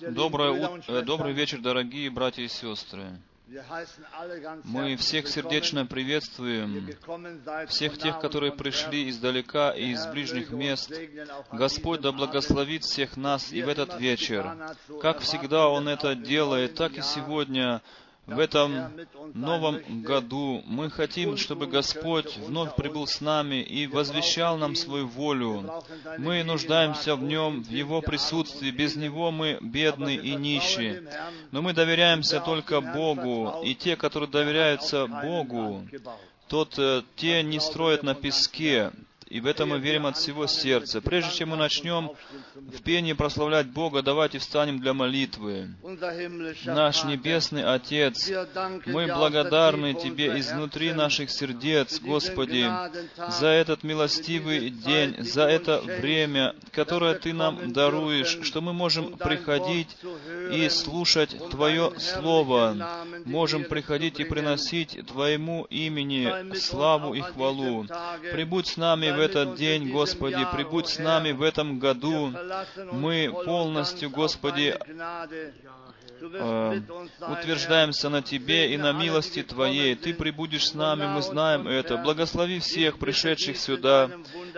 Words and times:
Доброе, 0.00 0.52
ут- 0.52 0.84
э, 0.88 1.02
добрый 1.02 1.32
вечер, 1.32 1.60
дорогие 1.60 2.08
братья 2.10 2.42
и 2.42 2.48
сестры. 2.48 3.04
Мы 4.64 4.96
всех 4.96 5.28
сердечно 5.28 5.86
приветствуем, 5.86 6.88
всех 7.68 7.96
тех, 7.98 8.18
которые 8.18 8.52
пришли 8.52 9.08
издалека 9.08 9.70
и 9.70 9.90
из 9.92 10.04
ближних 10.06 10.50
мест. 10.50 10.90
Господь 11.52 12.00
да 12.00 12.10
благословит 12.12 12.82
всех 12.84 13.16
нас 13.16 13.52
и 13.52 13.62
в 13.62 13.68
этот 13.68 14.00
вечер. 14.00 14.56
Как 15.00 15.20
всегда 15.20 15.68
Он 15.68 15.88
это 15.88 16.14
делает, 16.14 16.74
так 16.74 16.92
и 16.96 17.02
сегодня 17.02 17.82
в 18.26 18.40
этом 18.40 18.92
новом 19.34 20.02
году 20.02 20.62
мы 20.66 20.90
хотим, 20.90 21.36
чтобы 21.36 21.66
Господь 21.68 22.36
вновь 22.38 22.74
прибыл 22.74 23.06
с 23.06 23.20
нами 23.20 23.62
и 23.62 23.86
возвещал 23.86 24.58
нам 24.58 24.74
свою 24.74 25.06
волю. 25.06 25.70
Мы 26.18 26.42
нуждаемся 26.42 27.14
в 27.14 27.22
Нем, 27.22 27.62
в 27.62 27.70
Его 27.70 28.00
присутствии. 28.00 28.70
Без 28.70 28.96
Него 28.96 29.30
мы 29.30 29.58
бедны 29.60 30.16
и 30.16 30.34
нищие. 30.34 31.04
Но 31.52 31.62
мы 31.62 31.72
доверяемся 31.72 32.40
только 32.40 32.80
Богу, 32.80 33.62
и 33.64 33.74
те, 33.74 33.96
которые 33.96 34.28
доверяются 34.28 35.06
Богу, 35.06 35.86
тот, 36.48 36.78
э, 36.78 37.02
те 37.16 37.42
не 37.42 37.58
строят 37.58 38.02
на 38.02 38.14
песке, 38.14 38.92
и 39.28 39.40
в 39.40 39.46
этом 39.46 39.70
мы 39.70 39.78
верим 39.78 40.06
от 40.06 40.16
всего 40.16 40.46
сердца. 40.46 41.00
Прежде 41.00 41.34
чем 41.34 41.50
мы 41.50 41.56
начнем 41.56 42.12
в 42.54 42.82
пении 42.82 43.12
прославлять 43.12 43.66
Бога, 43.66 44.02
давайте 44.02 44.38
встанем 44.38 44.78
для 44.80 44.94
молитвы. 44.94 45.74
Наш 46.64 47.04
Небесный 47.04 47.64
Отец, 47.64 48.30
мы 48.86 49.06
благодарны 49.06 49.94
Тебе 49.94 50.38
изнутри 50.38 50.92
наших 50.92 51.30
сердец, 51.30 52.00
Господи, 52.00 52.70
за 53.28 53.48
этот 53.48 53.82
милостивый 53.82 54.70
день, 54.70 55.16
за 55.18 55.42
это 55.42 55.80
время, 55.80 56.54
которое 56.70 57.14
Ты 57.14 57.32
нам 57.32 57.72
даруешь, 57.72 58.38
что 58.42 58.60
мы 58.60 58.72
можем 58.72 59.16
приходить 59.16 59.96
и 60.52 60.68
слушать 60.68 61.36
Твое 61.50 61.92
Слово, 61.98 62.76
можем 63.24 63.64
приходить 63.64 64.20
и 64.20 64.24
приносить 64.24 65.04
Твоему 65.08 65.66
имени 65.68 66.54
славу 66.54 67.14
и 67.14 67.20
хвалу. 67.22 67.86
Прибудь 68.32 68.68
с 68.68 68.76
нами 68.76 69.15
в 69.16 69.20
этот 69.20 69.56
день, 69.56 69.90
Господи, 69.90 70.46
прибудь 70.52 70.88
с 70.88 70.98
нами 70.98 71.32
в 71.32 71.42
этом 71.42 71.78
году. 71.78 72.32
Мы 72.92 73.32
полностью, 73.44 74.10
Господи, 74.10 74.76
э, 76.20 76.80
утверждаемся 77.28 78.08
на 78.08 78.22
Тебе 78.22 78.72
и 78.72 78.76
на 78.76 78.92
милости 78.92 79.42
Твоей. 79.42 79.94
Ты 79.94 80.14
прибудешь 80.14 80.68
с 80.68 80.74
нами, 80.74 81.06
мы 81.06 81.22
знаем 81.22 81.66
это. 81.66 81.96
Благослови 81.96 82.58
всех 82.60 82.98
пришедших 82.98 83.56
сюда. 83.56 84.10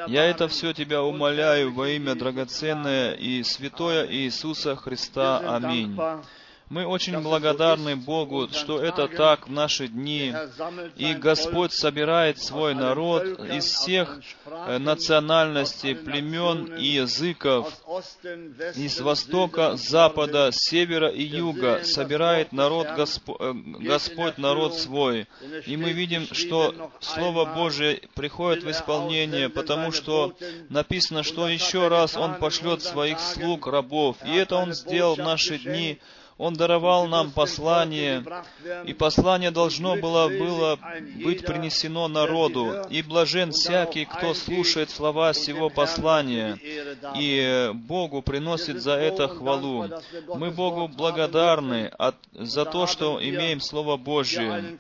Я 0.07 0.25
это 0.25 0.49
все 0.49 0.73
Тебя 0.73 1.03
умоляю 1.03 1.73
во 1.73 1.89
имя 1.89 2.15
драгоценное 2.15 3.13
и 3.13 3.43
святое 3.43 4.07
Иисуса 4.07 4.77
Христа. 4.77 5.39
Аминь. 5.57 5.99
Мы 6.71 6.85
очень 6.87 7.19
благодарны 7.21 7.97
Богу, 7.97 8.49
что 8.53 8.81
это 8.81 9.09
так 9.09 9.49
в 9.49 9.51
наши 9.51 9.89
дни. 9.89 10.35
И 10.97 11.15
Господь 11.15 11.73
собирает 11.73 12.39
свой 12.43 12.75
народ 12.75 13.25
из 13.25 13.65
всех 13.65 14.21
э, 14.45 14.77
национальностей, 14.77 15.95
племен 15.95 16.77
и 16.77 16.87
языков, 16.87 17.73
из 18.75 19.01
востока, 19.01 19.77
запада, 19.77 20.51
севера 20.53 21.09
и 21.09 21.23
юга, 21.23 21.85
собирает 21.85 22.53
народ 22.53 22.89
Господь, 22.95 23.37
э, 23.41 23.53
Господь 23.55 24.37
народ 24.37 24.75
свой. 24.75 25.27
И 25.65 25.77
мы 25.79 25.93
видим, 25.93 26.27
что 26.33 26.93
Слово 27.01 27.47
Божие 27.47 28.03
приходит 28.15 28.65
в 28.65 28.71
исполнение, 28.71 29.49
потому 29.49 29.91
что 29.91 30.37
написано, 30.69 31.23
что 31.23 31.49
еще 31.49 31.89
раз 31.89 32.15
Он 32.15 32.35
пошлет 32.35 32.83
своих 32.83 33.19
слуг, 33.21 33.67
рабов. 33.67 34.19
И 34.27 34.35
это 34.37 34.57
Он 34.57 34.75
сделал 34.75 35.15
в 35.15 35.19
наши 35.19 35.59
дни, 35.59 35.99
он 36.39 36.55
даровал 36.55 37.09
нам 37.09 37.33
послание, 37.33 38.25
и 38.87 38.95
послание 38.95 39.51
должно 39.51 39.97
было, 39.97 40.29
было 40.29 40.79
быть 41.25 41.45
принесено 41.45 42.07
народу. 42.07 42.87
И 42.91 43.03
блажен 43.03 43.51
всякий, 43.51 44.05
кто 44.05 44.35
слушает 44.35 44.89
слова 44.91 45.35
сего 45.35 45.69
послания, 45.69 46.57
и 47.17 47.71
Богу 47.75 48.23
приносит 48.23 48.81
за 48.81 48.93
это 48.93 49.27
хвалу. 49.27 49.89
Мы 50.29 50.53
Богу 50.53 50.87
благодарны 50.87 51.89
от, 51.99 52.15
за 52.33 52.65
то, 52.65 52.87
что 52.87 53.19
имеем 53.21 53.61
Слово 53.61 53.97
Божие. 53.97 54.79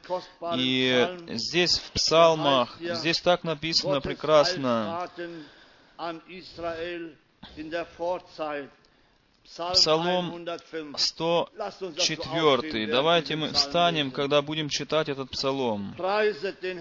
И 0.56 1.08
здесь 1.28 1.78
в 1.78 1.90
псалмах, 1.90 2.78
здесь 2.80 3.20
так 3.20 3.42
написано 3.42 4.00
прекрасно, 4.00 5.08
Псалом 9.56 10.46
104. 10.96 12.86
Давайте 12.86 13.36
мы 13.36 13.48
встанем, 13.48 14.10
когда 14.10 14.42
будем 14.42 14.68
читать 14.68 15.08
этот 15.08 15.30
псалом. 15.30 15.94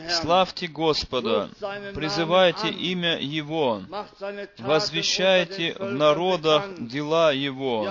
Славьте 0.09 0.67
Господа, 0.67 1.49
призывайте 1.95 2.69
имя 2.69 3.17
Его, 3.19 3.81
возвещайте 4.59 5.75
в 5.79 5.91
народах 5.91 6.65
дела 6.77 7.31
Его. 7.31 7.87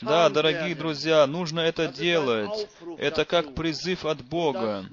Да, 0.00 0.28
дорогие 0.30 0.74
друзья, 0.74 1.26
нужно 1.26 1.60
это 1.60 1.88
делать. 1.88 2.68
Это 2.98 3.24
как 3.24 3.54
призыв 3.54 4.04
от 4.04 4.22
Бога. 4.22 4.84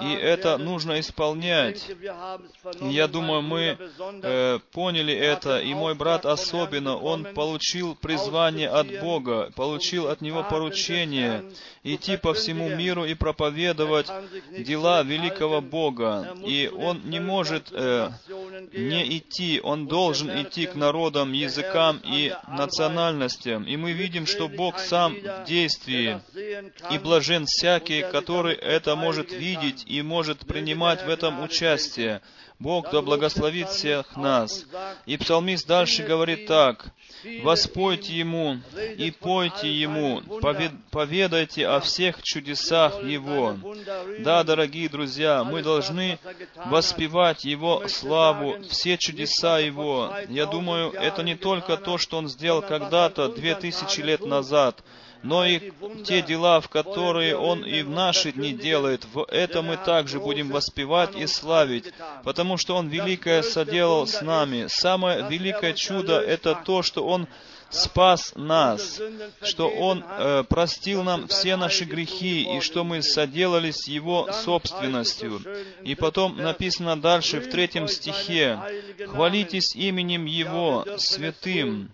И 0.00 0.12
это 0.12 0.58
нужно 0.58 1.00
исполнять. 1.00 1.90
Я 2.80 3.08
думаю, 3.08 3.42
мы 3.42 3.76
э, 4.22 4.58
поняли 4.72 5.14
это, 5.14 5.60
и 5.60 5.74
мой 5.74 5.94
брат 5.94 6.24
особенно, 6.24 6.96
он 6.96 7.24
получил 7.34 7.94
призвание 7.96 8.43
послание 8.44 8.68
от 8.68 9.00
Бога, 9.00 9.50
получил 9.56 10.08
от 10.08 10.20
Него 10.20 10.44
поручение 10.44 11.44
идти 11.82 12.16
по 12.16 12.34
всему 12.34 12.68
миру 12.68 13.04
и 13.04 13.14
проповедовать 13.14 14.10
дела 14.50 15.02
великого 15.02 15.60
Бога. 15.60 16.36
И 16.44 16.70
он 16.74 17.02
не 17.04 17.20
может 17.20 17.68
э, 17.72 18.10
не 18.72 19.18
идти, 19.18 19.60
он 19.62 19.86
должен 19.86 20.30
идти 20.42 20.66
к 20.66 20.74
народам, 20.74 21.32
языкам 21.32 22.00
и 22.04 22.34
национальностям. 22.48 23.64
И 23.64 23.76
мы 23.76 23.92
видим, 23.92 24.26
что 24.26 24.48
Бог 24.48 24.78
сам 24.78 25.14
в 25.14 25.44
действии. 25.46 26.20
И 26.90 26.98
блажен 26.98 27.46
всякий, 27.46 28.02
который 28.02 28.54
это 28.54 28.94
может 28.96 29.32
видеть 29.32 29.84
и 29.86 30.02
может 30.02 30.40
принимать 30.46 31.04
в 31.04 31.08
этом 31.08 31.42
участие. 31.42 32.20
Бог 32.64 32.90
да 32.90 33.02
благословит 33.02 33.68
всех 33.68 34.16
нас. 34.16 34.64
И 35.04 35.18
псалмист 35.18 35.66
дальше 35.66 36.02
говорит 36.02 36.46
так. 36.46 36.86
«Воспойте 37.42 38.14
Ему 38.14 38.58
и 38.96 39.10
пойте 39.10 39.70
Ему, 39.70 40.22
поведайте 40.90 41.68
о 41.68 41.80
всех 41.80 42.22
чудесах 42.22 43.02
Его». 43.02 43.56
Да, 44.20 44.44
дорогие 44.44 44.88
друзья, 44.88 45.44
мы 45.44 45.62
должны 45.62 46.18
воспевать 46.66 47.44
Его 47.44 47.86
славу, 47.86 48.56
все 48.70 48.96
чудеса 48.96 49.58
Его. 49.58 50.14
Я 50.30 50.46
думаю, 50.46 50.92
это 50.92 51.22
не 51.22 51.34
только 51.34 51.76
то, 51.76 51.98
что 51.98 52.16
Он 52.16 52.28
сделал 52.28 52.62
когда-то, 52.62 53.28
две 53.28 53.54
тысячи 53.54 54.00
лет 54.00 54.24
назад, 54.24 54.82
но 55.24 55.46
и 55.46 55.72
те 56.04 56.20
дела, 56.20 56.60
в 56.60 56.68
которые 56.68 57.36
Он 57.36 57.64
и 57.64 57.82
в 57.82 57.88
наши 57.88 58.30
дни 58.30 58.52
делает, 58.52 59.06
в 59.12 59.24
этом 59.30 59.66
мы 59.66 59.78
также 59.78 60.20
будем 60.20 60.50
воспевать 60.50 61.16
и 61.16 61.26
славить, 61.26 61.86
потому 62.24 62.58
что 62.58 62.76
Он 62.76 62.88
великое 62.88 63.42
соделал 63.42 64.06
с 64.06 64.20
нами. 64.20 64.66
Самое 64.68 65.26
великое 65.28 65.72
чудо— 65.72 66.20
это 66.20 66.54
то, 66.54 66.82
что 66.82 67.06
Он 67.06 67.26
спас 67.70 68.32
нас, 68.36 69.00
что 69.42 69.70
Он 69.70 70.04
э, 70.06 70.44
простил 70.46 71.02
нам 71.02 71.26
все 71.28 71.56
наши 71.56 71.84
грехи, 71.84 72.42
и 72.56 72.60
что 72.60 72.84
мы 72.84 73.02
соделались 73.02 73.88
Его 73.88 74.30
собственностью. 74.30 75.40
И 75.82 75.94
потом 75.94 76.36
написано 76.36 77.00
дальше 77.00 77.40
в 77.40 77.48
третьем 77.48 77.88
стихе, 77.88 78.60
«Хвалитесь 79.08 79.74
именем 79.74 80.26
Его, 80.26 80.84
святым». 80.98 81.90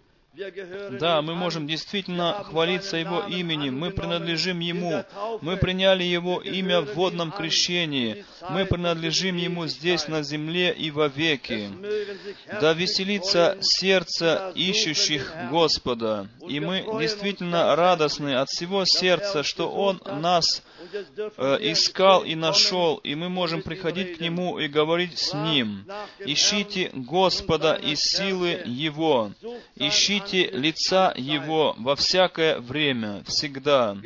Да, 1.01 1.23
мы 1.23 1.35
можем 1.35 1.67
действительно 1.67 2.45
хвалиться 2.45 2.97
Его 2.97 3.23
именем. 3.23 3.79
Мы 3.79 3.91
принадлежим 3.91 4.61
Ему. 4.61 5.05
Мы 5.41 5.57
приняли 5.57 6.05
Его 6.05 6.41
имя 6.41 6.81
в 6.81 6.95
водном 6.95 7.33
крещении. 7.33 8.25
Мы 8.49 8.65
принадлежим 8.65 9.37
Ему 9.37 9.67
здесь, 9.67 10.07
на 10.07 10.23
земле 10.23 10.73
и 10.73 10.91
вовеки. 10.91 11.71
Да 12.61 12.73
веселится 12.75 13.59
сердце 13.61 14.53
ищущих 14.55 15.33
Господа. 15.51 16.29
И 16.49 16.61
мы 16.61 16.85
действительно 17.01 17.75
радостны 17.75 18.37
от 18.37 18.49
всего 18.49 18.85
сердца, 18.85 19.43
что 19.43 19.71
Он 19.71 20.01
нас 20.07 20.63
искал 21.61 22.25
и 22.25 22.35
нашел, 22.35 22.97
и 22.97 23.15
мы 23.15 23.29
можем 23.29 23.63
приходить 23.63 24.17
к 24.17 24.21
Нему 24.21 24.59
и 24.59 24.69
говорить 24.69 25.19
с 25.19 25.35
Ним. 25.35 25.87
Ищите 26.21 26.91
Господа 26.93 27.75
и 27.75 27.95
силы 27.97 28.63
Его. 28.65 29.33
Ищите 29.77 30.51
лица 30.51 31.13
Его 31.17 31.75
во 31.79 31.97
всякое 31.97 32.59
время, 32.59 33.23
всегда. 33.27 33.97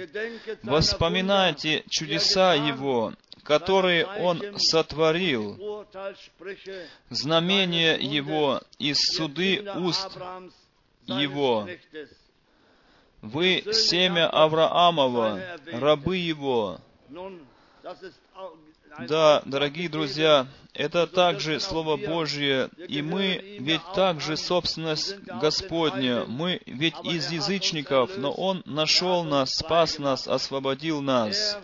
Воспоминайте 0.62 1.84
чудеса 1.88 2.54
Его, 2.54 3.14
которые 3.42 4.06
Он 4.06 4.58
сотворил, 4.58 5.86
знамения 7.10 7.96
Его 7.96 8.60
и 8.78 8.94
суды 8.94 9.64
уст 9.76 10.10
Его. 11.06 11.68
Вы 13.24 13.64
семя 13.72 14.28
Авраамова, 14.28 15.40
рабы 15.72 16.18
его. 16.18 16.78
Да, 19.08 19.42
дорогие 19.46 19.88
друзья, 19.88 20.46
это 20.74 21.06
также 21.06 21.58
Слово 21.58 21.96
Божье, 21.96 22.68
и 22.86 23.00
мы 23.00 23.56
ведь 23.60 23.80
также 23.94 24.36
собственность 24.36 25.16
Господня. 25.40 26.26
Мы 26.26 26.60
ведь 26.66 26.96
из 27.02 27.30
язычников, 27.30 28.18
но 28.18 28.30
Он 28.30 28.62
нашел 28.66 29.24
нас, 29.24 29.54
спас 29.54 29.98
нас, 29.98 30.28
освободил 30.28 31.00
нас. 31.00 31.58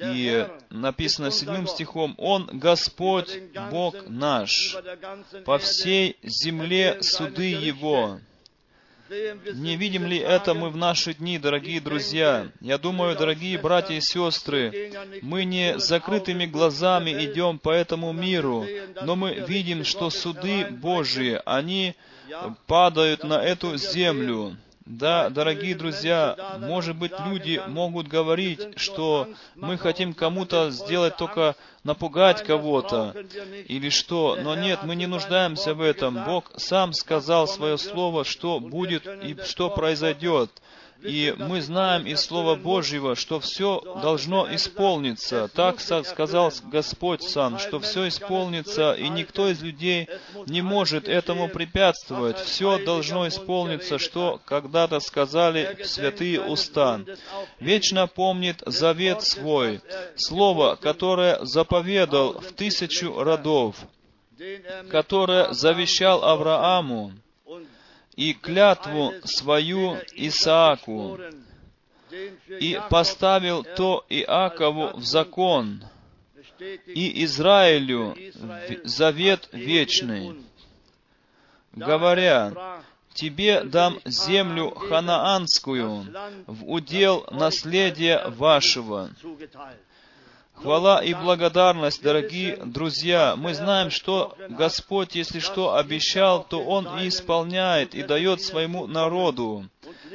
И 0.00 0.48
написано 0.68 1.30
седьмым 1.30 1.68
стихом, 1.68 2.16
Он 2.18 2.48
Господь, 2.52 3.38
Бог 3.70 3.94
наш, 4.08 4.76
по 5.44 5.58
всей 5.58 6.16
земле 6.24 7.00
суды 7.02 7.52
Его. 7.52 8.18
Не 9.54 9.76
видим 9.76 10.06
ли 10.06 10.16
это 10.16 10.54
мы 10.54 10.70
в 10.70 10.76
наши 10.76 11.12
дни, 11.12 11.38
дорогие 11.38 11.80
друзья? 11.80 12.50
Я 12.60 12.78
думаю, 12.78 13.14
дорогие 13.14 13.58
братья 13.58 13.94
и 13.94 14.00
сестры, 14.00 14.90
мы 15.20 15.44
не 15.44 15.78
закрытыми 15.78 16.46
глазами 16.46 17.10
идем 17.10 17.58
по 17.58 17.70
этому 17.70 18.12
миру, 18.12 18.66
но 19.02 19.14
мы 19.14 19.34
видим, 19.46 19.84
что 19.84 20.08
суды 20.08 20.66
Божьи, 20.70 21.40
они 21.44 21.94
падают 22.66 23.24
на 23.24 23.42
эту 23.42 23.76
землю. 23.76 24.56
Да, 24.94 25.30
дорогие 25.30 25.74
друзья, 25.74 26.36
может 26.58 26.96
быть, 26.96 27.12
люди 27.24 27.62
могут 27.66 28.08
говорить, 28.08 28.78
что 28.78 29.26
мы 29.54 29.78
хотим 29.78 30.12
кому-то 30.12 30.70
сделать 30.70 31.16
только 31.16 31.56
напугать 31.82 32.44
кого-то 32.44 33.14
или 33.68 33.88
что, 33.88 34.36
но 34.38 34.54
нет, 34.54 34.80
мы 34.82 34.94
не 34.94 35.06
нуждаемся 35.06 35.72
в 35.72 35.80
этом. 35.80 36.22
Бог 36.26 36.52
сам 36.58 36.92
сказал 36.92 37.48
свое 37.48 37.78
слово, 37.78 38.26
что 38.26 38.60
будет 38.60 39.06
и 39.06 39.34
что 39.46 39.70
произойдет. 39.70 40.50
И 41.02 41.34
мы 41.36 41.60
знаем 41.60 42.06
из 42.06 42.20
Слова 42.20 42.54
Божьего, 42.54 43.16
что 43.16 43.40
все 43.40 43.80
должно 44.02 44.54
исполниться. 44.54 45.50
Так 45.54 45.80
сказал 45.80 46.52
Господь 46.64 47.22
сам, 47.22 47.58
что 47.58 47.80
все 47.80 48.08
исполнится, 48.08 48.92
и 48.92 49.08
никто 49.08 49.48
из 49.48 49.62
людей 49.62 50.08
не 50.46 50.62
может 50.62 51.08
этому 51.08 51.48
препятствовать. 51.48 52.38
Все 52.38 52.78
должно 52.78 53.26
исполниться, 53.26 53.98
что 53.98 54.40
когда-то 54.44 55.00
сказали 55.00 55.78
святые 55.84 56.40
уста. 56.40 57.00
Вечно 57.58 58.06
помнит 58.06 58.62
завет 58.64 59.22
свой, 59.22 59.80
слово, 60.16 60.76
которое 60.76 61.44
заповедал 61.44 62.40
в 62.40 62.52
тысячу 62.52 63.22
родов, 63.22 63.76
которое 64.90 65.52
завещал 65.52 66.24
Аврааму, 66.24 67.12
и 68.22 68.34
клятву 68.34 69.14
свою 69.24 69.98
Исааку, 70.14 71.18
и 72.60 72.80
поставил 72.88 73.64
то 73.64 74.04
Иакову 74.08 74.96
в 74.96 75.04
закон, 75.04 75.82
и 76.86 77.24
Израилю 77.24 78.16
завет 78.84 79.48
вечный, 79.52 80.36
говоря, 81.72 82.82
«Тебе 83.14 83.64
дам 83.64 83.98
землю 84.04 84.70
ханаанскую 84.70 86.06
в 86.46 86.70
удел 86.70 87.26
наследия 87.30 88.28
вашего». 88.28 89.10
Хвала 90.62 91.02
и 91.02 91.12
благодарность, 91.12 92.02
дорогие 92.02 92.56
друзья. 92.64 93.34
Мы 93.36 93.52
знаем, 93.52 93.90
что 93.90 94.36
Господь, 94.48 95.16
если 95.16 95.40
что 95.40 95.74
обещал, 95.74 96.44
то 96.44 96.62
Он 96.62 97.00
и 97.00 97.08
исполняет, 97.08 97.96
и 97.96 98.04
дает 98.04 98.40
своему 98.40 98.86
народу. 98.86 99.68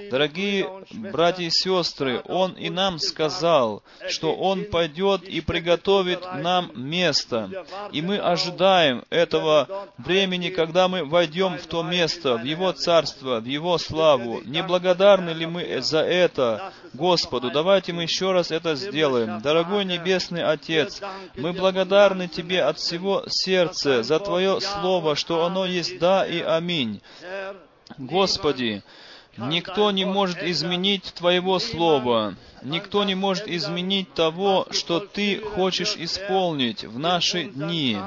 Дорогие 0.09 0.69
братья 0.91 1.43
и 1.43 1.49
сестры, 1.49 2.21
Он 2.25 2.53
и 2.53 2.69
нам 2.69 2.99
сказал, 2.99 3.83
что 4.07 4.33
Он 4.35 4.63
пойдет 4.63 5.23
и 5.23 5.41
приготовит 5.41 6.21
нам 6.35 6.71
место. 6.75 7.65
И 7.91 8.01
мы 8.01 8.17
ожидаем 8.17 9.03
этого 9.09 9.89
времени, 9.97 10.49
когда 10.49 10.87
мы 10.87 11.03
войдем 11.03 11.57
в 11.57 11.67
то 11.67 11.83
место, 11.83 12.37
в 12.37 12.45
Его 12.45 12.71
Царство, 12.71 13.41
в 13.41 13.45
Его 13.45 13.77
славу. 13.77 14.41
Не 14.45 14.63
благодарны 14.63 15.31
ли 15.31 15.45
мы 15.45 15.81
за 15.81 15.99
это 15.99 16.71
Господу? 16.93 17.51
Давайте 17.51 17.93
мы 17.93 18.03
еще 18.03 18.31
раз 18.31 18.51
это 18.51 18.75
сделаем. 18.75 19.41
Дорогой 19.41 19.85
Небесный 19.85 20.43
Отец, 20.43 21.01
мы 21.35 21.53
благодарны 21.53 22.27
Тебе 22.27 22.63
от 22.63 22.79
всего 22.79 23.23
сердца 23.27 24.03
за 24.03 24.19
Твое 24.19 24.59
Слово, 24.61 25.15
что 25.15 25.45
оно 25.45 25.65
есть 25.65 25.99
да 25.99 26.25
и 26.25 26.41
аминь. 26.41 27.01
Господи, 27.97 28.83
Никто 29.37 29.91
не 29.91 30.03
может 30.03 30.41
изменить 30.41 31.13
Твоего 31.13 31.59
Слова. 31.59 32.35
Никто 32.63 33.03
не 33.03 33.13
может 33.13 33.47
изменить 33.47 34.13
того, 34.13 34.67
что 34.71 34.99
Ты 34.99 35.39
хочешь 35.39 35.95
исполнить 35.95 36.83
в 36.83 36.97
наши 36.97 37.43
дни. 37.43 37.97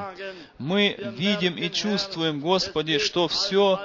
Мы 0.58 0.96
видим 1.16 1.56
и 1.56 1.70
чувствуем, 1.70 2.40
Господи, 2.40 2.98
что 2.98 3.28
все 3.28 3.80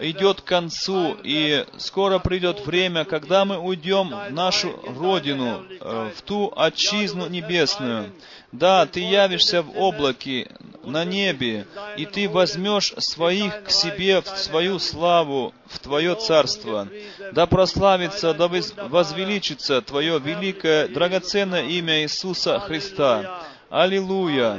идет 0.00 0.40
к 0.40 0.44
концу, 0.44 1.16
и 1.22 1.64
скоро 1.78 2.18
придет 2.18 2.66
время, 2.66 3.04
когда 3.04 3.44
мы 3.44 3.58
уйдем 3.58 4.10
в 4.10 4.32
нашу 4.32 4.78
Родину, 4.98 5.64
э, 5.80 6.10
в 6.16 6.22
ту 6.22 6.52
отчизну 6.56 7.28
небесную. 7.28 8.12
Да, 8.52 8.86
Ты 8.86 9.00
явишься 9.00 9.62
в 9.62 9.78
облаке, 9.78 10.50
на 10.84 11.04
небе, 11.04 11.66
и 11.96 12.06
Ты 12.06 12.28
возьмешь 12.28 12.92
своих 12.98 13.64
к 13.64 13.70
себе 13.70 14.20
в 14.20 14.28
свою 14.28 14.78
славу, 14.78 15.54
в 15.66 15.78
Твое 15.78 16.14
царство. 16.14 16.88
Да 17.32 17.46
прославится, 17.46 18.34
да 18.34 18.48
возвеличится 18.48 19.82
Твое 19.82 20.18
великое, 20.18 20.88
драгоценное 20.88 21.64
имя 21.64 22.02
Иисуса 22.02 22.58
Христа. 22.60 23.42
Аллилуйя! 23.68 24.58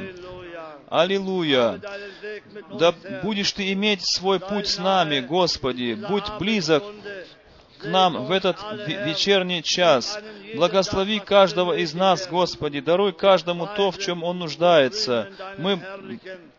Аллилуйя! 0.92 1.80
Да 2.78 2.94
будешь 3.24 3.54
Ты 3.54 3.72
иметь 3.72 4.02
свой 4.06 4.42
путь 4.42 4.68
с 4.68 4.78
нами, 4.78 5.22
Господи, 5.22 5.94
будь 5.94 6.30
близок 6.38 6.84
к 7.80 7.86
нам 7.86 8.26
в 8.26 8.32
этот 8.32 8.58
вечерний 8.86 9.64
час. 9.64 10.20
Благослови 10.54 11.20
каждого 11.20 11.78
из 11.78 11.94
нас, 11.94 12.28
Господи, 12.28 12.82
даруй 12.82 13.14
каждому 13.14 13.68
то, 13.68 13.92
в 13.92 14.00
чем 14.00 14.22
он 14.22 14.40
нуждается. 14.40 15.30
Мы 15.58 15.82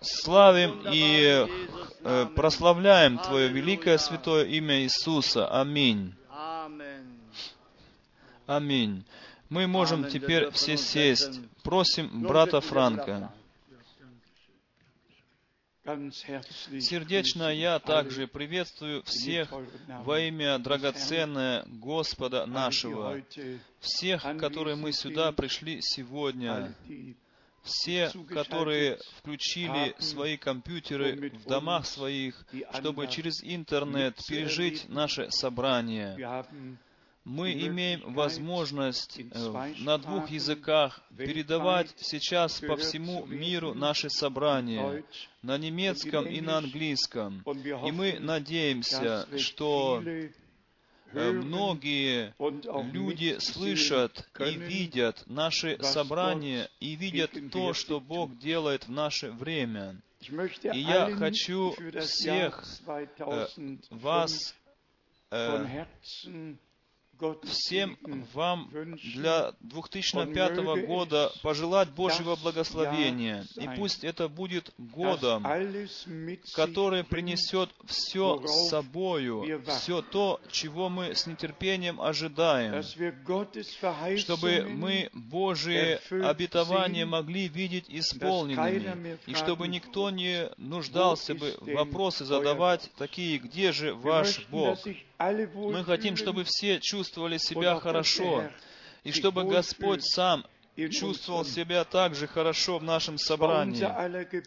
славим 0.00 0.80
и 0.90 1.46
э, 2.02 2.26
прославляем 2.34 3.18
Твое 3.18 3.48
великое 3.48 3.98
святое 3.98 4.46
имя 4.46 4.80
Иисуса. 4.80 5.46
Аминь. 5.46 6.14
Аминь. 8.46 9.04
Мы 9.50 9.66
можем 9.66 10.08
теперь 10.08 10.50
все 10.52 10.78
сесть. 10.78 11.38
Просим 11.62 12.08
брата 12.22 12.62
Франка. 12.62 13.30
Сердечно 15.84 17.52
я 17.52 17.80
также 17.80 18.28
приветствую 18.28 19.02
всех 19.02 19.52
во 20.04 20.20
имя 20.20 20.58
драгоценное 20.60 21.64
Господа 21.66 22.46
нашего, 22.46 23.20
всех, 23.80 24.22
которые 24.38 24.76
мы 24.76 24.92
сюда 24.92 25.32
пришли 25.32 25.80
сегодня, 25.82 26.72
все, 27.64 28.12
которые 28.28 28.98
включили 29.18 29.96
свои 29.98 30.36
компьютеры 30.36 31.30
в 31.30 31.46
домах 31.46 31.84
своих, 31.86 32.46
чтобы 32.74 33.08
через 33.08 33.42
интернет 33.42 34.16
пережить 34.28 34.88
наше 34.88 35.32
собрание 35.32 36.16
мы 37.25 37.52
имеем 37.52 38.12
возможность 38.14 39.19
э, 39.19 39.75
на 39.81 39.99
двух 39.99 40.31
языках 40.31 41.00
передавать 41.17 41.95
сейчас 41.97 42.61
по 42.61 42.76
всему 42.76 43.26
миру 43.26 43.75
наши 43.75 44.11
собрания, 44.11 45.05
на 45.43 45.57
немецком 45.57 46.26
и 46.26 46.41
на 46.41 46.59
английском. 46.59 47.45
И 47.87 47.93
мы 47.93 48.19
надеемся, 48.19 49.29
что 49.38 50.02
э, 50.05 51.31
многие 51.31 52.35
люди 52.93 53.37
слышат 53.38 54.29
и 54.41 54.57
видят 54.57 55.23
наши 55.26 55.79
собрания 55.83 56.69
и 56.81 56.97
видят 56.97 57.31
то, 57.52 57.73
что 57.73 58.00
Бог 58.00 58.37
делает 58.38 58.88
в 58.88 58.91
наше 58.91 59.31
время. 59.31 60.00
И 60.73 60.81
я 60.81 61.11
хочу 61.17 61.75
всех 62.00 62.64
э, 63.21 63.47
вас 63.91 64.55
всем 67.45 67.99
вам 68.35 68.71
для 69.14 69.52
2005 69.61 70.87
года 70.87 71.33
пожелать 71.43 71.91
Божьего 71.91 72.37
благословения. 72.37 73.45
И 73.57 73.69
пусть 73.76 74.05
это 74.05 74.29
будет 74.29 74.73
годом, 74.79 75.47
который 76.55 77.05
принесет 77.05 77.71
все 77.87 78.41
с 78.47 78.69
собою, 78.71 79.62
все 79.67 80.02
то, 80.02 80.41
чего 80.50 80.88
мы 80.88 81.14
с 81.14 81.26
нетерпением 81.26 82.00
ожидаем, 82.00 82.83
чтобы 84.19 84.67
мы 84.69 85.11
Божие 85.12 86.00
обетования 86.11 87.07
могли 87.07 87.49
видеть 87.49 87.87
исполненными, 87.88 89.19
и 89.26 89.35
чтобы 89.35 89.69
никто 89.69 90.11
не 90.11 90.50
нуждался 90.57 91.35
бы 91.35 91.57
вопросы 91.61 92.25
задавать 92.25 92.91
такие, 92.97 93.38
где 93.38 93.73
же 93.73 93.95
ваш 93.95 94.47
Бог? 94.49 94.79
Мы 95.23 95.85
хотим, 95.85 96.17
чтобы 96.17 96.45
все 96.45 96.81
чувствовали 96.81 97.38
себя 97.38 97.79
хорошо, 97.79 98.45
и 99.05 99.12
чтобы 99.12 99.45
Господь 99.45 100.05
сам 100.05 100.45
чувствовал 100.91 101.45
себя 101.45 101.85
также 101.85 102.26
хорошо 102.26 102.79
в 102.79 102.83
нашем 102.83 103.19
собрании. 103.19 103.85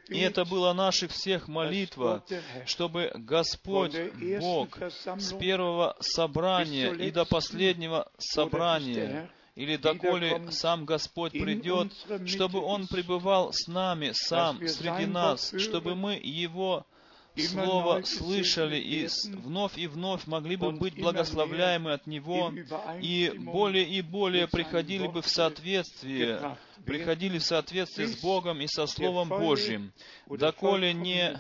И 0.10 0.20
это 0.20 0.44
была 0.46 0.74
наша 0.74 1.08
всех 1.08 1.48
молитва, 1.48 2.24
чтобы 2.66 3.12
Господь 3.16 3.96
Бог 4.40 4.78
с 4.82 5.34
первого 5.34 5.96
собрания 6.00 6.92
и 6.94 7.12
до 7.12 7.26
последнего 7.26 8.12
собрания. 8.18 9.30
или 9.56 9.78
доколе 9.78 10.42
сам 10.52 10.86
Господь 10.86 11.32
придет, 11.32 11.94
чтобы 12.26 12.60
Он 12.62 12.88
пребывал 12.88 13.54
с 13.54 13.68
нами 13.68 14.12
сам, 14.14 14.68
среди 14.68 15.06
нас, 15.06 15.54
чтобы 15.58 15.96
мы 15.96 16.20
Его 16.22 16.86
Слово 17.38 18.02
слышали 18.04 18.78
и 18.78 19.08
вновь 19.32 19.78
и 19.78 19.88
вновь 19.88 20.26
могли 20.26 20.56
бы 20.56 20.72
быть 20.72 20.96
благословляемы 20.96 21.94
от 21.94 22.08
Него, 22.08 22.54
и 23.02 23.32
более 23.36 23.88
и 23.88 24.02
более 24.02 24.48
приходили 24.48 25.08
бы 25.08 25.22
в 25.22 25.28
соответствие, 25.28 26.58
приходили 26.86 27.40
в 27.40 27.44
соответствие 27.44 28.08
с 28.08 28.22
Богом 28.22 28.62
и 28.62 28.68
со 28.68 28.88
Словом 28.88 29.30
Божьим, 29.30 29.92
доколе 30.28 30.94
не 30.94 31.38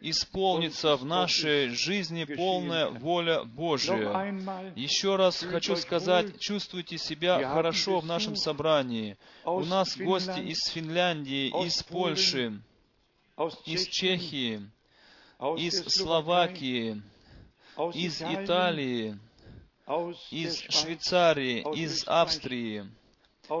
исполнится 0.00 0.96
в 0.96 1.04
нашей 1.04 1.68
жизни 1.70 2.24
полная 2.24 2.88
воля 2.88 3.44
Божия. 3.44 4.72
Еще 4.76 5.16
раз 5.16 5.42
хочу 5.42 5.76
сказать, 5.76 6.38
чувствуйте 6.38 6.98
себя 6.98 7.42
хорошо 7.48 8.00
в 8.00 8.06
нашем 8.06 8.36
собрании. 8.36 9.16
У 9.44 9.64
нас 9.64 9.96
гости 9.96 10.40
из 10.40 10.58
Финляндии, 10.70 11.48
из 11.66 11.82
Польши, 11.82 12.60
из 13.64 13.86
Чехии, 13.88 14.70
из 15.56 15.84
Словакии, 15.84 17.02
из 17.94 18.20
Италии, 18.22 19.18
из 20.30 20.60
Швейцарии, 20.60 21.64
из 21.76 22.04
Австрии, 22.06 22.86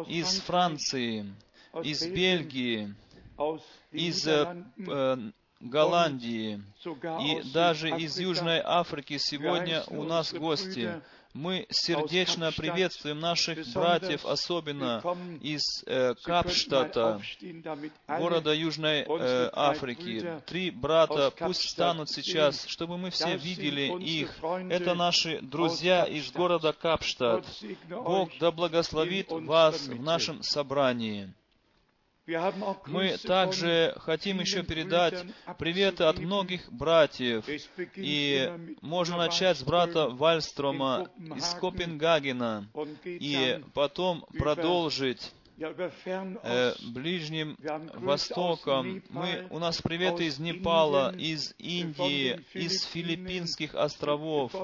из 0.06 0.40
Франции, 0.40 1.32
из 1.82 2.06
Бельгии, 2.06 2.94
из 3.92 4.26
э, 4.26 4.64
э 4.76 5.16
Голландии 5.60 6.62
и 7.20 7.42
даже 7.52 7.90
из 7.90 8.16
Южной 8.16 8.60
Африки 8.64 9.18
сегодня 9.18 9.82
у 9.88 10.04
нас 10.04 10.32
гости. 10.32 11.02
Мы 11.38 11.68
сердечно 11.70 12.50
приветствуем 12.50 13.20
наших 13.20 13.64
братьев, 13.72 14.26
особенно 14.26 15.00
из 15.40 15.84
э, 15.86 16.14
Капштата, 16.24 17.20
города 18.08 18.52
Южной 18.52 19.06
э, 19.08 19.50
Африки. 19.52 20.42
Три 20.46 20.72
брата 20.72 21.32
пусть 21.38 21.70
станут 21.70 22.10
сейчас, 22.10 22.66
чтобы 22.66 22.98
мы 22.98 23.10
все 23.10 23.36
видели 23.36 23.82
их. 24.02 24.34
Это 24.68 24.94
наши 24.96 25.40
друзья 25.40 26.06
из 26.06 26.32
города 26.32 26.72
Капштадт. 26.72 27.46
Бог 27.88 28.30
да 28.40 28.50
благословит 28.50 29.30
вас 29.30 29.86
в 29.86 30.02
нашем 30.02 30.42
собрании. 30.42 31.32
Мы 32.86 33.16
также 33.16 33.94
хотим 34.00 34.40
еще 34.40 34.62
передать 34.62 35.24
приветы 35.58 36.04
от 36.04 36.18
многих 36.18 36.70
братьев. 36.70 37.44
И 37.96 38.52
можно 38.82 39.16
начать 39.16 39.56
с 39.56 39.62
брата 39.62 40.08
Вальстрома 40.08 41.08
из 41.36 41.54
Копенгагена. 41.54 42.68
И 43.04 43.62
потом 43.72 44.26
продолжить 44.38 45.32
э, 45.58 46.72
Ближним 46.92 47.56
Востоком. 47.94 49.02
Мы, 49.10 49.46
у 49.50 49.58
нас 49.58 49.82
приветы 49.82 50.26
из 50.26 50.38
Непала, 50.38 51.12
из 51.16 51.54
Индии, 51.58 52.40
из 52.54 52.84
Филиппинских 52.84 53.74
островов, 53.74 54.54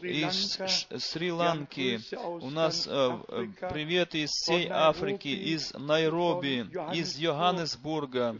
из 0.00 0.58
Шри-Ланки. 0.98 2.00
У 2.16 2.50
нас 2.50 2.86
э, 2.88 3.18
э, 3.28 3.68
приветы 3.68 4.22
из 4.22 4.30
всей 4.30 4.68
Африки, 4.68 5.28
из 5.28 5.72
Найроби, 5.74 6.66
из 6.94 7.18
Йоханнесбурга, 7.18 8.36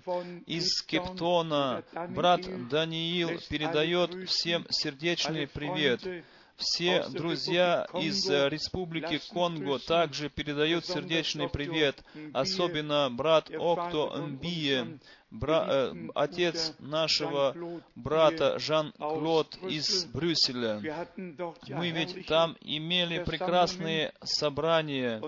из 0.47 0.83
Кептона. 0.83 1.83
Брат 2.11 2.43
Даниил 2.69 3.31
передает 3.49 4.29
всем 4.29 4.67
сердечный 4.71 5.49
привет. 5.49 6.03
Все 6.57 7.05
друзья 7.09 7.87
из 7.95 8.31
э, 8.31 8.49
Республики 8.49 9.21
Конго 9.31 9.79
также 9.79 10.29
передают 10.29 10.87
сердечный 10.87 11.49
привет, 11.49 12.05
особенно 12.33 13.11
брат 13.11 13.51
Окто 13.51 14.15
Мбие, 14.17 14.99
бра, 15.33 15.67
э, 15.69 15.95
отец 16.15 16.75
нашего 16.79 17.57
брата 17.97 18.59
Жан-Клод 18.61 19.59
из 19.69 20.05
Брюсселя. 20.07 20.81
Мы 21.69 21.91
ведь 21.91 22.27
там 22.27 22.57
имели 22.61 23.23
прекрасные 23.25 24.13
собрания, 24.23 25.21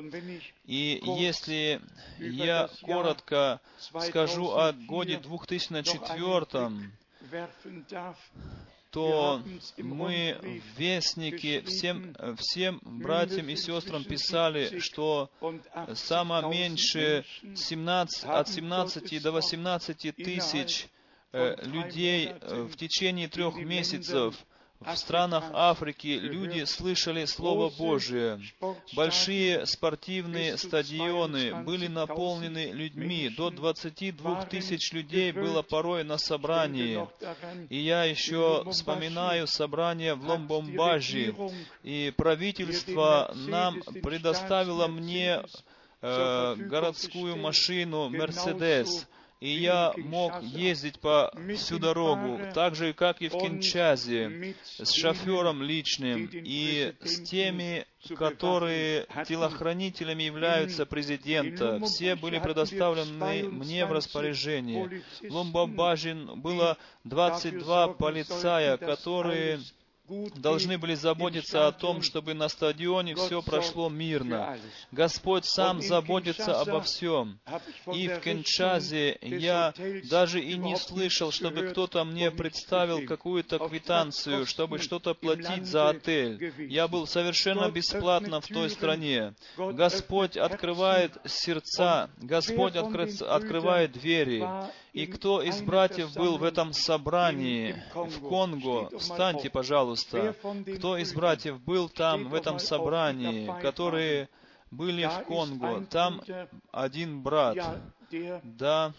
и 0.65 1.03
если 1.05 1.81
я 2.19 2.69
коротко 2.83 3.61
скажу 3.79 4.53
о 4.53 4.73
годе 4.73 5.19
2004, 5.19 6.71
то 8.97 9.43
мы 9.77 10.39
в 10.41 10.81
Вестнике 10.81 11.61
всем, 11.61 12.17
всем 12.39 12.81
братьям 12.83 13.47
и 13.51 13.55
сестрам 13.55 14.03
писали, 14.05 14.79
что 14.79 15.31
самое 15.93 16.49
меньшее 16.49 17.27
17, 17.55 18.25
от 18.25 18.49
17 18.49 19.23
до 19.23 19.33
18 19.33 20.17
тысяч 20.17 20.89
э, 21.33 21.57
людей 21.65 22.31
э, 22.41 22.63
в 22.63 22.75
течение 22.77 23.29
трех 23.29 23.57
месяцев 23.57 24.35
в 24.81 24.97
странах 24.97 25.45
Африки 25.53 26.19
люди 26.21 26.65
слышали 26.65 27.25
Слово 27.25 27.71
Божие. 27.71 28.41
Большие 28.95 29.67
спортивные 29.67 30.57
стадионы 30.57 31.55
были 31.65 31.87
наполнены 31.87 32.73
людьми. 32.73 33.29
До 33.29 33.51
22 33.51 34.45
тысяч 34.47 34.93
людей 34.93 35.33
было 35.33 35.63
порой 35.63 36.05
на 36.05 36.19
собрании. 36.19 37.07
И 37.69 37.79
я 37.79 38.05
еще 38.05 38.65
вспоминаю 38.71 39.47
собрание 39.47 40.15
в 40.15 40.27
Ломбомбажи. 40.27 41.35
И 41.83 42.13
правительство 42.17 43.33
нам 43.35 43.83
предоставило 44.03 44.87
мне 44.87 45.43
э, 46.03 46.55
городскую 46.57 47.37
машину 47.37 48.09
«Мерседес», 48.09 49.07
и 49.41 49.51
я 49.51 49.93
мог 49.97 50.43
ездить 50.43 50.99
по 50.99 51.33
всю 51.57 51.79
дорогу, 51.79 52.41
так 52.55 52.75
же, 52.75 52.93
как 52.95 53.21
и 53.21 53.29
в 53.29 53.33
Кинчазе, 53.33 54.55
с 54.65 54.93
шофером 54.93 55.63
личным 55.63 56.31
и 56.33 56.95
с 57.03 57.21
теми, 57.21 57.87
которые 58.17 59.07
телохранителями 59.27 60.23
являются 60.23 60.87
президента. 60.87 61.81
Все 61.85 62.17
были 62.17 62.39
предоставлены 62.39 63.49
мне 63.51 63.85
в 63.85 63.93
распоряжение. 63.93 65.03
В 65.21 65.31
Ломбабажин 65.31 66.41
было 66.41 66.79
22 67.05 67.89
полицая, 67.89 68.77
которые 68.79 69.61
должны 70.37 70.79
были 70.79 70.95
заботиться 70.95 71.67
о 71.67 71.73
том, 71.73 72.03
чтобы 72.03 72.35
на 72.35 72.49
стадионе 72.49 73.15
все 73.15 73.43
прошло 73.43 73.89
мирно. 73.89 74.59
Господь 74.93 75.45
сам 75.45 75.83
заботится 75.83 76.61
обо 76.61 76.81
всем. 76.81 77.39
И 77.93 78.09
в 78.09 78.21
Кенчазе 78.21 79.19
я 79.23 79.75
даже 80.09 80.41
и 80.41 80.57
не 80.57 80.77
слышал, 80.77 81.31
чтобы 81.31 81.69
кто-то 81.69 82.05
мне 82.05 82.31
представил 82.31 83.07
какую-то 83.07 83.59
квитанцию, 83.59 84.47
чтобы 84.47 84.79
что-то 84.79 85.15
платить 85.15 85.67
за 85.67 85.91
отель. 85.91 86.53
Я 86.71 86.89
был 86.89 87.07
совершенно 87.07 87.71
бесплатно 87.71 88.41
в 88.41 88.47
той 88.47 88.71
стране. 88.71 89.35
Господь 89.57 90.37
открывает 90.37 91.13
сердца, 91.27 92.11
Господь 92.19 92.77
открывает 92.77 93.93
двери. 93.93 94.47
И 94.97 95.05
кто 95.05 95.43
из 95.43 95.61
братьев 95.61 96.15
был 96.15 96.39
в 96.39 96.43
этом 96.43 96.73
собрании 96.73 97.77
в 97.95 98.27
Конго, 98.27 98.89
встаньте, 98.99 99.51
пожалуйста. 99.51 100.35
Кто 100.79 100.97
из 100.97 101.13
братьев 101.13 101.61
был 101.61 101.91
там, 101.91 102.31
в 102.31 102.35
этом 102.35 102.59
собрании, 102.59 103.53
которые 103.61 104.31
были 104.71 105.05
в 105.05 105.25
Конго? 105.27 105.85
Там 105.91 106.23
один 106.73 107.21
брат. 107.21 107.59
Да, 108.43 108.95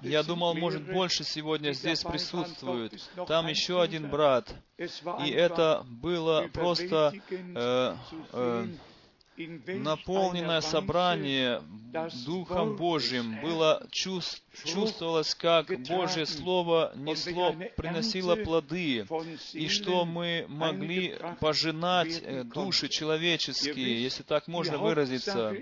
я 0.00 0.22
думал, 0.22 0.54
может, 0.54 0.90
больше 0.90 1.24
сегодня 1.24 1.72
здесь 1.72 2.02
присутствует. 2.02 2.94
Там 3.28 3.48
еще 3.48 3.82
один 3.82 4.08
брат. 4.08 4.54
И 4.78 5.30
это 5.30 5.84
было 5.88 6.48
просто 6.54 7.12
э, 7.30 7.96
э, 8.32 8.66
наполненное 9.66 10.60
собрание 10.60 11.62
Духом 12.24 12.76
Божьим 12.76 13.40
было 13.42 13.86
чувствовалось, 13.90 15.34
как 15.34 15.66
Божье 15.86 16.24
Слово 16.24 16.92
несло, 16.96 17.54
приносило 17.76 18.36
плоды, 18.36 19.06
и 19.52 19.68
что 19.68 20.04
мы 20.04 20.46
могли 20.48 21.16
пожинать 21.40 22.22
э, 22.22 22.44
души 22.44 22.88
человеческие, 22.88 24.02
если 24.02 24.22
так 24.22 24.48
можно 24.48 24.78
выразиться. 24.78 25.54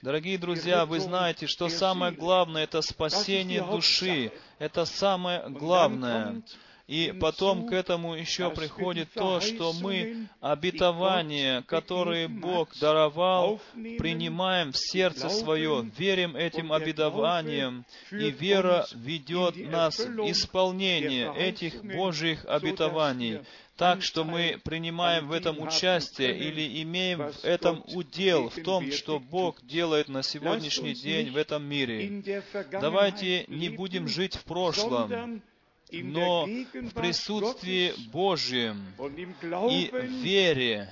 Дорогие 0.00 0.38
друзья, 0.38 0.86
вы 0.86 1.00
знаете, 1.00 1.46
что 1.46 1.68
самое 1.68 2.12
главное— 2.12 2.64
это 2.64 2.80
спасение 2.80 3.62
души. 3.62 4.32
Это 4.58 4.84
самое 4.84 5.48
главное. 5.50 6.42
И 6.86 7.14
потом 7.18 7.66
к 7.66 7.72
этому 7.72 8.14
еще 8.14 8.50
приходит 8.50 9.08
то, 9.14 9.40
что 9.40 9.72
мы 9.72 10.28
обетования, 10.40 11.62
которые 11.62 12.28
Бог 12.28 12.78
даровал, 12.78 13.58
принимаем 13.72 14.72
в 14.72 14.76
сердце 14.76 15.30
свое, 15.30 15.90
верим 15.96 16.36
этим 16.36 16.72
обетованиям, 16.72 17.86
и 18.10 18.30
вера 18.30 18.86
ведет 18.94 19.56
нас 19.56 19.98
в 19.98 20.30
исполнение 20.30 21.34
этих 21.34 21.82
Божьих 21.82 22.44
обетований. 22.44 23.40
так, 23.76 24.02
что 24.02 24.22
мы 24.24 24.60
принимаем 24.62 25.28
в 25.28 25.32
этом 25.32 25.60
участие 25.60 26.36
или 26.36 26.82
имеем 26.82 27.32
в 27.32 27.44
этом 27.44 27.82
удел, 27.94 28.50
в 28.50 28.62
том, 28.62 28.92
что 28.92 29.18
Бог 29.18 29.64
делает 29.64 30.08
на 30.08 30.22
сегодняшний 30.22 30.94
день 30.94 31.30
в 31.30 31.36
этом 31.36 31.64
мире. 31.64 32.22
Давайте 32.70 33.46
не 33.48 33.70
будем 33.70 34.06
жить 34.06 34.36
в 34.36 34.44
прошлом, 34.44 35.42
но 36.02 36.46
в 36.46 36.90
присутствии 36.94 37.92
Божьем 38.10 38.84
и 39.70 39.90
вере, 40.22 40.88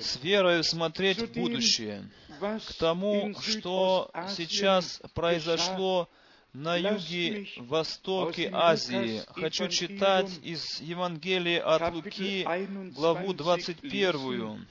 с 0.00 0.18
верою 0.22 0.64
смотреть 0.64 1.18
в 1.18 1.32
будущее, 1.32 2.10
к 2.40 2.74
тому, 2.78 3.34
что 3.40 4.10
сейчас 4.28 5.02
произошло 5.14 6.08
на 6.52 6.76
юге, 6.76 7.46
востоке 7.58 8.50
Азии. 8.52 9.22
Хочу 9.28 9.68
читать 9.68 10.30
из 10.42 10.80
Евангелия 10.80 11.62
от 11.62 11.94
Луки, 11.94 12.46
главу 12.92 13.32
21. 13.32 14.66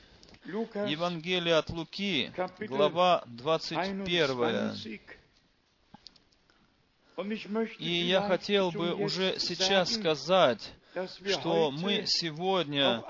Евангелие 0.45 1.55
от 1.55 1.69
Луки, 1.69 2.31
глава 2.67 3.23
21. 3.27 4.99
И 7.79 7.89
я 7.89 8.21
хотел 8.21 8.71
бы 8.71 8.93
уже 8.93 9.39
сейчас 9.39 9.93
сказать, 9.93 10.73
что 11.25 11.71
мы 11.71 12.03
сегодня 12.05 13.03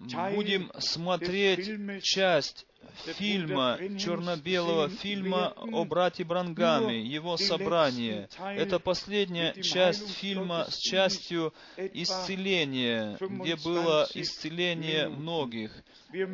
будем 0.00 0.70
смотреть 0.78 2.02
часть 2.02 2.66
фильма, 3.14 3.78
черно-белого 3.98 4.88
фильма 4.88 5.52
о 5.56 5.84
брате 5.84 6.24
Брангаме, 6.24 7.00
его 7.00 7.36
собрание. 7.36 8.28
Это 8.38 8.78
последняя 8.78 9.52
часть 9.62 10.10
фильма 10.10 10.66
с 10.68 10.76
частью 10.76 11.54
исцеления, 11.76 13.16
где 13.20 13.56
было 13.56 14.08
исцеление 14.14 15.08
многих. 15.08 15.72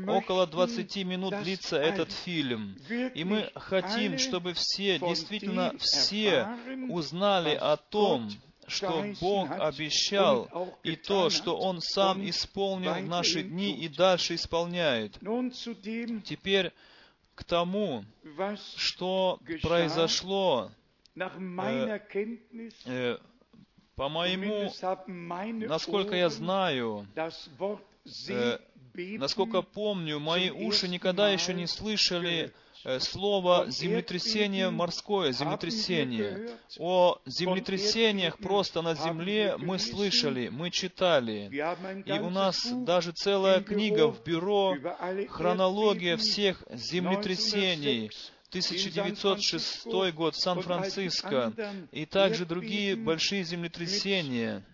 Около 0.06 0.46
20 0.46 0.96
минут 1.04 1.34
длится 1.42 1.76
этот 1.76 2.10
фильм. 2.12 2.76
И 3.14 3.24
мы 3.24 3.50
хотим, 3.54 4.18
чтобы 4.18 4.54
все, 4.54 4.98
действительно 4.98 5.74
все 5.78 6.48
узнали 6.88 7.54
о 7.54 7.76
том, 7.76 8.30
что 8.68 9.04
Бог 9.20 9.50
обещал, 9.50 10.72
и 10.82 10.96
то, 10.96 11.30
что 11.30 11.56
Он 11.56 11.80
сам 11.80 12.28
исполнил 12.28 12.94
в 12.94 13.06
наши 13.06 13.42
дни 13.42 13.72
и 13.72 13.88
дальше 13.88 14.34
исполняет. 14.34 15.18
Теперь 16.24 16.72
к 17.34 17.44
тому, 17.44 18.04
что 18.76 19.38
произошло. 19.62 20.70
э, 21.14 22.00
э, 22.86 23.18
по 23.94 24.08
моему, 24.08 24.70
насколько 25.66 26.14
я 26.14 26.28
знаю, 26.28 27.06
э, 28.28 28.58
насколько 29.18 29.62
помню, 29.62 30.18
мои 30.18 30.50
уши 30.50 30.88
никогда 30.88 31.30
еще 31.30 31.54
не 31.54 31.66
слышали 31.66 32.52
слово 33.00 33.66
землетрясение 33.68 34.70
морское, 34.70 35.32
землетрясение. 35.32 36.50
О 36.78 37.18
землетрясениях 37.26 38.38
просто 38.38 38.82
на 38.82 38.94
земле 38.94 39.56
мы 39.58 39.78
слышали, 39.78 40.48
мы 40.48 40.70
читали. 40.70 41.50
И 42.04 42.12
у 42.12 42.30
нас 42.30 42.66
даже 42.84 43.12
целая 43.12 43.60
книга 43.60 44.08
в 44.08 44.22
бюро, 44.22 44.76
хронология 45.28 46.16
всех 46.16 46.62
землетрясений, 46.70 48.10
1906 48.50 49.86
год, 50.14 50.36
Сан-Франциско, 50.36 51.52
и 51.92 52.06
также 52.06 52.46
другие 52.46 52.96
большие 52.96 53.44
землетрясения 53.44 54.64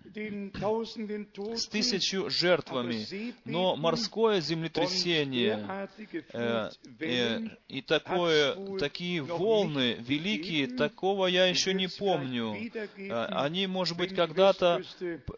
с 1.57 1.67
тысячу 1.67 2.29
жертвами. 2.31 3.07
Но 3.45 3.77
морское 3.77 4.41
землетрясение 4.41 5.89
э, 6.33 6.71
э, 7.01 7.41
и 7.69 7.83
такое, 7.83 8.79
такие 8.79 9.23
волны 9.23 9.97
великие, 10.01 10.67
такого 10.67 11.27
я 11.27 11.47
еще 11.47 11.75
не 11.75 11.89
помню. 11.89 12.57
Э, 12.97 13.25
они, 13.27 13.67
может 13.67 13.97
быть, 13.97 14.15
когда-то 14.15 14.83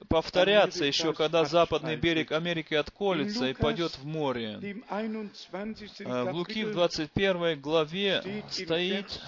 повторятся 0.09 0.85
еще, 0.85 1.13
когда 1.13 1.45
западный 1.45 1.97
берег 1.97 2.33
Америки 2.33 2.75
отколется 2.75 3.47
и 3.47 3.55
пойдет 3.55 3.93
в 3.99 4.05
море. 4.05 4.61
Э, 6.01 6.23
в 6.25 6.35
Луки 6.35 6.65
в 6.65 6.73
21 6.73 7.61
главе 7.61 8.45
стоит 8.51 9.21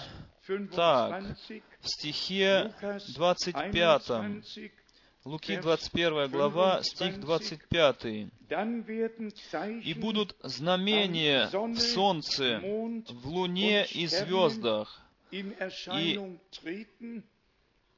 так, 0.75 1.23
в 1.81 1.87
стихе 1.87 2.73
25. 3.15 4.11
Луки 5.27 5.57
21 5.57 6.29
глава, 6.29 6.81
стих 6.83 7.19
25. 7.19 8.05
«И 9.83 9.93
будут 9.93 10.37
знамения 10.41 11.49
в 11.51 11.77
солнце, 11.79 12.61
в 12.61 13.27
луне 13.27 13.85
и 13.87 14.07
звездах, 14.07 15.01
и, 15.31 15.39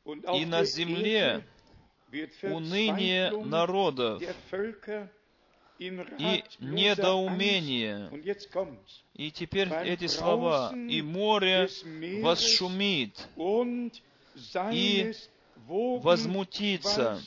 и 0.04 0.46
на 0.46 0.64
земле 0.64 1.46
уныние 2.42 3.30
народов 3.46 4.24
и 5.78 6.44
недоумение. 6.60 8.10
И 9.14 9.30
теперь 9.30 9.72
эти 9.86 10.08
слова. 10.08 10.74
«И 10.74 11.04
море 11.04 11.70
восшумит, 12.24 13.30
и 14.72 15.14
возмутиться. 15.68 17.22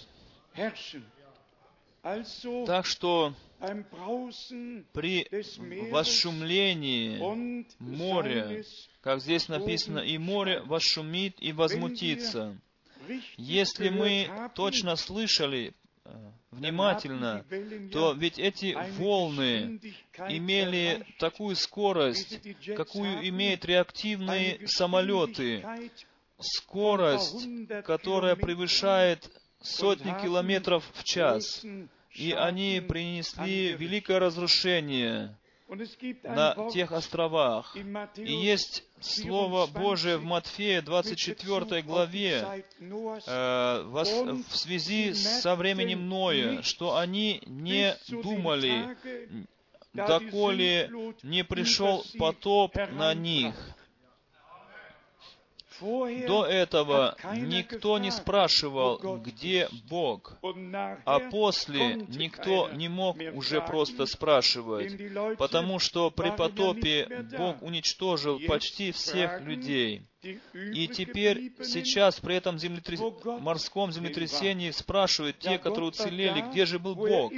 Так 2.67 2.87
что 2.87 3.35
при 4.93 5.29
восшумлении 5.91 7.19
моря, 7.79 8.65
как 9.01 9.21
здесь 9.21 9.49
написано, 9.49 10.01
и 10.01 10.19
море 10.19 10.63
восшумит 10.63 11.37
и 11.41 11.53
возмутится. 11.53 12.57
Если 13.37 13.89
мы 13.89 14.29
точно 14.55 14.95
слышали 14.97 15.75
э, 16.05 16.31
внимательно, 16.53 17.45
то 17.91 18.13
ведь 18.13 18.39
эти 18.39 18.77
волны 18.99 19.81
имели 20.29 21.05
такую 21.19 21.57
скорость, 21.57 22.41
какую 22.77 23.29
имеют 23.29 23.65
реактивные 23.65 24.67
самолеты, 24.69 25.65
скорость, 26.43 27.47
которая 27.85 28.37
превышает 28.37 29.31
сотни 29.61 30.15
километров 30.23 30.85
в 30.95 31.05
час. 31.05 31.65
И 32.15 32.33
они 32.33 32.83
принесли 32.87 33.73
великое 33.73 34.19
разрушение 34.19 35.37
на 36.23 36.69
тех 36.71 36.93
островах. 36.93 37.75
И 38.17 38.33
есть 38.33 38.85
Слово 39.01 39.67
Божие 39.67 40.19
в 40.19 40.25
Матфея 40.25 40.83
24 40.83 41.83
главе 41.83 42.65
э, 42.79 43.83
в 43.85 44.57
связи 44.57 45.15
со 45.15 45.57
временем 45.57 46.09
Ноя, 46.09 46.63
что 46.63 46.97
они 46.97 47.43
не 47.47 47.97
думали, 48.09 48.97
доколе 49.93 50.91
не 51.23 51.43
пришел 51.43 52.05
потоп 52.19 52.77
на 52.93 53.15
них. 53.15 53.55
До 56.27 56.47
этого 56.47 57.17
никто 57.35 57.99
не 57.99 58.11
спрашивал, 58.11 59.19
где 59.19 59.69
Бог, 59.89 60.39
а 61.05 61.19
после 61.31 61.95
никто 62.09 62.71
не 62.71 62.89
мог 62.89 63.17
уже 63.35 63.61
просто 63.61 64.07
спрашивать, 64.07 64.97
потому 65.39 65.79
что 65.79 66.11
при 66.11 66.31
потопе 66.31 67.27
Бог 67.37 67.63
уничтожил 67.63 68.39
почти 68.47 68.93
всех 68.93 69.41
людей. 69.41 70.07
И 70.23 70.89
теперь, 70.89 71.53
сейчас, 71.65 72.21
при 72.21 72.37
этом 72.37 72.59
землетряс... 72.59 73.01
морском 73.25 73.91
землетрясении 73.91 74.71
спрашивают 74.71 75.39
те, 75.41 75.59
которые 75.59 75.89
уцелели, 75.89 76.43
где 76.51 76.65
же 76.65 76.79
был 76.79 76.95
Бог? 76.95 77.33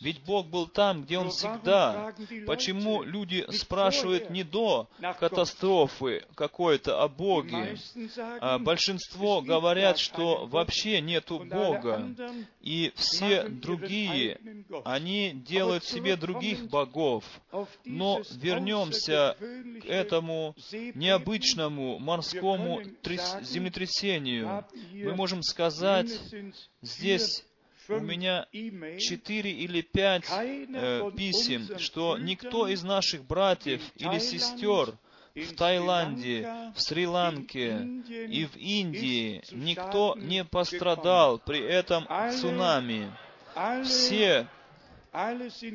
Ведь 0.00 0.22
Бог 0.22 0.46
был 0.46 0.68
там, 0.68 1.02
где 1.02 1.18
Он 1.18 1.30
всегда. 1.30 2.14
Почему 2.46 3.02
люди 3.02 3.44
спрашивают 3.50 4.30
не 4.30 4.44
до 4.44 4.88
катастрофы 5.18 6.24
какой-то 6.36 7.02
о 7.02 7.08
Боге? 7.08 7.76
А 8.40 8.58
большинство 8.58 9.42
говорят, 9.42 9.98
что 9.98 10.46
вообще 10.46 11.00
нету 11.00 11.40
Бога. 11.40 12.14
И 12.60 12.92
все 12.94 13.48
другие, 13.48 14.38
они 14.84 15.32
делают 15.32 15.84
себе 15.84 16.16
других 16.16 16.68
богов. 16.68 17.24
Но 17.84 18.20
вернемся 18.30 19.36
к 19.40 19.86
этому 19.86 20.54
необычному 20.94 21.98
морскому 21.98 22.27
морскому 22.32 22.82
землетрясению. 23.42 24.64
Мы 24.92 25.14
можем 25.14 25.42
сказать, 25.42 26.08
здесь 26.82 27.44
у 27.88 28.00
меня 28.00 28.46
четыре 28.52 29.50
или 29.50 29.80
пять 29.80 30.26
э, 30.30 31.10
писем, 31.16 31.78
что 31.78 32.18
никто 32.18 32.68
из 32.68 32.82
наших 32.82 33.24
братьев 33.24 33.80
или 33.96 34.18
сестер 34.18 34.94
в 35.34 35.54
Таиланде, 35.54 36.72
в 36.74 36.80
Шри-Ланке 36.80 38.02
и 38.28 38.44
в 38.44 38.56
Индии 38.56 39.42
никто 39.52 40.14
не 40.18 40.44
пострадал 40.44 41.38
при 41.38 41.60
этом 41.60 42.06
цунами. 42.32 43.10
Все 43.84 44.46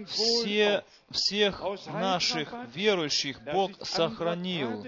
все, 0.08 0.84
всех 1.10 1.62
наших 1.88 2.54
верующих 2.74 3.42
Бог 3.42 3.72
сохранил. 3.86 4.86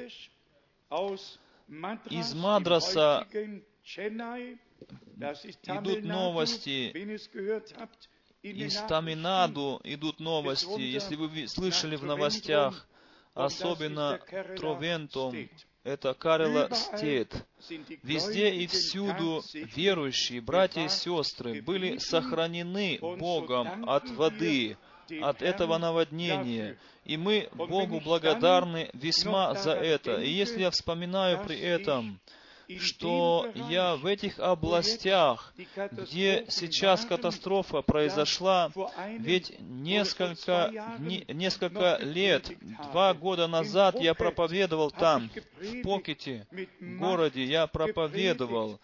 Из 2.09 2.33
Мадраса 2.35 3.27
идут 5.63 6.03
новости, 6.03 6.91
из 8.43 8.75
Таминаду 8.87 9.81
идут 9.83 10.19
новости, 10.19 10.79
если 10.79 11.15
вы 11.15 11.47
слышали 11.47 11.95
в 11.95 12.03
новостях, 12.03 12.87
особенно 13.33 14.19
Тровентом, 14.57 15.33
это 15.83 16.13
Карела 16.13 16.69
Стейт. 16.71 17.33
Везде 18.03 18.53
и 18.53 18.67
всюду 18.67 19.43
верующие, 19.53 20.41
братья 20.41 20.81
и 20.81 20.89
сестры, 20.89 21.63
были 21.63 21.97
сохранены 21.97 22.99
Богом 23.01 23.89
от 23.89 24.07
воды, 24.11 24.77
от 25.21 25.41
этого 25.41 25.77
наводнения. 25.77 26.77
И 27.03 27.17
мы 27.17 27.49
Богу 27.53 27.99
благодарны 27.99 28.89
весьма 28.93 29.53
за 29.55 29.73
это. 29.73 30.21
И 30.21 30.29
если 30.29 30.61
я 30.61 30.71
вспоминаю 30.71 31.43
при 31.45 31.59
этом, 31.59 32.19
что 32.79 33.51
я 33.69 33.95
в 33.95 34.05
этих 34.05 34.39
областях, 34.39 35.53
где 35.91 36.45
сейчас 36.49 37.05
катастрофа 37.05 37.81
произошла, 37.81 38.71
ведь 39.19 39.55
несколько, 39.59 40.71
не, 40.99 41.25
несколько 41.27 41.97
лет, 42.01 42.51
два 42.91 43.13
года 43.13 43.47
назад 43.47 43.99
я 43.99 44.13
проповедовал 44.13 44.91
там, 44.91 45.29
в 45.59 45.81
Покете, 45.83 46.47
городе, 46.79 47.43
я 47.43 47.67
проповедовал. 47.67 48.79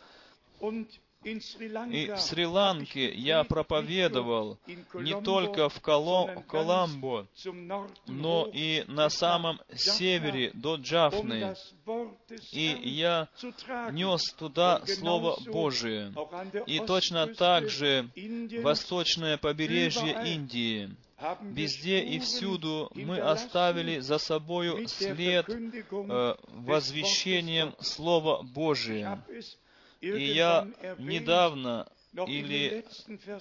И 1.23 2.09
в 2.09 2.19
Шри-Ланке 2.19 3.13
я 3.13 3.43
проповедовал 3.43 4.57
не 4.95 5.19
только 5.21 5.69
в 5.69 5.79
Коламбо, 5.79 7.27
но 8.07 8.49
и 8.51 8.83
на 8.87 9.09
самом 9.09 9.59
севере 9.75 10.49
до 10.55 10.75
Джафны. 10.77 11.55
И 12.51 12.65
я 12.83 13.29
нес 13.91 14.33
туда 14.33 14.81
Слово 14.87 15.37
Божие. 15.45 16.11
И 16.65 16.79
точно 16.79 17.27
так 17.27 17.69
же 17.69 18.09
восточное 18.63 19.37
побережье 19.37 20.23
Индии. 20.25 20.89
Везде 21.41 22.01
и 22.03 22.17
всюду 22.17 22.91
мы 22.95 23.19
оставили 23.19 23.99
за 23.99 24.17
собою 24.17 24.87
след 24.87 25.47
э, 25.47 26.35
возвещением 26.47 27.75
Слова 27.79 28.41
Божия. 28.41 29.23
И 30.01 30.33
я 30.33 30.67
недавно 30.97 31.87
или 32.27 32.83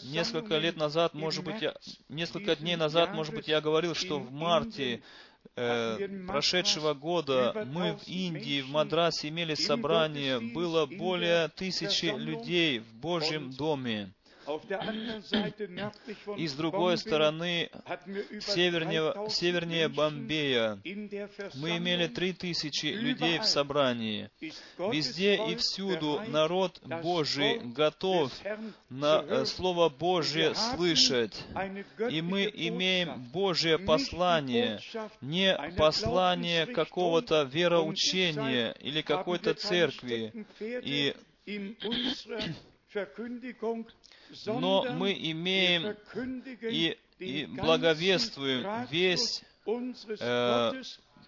несколько 0.04 0.58
лет 0.58 0.76
назад, 0.76 1.14
может 1.14 1.44
быть, 1.44 1.60
я, 1.62 1.74
несколько 2.08 2.54
дней 2.54 2.76
назад, 2.76 3.14
может 3.14 3.34
быть, 3.34 3.48
я 3.48 3.60
говорил, 3.60 3.94
что 3.94 4.18
в 4.18 4.30
марте 4.30 5.02
э, 5.56 6.08
прошедшего 6.28 6.94
года 6.94 7.66
мы 7.72 7.96
в 7.96 8.06
Индии, 8.06 8.60
в 8.60 8.68
Мадрасе 8.68 9.28
имели 9.28 9.54
собрание, 9.54 10.38
было 10.38 10.86
более 10.86 11.48
тысячи 11.48 12.06
людей 12.06 12.78
в 12.78 12.94
Божьем 12.94 13.50
доме. 13.50 14.12
И 16.36 16.46
с 16.46 16.54
другой 16.54 16.98
стороны, 16.98 17.70
севернее, 18.40 19.28
севернее 19.28 19.88
Бомбея, 19.88 20.78
мы 21.54 21.76
имели 21.76 22.06
три 22.06 22.32
тысячи 22.32 22.86
людей 22.86 23.38
в 23.38 23.44
собрании. 23.44 24.30
Везде 24.78 25.36
и 25.50 25.56
всюду 25.56 26.22
народ 26.28 26.80
Божий 27.02 27.60
готов 27.60 28.32
на 28.88 29.24
э, 29.26 29.44
Слово 29.44 29.88
Божье 29.88 30.54
слышать. 30.54 31.44
И 32.10 32.22
мы 32.22 32.50
имеем 32.52 33.22
Божье 33.32 33.78
послание, 33.78 34.80
не 35.20 35.54
послание 35.76 36.66
какого-то 36.66 37.42
вероучения 37.42 38.72
или 38.80 39.02
какой-то 39.02 39.54
церкви. 39.54 40.32
И 40.60 41.14
но 44.46 44.84
мы 44.92 45.12
имеем 45.12 45.96
и, 46.62 46.96
и 47.18 47.46
благовествуем 47.46 48.86
весь 48.90 49.42
э, 50.20 50.82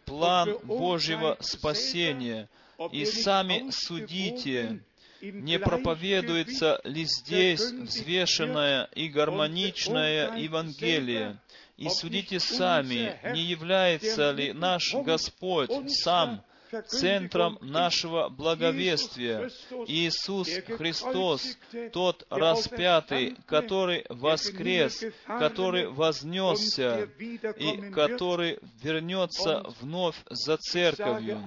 план 0.05 0.59
Божьего 0.65 1.37
спасения. 1.41 2.49
И 2.91 3.05
сами 3.05 3.71
судите, 3.71 4.83
не 5.21 5.59
проповедуется 5.59 6.81
ли 6.85 7.05
здесь 7.05 7.71
взвешенное 7.71 8.89
и 8.95 9.09
гармоничное 9.09 10.37
Евангелие. 10.37 11.39
И 11.77 11.89
судите 11.89 12.41
сами, 12.41 13.19
не 13.33 13.43
является 13.43 14.33
ли 14.33 14.53
наш 14.53 14.95
Господь 14.95 15.71
сам 15.91 16.45
центром 16.87 17.59
нашего 17.61 18.29
благовествия. 18.29 19.51
Иисус 19.87 20.49
Христос, 20.77 21.59
тот 21.93 22.27
распятый, 22.31 23.37
который 23.47 24.05
воскрес, 24.09 25.05
который 25.27 25.89
вознесся 25.89 27.09
и 27.57 27.91
который 27.91 28.59
вернется 28.83 29.65
вновь 29.81 30.17
за 30.31 30.57
церковью. 30.57 31.41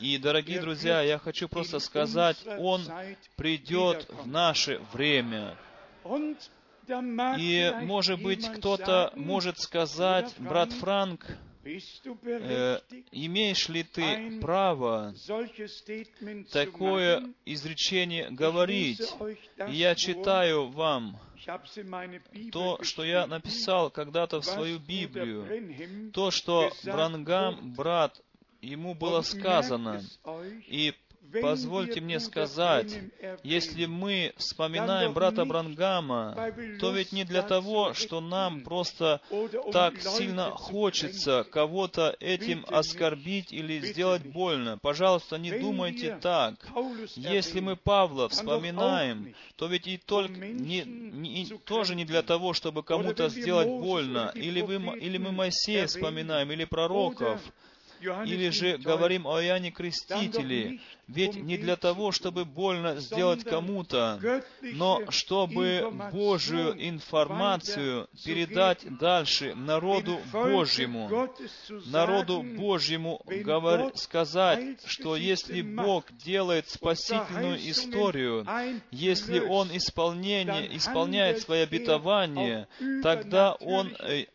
И, 0.00 0.18
дорогие 0.18 0.60
друзья, 0.60 1.02
я 1.02 1.18
хочу 1.18 1.48
просто 1.48 1.78
сказать, 1.78 2.38
Он 2.58 2.82
придет 3.36 4.06
в 4.08 4.26
наше 4.26 4.80
время. 4.92 5.56
И, 7.38 7.72
может 7.82 8.22
быть, 8.22 8.48
кто-то 8.48 9.12
может 9.16 9.58
сказать, 9.58 10.32
брат 10.38 10.72
Франк, 10.72 11.26
э, 11.66 12.80
имеешь 13.12 13.68
ли 13.68 13.82
ты 13.82 14.40
право 14.40 15.14
такое 16.52 17.34
изречение 17.44 18.30
говорить? 18.30 19.02
Я 19.68 19.94
читаю 19.94 20.68
вам 20.68 21.18
то, 22.52 22.82
что 22.82 23.04
я 23.04 23.26
написал 23.26 23.90
когда-то 23.90 24.40
в 24.40 24.44
свою 24.44 24.78
Библию, 24.78 26.10
то, 26.12 26.30
что 26.30 26.70
Брангам, 26.84 27.74
брат, 27.74 28.20
ему 28.60 28.94
было 28.94 29.22
сказано. 29.22 30.02
И 30.66 30.94
Позвольте 31.40 32.00
мне 32.00 32.20
сказать, 32.20 32.98
если 33.42 33.86
мы 33.86 34.32
вспоминаем 34.36 35.12
брата 35.12 35.44
Брангама, 35.44 36.52
то 36.80 36.90
ведь 36.92 37.12
не 37.12 37.24
для 37.24 37.42
того, 37.42 37.94
что 37.94 38.20
нам 38.20 38.60
просто 38.60 39.20
так 39.72 40.00
сильно 40.00 40.50
хочется 40.50 41.44
кого-то 41.50 42.16
этим 42.20 42.64
оскорбить 42.68 43.52
или 43.52 43.80
сделать 43.80 44.24
больно. 44.24 44.78
Пожалуйста, 44.78 45.38
не 45.38 45.58
думайте 45.58 46.18
так. 46.20 46.54
Если 47.14 47.60
мы 47.60 47.76
Павла 47.76 48.28
вспоминаем, 48.28 49.34
то 49.56 49.66
ведь 49.66 49.86
и 49.86 49.98
только 49.98 50.34
не, 50.34 50.82
не, 50.84 51.46
тоже 51.64 51.94
не 51.94 52.04
для 52.04 52.22
того, 52.22 52.52
чтобы 52.52 52.82
кому-то 52.82 53.28
сделать 53.28 53.68
больно. 53.68 54.32
Или, 54.34 54.60
вы, 54.60 54.76
или 54.98 55.18
мы 55.18 55.32
Моисея 55.32 55.86
вспоминаем, 55.86 56.50
или 56.52 56.64
пророков. 56.64 57.40
Или 58.26 58.50
же 58.50 58.78
говорим 58.78 59.26
о 59.26 59.42
Иоанне 59.42 59.70
Крестителе, 59.70 60.80
ведь 61.08 61.36
не 61.36 61.56
для 61.56 61.76
того, 61.76 62.10
чтобы 62.12 62.44
больно 62.44 62.96
сделать 62.96 63.44
кому-то, 63.44 64.42
но 64.60 65.02
чтобы 65.10 65.92
Божию 66.12 66.74
информацию 66.76 68.08
передать 68.24 68.84
дальше 68.98 69.54
народу 69.54 70.18
Божьему. 70.32 71.08
Народу 71.86 72.42
Божьему 72.42 73.22
говор... 73.26 73.96
сказать, 73.96 74.80
что 74.84 75.16
если 75.16 75.62
Бог 75.62 76.04
делает 76.12 76.68
спасительную 76.68 77.56
историю, 77.70 78.46
если 78.90 79.38
Он 79.40 79.68
исполнение, 79.76 80.76
исполняет 80.76 81.40
свои 81.40 81.60
обетования, 81.60 82.68
тогда 83.02 83.54
Он 83.54 83.94
э, 84.00 84.26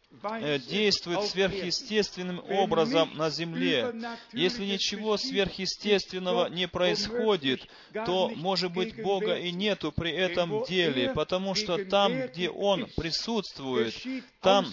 действует 0.68 1.24
сверхъестественным 1.24 2.42
образом 2.50 3.12
на 3.16 3.30
земле. 3.30 3.94
Если 4.34 4.66
ничего 4.66 5.18
сверхъестественного 5.18 6.48
не 6.48 6.68
происходит, 6.68 7.62
то, 7.94 8.30
может 8.36 8.72
быть, 8.74 9.02
Бога 9.02 9.38
и 9.38 9.52
нету 9.52 9.92
при 9.92 10.12
этом 10.12 10.64
деле, 10.66 11.10
потому 11.14 11.56
что 11.56 11.84
там, 11.86 12.28
где 12.28 12.50
Он 12.50 12.88
присутствует, 12.96 13.96
там 14.42 14.66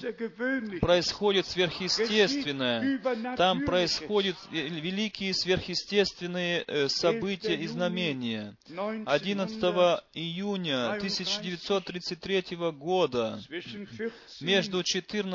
происходит 0.81 1.47
сверхъестественное, 1.47 3.01
там 3.37 3.63
происходят 3.63 4.37
великие 4.51 5.35
сверхъестественные 5.35 6.65
э, 6.67 6.89
события 6.89 7.55
и 7.55 7.67
знамения. 7.67 8.57
11 9.07 9.59
июня 10.15 10.93
1933 10.95 12.57
года 12.73 13.41
между 14.41 14.83
14 14.83 15.28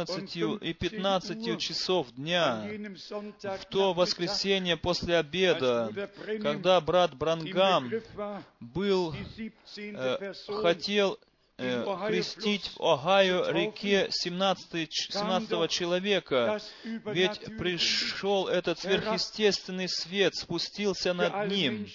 и 0.58 0.74
15 0.74 1.60
часов 1.60 2.12
дня. 2.14 2.68
В 3.42 3.66
то 3.70 3.94
воскресенье 3.94 4.78
после 4.78 5.18
обеда, 5.18 5.92
когда 6.42 6.80
брат 6.82 7.16
Брангам 7.16 7.92
был, 8.60 9.16
э, 9.78 10.34
хотел 10.48 11.20
э, 11.58 11.86
крестить 12.08 12.72
в 12.76 12.82
Огайо 12.82 13.50
реке 13.50 14.08
17, 14.10 14.92
17 14.92 15.70
человека, 15.70 16.60
ведь 16.84 17.40
пришел 17.58 18.48
этот 18.48 18.80
сверхъестественный 18.80 19.88
свет, 19.88 20.36
спустился 20.36 21.14
над 21.14 21.50
ним. 21.50 21.88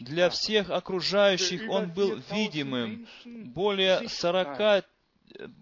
Для 0.00 0.30
всех 0.30 0.70
окружающих 0.70 1.68
он 1.70 1.90
был 1.90 2.20
видимым. 2.30 3.06
Более 3.24 4.08
40 4.08 4.84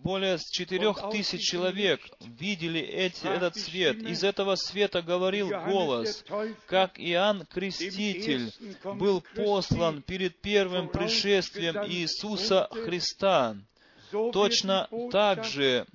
более 0.02 0.38
четырех 0.38 1.11
тысяч 1.11 1.42
человек 1.42 2.00
видели 2.20 2.80
эти, 2.80 3.26
этот 3.26 3.56
свет. 3.56 3.96
Из 4.02 4.24
этого 4.24 4.56
света 4.56 5.02
говорил 5.02 5.48
голос, 5.48 6.24
как 6.66 6.98
Иоанн 6.98 7.46
Креститель 7.46 8.52
был 8.85 9.22
послан 9.35 10.02
перед 10.02 10.40
первым 10.40 10.88
пришествием 10.88 11.85
Иисуса 11.87 12.68
Христа. 12.70 13.56
Точно 14.11 14.88
так 15.11 15.44
же 15.44 15.87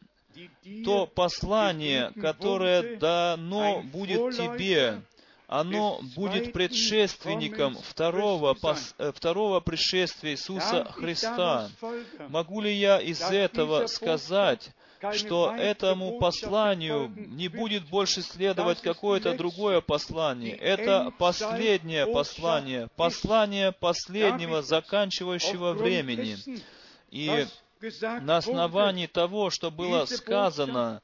то 0.84 1.08
послание, 1.08 2.12
которое 2.22 2.98
дано 2.98 3.82
будет 3.84 4.36
тебе, 4.36 5.02
оно 5.48 6.00
будет 6.16 6.54
предшественником 6.54 7.76
второго, 7.76 8.56
э, 8.98 9.12
второго 9.12 9.60
пришествия 9.60 10.32
Иисуса 10.32 10.86
Христа. 10.92 11.70
Могу 12.30 12.62
ли 12.62 12.74
я 12.74 13.00
из 13.00 13.22
этого 13.22 13.88
сказать, 13.88 14.72
что 15.14 15.54
этому 15.56 16.18
посланию 16.18 17.12
не 17.16 17.48
будет 17.48 17.86
больше 17.88 18.22
следовать 18.22 18.82
какое-то 18.82 19.36
другое 19.36 19.82
послание. 19.82 20.56
Это 20.56 21.14
последнее 21.18 22.08
послание, 22.08 22.88
послание 22.96 23.72
последнего 23.72 24.62
заканчивающего 24.62 25.74
времени. 25.74 26.38
И 27.12 27.46
на 28.22 28.38
основании 28.38 29.08
того, 29.08 29.50
что 29.50 29.70
было 29.70 30.06
сказано, 30.06 31.02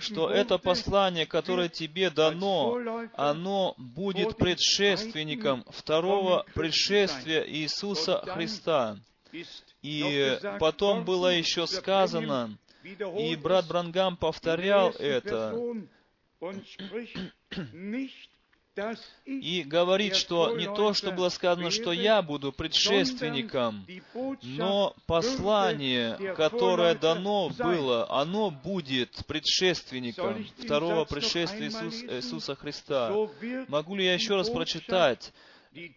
что 0.00 0.30
это 0.30 0.58
послание, 0.58 1.26
которое 1.26 1.68
тебе 1.68 2.10
дано, 2.10 3.08
оно 3.14 3.74
будет 3.76 4.36
предшественником 4.36 5.64
второго 5.68 6.46
пришествия 6.54 7.44
Иисуса 7.46 8.22
Христа. 8.26 8.98
И 9.82 10.38
потом 10.58 11.04
было 11.04 11.28
еще 11.28 11.66
сказано, 11.66 12.56
и 12.82 13.36
брат 13.36 13.66
Брангам 13.68 14.16
повторял 14.16 14.90
это, 14.90 15.54
и 19.24 19.62
говорит, 19.62 20.16
что 20.16 20.56
не 20.56 20.66
то, 20.66 20.94
что 20.94 21.12
было 21.12 21.28
сказано, 21.28 21.70
что 21.70 21.92
я 21.92 22.22
буду 22.22 22.52
предшественником, 22.52 23.86
но 24.42 24.94
послание, 25.06 26.34
которое 26.34 26.94
дано 26.94 27.50
было, 27.50 28.10
оно 28.10 28.50
будет 28.50 29.24
предшественником 29.26 30.46
второго 30.58 31.04
пришествия 31.04 31.68
Иисус, 31.68 32.02
Иисуса 32.02 32.54
Христа. 32.54 33.12
Могу 33.68 33.96
ли 33.96 34.04
я 34.04 34.14
еще 34.14 34.36
раз 34.36 34.50
прочитать? 34.50 35.32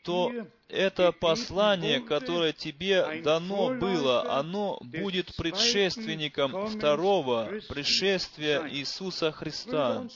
То 0.03 0.31
это 0.69 1.11
послание, 1.11 1.99
которое 1.99 2.53
тебе 2.53 3.21
дано 3.23 3.73
было, 3.75 4.37
оно 4.37 4.77
будет 4.81 5.35
предшественником 5.35 6.67
второго 6.67 7.51
пришествия 7.69 8.67
Иисуса 8.69 9.31
Христа. 9.31 10.07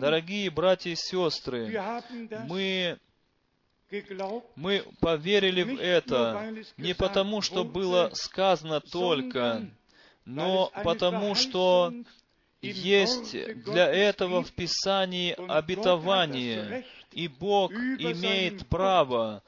Дорогие 0.00 0.50
братья 0.50 0.90
и 0.90 0.96
сестры, 0.96 1.80
мы 2.46 2.98
мы 4.54 4.84
поверили 5.00 5.62
в 5.62 5.80
это 5.80 6.54
не 6.76 6.94
потому, 6.94 7.40
что 7.40 7.64
было 7.64 8.10
сказано 8.12 8.80
только, 8.80 9.66
но 10.26 10.70
потому, 10.84 11.34
что 11.34 11.94
есть 12.60 13.32
для 13.32 13.86
этого 13.86 14.42
в 14.42 14.52
Писании 14.52 15.32
обетование, 15.32 16.84
и 17.12 17.28
Бог 17.28 17.72
имеет 17.72 18.66
право 18.68 19.42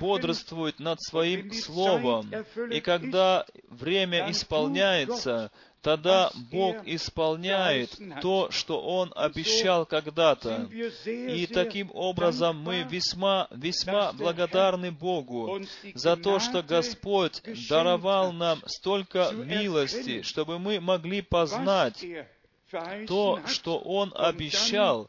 бодрствовать 0.00 0.78
над 0.78 1.00
Своим 1.02 1.52
Словом. 1.52 2.30
И 2.70 2.80
когда 2.80 3.46
время 3.68 4.30
исполняется, 4.30 5.50
тогда 5.80 6.30
Бог 6.50 6.76
исполняет 6.84 7.96
то, 8.20 8.50
что 8.50 8.82
Он 8.82 9.12
обещал 9.14 9.86
когда-то. 9.86 10.68
И 11.04 11.46
таким 11.46 11.90
образом 11.94 12.60
мы 12.60 12.82
весьма, 12.82 13.48
весьма 13.50 14.12
благодарны 14.12 14.90
Богу 14.90 15.60
за 15.94 16.16
то, 16.16 16.38
что 16.38 16.62
Господь 16.62 17.40
даровал 17.68 18.32
нам 18.32 18.60
столько 18.66 19.30
милости, 19.32 20.22
чтобы 20.22 20.58
мы 20.58 20.80
могли 20.80 21.22
познать 21.22 22.04
то, 23.06 23.40
что 23.46 23.78
Он 23.78 24.12
обещал, 24.14 25.08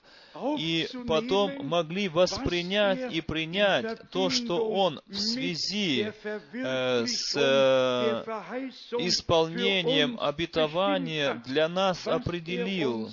и 0.58 0.88
потом 1.08 1.66
могли 1.68 2.10
воспринять 2.10 3.14
и 3.14 3.22
принять 3.22 4.10
то, 4.10 4.30
что 4.30 4.70
Он 4.70 5.02
в 5.08 5.16
связи 5.16 6.12
э, 6.54 7.06
с 7.06 7.36
э, 7.36 8.24
исполнением 9.00 10.18
обетования 10.20 11.42
для 11.46 11.68
нас 11.68 12.08
определил 12.08 13.12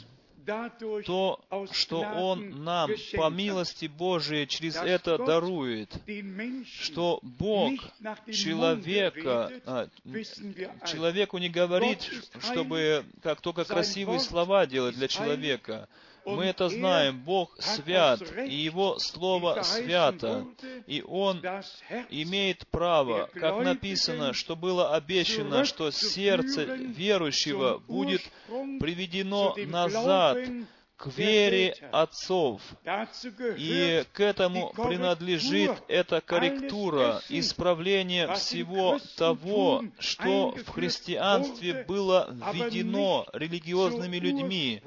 то, 1.07 1.41
что 1.73 2.01
Он 2.01 2.65
нам 2.65 2.91
по 3.15 3.31
милости 3.31 3.87
Божией 3.87 4.47
через 4.47 4.77
это 4.77 5.19
дарует, 5.19 5.91
что 6.67 7.19
Бог 7.23 7.73
человека, 8.31 9.51
а, 9.65 9.89
человеку 10.87 11.39
не 11.39 11.49
говорит, 11.49 12.11
чтобы 12.41 13.05
как 13.23 13.41
только 13.41 13.65
красивые 13.65 14.21
слова 14.21 14.67
делать 14.67 14.97
для 14.97 15.09
человека, 15.09 15.89
мы 16.25 16.45
это 16.45 16.69
знаем. 16.69 17.21
Бог 17.21 17.57
свят, 17.61 18.21
и 18.39 18.55
Его 18.55 18.99
Слово 18.99 19.63
свято, 19.63 20.47
и 20.87 21.03
Он 21.07 21.43
имеет 22.11 22.67
право, 22.69 23.29
как 23.35 23.63
написано, 23.63 24.33
что 24.33 24.57
было 24.57 24.95
обещано, 24.95 25.65
что 25.65 25.91
сердце 25.91 26.65
верующего 26.65 27.79
будет 27.79 28.23
приведено 28.49 29.55
назад 29.67 30.39
к 30.97 31.09
вере 31.09 31.75
отцов. 31.93 32.63
И 33.57 34.05
к 34.13 34.21
этому 34.21 34.73
принадлежит 34.73 35.73
эта 35.89 36.21
корректура, 36.21 37.21
исправление 37.29 38.33
всего 38.35 38.99
того, 39.17 39.85
что 39.99 40.53
в 40.53 40.71
христианстве 40.71 41.85
было 41.87 42.29
введено 42.53 43.27
религиозными 43.33 44.17
людьми, 44.17 44.83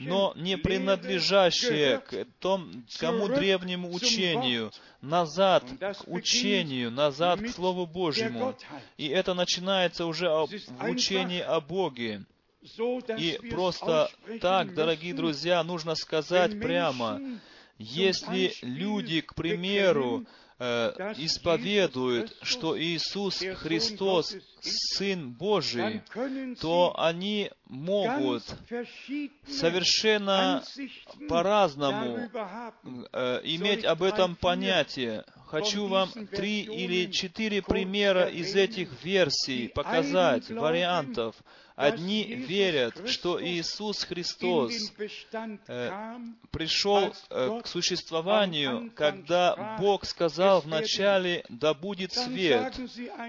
но 0.00 0.32
не 0.36 0.56
принадлежащее 0.56 1.98
к 1.98 2.26
тому 2.40 3.28
древнему 3.28 3.92
учению, 3.92 4.72
назад 5.02 5.64
к 5.78 6.08
учению, 6.08 6.90
назад 6.90 7.40
к 7.40 7.48
Слову 7.48 7.86
Божьему. 7.86 8.56
И 8.96 9.08
это 9.08 9.34
начинается 9.34 10.06
уже 10.06 10.28
в 10.28 10.84
учении 10.84 11.40
о 11.40 11.60
Боге. 11.60 12.24
И 13.16 13.38
просто 13.50 14.10
так, 14.40 14.74
дорогие 14.74 15.14
друзья, 15.14 15.62
нужно 15.64 15.94
сказать 15.94 16.60
прямо, 16.60 17.20
если 17.78 18.52
люди, 18.60 19.22
к 19.22 19.34
примеру, 19.34 20.26
э, 20.58 21.14
исповедуют, 21.16 22.36
что 22.42 22.78
Иисус 22.78 23.42
Христос 23.56 24.36
Сын 24.60 25.32
Божий, 25.32 26.02
то 26.60 26.94
они 26.98 27.50
могут 27.66 28.44
совершенно 29.48 30.62
по-разному 31.28 32.28
э, 33.12 33.40
иметь 33.44 33.86
об 33.86 34.02
этом 34.02 34.36
понятие. 34.36 35.24
Хочу 35.50 35.86
вам 35.86 36.10
три 36.30 36.60
или 36.62 37.10
четыре 37.10 37.60
примера 37.60 38.26
из 38.26 38.54
этих 38.54 38.88
версий 39.02 39.68
показать, 39.68 40.48
вариантов. 40.48 41.34
Одни 41.74 42.24
верят, 42.24 43.08
что 43.08 43.42
Иисус 43.42 44.04
Христос 44.04 44.92
э, 45.66 46.16
пришел 46.50 47.14
э, 47.30 47.60
к 47.62 47.66
существованию, 47.66 48.92
когда 48.94 49.78
Бог 49.80 50.04
сказал 50.04 50.60
вначале 50.60 51.42
«да 51.48 51.72
будет 51.72 52.12
свет», 52.12 52.78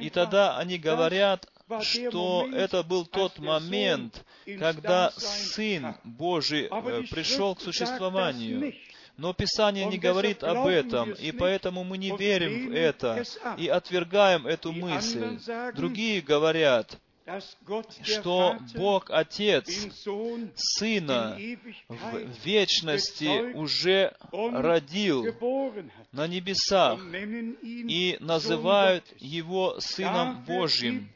и 0.01 0.09
тогда 0.09 0.57
они 0.57 0.77
говорят, 0.77 1.47
что 1.79 2.45
это 2.51 2.83
был 2.83 3.05
тот 3.05 3.39
момент, 3.39 4.25
когда 4.59 5.11
Сын 5.11 5.95
Божий 6.03 6.67
э, 6.69 7.03
пришел 7.09 7.55
к 7.55 7.61
существованию. 7.61 8.73
Но 9.17 9.33
Писание 9.33 9.85
не 9.85 9.97
говорит 9.97 10.43
об 10.43 10.65
этом, 10.65 11.11
и 11.11 11.31
поэтому 11.31 11.83
мы 11.83 11.97
не 11.97 12.15
верим 12.15 12.69
в 12.69 12.75
это 12.75 13.23
и 13.57 13.67
отвергаем 13.67 14.47
эту 14.47 14.71
мысль. 14.71 15.39
Другие 15.75 16.21
говорят, 16.21 16.97
что 18.03 18.57
Бог 18.75 19.09
Отец 19.09 19.67
Сына 20.55 21.37
в 21.87 22.45
вечности 22.45 23.53
уже 23.53 24.13
родил 24.31 25.25
на 26.11 26.27
небесах 26.27 26.99
и 27.63 28.17
называют 28.19 29.05
Его 29.19 29.79
Сыном 29.79 30.43
Божьим. 30.45 31.09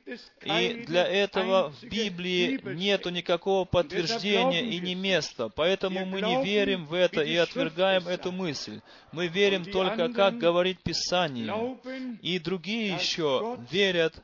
И 0.43 0.83
для 0.87 1.07
этого 1.07 1.71
в 1.71 1.83
Библии 1.83 2.59
нету 2.63 3.09
никакого 3.09 3.65
подтверждения 3.65 4.63
и 4.63 4.79
не 4.79 4.95
места, 4.95 5.49
поэтому 5.49 6.05
мы 6.05 6.21
не 6.21 6.43
верим 6.43 6.85
в 6.85 6.93
это 6.93 7.21
и 7.21 7.35
отвергаем 7.35 8.07
эту 8.07 8.31
мысль. 8.31 8.81
Мы 9.11 9.27
верим 9.27 9.65
только, 9.65 10.09
как 10.09 10.37
говорит 10.37 10.81
Писание. 10.81 11.77
И 12.21 12.39
другие 12.39 12.93
еще 12.93 13.57
верят, 13.71 14.21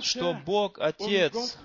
что 0.00 0.34
Бог 0.46 0.78
Отец 0.80 1.58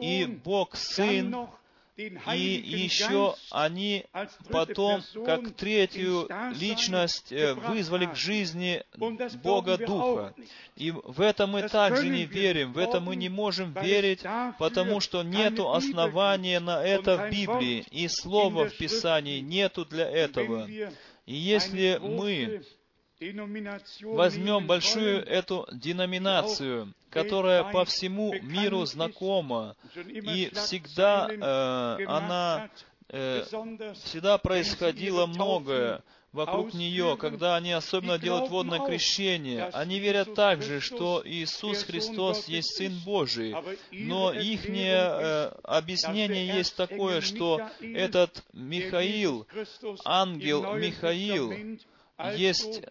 и 0.00 0.24
Бог 0.26 0.76
Сын, 0.76 1.48
и 1.96 2.62
еще 2.64 3.34
они 3.50 4.06
потом, 4.50 5.02
как 5.26 5.52
третью 5.56 6.28
личность, 6.54 7.32
э, 7.32 7.54
вызвали 7.54 8.06
к 8.06 8.14
жизни 8.14 8.84
Бога 9.42 9.76
Духа. 9.78 10.32
И 10.76 10.92
в 10.92 11.20
это 11.20 11.48
мы 11.48 11.68
также 11.68 12.08
не 12.08 12.24
верим, 12.24 12.72
в 12.72 12.78
это 12.78 13.00
мы 13.00 13.16
не 13.16 13.28
можем 13.28 13.72
верить, 13.72 14.22
потому 14.60 15.00
что 15.00 15.24
нету 15.24 15.72
основания 15.72 16.60
на 16.60 16.84
это 16.84 17.16
в 17.16 17.30
Библии, 17.30 17.84
и 17.90 18.06
слова 18.06 18.68
в 18.68 18.76
Писании 18.76 19.40
нету 19.40 19.84
для 19.84 20.08
этого. 20.08 20.68
И 21.26 21.34
если 21.34 21.98
мы 22.00 22.62
возьмем 24.02 24.66
большую 24.66 25.24
эту 25.24 25.66
деноминацию, 25.72 26.94
которая 27.10 27.64
по 27.64 27.84
всему 27.84 28.32
миру 28.34 28.84
знакома, 28.84 29.76
и 30.06 30.50
всегда 30.54 31.28
э, 31.28 32.04
она, 32.06 32.70
э, 33.08 33.44
всегда 34.04 34.38
происходило 34.38 35.26
многое 35.26 36.02
вокруг 36.30 36.74
нее, 36.74 37.16
когда 37.18 37.56
они 37.56 37.72
особенно 37.72 38.18
делают 38.18 38.50
водное 38.50 38.86
крещение. 38.86 39.64
Они 39.72 39.98
верят 39.98 40.34
также, 40.34 40.80
что 40.80 41.22
Иисус 41.24 41.84
Христос 41.84 42.46
есть 42.46 42.76
Сын 42.76 42.92
Божий, 43.04 43.56
но 43.90 44.32
их 44.32 44.68
э, 44.68 45.48
объяснение 45.64 46.46
есть 46.46 46.76
такое, 46.76 47.20
что 47.20 47.60
этот 47.80 48.44
Михаил, 48.52 49.46
ангел 50.04 50.74
Михаил, 50.76 51.52
есть 52.36 52.82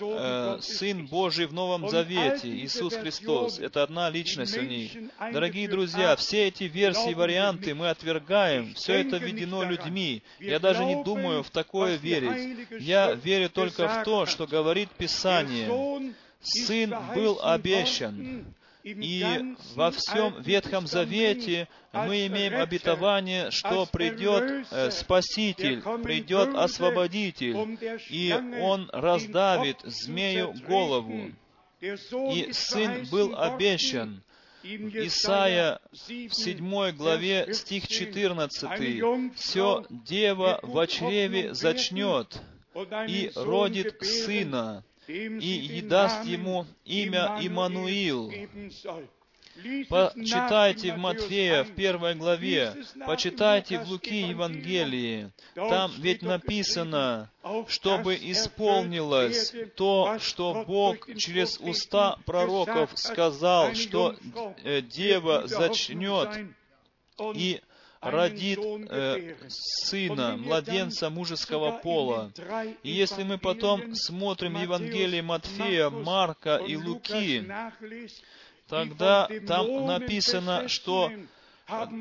э, 0.00 0.58
Сын 0.60 1.06
Божий 1.06 1.46
в 1.46 1.52
Новом 1.52 1.88
Завете, 1.88 2.48
Иисус 2.48 2.94
Христос. 2.94 3.58
Это 3.58 3.82
одна 3.82 4.10
личность 4.10 4.56
у 4.56 4.62
них. 4.62 4.92
Дорогие 5.32 5.68
друзья, 5.68 6.16
все 6.16 6.48
эти 6.48 6.64
версии, 6.64 7.14
варианты 7.14 7.74
мы 7.74 7.90
отвергаем. 7.90 8.74
Все 8.74 9.00
это 9.00 9.16
введено 9.16 9.62
людьми. 9.64 10.22
Я 10.38 10.58
даже 10.58 10.84
не 10.84 11.02
думаю 11.02 11.42
в 11.42 11.50
такое 11.50 11.96
верить. 11.96 12.68
Я 12.80 13.12
верю 13.12 13.50
только 13.50 13.88
в 13.88 14.04
то, 14.04 14.26
что 14.26 14.46
говорит 14.46 14.90
Писание. 14.90 16.14
Сын 16.42 16.94
был 17.14 17.40
обещан. 17.42 18.44
И 18.84 19.54
во 19.74 19.92
всем 19.92 20.42
Ветхом 20.42 20.86
Завете 20.86 21.68
мы 21.92 22.26
имеем 22.26 22.56
обетование, 22.56 23.50
что 23.50 23.86
придет 23.86 24.66
Спаситель, 24.92 25.82
придет 26.02 26.54
Освободитель, 26.54 27.78
и 28.10 28.32
Он 28.60 28.90
раздавит 28.92 29.78
змею 29.84 30.52
голову. 30.66 31.30
И 31.80 32.52
Сын 32.52 33.06
был 33.10 33.38
обещан. 33.38 34.22
Исайя 34.64 35.80
в 35.90 36.32
7 36.32 36.92
главе, 36.92 37.52
стих 37.52 37.88
14. 37.88 39.34
«Все 39.34 39.84
дева 39.90 40.60
в 40.62 40.86
чреве 40.86 41.52
зачнет, 41.52 42.40
и 43.08 43.32
родит 43.34 43.96
сына, 44.00 44.84
и 45.08 45.82
даст 45.82 46.24
ему 46.24 46.66
имя 46.84 47.38
Имануил. 47.40 48.32
Почитайте 49.90 50.94
в 50.94 50.98
Матфея 50.98 51.64
в 51.64 51.74
первой 51.74 52.14
главе, 52.14 52.74
почитайте 53.06 53.78
в 53.80 53.90
Луки 53.90 54.28
Евангелии. 54.28 55.30
Там 55.54 55.92
ведь 55.98 56.22
написано, 56.22 57.30
чтобы 57.68 58.14
исполнилось 58.14 59.52
то, 59.76 60.18
что 60.20 60.64
Бог 60.66 61.06
через 61.16 61.58
уста 61.60 62.16
пророков 62.24 62.92
сказал, 62.94 63.74
что 63.74 64.16
э, 64.64 64.80
дева 64.80 65.46
зачнет 65.46 66.46
и 67.34 67.60
родит 68.02 68.58
э, 68.58 69.34
сына, 69.48 70.36
младенца 70.36 71.08
мужеского 71.08 71.78
пола. 71.78 72.32
И 72.82 72.90
если 72.90 73.22
мы 73.22 73.38
потом 73.38 73.94
смотрим 73.94 74.60
Евангелие 74.60 75.22
Матфея, 75.22 75.88
Марка 75.88 76.56
и 76.56 76.76
Луки, 76.76 77.46
тогда 78.68 79.28
там 79.46 79.86
написано, 79.86 80.68
что 80.68 81.12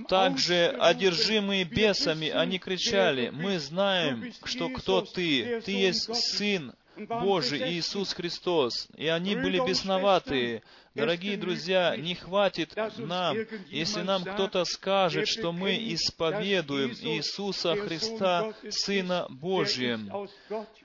также 0.09 0.75
одержимые 0.79 1.63
бесами, 1.63 2.29
они 2.29 2.57
кричали, 2.57 3.29
«Мы 3.29 3.59
знаем, 3.59 4.33
что 4.43 4.69
кто 4.69 5.01
Ты, 5.01 5.61
Ты 5.61 5.71
есть 5.71 6.13
Сын 6.15 6.73
Божий, 6.97 7.73
Иисус 7.73 8.13
Христос». 8.13 8.87
И 8.95 9.07
они 9.07 9.35
были 9.35 9.59
бесноватые, 9.65 10.63
Дорогие 10.93 11.37
друзья, 11.37 11.95
не 11.95 12.15
хватит 12.15 12.75
нам, 12.97 13.37
если 13.69 14.01
нам 14.01 14.25
кто-то 14.25 14.65
скажет, 14.65 15.29
что 15.29 15.53
мы 15.53 15.77
исповедуем 15.93 16.91
Иисуса 16.91 17.75
Христа, 17.77 18.53
Сына 18.69 19.25
Божьим. 19.29 20.11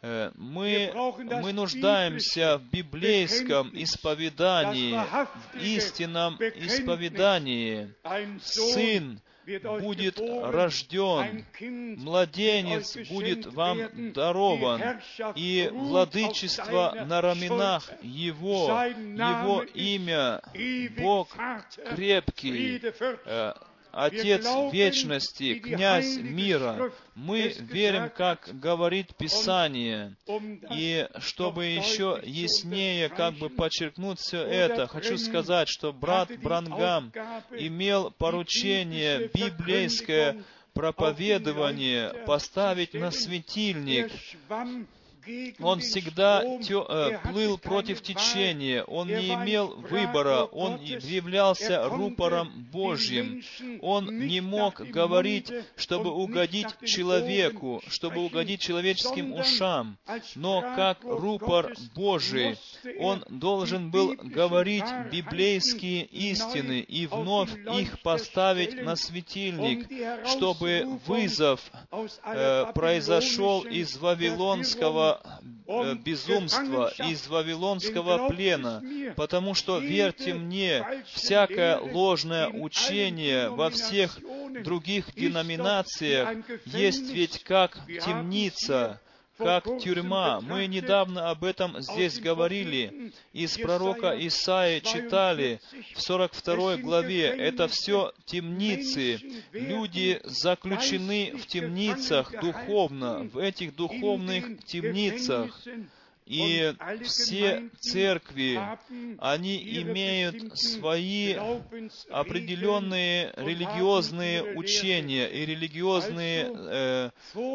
Э, 0.02 0.30
мы, 0.36 0.92
мы 1.42 1.52
нуждаемся 1.52 2.58
в 2.58 2.70
библейском 2.70 3.70
исповедании, 3.74 4.94
в 4.94 5.60
истинном 5.60 6.36
исповедании. 6.36 7.92
Сын 8.42 9.20
будет 9.80 10.18
рожден, 10.18 11.44
младенец 11.98 12.96
будет 13.08 13.46
вам 13.46 14.12
дарован, 14.12 15.00
и 15.34 15.70
владычество 15.72 17.04
на 17.06 17.20
раменах 17.20 17.90
Его, 18.02 18.66
Его 18.84 19.62
имя, 19.62 20.42
Бог 20.98 21.28
крепкий, 21.94 22.80
Отец 23.96 24.46
вечности, 24.72 25.54
князь 25.58 26.18
мира. 26.18 26.92
Мы 27.14 27.54
верим, 27.58 28.10
как 28.10 28.50
говорит 28.52 29.16
Писание. 29.16 30.14
И 30.70 31.08
чтобы 31.18 31.64
еще 31.64 32.20
яснее 32.22 33.08
как 33.08 33.34
бы 33.36 33.48
подчеркнуть 33.48 34.18
все 34.18 34.42
это, 34.42 34.86
хочу 34.86 35.16
сказать, 35.16 35.68
что 35.68 35.94
брат 35.94 36.30
Брангам 36.42 37.10
имел 37.52 38.10
поручение 38.10 39.30
библейское 39.32 40.44
проповедование 40.74 42.12
поставить 42.26 42.92
на 42.92 43.10
светильник 43.10 44.12
он 45.60 45.80
всегда 45.80 46.42
тё, 46.62 46.86
э, 46.88 47.18
плыл 47.24 47.58
против 47.58 48.02
течения, 48.02 48.82
он 48.84 49.08
не 49.08 49.28
имел 49.28 49.68
выбора, 49.76 50.44
он 50.44 50.80
являлся 50.80 51.88
рупором 51.88 52.50
Божьим. 52.72 53.42
Он 53.80 54.18
не 54.26 54.40
мог 54.40 54.80
говорить, 54.90 55.52
чтобы 55.76 56.10
угодить 56.10 56.68
человеку, 56.84 57.82
чтобы 57.88 58.24
угодить 58.24 58.60
человеческим 58.60 59.32
ушам, 59.32 59.98
но 60.34 60.60
как 60.60 60.98
рупор 61.04 61.74
Божий, 61.94 62.58
он 62.98 63.24
должен 63.28 63.90
был 63.90 64.14
говорить 64.16 64.84
библейские 65.12 66.04
истины 66.04 66.80
и 66.80 67.06
вновь 67.06 67.50
их 67.74 68.00
поставить 68.02 68.82
на 68.82 68.96
светильник, 68.96 69.88
чтобы 70.26 70.98
вызов 71.06 71.60
э, 72.24 72.66
произошел 72.74 73.62
из 73.62 73.96
вавилонского 73.96 75.15
безумства, 76.04 76.92
из 76.98 77.26
вавилонского 77.26 78.28
плена, 78.28 78.82
потому 79.16 79.54
что, 79.54 79.78
верьте 79.78 80.34
мне, 80.34 81.04
всякое 81.12 81.78
ложное 81.78 82.48
учение 82.48 83.48
во 83.48 83.70
всех 83.70 84.18
других 84.62 85.14
деноминациях 85.14 86.28
есть 86.64 87.10
ведь 87.10 87.42
как 87.44 87.78
темница, 87.86 89.00
как 89.36 89.64
тюрьма. 89.80 90.40
Мы 90.40 90.66
недавно 90.66 91.30
об 91.30 91.44
этом 91.44 91.80
здесь 91.80 92.18
говорили. 92.18 93.12
Из 93.32 93.56
пророка 93.58 94.14
Исаи 94.26 94.80
читали 94.80 95.60
в 95.94 96.00
42 96.00 96.78
главе. 96.78 97.26
Это 97.26 97.68
все 97.68 98.12
темницы. 98.24 99.20
Люди 99.52 100.20
заключены 100.24 101.34
в 101.36 101.46
темницах 101.46 102.32
духовно, 102.40 103.28
в 103.32 103.38
этих 103.38 103.74
духовных 103.74 104.64
темницах. 104.64 105.62
И 106.26 106.74
все 107.04 107.70
церкви, 107.78 108.60
они 109.18 109.62
имеют 109.80 110.58
свои 110.58 111.36
определенные 112.10 113.32
религиозные 113.36 114.56
учения 114.56 115.28
и 115.28 115.46
религиозные 115.46 116.50
э, 116.52 117.10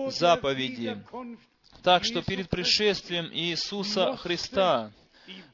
заповеди. 0.10 0.98
Так 1.84 2.04
что 2.06 2.22
перед 2.22 2.50
пришествием 2.50 3.30
Иисуса 3.34 4.16
Христа 4.16 4.92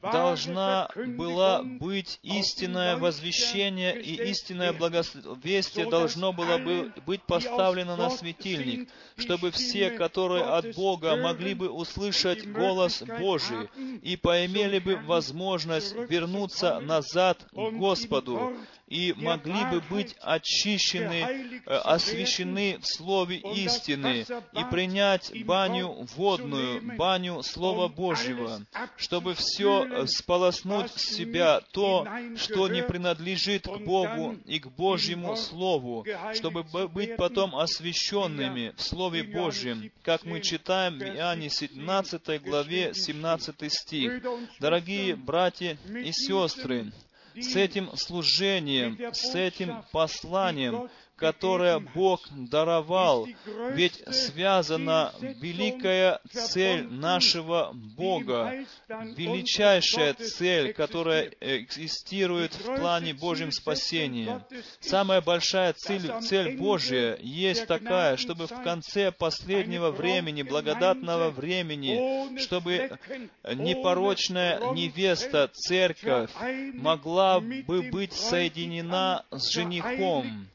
должна 0.02 0.88
была 0.94 1.62
быть 1.62 2.18
истинное 2.22 2.96
возвещение 2.96 4.00
и 4.00 4.30
истинное 4.30 4.72
благовестие 4.72 5.88
должно 5.88 6.32
было 6.32 6.58
бы 6.58 6.92
быть 7.06 7.22
поставлено 7.22 7.96
на 7.96 8.10
светильник, 8.10 8.88
чтобы 9.16 9.50
все, 9.50 9.90
которые 9.90 10.44
от 10.44 10.74
Бога, 10.74 11.16
могли 11.16 11.54
бы 11.54 11.70
услышать 11.70 12.46
голос 12.50 13.02
Божий 13.02 13.68
и 14.02 14.16
поимели 14.16 14.78
бы 14.78 14.96
возможность 14.96 15.94
вернуться 15.94 16.80
назад 16.80 17.46
к 17.50 17.70
Господу 17.72 18.52
и 18.88 19.12
могли 19.16 19.64
бы 19.66 19.80
быть 19.90 20.16
очищены, 20.20 21.60
э, 21.66 21.74
освящены 21.74 22.78
в 22.78 22.86
Слове 22.86 23.36
истины 23.36 24.24
и 24.52 24.64
принять 24.70 25.30
баню 25.44 26.06
водную, 26.16 26.80
баню 26.96 27.42
Слова 27.42 27.88
Божьего, 27.88 28.62
чтобы 28.96 29.34
все 29.34 29.84
э, 29.84 30.06
сполоснуть 30.06 30.90
с 30.92 31.16
себя 31.16 31.60
то, 31.72 32.06
что 32.36 32.68
не 32.68 32.82
принадлежит 32.82 33.64
к 33.66 33.78
Богу 33.78 34.36
и 34.46 34.58
к 34.58 34.68
Божьему 34.68 35.36
Слову, 35.36 36.06
чтобы 36.34 36.62
быть 36.62 37.16
потом 37.16 37.54
освященными 37.56 38.72
в 38.76 38.82
Слове 38.82 39.22
Божьем, 39.22 39.90
как 40.02 40.24
мы 40.24 40.40
читаем 40.40 40.98
в 40.98 41.02
Иоанне 41.02 41.50
17 41.50 42.42
главе 42.42 42.94
17 42.94 43.72
стих. 43.72 44.22
Дорогие 44.60 45.14
братья 45.14 45.76
и 45.86 46.12
сестры, 46.12 46.92
с 47.40 47.56
этим 47.56 47.94
служением, 47.96 48.98
с 49.12 49.34
этим 49.34 49.82
посланием, 49.92 50.88
которое 51.18 51.80
Бог 51.80 52.20
даровал. 52.30 53.26
Ведь 53.72 54.02
связана 54.10 55.12
великая 55.20 56.20
цель 56.30 56.86
нашего 56.88 57.72
Бога, 57.74 58.64
величайшая 58.88 60.14
цель, 60.14 60.72
которая 60.72 61.30
экзистирует 61.40 62.54
в 62.54 62.76
плане 62.76 63.14
Божьем 63.14 63.50
спасения. 63.50 64.44
Самая 64.80 65.20
большая 65.20 65.72
цель, 65.72 66.10
цель 66.22 66.56
Божья 66.56 67.18
есть 67.20 67.66
такая, 67.66 68.16
чтобы 68.16 68.46
в 68.46 68.62
конце 68.62 69.10
последнего 69.10 69.90
времени, 69.90 70.42
благодатного 70.42 71.30
времени, 71.30 72.38
чтобы 72.38 72.98
непорочная 73.44 74.72
невеста, 74.72 75.50
церковь, 75.52 76.30
могла 76.74 77.40
бы 77.40 77.82
быть 77.90 78.12
соединена 78.12 79.24
с 79.30 79.50
женихом 79.50 80.48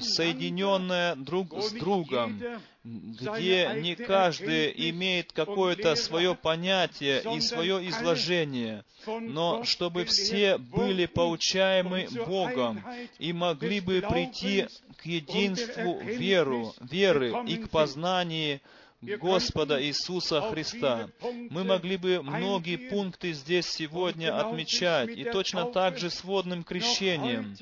соединенная 0.00 1.14
друг 1.16 1.62
с 1.62 1.72
другом, 1.72 2.40
где 2.84 3.70
не 3.76 3.94
каждый 3.94 4.72
имеет 4.90 5.32
какое-то 5.32 5.94
свое 5.94 6.34
понятие 6.34 7.22
и 7.36 7.40
свое 7.40 7.88
изложение, 7.88 8.84
но 9.06 9.64
чтобы 9.64 10.04
все 10.04 10.58
были 10.58 11.06
поучаемы 11.06 12.08
Богом 12.26 12.82
и 13.18 13.32
могли 13.32 13.80
бы 13.80 14.02
прийти 14.08 14.66
к 14.96 15.06
единству 15.06 16.00
веру, 16.00 16.74
веры 16.80 17.34
и 17.46 17.56
к 17.56 17.70
познанию 17.70 18.60
Господа 19.02 19.82
Иисуса 19.82 20.40
Христа. 20.40 21.08
Мы 21.50 21.64
могли 21.64 21.96
бы 21.96 22.22
многие 22.22 22.76
пункты 22.76 23.32
здесь 23.32 23.66
сегодня 23.66 24.38
отмечать, 24.38 25.10
и 25.10 25.24
точно 25.24 25.66
так 25.66 25.98
же 25.98 26.10
с 26.10 26.24
водным 26.24 26.64
крещением. 26.64 27.56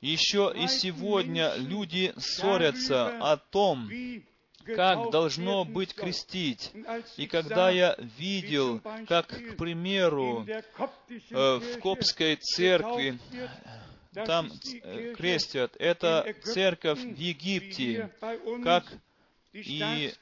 Еще 0.00 0.52
и 0.54 0.68
сегодня 0.68 1.54
люди 1.56 2.12
ссорятся 2.16 3.18
о 3.18 3.36
том, 3.36 3.90
как 4.64 5.10
должно 5.10 5.64
быть 5.64 5.94
крестить. 5.94 6.72
И 7.16 7.26
когда 7.26 7.70
я 7.70 7.96
видел, 8.18 8.80
как, 9.06 9.26
к 9.28 9.56
примеру, 9.56 10.46
э, 10.46 11.56
в 11.56 11.80
Копской 11.80 12.36
церкви 12.36 13.18
там 14.12 14.50
э, 14.82 15.14
крестят, 15.16 15.74
это 15.78 16.34
церковь 16.42 17.00
в 17.00 17.16
Египте, 17.16 18.10
как 18.62 18.84
и 19.52 20.12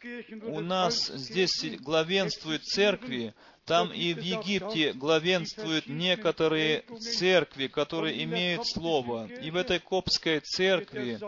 у 0.44 0.60
нас 0.60 1.08
здесь 1.08 1.64
главенствуют 1.80 2.64
церкви, 2.64 3.34
там 3.66 3.92
и 3.92 4.14
в 4.14 4.20
Египте 4.20 4.92
главенствуют 4.92 5.88
некоторые 5.88 6.84
церкви, 7.00 7.66
которые 7.66 8.22
имеют 8.22 8.66
Слово. 8.66 9.26
И 9.26 9.50
в 9.50 9.56
этой 9.56 9.80
Копской 9.80 10.38
церкви 10.38 11.18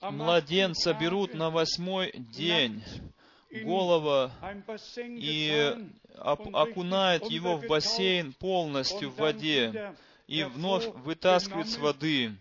младенца 0.00 0.94
берут 0.94 1.34
на 1.34 1.50
восьмой 1.50 2.12
день, 2.14 2.82
голова, 3.50 4.30
и 4.96 5.76
окунают 6.16 7.28
его 7.28 7.56
в 7.56 7.66
бассейн 7.66 8.32
полностью 8.32 9.10
в 9.10 9.16
воде, 9.16 9.94
и 10.28 10.44
вновь 10.44 10.86
вытаскивают 10.94 11.68
с 11.68 11.76
воды 11.78 12.36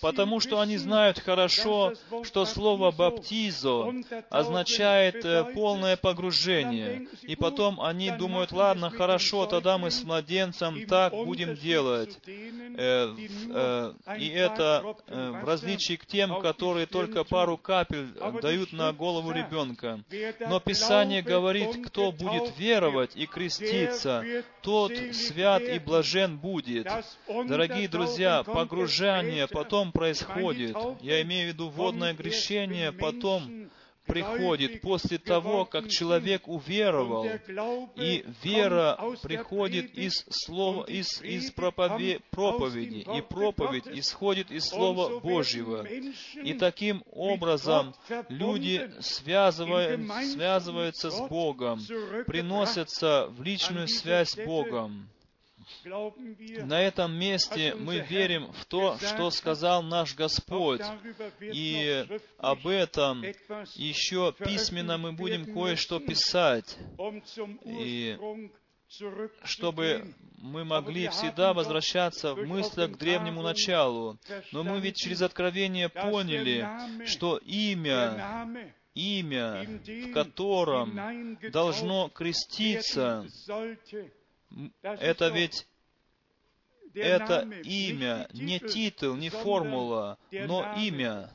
потому 0.00 0.40
что 0.40 0.60
они 0.60 0.76
знают 0.76 1.18
хорошо, 1.18 1.92
что 2.22 2.44
слово 2.44 2.90
«баптизо» 2.90 3.92
означает 4.30 5.24
э, 5.24 5.44
полное 5.54 5.96
погружение. 5.96 7.08
И 7.22 7.36
потом 7.36 7.80
они 7.80 8.10
думают, 8.10 8.52
ладно, 8.52 8.90
хорошо, 8.90 9.46
тогда 9.46 9.78
мы 9.78 9.90
с 9.90 10.02
младенцем 10.04 10.86
так 10.86 11.12
будем 11.12 11.54
делать. 11.54 12.18
Э, 12.26 13.14
э, 13.16 13.94
и 14.18 14.28
это 14.28 14.96
в 15.08 15.44
различии 15.44 15.96
к 15.96 16.06
тем, 16.06 16.40
которые 16.40 16.86
только 16.86 17.24
пару 17.24 17.56
капель 17.56 18.08
дают 18.42 18.72
на 18.72 18.92
голову 18.92 19.30
ребенка. 19.30 20.00
Но 20.40 20.60
Писание 20.60 21.22
говорит, 21.22 21.86
кто 21.86 22.12
будет 22.12 22.58
веровать 22.58 23.16
и 23.16 23.26
креститься, 23.26 24.24
тот 24.62 24.92
свят 25.12 25.62
и 25.62 25.78
блажен 25.78 26.38
будет. 26.38 26.88
Дорогие 27.28 27.88
друзья, 27.88 28.42
погружение 28.42 29.46
потом 29.54 29.92
происходит. 29.92 30.76
Я 31.00 31.22
имею 31.22 31.50
в 31.50 31.54
виду 31.54 31.68
водное 31.68 32.12
грешение, 32.12 32.92
потом 32.92 33.70
приходит 34.06 34.80
после 34.80 35.18
того, 35.18 35.64
как 35.64 35.88
человек 35.88 36.46
уверовал, 36.46 37.26
и 37.96 38.24
вера 38.42 38.98
приходит 39.22 39.94
из 39.96 40.26
слова, 40.28 40.84
из, 40.84 41.22
из 41.22 41.50
пропове, 41.52 42.20
проповеди, 42.30 43.06
и 43.16 43.22
проповедь 43.22 43.86
исходит 43.86 44.50
из 44.50 44.68
Слова 44.68 45.20
Божьего. 45.20 45.86
И 46.42 46.52
таким 46.54 47.02
образом 47.12 47.94
люди 48.28 48.90
связывают, 49.00 50.00
связываются 50.32 51.10
с 51.10 51.20
Богом, 51.28 51.80
приносятся 52.26 53.28
в 53.30 53.42
личную 53.42 53.88
связь 53.88 54.30
с 54.30 54.44
Богом. 54.44 55.08
На 55.86 56.80
этом 56.80 57.14
месте 57.14 57.74
мы 57.74 58.00
верим 58.00 58.52
в 58.52 58.64
то, 58.64 58.96
что 58.98 59.30
сказал 59.30 59.82
наш 59.82 60.14
Господь, 60.14 60.82
и 61.40 62.06
об 62.38 62.66
этом 62.66 63.22
еще 63.74 64.32
письменно 64.32 64.96
мы 64.96 65.12
будем 65.12 65.52
кое-что 65.52 66.00
писать, 66.00 66.78
и 67.64 68.18
чтобы 69.42 70.14
мы 70.38 70.64
могли 70.64 71.08
всегда 71.08 71.52
возвращаться 71.52 72.34
в 72.34 72.46
мыслях 72.46 72.92
к 72.92 72.98
древнему 72.98 73.42
началу. 73.42 74.18
Но 74.52 74.62
мы 74.62 74.80
ведь 74.80 74.96
через 74.96 75.20
откровение 75.22 75.88
поняли, 75.88 76.66
что 77.06 77.38
имя, 77.38 78.48
имя, 78.94 79.66
в 79.84 80.12
котором 80.12 81.38
должно 81.50 82.08
креститься, 82.08 83.26
это 84.82 85.28
ведь 85.28 85.66
это 86.94 87.48
имя, 87.64 88.28
не 88.32 88.58
титул, 88.58 89.16
не 89.16 89.30
формула, 89.30 90.18
но 90.30 90.74
имя. 90.78 91.30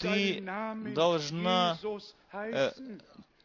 Ты 0.00 0.42
должна, 0.94 1.78
э, 2.32 2.72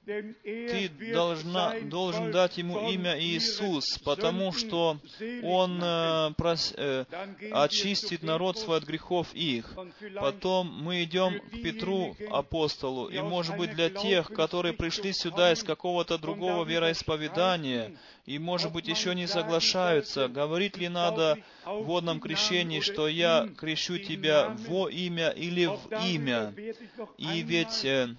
ты 0.07 0.89
должна, 1.13 1.79
должен 1.81 2.31
дать 2.31 2.57
ему 2.57 2.89
имя 2.89 3.19
Иисус, 3.19 3.99
потому 3.99 4.53
что 4.53 4.97
он 5.43 5.79
э, 5.83 6.33
прос, 6.35 6.73
э, 6.77 7.05
очистит 7.51 8.23
народ 8.23 8.57
свой 8.57 8.77
от 8.77 8.85
грехов 8.85 9.33
их. 9.33 9.75
Потом 10.15 10.67
мы 10.81 11.03
идем 11.03 11.39
к 11.39 11.61
Петру, 11.61 12.15
апостолу, 12.31 13.09
и, 13.09 13.19
может 13.19 13.57
быть, 13.57 13.75
для 13.75 13.89
тех, 13.89 14.27
которые 14.27 14.73
пришли 14.73 15.13
сюда 15.13 15.51
из 15.51 15.61
какого-то 15.61 16.17
другого 16.17 16.65
вероисповедания, 16.65 17.97
и, 18.27 18.39
может 18.39 18.73
быть, 18.73 18.89
еще 18.89 19.15
не 19.15 19.25
соглашаются, 19.25 20.27
говорит 20.27 20.75
ли 20.75 20.89
надо 20.89 21.37
в 21.65 21.83
водном 21.83 22.19
крещении, 22.19 22.81
что 22.81 23.07
я 23.07 23.47
крещу 23.57 23.97
тебя 23.99 24.53
во 24.67 24.89
имя 24.89 25.29
или 25.29 25.65
в 25.65 25.89
имя. 26.05 26.53
И 27.17 27.41
ведь 27.41 27.85
э, 27.85 28.09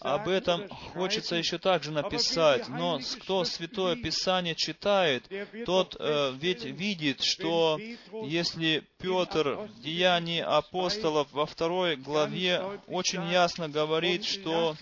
об 0.00 0.28
этом 0.28 0.66
хочется 0.68 1.36
еще 1.36 1.58
также 1.58 1.90
написать, 1.90 2.66
но 2.68 2.98
кто 3.20 3.44
Святое 3.44 3.96
Писание 3.96 4.54
читает, 4.54 5.30
тот 5.66 5.96
э, 6.00 6.32
ведь 6.40 6.64
видит, 6.64 7.22
что 7.22 7.78
если 8.24 8.84
Петр 8.98 9.68
в 9.68 9.80
Деянии 9.82 10.40
апостолов 10.40 11.28
во 11.32 11.44
второй 11.44 11.96
главе 11.96 12.62
очень 12.86 13.28
ясно 13.28 13.68
говорит, 13.68 14.24
что 14.24 14.76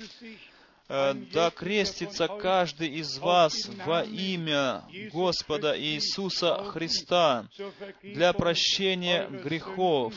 да 0.88 1.50
крестится 1.50 2.28
каждый 2.28 2.88
из 2.88 3.18
вас 3.18 3.68
во 3.86 4.02
имя 4.02 4.84
Господа 5.12 5.78
Иисуса 5.78 6.62
Христа 6.64 7.46
для 8.02 8.32
прощения 8.32 9.28
грехов. 9.28 10.14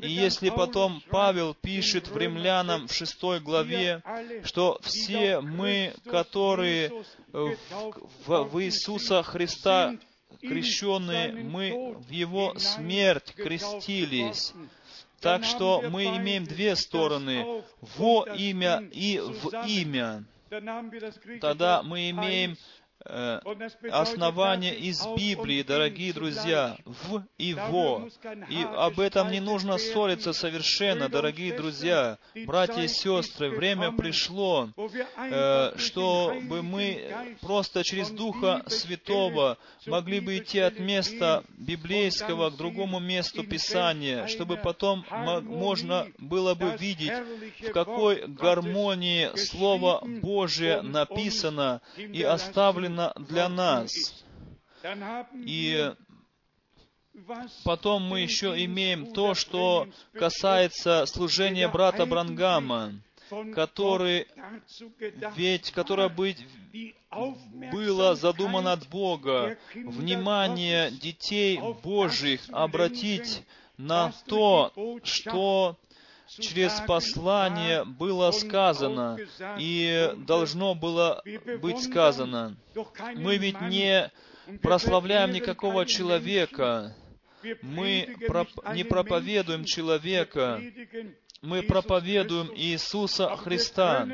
И 0.00 0.08
если 0.08 0.50
потом 0.50 1.02
Павел 1.10 1.54
пишет 1.54 2.08
в 2.08 2.16
Римлянам 2.16 2.86
в 2.86 2.92
шестой 2.94 3.40
главе, 3.40 4.02
что 4.44 4.78
все 4.82 5.40
мы, 5.40 5.92
которые 6.06 7.04
в, 7.32 7.56
в, 8.26 8.42
в 8.44 8.62
Иисуса 8.62 9.22
Христа 9.24 9.96
крещенные, 10.40 11.32
мы 11.32 11.96
в 11.98 12.10
Его 12.10 12.56
смерть 12.58 13.34
крестились, 13.34 14.54
так 15.22 15.44
что 15.44 15.82
мы 15.88 16.04
имеем 16.16 16.44
две 16.44 16.76
стороны, 16.76 17.62
во 17.80 18.26
имя 18.36 18.82
и 18.90 19.18
в 19.18 19.66
имя. 19.66 20.24
Тогда 21.40 21.82
мы 21.82 22.10
имеем 22.10 22.56
основание 23.04 24.74
из 24.76 25.04
Библии, 25.16 25.62
дорогие 25.62 26.12
друзья, 26.12 26.76
в 26.84 27.24
и 27.38 27.54
во. 27.54 28.08
И 28.48 28.62
об 28.62 29.00
этом 29.00 29.30
не 29.30 29.40
нужно 29.40 29.78
ссориться 29.78 30.32
совершенно, 30.32 31.08
дорогие 31.08 31.56
друзья, 31.56 32.18
братья 32.46 32.82
и 32.82 32.88
сестры. 32.88 33.50
Время 33.50 33.92
пришло, 33.92 34.68
э, 34.76 35.72
чтобы 35.78 36.62
мы 36.62 37.36
просто 37.40 37.82
через 37.82 38.10
Духа 38.10 38.62
Святого 38.68 39.58
могли 39.86 40.20
бы 40.20 40.38
идти 40.38 40.60
от 40.60 40.78
места 40.78 41.44
библейского 41.56 42.50
к 42.50 42.56
другому 42.56 43.00
месту 43.00 43.42
Писания, 43.44 44.26
чтобы 44.26 44.56
потом 44.56 45.04
можно 45.42 46.06
было 46.18 46.54
бы 46.54 46.76
видеть, 46.78 47.12
в 47.60 47.72
какой 47.72 48.26
гармонии 48.26 49.30
Слово 49.36 50.02
Божие 50.04 50.82
написано 50.82 51.80
и 51.96 52.22
оставлено 52.22 52.91
именно 52.92 53.12
для 53.16 53.48
нас. 53.48 53.90
И 55.44 55.92
потом 57.64 58.02
мы 58.02 58.20
еще 58.20 58.64
имеем 58.64 59.12
то, 59.12 59.34
что 59.34 59.86
касается 60.14 61.06
служения 61.06 61.68
брата 61.68 62.06
Брангама, 62.06 62.94
который, 63.54 64.26
ведь, 65.36 65.70
которое 65.70 66.08
быть, 66.08 66.46
было 67.72 68.14
задумано 68.14 68.72
от 68.72 68.88
Бога, 68.88 69.56
внимание 69.74 70.90
детей 70.90 71.60
Божьих 71.82 72.42
обратить 72.50 73.42
на 73.76 74.12
то, 74.26 74.72
что 75.02 75.76
через 76.40 76.80
послание 76.86 77.84
было 77.84 78.30
сказано 78.30 79.18
и 79.58 80.12
должно 80.26 80.74
было 80.74 81.22
быть 81.60 81.82
сказано. 81.82 82.56
Мы 83.16 83.36
ведь 83.36 83.60
не 83.62 84.10
прославляем 84.62 85.32
никакого 85.32 85.86
человека, 85.86 86.96
мы 87.62 88.16
проп- 88.26 88.74
не 88.74 88.84
проповедуем 88.84 89.64
человека, 89.64 90.60
мы 91.42 91.62
проповедуем 91.62 92.50
Иисуса 92.54 93.36
Христа 93.36 94.06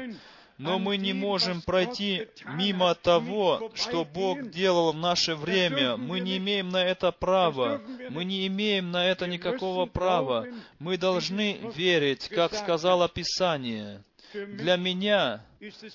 но 0.58 0.78
мы 0.78 0.96
не 0.96 1.12
можем 1.12 1.62
пройти 1.62 2.26
мимо 2.44 2.94
того, 2.94 3.70
что 3.74 4.04
Бог 4.04 4.50
делал 4.50 4.92
в 4.92 4.96
наше 4.96 5.36
время. 5.36 5.96
Мы 5.96 6.20
не 6.20 6.36
имеем 6.38 6.68
на 6.68 6.84
это 6.84 7.12
права. 7.12 7.80
Мы 8.10 8.24
не 8.24 8.46
имеем 8.48 8.90
на 8.90 9.06
это 9.06 9.26
никакого 9.26 9.86
права. 9.86 10.46
Мы 10.80 10.98
должны 10.98 11.58
верить, 11.74 12.28
как 12.28 12.54
сказало 12.54 13.08
Писание. 13.08 14.02
Для 14.32 14.76
меня 14.76 15.42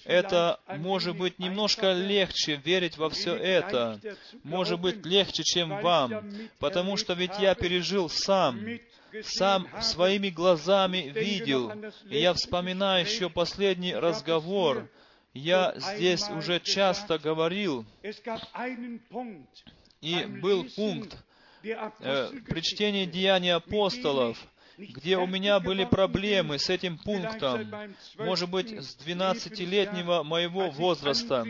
это 0.05 0.59
может 0.67 1.17
быть 1.17 1.39
немножко 1.39 1.91
легче 1.91 2.55
верить 2.55 2.97
во 2.97 3.09
все 3.09 3.35
это. 3.35 3.99
Может 4.43 4.79
быть 4.79 5.05
легче, 5.05 5.43
чем 5.43 5.81
вам. 5.81 6.31
Потому 6.59 6.97
что 6.97 7.13
ведь 7.13 7.37
я 7.39 7.53
пережил 7.53 8.09
сам 8.09 8.59
сам 9.23 9.67
своими 9.81 10.29
глазами 10.29 11.11
видел. 11.13 11.71
И 12.09 12.19
я 12.19 12.33
вспоминаю 12.33 13.05
еще 13.05 13.29
последний 13.29 13.95
разговор. 13.95 14.89
Я 15.33 15.73
здесь 15.77 16.29
уже 16.29 16.59
часто 16.59 17.17
говорил, 17.17 17.85
и 20.01 20.25
был 20.25 20.65
пункт 20.75 21.17
э, 21.63 22.29
при 22.47 22.61
чтении 22.61 23.05
Деяний 23.05 23.53
апостолов, 23.53 24.37
где 24.77 25.17
у 25.17 25.27
меня 25.27 25.59
были 25.59 25.85
проблемы 25.85 26.59
с 26.59 26.69
этим 26.69 26.97
пунктом, 26.97 27.71
может 28.17 28.49
быть, 28.49 28.71
с 28.71 28.97
12-летнего 29.05 30.23
моего 30.23 30.69
возраста, 30.69 31.45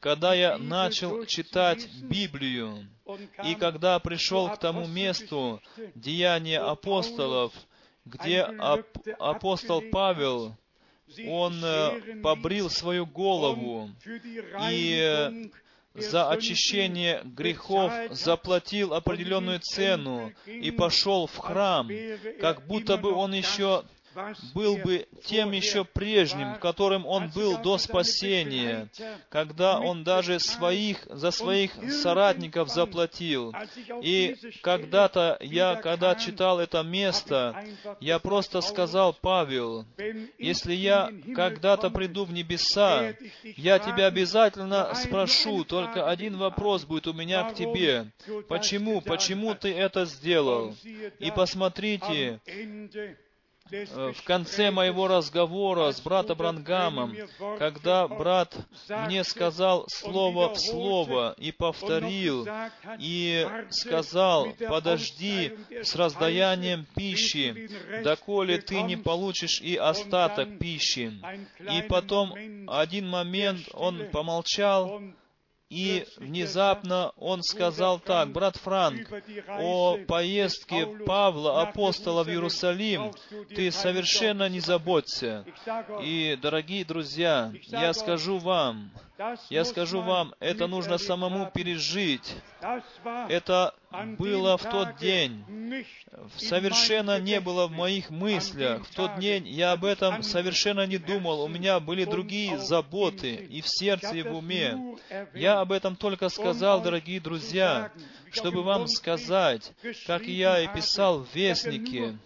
когда 0.00 0.34
я 0.34 0.58
начал 0.58 1.24
читать 1.24 1.88
Библию. 2.02 2.88
И 3.44 3.54
когда 3.54 3.98
пришел 3.98 4.50
к 4.50 4.58
тому 4.58 4.86
месту 4.86 5.62
Деяния 5.94 6.60
апостолов, 6.60 7.52
где 8.04 8.42
ап 8.42 8.86
апостол 9.18 9.82
Павел, 9.90 10.56
он 11.26 11.60
э, 11.64 12.20
побрил 12.22 12.68
свою 12.68 13.06
голову 13.06 13.90
и 14.70 15.50
за 15.98 16.30
очищение 16.30 17.22
грехов 17.24 17.92
заплатил 18.10 18.94
определенную 18.94 19.60
цену 19.60 20.32
и 20.46 20.70
пошел 20.70 21.26
в 21.26 21.36
храм, 21.36 21.88
как 22.40 22.66
будто 22.66 22.96
бы 22.96 23.12
он 23.12 23.32
еще 23.32 23.84
был 24.54 24.76
бы 24.76 25.06
тем 25.24 25.52
еще 25.52 25.84
прежним, 25.84 26.56
которым 26.56 27.06
он 27.06 27.28
был 27.30 27.58
до 27.58 27.78
спасения, 27.78 28.88
когда 29.28 29.78
он 29.80 30.04
даже 30.04 30.38
своих, 30.40 31.04
за 31.06 31.30
своих 31.30 31.72
соратников 31.90 32.68
заплатил. 32.68 33.54
И 34.02 34.36
когда-то 34.62 35.38
я, 35.40 35.76
когда 35.76 36.14
читал 36.14 36.60
это 36.60 36.82
место, 36.82 37.64
я 38.00 38.18
просто 38.18 38.60
сказал, 38.60 39.12
Павел, 39.12 39.84
если 40.38 40.74
я 40.74 41.12
когда-то 41.34 41.90
приду 41.90 42.24
в 42.24 42.32
небеса, 42.32 43.14
я 43.56 43.78
тебя 43.78 44.06
обязательно 44.06 44.94
спрошу, 44.94 45.64
только 45.64 46.08
один 46.08 46.36
вопрос 46.36 46.84
будет 46.84 47.06
у 47.06 47.12
меня 47.12 47.44
к 47.44 47.54
тебе. 47.54 48.10
Почему? 48.48 49.00
Почему 49.00 49.54
ты 49.54 49.74
это 49.74 50.04
сделал? 50.04 50.74
И 51.18 51.30
посмотрите, 51.30 52.40
в 53.70 54.22
конце 54.24 54.70
моего 54.70 55.08
разговора 55.08 55.92
с 55.92 56.00
братом 56.00 56.38
Брангамом, 56.38 57.16
когда 57.58 58.08
брат 58.08 58.56
мне 58.88 59.24
сказал 59.24 59.86
слово 59.88 60.54
в 60.54 60.58
слово 60.58 61.34
и 61.38 61.52
повторил, 61.52 62.46
и 62.98 63.46
сказал, 63.70 64.48
подожди 64.68 65.56
с 65.70 65.94
раздаянием 65.94 66.86
пищи, 66.94 67.68
доколе 68.02 68.58
ты 68.58 68.82
не 68.82 68.96
получишь 68.96 69.60
и 69.60 69.76
остаток 69.76 70.58
пищи. 70.58 71.12
И 71.70 71.82
потом 71.82 72.34
один 72.68 73.08
момент 73.08 73.68
он 73.74 74.08
помолчал, 74.10 75.00
и 75.70 76.06
внезапно 76.16 77.12
он 77.16 77.42
сказал 77.42 78.00
так, 78.00 78.30
брат 78.30 78.56
Франк, 78.56 79.08
о 79.48 79.98
поездке 80.06 80.86
Павла, 81.06 81.62
апостола 81.62 82.24
в 82.24 82.28
Иерусалим, 82.28 83.12
ты 83.54 83.70
совершенно 83.70 84.48
не 84.48 84.60
заботься. 84.60 85.44
И, 86.02 86.38
дорогие 86.40 86.84
друзья, 86.84 87.52
я 87.66 87.92
скажу 87.92 88.38
вам, 88.38 88.90
я 89.50 89.64
скажу 89.64 90.00
вам, 90.00 90.34
это 90.38 90.66
нужно 90.66 90.98
самому 90.98 91.50
пережить. 91.52 92.36
Это 93.28 93.74
было 94.18 94.56
в 94.56 94.62
тот 94.62 94.96
день. 94.96 95.44
Совершенно 96.36 97.18
не 97.18 97.40
было 97.40 97.66
в 97.66 97.72
моих 97.72 98.10
мыслях. 98.10 98.86
В 98.86 98.94
тот 98.94 99.18
день 99.18 99.48
я 99.48 99.72
об 99.72 99.84
этом 99.84 100.22
совершенно 100.22 100.86
не 100.86 100.98
думал. 100.98 101.42
У 101.42 101.48
меня 101.48 101.80
были 101.80 102.04
другие 102.04 102.58
заботы 102.58 103.34
и 103.34 103.60
в 103.60 103.68
сердце, 103.68 104.14
и 104.16 104.22
в 104.22 104.34
уме. 104.36 104.96
Я 105.34 105.60
об 105.60 105.72
этом 105.72 105.96
только 105.96 106.28
сказал, 106.28 106.80
дорогие 106.80 107.20
друзья, 107.20 107.90
чтобы 108.30 108.62
вам 108.62 108.86
сказать, 108.86 109.72
как 110.06 110.22
я 110.22 110.60
и 110.60 110.68
писал 110.68 111.24
в 111.24 111.34
Вестнике, 111.34 112.18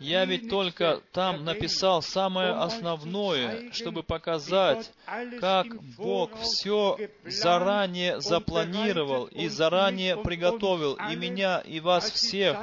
я 0.00 0.24
ведь 0.24 0.48
только 0.48 1.02
там 1.12 1.44
написал 1.44 2.02
самое 2.02 2.52
основное, 2.52 3.70
чтобы 3.72 4.02
показать, 4.02 4.90
как 5.40 5.66
Бог 5.96 6.38
все 6.40 6.98
заранее 7.24 8.20
запланировал 8.20 9.26
и 9.26 9.48
заранее 9.48 10.16
приготовил 10.22 10.98
и 11.10 11.16
меня, 11.16 11.58
и 11.58 11.80
вас 11.80 12.10
всех. 12.10 12.56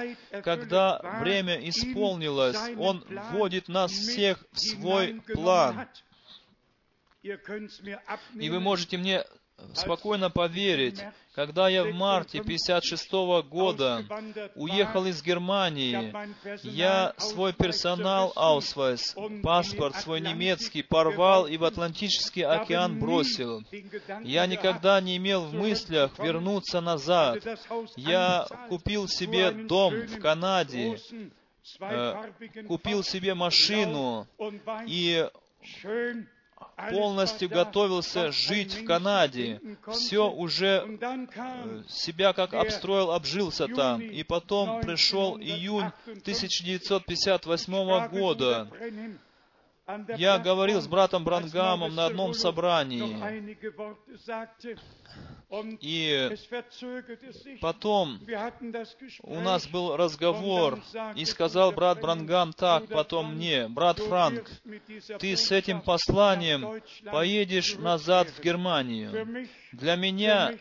Когда 0.43 0.99
время 1.19 1.57
исполнилось, 1.69 2.57
Он 2.77 3.03
вводит 3.31 3.67
нас 3.67 3.91
всех 3.91 4.43
в 4.51 4.59
свой 4.59 5.21
план. 5.33 5.87
И 7.21 8.49
вы 8.49 8.59
можете 8.59 8.97
мне 8.97 9.23
спокойно 9.73 10.29
поверить, 10.29 11.03
когда 11.33 11.67
я 11.67 11.83
в 11.83 11.93
марте 11.93 12.41
56 12.41 13.11
года 13.49 14.03
уехал 14.55 15.05
из 15.05 15.23
Германии, 15.23 16.13
я 16.63 17.13
свой 17.17 17.53
персонал 17.53 18.31
Аусвайс, 18.35 19.15
паспорт 19.41 19.95
свой 19.95 20.21
немецкий 20.21 20.83
порвал 20.83 21.47
и 21.47 21.57
в 21.57 21.63
Атлантический 21.65 22.43
океан 22.43 22.99
бросил. 22.99 23.63
Я 24.21 24.45
никогда 24.45 25.01
не 25.01 25.17
имел 25.17 25.45
в 25.45 25.53
мыслях 25.53 26.17
вернуться 26.19 26.81
назад. 26.81 27.43
Я 27.95 28.47
купил 28.69 29.07
себе 29.07 29.51
дом 29.51 29.93
в 29.93 30.19
Канаде, 30.19 30.97
э, 31.79 32.31
купил 32.67 33.03
себе 33.03 33.33
машину 33.33 34.27
и 34.85 35.27
полностью 36.89 37.49
готовился 37.49 38.31
жить 38.31 38.73
в 38.73 38.85
Канаде, 38.85 39.61
все 39.91 40.29
уже 40.29 40.97
э, 41.01 41.83
себя 41.87 42.33
как 42.33 42.53
обстроил, 42.53 43.11
обжился 43.11 43.67
там. 43.67 44.01
И 44.01 44.23
потом 44.23 44.81
пришел 44.81 45.37
июнь 45.37 45.91
1958 46.05 48.07
года. 48.09 48.67
Я 50.17 50.39
говорил 50.39 50.81
с 50.81 50.87
братом 50.87 51.25
Брангамом 51.25 51.93
на 51.93 52.05
одном 52.05 52.33
собрании. 52.33 53.17
И 55.81 56.29
потом 57.61 58.19
у 59.21 59.39
нас 59.41 59.67
был 59.67 59.95
разговор, 59.97 60.79
и 61.15 61.25
сказал 61.25 61.73
брат 61.73 61.99
Брангам 62.01 62.53
так 62.53 62.87
потом 62.87 63.35
мне, 63.35 63.67
брат 63.67 63.99
Франк, 63.99 64.49
ты 65.19 65.35
с 65.35 65.51
этим 65.51 65.81
посланием 65.81 66.81
поедешь 67.11 67.75
назад 67.75 68.29
в 68.29 68.41
Германию. 68.41 69.47
Для 69.73 69.95
меня 69.95 70.53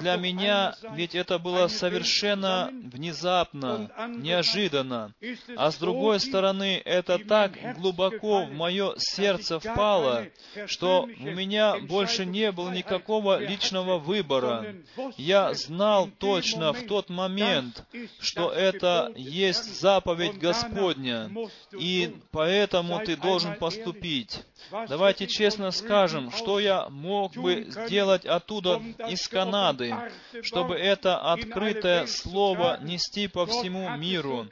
для 0.00 0.16
меня 0.16 0.74
ведь 0.94 1.14
это 1.14 1.38
было 1.38 1.68
совершенно 1.68 2.70
внезапно, 2.72 3.90
неожиданно. 4.08 5.14
А 5.56 5.70
с 5.70 5.76
другой 5.76 6.20
стороны, 6.20 6.80
это 6.84 7.18
так 7.18 7.52
глубоко 7.78 8.44
в 8.44 8.52
мое 8.52 8.94
сердце 8.98 9.58
впало, 9.58 10.26
что 10.66 11.02
у 11.02 11.30
меня 11.30 11.78
больше 11.78 12.26
не 12.26 12.52
было 12.52 12.70
никакого 12.70 13.38
личного 13.38 13.98
выбора. 13.98 14.74
Я 15.16 15.54
знал 15.54 16.08
точно 16.18 16.72
в 16.72 16.86
тот 16.86 17.08
момент, 17.08 17.84
что 18.20 18.50
это 18.50 19.12
есть 19.16 19.80
заповедь 19.80 20.38
Господня, 20.38 21.30
и 21.72 22.16
поэтому 22.30 23.00
ты 23.04 23.16
должен 23.16 23.54
поступить. 23.56 24.42
Давайте 24.88 25.26
честно 25.26 25.70
скажем, 25.70 26.30
что 26.30 26.60
я 26.60 26.88
мог 26.88 27.34
бы 27.34 27.66
сделать 27.68 28.24
оттуда 28.24 28.80
из 29.08 29.28
Канады, 29.28 29.94
чтобы 30.42 30.76
это 30.76 31.18
открытое 31.18 32.06
слово 32.06 32.78
нести 32.82 33.28
по 33.28 33.46
всему 33.46 33.96
миру. 33.96 34.46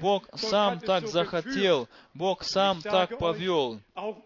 Бог 0.00 0.28
сам 0.36 0.80
так 0.80 1.06
захотел, 1.06 1.88
Бог 2.14 2.42
сам 2.42 2.82
так 2.82 3.18
повел. 3.18 3.80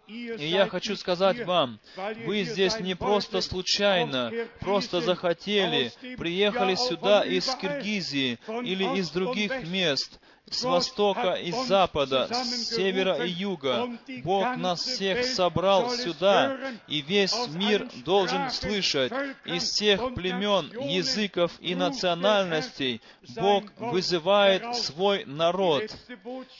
И 0.06 0.46
я 0.46 0.66
хочу 0.66 0.96
сказать 0.96 1.44
вам, 1.44 1.78
вы 2.26 2.44
здесь 2.44 2.78
не 2.80 2.94
просто 2.94 3.40
случайно, 3.40 4.32
просто 4.60 5.00
захотели, 5.00 5.92
приехали 6.16 6.74
сюда 6.74 7.22
из 7.22 7.46
Киргизии 7.56 8.38
или 8.62 8.98
из 8.98 9.10
других 9.10 9.66
мест 9.66 10.18
с 10.50 10.62
востока 10.62 11.34
и 11.34 11.52
с 11.52 11.66
запада, 11.66 12.28
с 12.32 12.74
севера 12.74 13.24
и 13.24 13.30
юга. 13.30 13.88
Бог 14.22 14.56
нас 14.56 14.82
всех 14.82 15.24
собрал 15.24 15.90
сюда, 15.90 16.56
и 16.86 17.00
весь 17.00 17.34
мир 17.48 17.88
должен 18.04 18.50
слышать 18.50 19.12
из 19.44 19.62
всех 19.64 20.14
племен, 20.14 20.70
языков 20.88 21.52
и 21.60 21.74
национальностей. 21.74 23.00
Бог 23.36 23.64
вызывает 23.78 24.76
свой 24.76 25.24
народ. 25.24 25.84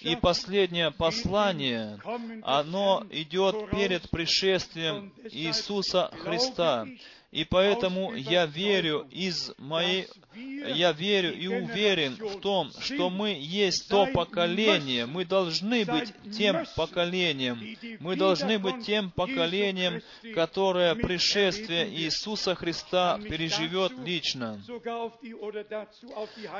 И 0.00 0.16
последнее 0.16 0.90
послание, 0.90 2.00
оно 2.42 3.06
идет 3.10 3.70
перед 3.70 4.08
пришествием 4.10 5.12
Иисуса 5.30 6.10
Христа. 6.22 6.86
И 7.34 7.42
поэтому 7.42 8.14
я 8.14 8.46
верю 8.46 9.08
из 9.10 9.52
моей 9.58 10.06
я 10.36 10.92
верю 10.92 11.32
и 11.32 11.46
уверен 11.46 12.16
в 12.16 12.40
том, 12.40 12.70
что 12.80 13.10
мы 13.10 13.36
есть 13.38 13.88
то 13.88 14.06
поколение, 14.06 15.06
мы 15.06 15.24
должны 15.24 15.84
быть 15.84 16.12
тем 16.36 16.64
поколением, 16.76 17.76
мы 18.00 18.16
должны 18.16 18.58
быть 18.58 18.84
тем 18.84 19.10
поколением, 19.10 20.02
которое 20.34 20.94
пришествие 20.94 21.88
Иисуса 21.88 22.54
Христа 22.54 23.18
переживет 23.18 23.92
лично. 23.98 24.60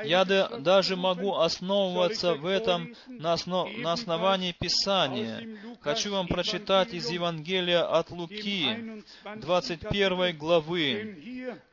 Я 0.03 0.23
даже 0.25 0.95
могу 0.95 1.35
основываться 1.35 2.35
в 2.35 2.45
этом 2.45 2.95
на, 3.07 3.33
основ, 3.33 3.75
на 3.77 3.93
основании 3.93 4.53
Писания. 4.57 5.57
Хочу 5.81 6.11
вам 6.11 6.27
прочитать 6.27 6.93
из 6.93 7.09
Евангелия 7.09 7.83
от 7.83 8.11
Луки, 8.11 9.03
21 9.35 10.37
главы. 10.37 10.64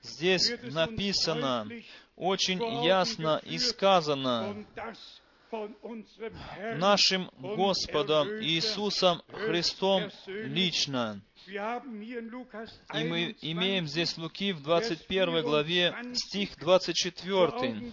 Здесь 0.02 0.52
написано, 0.62 1.68
очень 2.16 2.84
ясно 2.84 3.40
и 3.44 3.58
сказано 3.58 4.64
нашим 6.76 7.30
Господом 7.38 8.28
Иисусом 8.42 9.22
Христом 9.28 10.10
лично. 10.26 11.20
И 11.46 11.58
мы 13.04 13.36
имеем 13.42 13.86
здесь 13.86 14.16
Луки 14.16 14.52
в 14.52 14.62
21 14.62 15.42
главе 15.42 15.94
стих 16.14 16.56
24. 16.58 17.92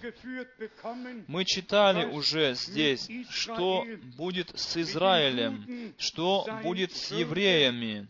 Мы 1.28 1.46
читали 1.46 2.06
уже 2.06 2.54
здесь, 2.54 3.10
что 3.30 3.86
будет 4.18 4.58
с 4.58 4.78
Израилем, 4.78 5.94
что 5.98 6.46
будет 6.64 6.96
с 6.96 7.12
евреями. 7.12 8.08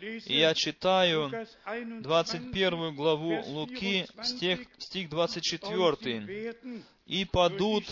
И 0.00 0.38
я 0.38 0.54
читаю 0.54 1.30
21 2.00 2.94
главу 2.94 3.42
Луки, 3.46 4.06
стих, 4.22 4.60
стих 4.78 5.10
24. 5.10 6.54
«И 7.06 7.24
падут 7.24 7.84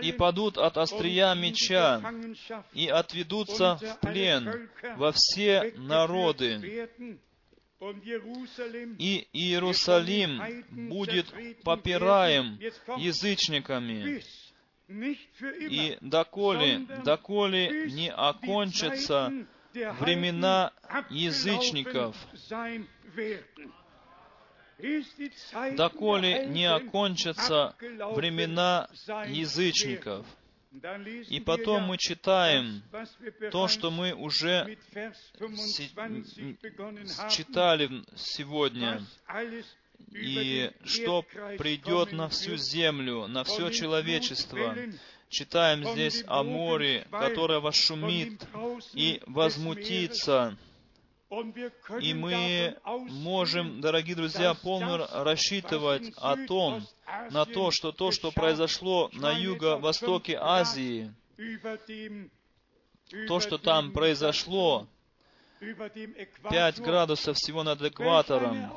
и 0.00 0.12
падут 0.12 0.56
от 0.56 0.78
острия 0.78 1.34
меча, 1.34 2.00
и 2.72 2.88
отведутся 2.88 3.76
в 3.76 4.00
плен 4.00 4.70
во 4.96 5.12
все 5.12 5.74
народы, 5.76 6.88
и 8.98 9.28
Иерусалим 9.32 10.64
будет 10.70 11.26
попираем 11.64 12.58
язычниками, 12.96 14.22
и 14.88 15.98
доколе, 16.00 16.78
доколе 17.04 17.90
не 17.90 18.10
окончатся 18.10 19.32
времена 19.72 20.72
язычников, 21.10 22.16
доколе 25.76 26.46
не 26.46 26.66
окончатся 26.66 27.74
времена 27.80 28.88
язычников. 29.28 30.26
И 31.28 31.38
потом 31.44 31.82
мы 31.82 31.98
читаем 31.98 32.82
то, 33.50 33.68
что 33.68 33.90
мы 33.90 34.14
уже 34.14 34.78
читали 37.28 37.90
сегодня, 38.16 39.02
и 40.10 40.70
что 40.84 41.22
придет 41.58 42.12
на 42.12 42.28
всю 42.28 42.56
землю, 42.56 43.26
на 43.26 43.44
все 43.44 43.70
человечество. 43.70 44.76
Читаем 45.28 45.84
здесь 45.92 46.24
о 46.26 46.42
море, 46.42 47.06
которое 47.10 47.60
вошумит 47.60 48.46
и 48.92 49.22
возмутится. 49.26 50.58
И 52.00 52.12
мы 52.12 52.76
можем, 52.84 53.80
дорогие 53.80 54.14
друзья, 54.14 54.52
полно 54.52 55.08
рассчитывать 55.24 56.12
о 56.18 56.36
том, 56.46 56.86
на 57.30 57.46
то, 57.46 57.70
что 57.70 57.92
то, 57.92 58.10
что 58.10 58.30
произошло 58.30 59.08
на 59.14 59.32
юго-востоке 59.32 60.36
Азии, 60.38 61.10
то, 63.28 63.40
что 63.40 63.56
там 63.56 63.92
произошло, 63.92 64.86
5 66.50 66.80
градусов 66.80 67.36
всего 67.36 67.62
над 67.62 67.82
экватором, 67.82 68.72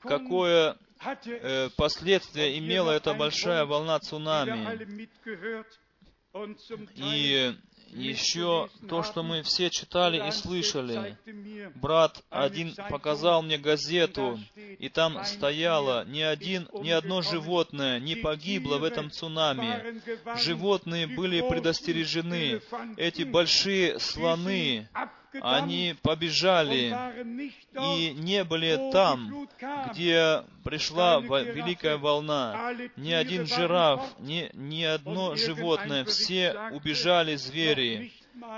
какое 0.00 0.76
э, 1.24 1.68
последствие 1.76 2.58
имела 2.58 2.90
эта 2.90 3.14
большая 3.14 3.64
волна 3.64 3.98
цунами. 4.00 4.88
И 6.96 7.54
еще 7.90 8.68
то, 8.88 9.02
что 9.02 9.22
мы 9.22 9.42
все 9.42 9.70
читали 9.70 10.28
и 10.28 10.30
слышали. 10.30 11.16
Брат 11.76 12.22
один 12.28 12.74
показал 12.90 13.42
мне 13.42 13.56
газету, 13.56 14.38
и 14.56 14.88
там 14.88 15.24
стояло, 15.24 16.04
ни, 16.04 16.20
один, 16.20 16.68
ни 16.74 16.90
одно 16.90 17.22
животное 17.22 17.98
не 17.98 18.16
погибло 18.16 18.78
в 18.78 18.84
этом 18.84 19.10
цунами. 19.10 20.00
Животные 20.38 21.06
были 21.06 21.40
предостережены. 21.40 22.60
Эти 22.96 23.22
большие 23.22 23.98
слоны, 23.98 24.88
они 25.42 25.94
побежали 26.02 26.94
и 27.74 28.10
не 28.14 28.44
были 28.44 28.90
там, 28.92 29.48
где 29.90 30.44
пришла 30.64 31.20
великая 31.20 31.96
волна. 31.96 32.72
Ни 32.96 33.12
один 33.12 33.46
жираф, 33.46 34.02
ни, 34.18 34.50
ни 34.54 34.82
одно 34.84 35.36
животное, 35.36 36.04
все 36.04 36.70
убежали 36.72 37.36
звери. 37.36 38.12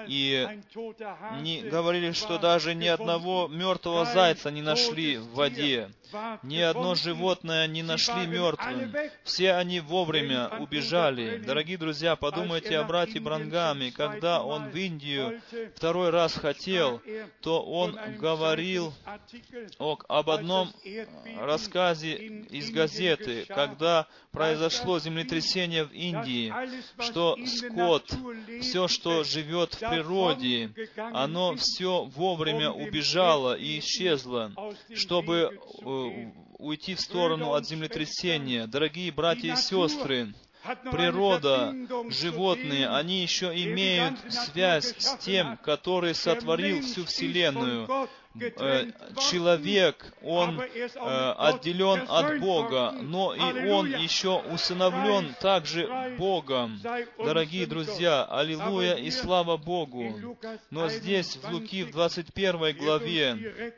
И 0.07 0.47
не 1.41 1.63
говорили, 1.63 2.13
что 2.13 2.39
даже 2.39 2.75
ни 2.75 2.87
одного 2.87 3.49
мертвого 3.49 4.05
зайца 4.05 4.51
не 4.51 4.63
нашли 4.63 5.17
в 5.17 5.33
воде. 5.35 5.91
Ни 6.43 6.59
одно 6.59 6.95
животное 6.95 7.67
не 7.67 7.83
нашли 7.83 8.27
мертвым. 8.27 8.95
Все 9.25 9.55
они 9.55 9.81
вовремя 9.81 10.49
убежали. 10.59 11.39
Дорогие 11.39 11.79
друзья, 11.79 12.17
подумайте 12.17 12.79
о 12.79 12.85
брате 12.85 13.21
Брангаме. 13.21 13.93
Когда 13.93 14.43
он 14.43 14.71
в 14.71 14.77
Индию 14.77 15.41
второй 15.77 16.11
раз 16.11 16.35
хотел, 16.35 17.01
то 17.41 17.63
он 17.63 17.99
говорил 18.19 18.93
об 19.79 20.31
одном 20.31 20.73
рассказе 21.39 22.15
из 22.15 22.71
газеты, 22.71 23.45
когда 23.49 24.07
произошло 24.33 24.99
землетрясение 24.99 25.85
в 25.85 25.93
Индии, 25.93 26.53
что 27.01 27.37
скот, 27.47 28.13
все, 28.61 28.89
что 28.89 29.25
живет 29.25 29.75
в 29.75 29.79
природе, 29.79 30.73
оно 30.97 31.57
все 31.57 32.05
вовремя 32.05 32.71
убежало 32.71 33.55
и 33.55 33.79
исчезло, 33.79 34.53
чтобы 34.95 35.59
э, 35.83 36.00
уйти 36.59 36.95
в 36.95 37.01
сторону 37.01 37.55
от 37.55 37.67
землетрясения. 37.67 38.67
Дорогие 38.67 39.11
братья 39.13 39.53
и 39.53 39.57
сестры, 39.57 40.35
природа, 40.91 41.75
животные, 42.11 42.89
они 42.89 43.23
еще 43.23 43.47
имеют 43.47 44.19
связь 44.33 44.95
с 44.99 45.17
тем, 45.19 45.57
который 45.59 46.15
сотворил 46.15 46.83
всю 46.83 47.05
Вселенную. 47.05 47.89
Э, 48.39 48.87
человек, 49.29 50.15
он 50.23 50.61
э, 50.61 51.35
отделен 51.37 52.05
от 52.09 52.39
Бога, 52.39 52.93
но 53.01 53.35
и 53.35 53.69
он 53.69 53.93
еще 53.93 54.39
усыновлен 54.39 55.35
также 55.41 55.89
Богом. 56.17 56.81
Дорогие 57.19 57.67
друзья, 57.67 58.25
аллилуйя 58.25 58.95
и 58.95 59.11
слава 59.11 59.57
Богу! 59.57 60.37
Но 60.71 60.89
здесь, 60.89 61.37
в 61.37 61.51
Луки, 61.51 61.83
в 61.83 61.91
21 61.91 62.77
главе, 62.77 63.75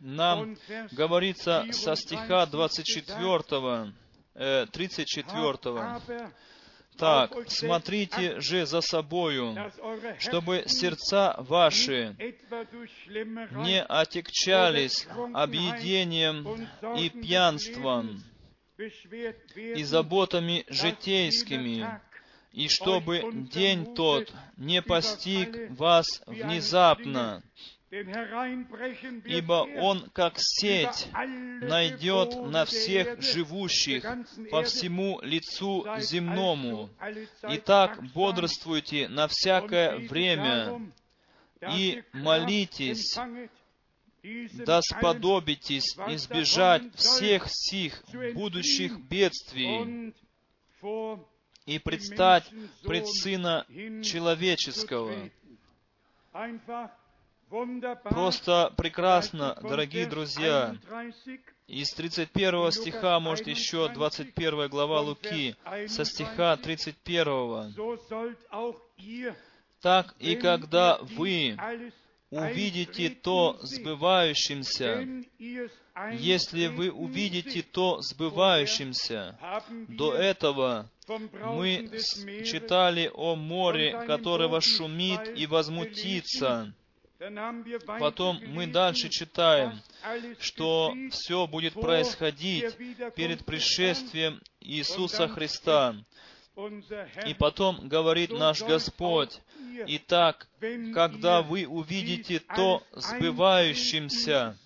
нам 0.00 0.56
говорится 0.92 1.66
со 1.72 1.96
стиха 1.96 2.46
24, 2.46 3.92
34. 4.72 6.00
Так, 6.96 7.32
смотрите 7.46 8.40
же 8.40 8.66
за 8.66 8.80
собою, 8.80 9.56
чтобы 10.18 10.64
сердца 10.66 11.36
ваши 11.38 12.16
не 13.52 13.80
отекчались 13.82 15.06
объедением 15.32 16.68
и 16.96 17.08
пьянством 17.08 18.22
и 19.56 19.82
заботами 19.84 20.64
житейскими, 20.68 22.00
и 22.52 22.68
чтобы 22.68 23.22
день 23.32 23.94
тот 23.94 24.32
не 24.56 24.82
постиг 24.82 25.70
вас 25.70 26.06
внезапно, 26.26 27.44
ибо 27.90 29.66
он, 29.78 30.10
как 30.10 30.34
сеть, 30.36 31.08
найдет 31.12 32.36
на 32.36 32.66
всех 32.66 33.22
живущих 33.22 34.04
по 34.50 34.62
всему 34.62 35.20
лицу 35.22 35.86
земному. 35.98 36.90
Итак, 37.42 38.02
бодрствуйте 38.12 39.08
на 39.08 39.26
всякое 39.26 40.06
время 40.06 40.92
и 41.74 42.02
молитесь, 42.12 43.18
да 44.22 44.82
сподобитесь 44.82 45.96
избежать 46.08 46.82
всех 46.94 47.46
сих 47.48 48.04
будущих 48.34 48.98
бедствий 49.00 50.12
и 51.64 51.78
предстать 51.78 52.44
пред 52.82 53.08
Сына 53.08 53.64
Человеческого. 54.04 55.30
Просто 58.04 58.74
прекрасно, 58.76 59.56
дорогие 59.62 60.06
друзья. 60.06 60.76
Из 61.66 61.90
31 61.92 62.72
стиха, 62.72 63.18
может, 63.20 63.46
еще 63.46 63.88
21 63.88 64.68
глава 64.68 65.00
Луки, 65.00 65.56
со 65.86 66.04
стиха 66.04 66.56
31. 66.56 67.74
Так 69.80 70.14
и 70.18 70.36
когда 70.36 70.98
вы 71.00 71.56
увидите 72.30 73.08
то 73.10 73.58
сбывающимся, 73.62 75.06
если 76.12 76.66
вы 76.66 76.90
увидите 76.90 77.62
то 77.62 78.00
сбывающимся, 78.02 79.38
до 79.88 80.12
этого 80.14 80.90
мы 81.06 81.90
читали 82.44 83.10
о 83.14 83.36
море, 83.36 84.04
которого 84.06 84.60
шумит 84.60 85.38
и 85.38 85.46
возмутится, 85.46 86.74
Потом 87.98 88.40
мы 88.46 88.68
дальше 88.68 89.08
читаем, 89.08 89.80
что 90.38 90.94
все 91.10 91.48
будет 91.48 91.74
происходить 91.74 92.76
перед 93.16 93.44
пришествием 93.44 94.40
Иисуса 94.60 95.26
Христа. 95.26 95.96
И 97.26 97.34
потом 97.34 97.88
говорит 97.88 98.30
наш 98.30 98.62
Господь, 98.62 99.40
«Итак, 99.86 100.48
когда 100.94 101.42
вы 101.42 101.66
увидите 101.66 102.40
то 102.40 102.84
сбывающимся, 102.92 104.56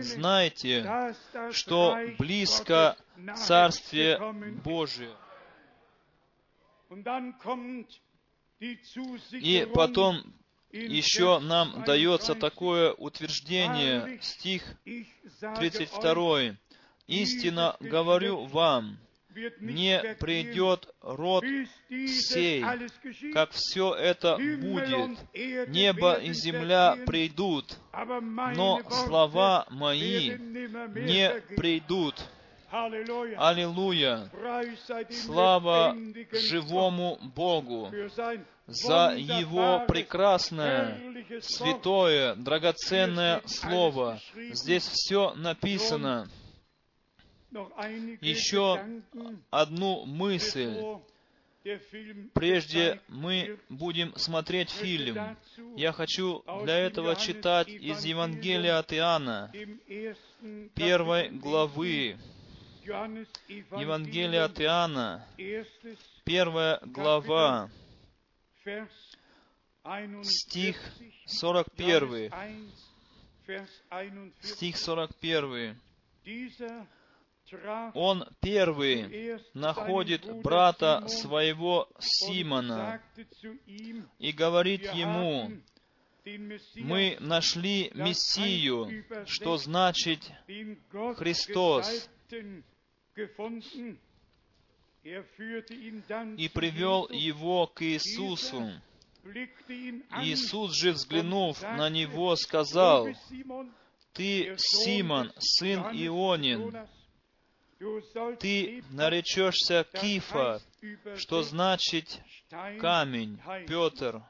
знайте, 0.00 1.14
что 1.52 1.98
близко 2.18 2.96
Царствие 3.34 4.18
Божие». 4.62 5.14
И 9.32 9.68
потом 9.74 10.34
еще 10.72 11.38
нам 11.38 11.84
дается 11.84 12.34
такое 12.34 12.92
утверждение, 12.92 14.18
стих 14.20 14.62
32. 15.56 16.56
«Истинно 17.06 17.74
говорю 17.80 18.44
вам, 18.44 18.98
не 19.60 20.16
придет 20.20 20.94
род 21.00 21.42
сей, 21.88 22.62
как 23.32 23.52
все 23.52 23.94
это 23.94 24.36
будет. 24.36 25.18
Небо 25.68 26.14
и 26.14 26.32
земля 26.34 26.98
придут, 27.06 27.78
но 28.54 28.82
слова 28.90 29.66
мои 29.70 30.36
не 30.36 31.40
придут». 31.56 32.22
Аллилуйя! 32.70 34.30
Слава 35.10 35.96
живому 36.30 37.18
Богу 37.34 37.90
за 38.68 39.14
Его 39.16 39.84
прекрасное, 39.88 41.00
святое, 41.40 42.34
драгоценное 42.34 43.42
Слово. 43.46 44.20
Здесь 44.52 44.86
все 44.86 45.32
написано. 45.34 46.28
Еще 48.20 48.78
одну 49.50 50.04
мысль. 50.04 50.76
Прежде 52.34 53.00
мы 53.08 53.58
будем 53.70 54.14
смотреть 54.16 54.70
фильм. 54.70 55.36
Я 55.76 55.92
хочу 55.92 56.44
для 56.64 56.78
этого 56.78 57.16
читать 57.16 57.68
из 57.68 58.04
Евангелия 58.04 58.78
от 58.78 58.92
Иоанна, 58.92 59.50
первой 60.74 61.30
главы. 61.30 62.16
Евангелие 62.84 64.42
от 64.42 64.60
Иоанна, 64.60 65.26
первая 66.24 66.80
глава, 66.84 67.70
стих 70.24 70.76
41. 71.26 72.32
Стих 74.40 74.76
41. 74.76 75.80
Он 77.94 78.24
первый 78.40 79.40
находит 79.54 80.42
брата 80.42 81.06
своего 81.08 81.88
Симона 81.98 83.00
и 84.18 84.32
говорит 84.32 84.82
ему, 84.92 85.52
мы 86.76 87.16
нашли 87.20 87.90
Мессию, 87.94 89.04
что 89.26 89.56
значит 89.56 90.30
Христос, 91.16 92.10
и 95.04 96.48
привел 96.48 97.08
его 97.10 97.66
к 97.66 97.82
Иисусу. 97.82 98.70
Иисус 100.22 100.74
же, 100.76 100.92
взглянув 100.92 101.62
на 101.62 101.88
него, 101.88 102.34
сказал, 102.36 103.08
«Ты, 104.12 104.54
Симон, 104.58 105.32
сын 105.38 105.80
Ионин, 105.92 106.74
ты 108.38 108.82
наречешься 108.90 109.86
Кифа, 109.92 110.60
что 111.16 111.42
значит 111.42 112.20
камень, 112.80 113.40
Петр». 113.66 114.22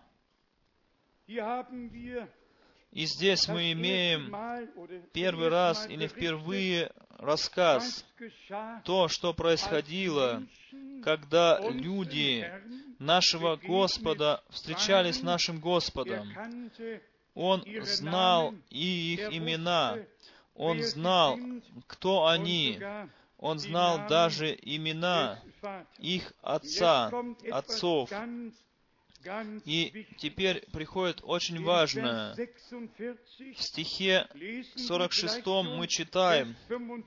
И 2.93 3.05
здесь 3.07 3.49
мы 3.49 3.73
имеем 3.73 4.35
первый 5.13 5.49
раз 5.49 5.87
или 5.89 6.07
впервые 6.07 6.91
рассказ, 7.19 8.05
то, 8.85 9.09
что 9.09 9.35
происходило, 9.35 10.43
когда 11.03 11.61
люди 11.61 12.51
нашего 12.99 13.57
Господа 13.57 14.43
встречались 14.49 15.19
с 15.19 15.23
нашим 15.23 15.61
Господом. 15.61 16.29
Он 17.35 17.65
знал 17.83 18.55
и 18.71 19.15
их 19.15 19.33
имена, 19.33 19.99
Он 20.55 20.83
знал, 20.83 21.39
кто 21.87 22.27
они, 22.27 22.81
Он 23.37 23.59
знал 23.59 24.09
даже 24.09 24.59
имена 24.61 25.41
их 25.99 26.33
отца, 26.43 27.13
отцов. 27.51 28.11
И 29.65 30.07
теперь 30.19 30.65
приходит 30.73 31.21
очень 31.23 31.63
важное. 31.63 32.35
В 32.35 33.63
стихе 33.63 34.29
46 34.77 35.47
мы 35.47 35.87
читаем, 35.89 36.57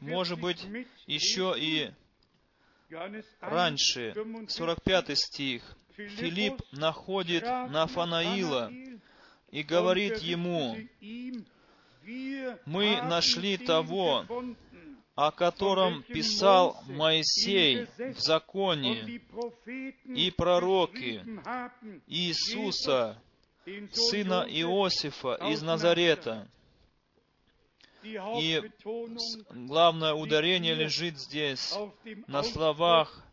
может 0.02 0.40
быть, 0.40 0.66
еще 1.08 1.56
и 1.58 1.92
раньше, 3.40 4.14
45 4.48 5.18
стих. 5.18 5.78
Филипп 5.96 6.62
находит 6.72 7.44
Нафанаила 7.44 8.72
и 9.52 9.64
говорит 9.64 10.20
ему, 10.20 10.78
«Мы 12.66 13.02
нашли 13.04 13.58
того, 13.58 14.26
о 15.22 15.32
котором 15.32 16.02
писал 16.02 16.82
Моисей 16.88 17.86
в 17.98 18.20
законе 18.20 19.22
и 20.06 20.32
пророки, 20.32 21.24
Иисуса, 22.08 23.22
сына 23.92 24.48
Иосифа 24.50 25.36
из 25.52 25.62
Назарета. 25.62 26.48
И 28.04 28.64
главное 29.52 30.16
ударение 30.16 30.74
лежит 30.74 31.20
здесь, 31.20 31.72
на 32.26 32.42
словах 32.42 33.24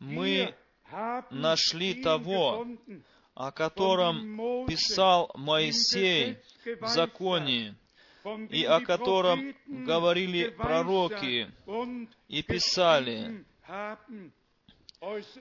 «Мы 0.00 0.56
нашли 1.30 2.02
того, 2.02 2.66
о 3.34 3.52
котором 3.52 4.66
писал 4.66 5.30
Моисей 5.36 6.38
в 6.80 6.88
законе, 6.88 7.76
и 8.50 8.64
о 8.64 8.80
котором 8.80 9.54
говорили 9.66 10.48
пророки 10.48 11.50
и 12.28 12.42
писали. 12.42 13.44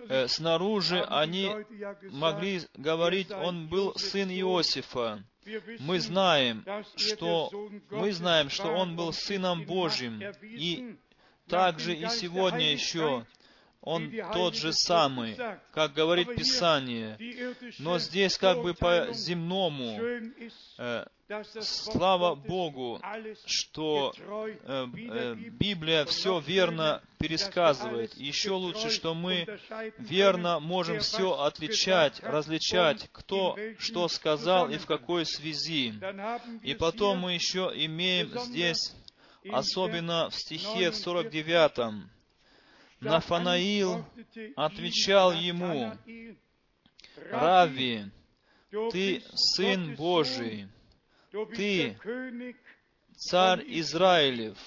Э, 0.09 0.27
снаружи 0.27 1.03
они 1.03 1.51
могли 2.11 2.61
говорить, 2.75 3.31
он 3.31 3.67
был 3.67 3.95
сын 3.95 4.29
Иосифа. 4.29 5.23
Мы 5.79 5.99
знаем, 5.99 6.63
что 6.95 7.49
мы 7.89 8.11
знаем, 8.11 8.49
что 8.49 8.67
он 8.67 8.95
был 8.95 9.13
сыном 9.13 9.65
Божьим, 9.65 10.21
и 10.43 10.97
также 11.47 11.95
и 11.95 12.07
сегодня 12.09 12.71
еще 12.71 13.25
он 13.81 14.11
тот 14.33 14.55
же 14.55 14.73
самый, 14.73 15.37
как 15.71 15.93
говорит 15.93 16.35
Писание. 16.35 17.17
Но 17.79 17.99
здесь 17.99 18.37
как 18.37 18.61
бы 18.61 18.73
по 18.73 19.07
земному 19.13 19.97
э, 20.77 21.05
Слава 21.59 22.35
Богу, 22.35 23.01
что 23.45 24.13
э, 24.17 24.87
э, 24.95 25.35
Библия 25.35 26.05
все 26.05 26.39
верно 26.39 27.01
пересказывает. 27.19 28.15
Еще 28.15 28.51
лучше, 28.51 28.89
что 28.89 29.13
мы 29.13 29.45
верно 29.97 30.61
можем 30.61 30.99
все 30.99 31.33
отличать, 31.33 32.21
различать, 32.21 33.09
кто 33.11 33.57
что 33.77 34.07
сказал 34.07 34.69
и 34.69 34.77
в 34.77 34.85
какой 34.85 35.25
связи. 35.25 35.93
И 36.63 36.73
потом 36.75 37.19
мы 37.19 37.33
еще 37.33 37.73
имеем 37.75 38.29
здесь, 38.39 38.95
особенно 39.51 40.29
в 40.29 40.35
стихе 40.35 40.91
в 40.91 40.95
49-м, 40.95 42.09
Нафанаил 43.01 44.05
отвечал 44.55 45.33
ему, 45.33 45.91
«Рави, 47.29 48.05
ты 48.91 49.21
Сын 49.35 49.95
Божий, 49.95 50.67
ты 51.55 51.97
царь 53.15 53.63
Израилев. 53.67 54.57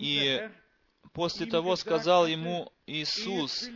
И 0.00 0.48
после 1.12 1.46
того 1.46 1.76
сказал 1.76 2.26
ему 2.26 2.72
Иисус, 2.86 3.68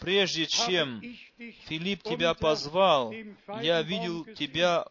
прежде 0.00 0.46
чем 0.46 1.00
Филипп 1.66 2.02
тебя 2.02 2.34
позвал, 2.34 3.12
я 3.62 3.82
видел 3.82 4.24
тебя 4.24 4.86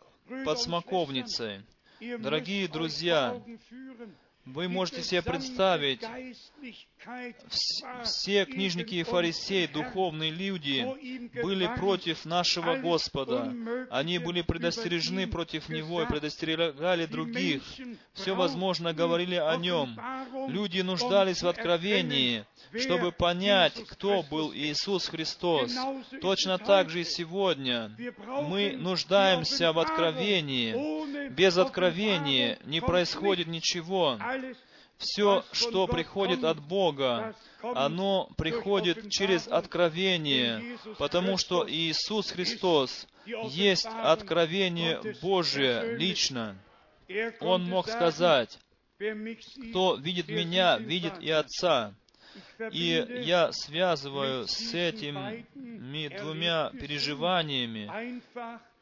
под 0.45 0.59
смоковницей. 0.59 1.61
Дорогие 2.19 2.67
друзья, 2.67 3.41
вы 4.45 4.67
можете 4.67 5.01
себе 5.01 5.21
представить, 5.21 6.01
все 8.03 8.45
книжники 8.45 8.95
и 8.95 9.03
фарисеи, 9.03 9.67
духовные 9.67 10.31
люди, 10.31 10.85
были 11.41 11.67
против 11.75 12.25
нашего 12.25 12.77
Господа. 12.77 13.53
Они 13.89 14.17
были 14.19 14.41
предостережены 14.41 15.27
против 15.27 15.69
Него 15.69 16.01
и 16.01 16.07
предостерегали 16.07 17.05
других. 17.05 17.63
Все 18.13 18.35
возможно 18.35 18.93
говорили 18.93 19.35
о 19.35 19.55
Нем. 19.57 19.99
Люди 20.47 20.81
нуждались 20.81 21.41
в 21.41 21.47
откровении, 21.47 22.45
чтобы 22.79 23.11
понять, 23.11 23.83
кто 23.87 24.23
был 24.23 24.53
Иисус 24.53 25.07
Христос. 25.07 25.71
Точно 26.21 26.57
так 26.57 26.89
же 26.89 27.01
и 27.01 27.03
сегодня. 27.03 27.95
Мы 28.27 28.75
нуждаемся 28.77 29.73
в 29.73 29.79
откровении. 29.79 31.29
Без 31.29 31.57
откровения 31.57 32.57
не 32.65 32.81
происходит 32.81 33.47
ничего. 33.47 34.17
Все, 34.97 35.43
что 35.51 35.87
приходит 35.87 36.43
от 36.43 36.61
Бога, 36.61 37.35
оно 37.61 38.29
приходит 38.37 39.09
через 39.09 39.47
откровение, 39.47 40.77
потому 40.97 41.37
что 41.37 41.65
Иисус 41.69 42.31
Христос 42.31 43.07
есть 43.25 43.87
откровение 43.87 45.01
Божие 45.21 45.97
лично. 45.97 46.57
Он 47.41 47.63
мог 47.63 47.87
сказать, 47.87 48.57
кто 49.69 49.95
видит 49.95 50.29
Меня, 50.29 50.77
видит 50.77 51.21
и 51.21 51.29
Отца. 51.29 51.93
И 52.71 53.05
я 53.25 53.51
связываю 53.51 54.47
с 54.47 54.73
этими 54.73 55.45
двумя 56.17 56.69
переживаниями 56.71 58.21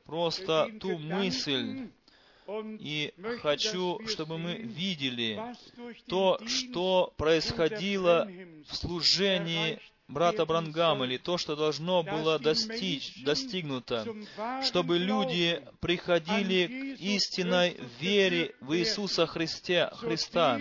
просто 0.06 0.70
ту 0.80 0.98
мысль, 0.98 1.88
и 2.80 3.14
хочу, 3.42 4.00
чтобы 4.08 4.38
мы 4.38 4.56
видели 4.56 5.40
то, 6.08 6.40
что 6.46 7.14
происходило 7.18 8.30
в 8.68 8.76
служении 8.76 9.80
брата 10.08 10.46
Брангама, 10.46 11.06
или 11.06 11.18
то, 11.18 11.38
что 11.38 11.56
должно 11.56 12.04
было 12.04 12.40
достичь, 12.40 13.24
достигнуто, 13.24 14.06
чтобы 14.64 14.98
люди 14.98 15.62
приходили 15.80 16.96
к 16.96 17.02
истинной 17.02 17.78
вере 18.00 18.56
в 18.62 18.76
Иисуса 18.78 19.26
Христе, 19.26 19.90
Христа, 19.94 20.60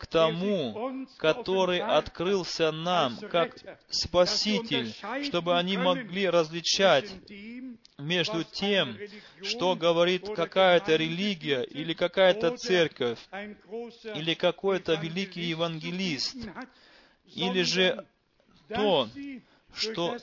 к 0.00 0.06
тому, 0.06 1.06
который 1.18 1.80
открылся 1.80 2.72
нам 2.72 3.18
как 3.30 3.54
Спаситель, 3.90 4.94
чтобы 5.26 5.58
они 5.58 5.76
могли 5.76 6.26
различать 6.26 7.10
между 7.98 8.42
тем, 8.42 8.96
что 9.42 9.76
говорит 9.76 10.26
какая-то 10.34 10.96
религия 10.96 11.64
или 11.64 11.92
какая-то 11.92 12.56
церковь, 12.56 13.18
или 14.14 14.32
какой-то 14.32 14.94
великий 14.94 15.42
евангелист, 15.42 16.48
или 17.26 17.60
же 17.60 18.06
то, 18.68 19.06
что 19.74 20.16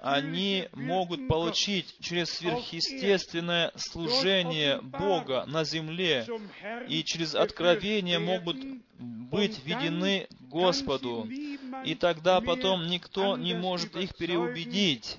они 0.00 0.68
могут 0.72 1.28
получить 1.28 1.96
через 2.00 2.30
сверхъестественное 2.30 3.72
служение 3.76 4.80
Бога 4.80 5.44
на 5.46 5.64
земле 5.64 6.26
и 6.88 7.02
через 7.04 7.34
откровение 7.34 8.18
могут 8.18 8.56
быть 8.98 9.60
введены 9.64 10.28
Господу. 10.40 11.28
И 11.84 11.94
тогда 11.94 12.40
потом 12.40 12.86
никто 12.86 13.36
не 13.36 13.54
может 13.54 13.96
их 13.96 14.14
переубедить. 14.16 15.18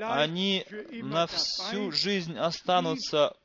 Они 0.00 0.64
на 0.90 1.26
всю 1.26 1.90
жизнь 1.92 2.36
останутся 2.36 3.36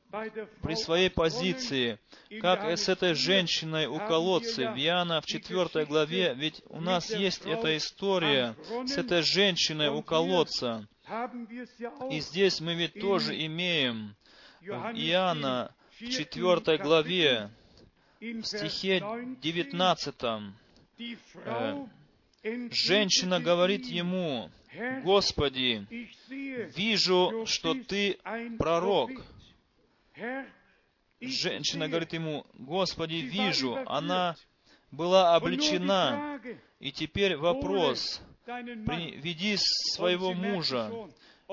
при 0.62 0.76
своей 0.76 1.09
позиции, 1.09 1.99
как 2.41 2.64
с 2.64 2.89
этой 2.89 3.14
женщиной 3.14 3.88
у 3.88 3.97
колодца, 3.97 4.72
в 4.72 4.78
Иоанна 4.78 5.22
в 5.22 5.26
4 5.26 5.86
главе, 5.86 6.34
ведь 6.36 6.62
у 6.68 6.82
нас 6.82 7.09
есть 7.09 7.45
эта 7.45 7.78
история 7.78 8.55
с 8.86 8.97
этой 8.97 9.22
женщиной 9.22 9.89
у 9.89 10.01
колодца. 10.01 10.88
И 12.09 12.20
здесь 12.20 12.62
мы 12.62 12.76
ведь 12.76 12.99
тоже 12.99 13.45
имеем 13.45 14.16
в 14.62 14.93
Иоанна 14.93 15.74
в 15.99 16.09
4 16.09 16.78
главе, 16.78 17.49
в 18.20 18.43
стихе 18.43 19.03
19, 19.41 20.16
э, 21.43 21.86
женщина 22.72 23.39
говорит 23.39 23.86
ему, 23.86 24.49
«Господи, 25.03 25.86
вижу, 26.30 27.45
что 27.45 27.74
Ты 27.74 28.18
пророк». 28.57 29.12
Женщина 31.19 31.88
говорит 31.88 32.13
ему, 32.13 32.45
«Господи, 32.53 33.15
вижу». 33.15 33.78
Она 33.86 34.36
была 34.91 35.36
обличена. 35.36 36.39
И 36.80 36.91
теперь 36.91 37.38
вопрос, 37.38 38.22
«Веди 38.45 39.55
своего 39.57 40.34
мужа». 40.34 40.91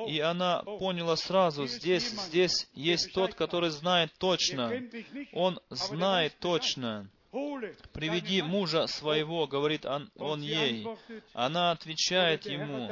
И 0.07 0.21
она 0.21 0.63
поняла 0.63 1.17
сразу, 1.17 1.67
здесь, 1.67 2.09
здесь 2.11 2.69
есть 2.73 3.13
тот, 3.13 3.35
который 3.35 3.71
знает 3.71 4.13
точно. 4.19 4.73
Он 5.33 5.59
знает 5.71 6.39
точно. 6.39 7.11
«Приведи 7.93 8.43
мужа 8.43 8.87
своего»,— 8.87 9.47
говорит 9.49 9.85
он, 9.85 10.11
он 10.17 10.41
ей. 10.41 10.87
Она 11.33 11.73
отвечает 11.73 12.47
ему. 12.47 12.91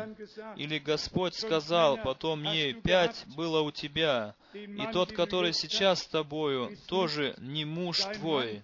Или 0.56 0.78
Господь 0.78 1.34
сказал 1.34 1.96
потом 1.98 2.42
ей, 2.44 2.74
«Пять 2.74 3.24
было 3.36 3.60
у 3.60 3.70
тебя, 3.70 4.34
и 4.52 4.86
тот, 4.92 5.12
который 5.12 5.52
сейчас 5.52 6.02
с 6.02 6.06
тобою, 6.06 6.76
тоже 6.86 7.34
не 7.38 7.64
муж 7.64 8.00
твой». 8.14 8.62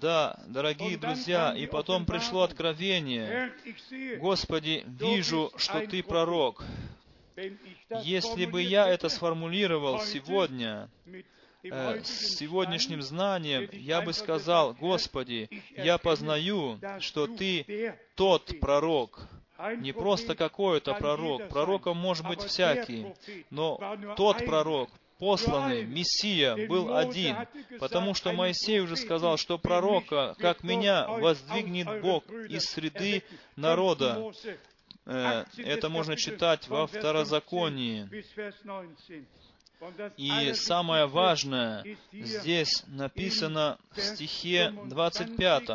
Да, 0.00 0.38
дорогие 0.46 0.98
друзья, 0.98 1.54
и 1.56 1.66
потом 1.66 2.04
пришло 2.04 2.42
откровение. 2.42 3.52
Господи, 4.18 4.84
вижу, 4.86 5.50
что 5.56 5.86
Ты 5.86 6.02
пророк. 6.02 6.62
Если 8.02 8.44
бы 8.44 8.60
я 8.60 8.86
это 8.88 9.08
сформулировал 9.08 10.00
сегодня, 10.00 10.90
э, 11.62 12.02
с 12.02 12.36
сегодняшним 12.36 13.02
знанием, 13.02 13.68
я 13.72 14.02
бы 14.02 14.12
сказал, 14.12 14.74
Господи, 14.74 15.48
я 15.76 15.98
познаю, 15.98 16.78
что 17.00 17.26
Ты 17.26 17.94
тот 18.14 18.58
пророк, 18.60 19.28
не 19.78 19.92
просто 19.92 20.34
какой-то 20.34 20.94
пророк. 20.94 21.48
Пророком 21.48 21.96
может 21.96 22.26
быть 22.26 22.42
всякий, 22.42 23.06
но 23.50 23.78
тот 24.16 24.44
пророк, 24.44 24.90
посланный, 25.18 25.84
Мессия, 25.84 26.66
был 26.66 26.96
один, 26.96 27.36
потому 27.78 28.14
что 28.14 28.32
Моисей 28.32 28.80
уже 28.80 28.96
сказал, 28.96 29.36
что 29.36 29.58
пророка, 29.58 30.34
как 30.38 30.62
меня, 30.62 31.06
воздвигнет 31.08 32.00
Бог 32.00 32.24
из 32.48 32.64
среды 32.64 33.22
народа. 33.56 34.32
Э, 35.06 35.44
это 35.56 35.88
можно 35.88 36.16
читать 36.16 36.68
во 36.68 36.86
Второзаконии. 36.86 38.08
И 40.16 40.52
самое 40.54 41.06
важное 41.06 41.84
здесь 42.12 42.84
написано 42.86 43.78
в 43.92 44.00
стихе 44.00 44.72
25. 44.86 45.70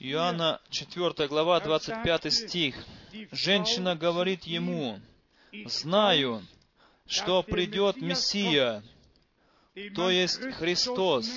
Иоанна 0.00 0.60
4 0.70 1.28
глава, 1.28 1.60
25 1.60 2.32
стих. 2.32 2.84
Женщина 3.30 3.94
говорит 3.94 4.44
ему, 4.44 5.00
«Знаю, 5.66 6.42
что 7.06 7.42
придет 7.42 8.00
Мессия, 8.00 8.82
то 9.94 10.10
есть 10.10 10.42
Христос. 10.54 11.28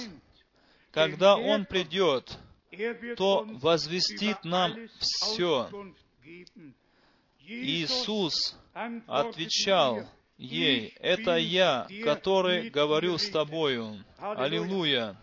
Когда 0.92 1.36
Он 1.38 1.66
придет, 1.66 2.38
то 3.18 3.46
возвестит 3.48 4.44
нам 4.46 4.76
все». 5.00 5.70
Иисус 7.46 8.56
отвечал, 9.08 10.08
ей, 10.40 10.96
«Это 11.00 11.36
я, 11.36 11.88
который 12.04 12.70
говорю 12.70 13.18
с 13.18 13.30
тобою». 13.30 14.04
Аллилуйя! 14.18 15.16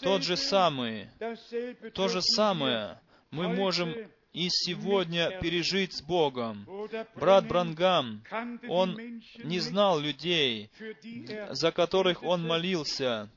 Тот 0.00 0.22
же 0.22 0.36
самый, 0.36 1.08
то 1.92 2.08
же 2.08 2.22
самое 2.22 2.98
мы 3.30 3.48
можем 3.48 3.94
и 4.32 4.48
сегодня 4.50 5.38
пережить 5.40 5.94
с 5.94 6.02
Богом. 6.02 6.66
Брат 7.16 7.46
Брангам, 7.46 8.22
он 8.68 9.22
не 9.42 9.58
знал 9.58 9.98
людей, 9.98 10.70
за 11.50 11.72
которых 11.72 12.22
он 12.22 12.46
молился, 12.46 13.30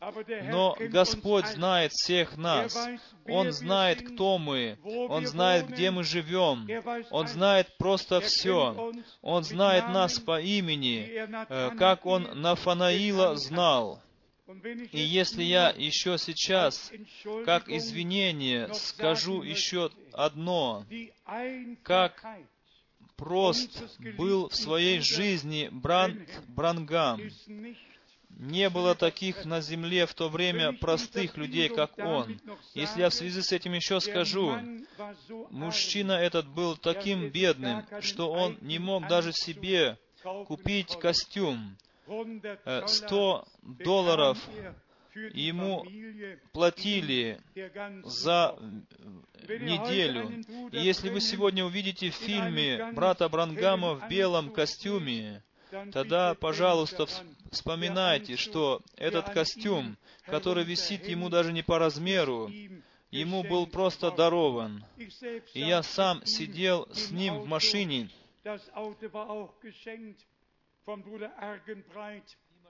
но 0.50 0.76
Господь 0.80 1.48
знает 1.48 1.92
всех 1.92 2.38
нас. 2.38 2.78
Он 3.28 3.52
знает, 3.52 4.08
кто 4.14 4.38
мы. 4.38 4.78
Он 4.84 5.26
знает, 5.26 5.68
где 5.68 5.92
мы 5.92 6.04
живем. 6.04 6.68
Он 7.12 7.28
знает 7.28 7.78
просто 7.78 8.20
все. 8.22 8.92
Он 9.22 9.44
знает 9.44 9.90
нас 9.90 10.20
по 10.20 10.42
имени, 10.42 11.10
э, 11.50 11.72
как 11.78 12.06
Он 12.06 12.28
Нафанаила 12.42 13.36
знал. 13.36 14.02
И 14.92 15.00
если 15.00 15.44
я 15.44 15.70
еще 15.70 16.18
сейчас, 16.18 16.92
как 17.46 17.70
извинение, 17.70 18.74
скажу 18.74 19.44
еще 19.44 19.92
одно, 20.26 20.86
как 21.84 22.26
прост 23.16 23.84
был 24.18 24.50
в 24.50 24.56
своей 24.56 25.00
жизни 25.00 25.70
Бранд 25.72 26.28
Брангам, 26.48 27.22
не 28.30 28.70
было 28.70 28.96
таких 28.96 29.46
на 29.46 29.62
земле 29.62 30.06
в 30.06 30.14
то 30.14 30.30
время 30.30 30.74
простых 30.74 31.38
людей, 31.38 31.70
как 31.70 31.98
он. 31.98 32.40
Если 32.74 33.02
я 33.02 33.10
в 33.10 33.14
связи 33.14 33.42
с 33.42 33.52
этим 33.52 33.74
еще 33.74 34.00
скажу, 34.00 34.58
мужчина 35.50 36.14
этот 36.14 36.48
был 36.48 36.78
таким 36.78 37.30
бедным, 37.30 37.86
что 38.00 38.32
он 38.32 38.58
не 38.62 38.80
мог 38.80 39.08
даже 39.08 39.34
себе 39.34 39.98
купить 40.48 40.98
костюм. 40.98 41.78
100 42.08 42.58
э, 42.66 43.84
долларов 43.84 44.38
ему 45.34 45.86
платили 46.52 47.40
за 48.04 48.58
неделю. 49.48 50.44
И 50.72 50.80
если 50.80 51.10
вы 51.10 51.22
сегодня 51.22 51.66
увидите 51.66 52.10
в 52.10 52.16
фильме 52.16 52.92
брата 52.94 53.28
Брангама 53.30 53.96
в 53.96 54.08
белом 54.10 54.52
костюме, 54.52 55.44
тогда, 55.92 56.34
пожалуйста, 56.36 57.08
вспоминайте, 57.52 58.36
что 58.36 58.82
этот 58.96 59.30
костюм, 59.30 59.98
который 60.26 60.64
висит 60.64 61.08
ему 61.08 61.30
даже 61.30 61.54
не 61.54 61.64
по 61.64 61.80
размеру, 61.80 62.50
ему 63.10 63.44
был 63.44 63.68
просто 63.68 64.12
дарован. 64.12 64.84
И 65.54 65.60
я 65.60 65.84
сам 65.84 66.26
сидел 66.26 66.88
с 66.92 67.12
ним 67.12 67.40
в 67.40 67.48
машине, 67.48 68.10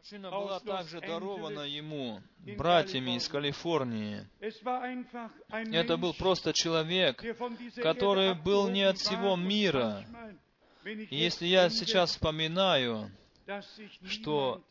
Машина 0.01 0.31
была 0.31 0.59
также 0.59 0.99
дарована 0.99 1.61
ему 1.61 2.23
братьями 2.57 3.17
из 3.17 3.27
Калифорнии. 3.27 4.27
Это 5.71 5.95
был 5.95 6.15
просто 6.15 6.53
человек, 6.53 7.23
который 7.75 8.33
был 8.33 8.67
не 8.69 8.81
от 8.81 8.97
всего 8.97 9.35
мира. 9.35 10.03
И 10.83 11.15
если 11.15 11.45
я 11.45 11.69
сейчас 11.69 12.11
вспоминаю, 12.11 13.11
что 14.07 14.63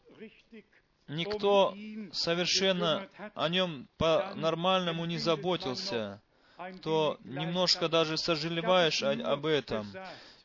никто 1.06 1.76
совершенно 2.10 3.08
о 3.36 3.48
нем 3.48 3.86
по-нормальному 3.98 5.04
не 5.04 5.18
заботился, 5.18 6.20
то 6.82 7.18
немножко 7.22 7.88
даже 7.88 8.18
сожалеваешь 8.18 9.04
об 9.04 9.46
этом. 9.46 9.86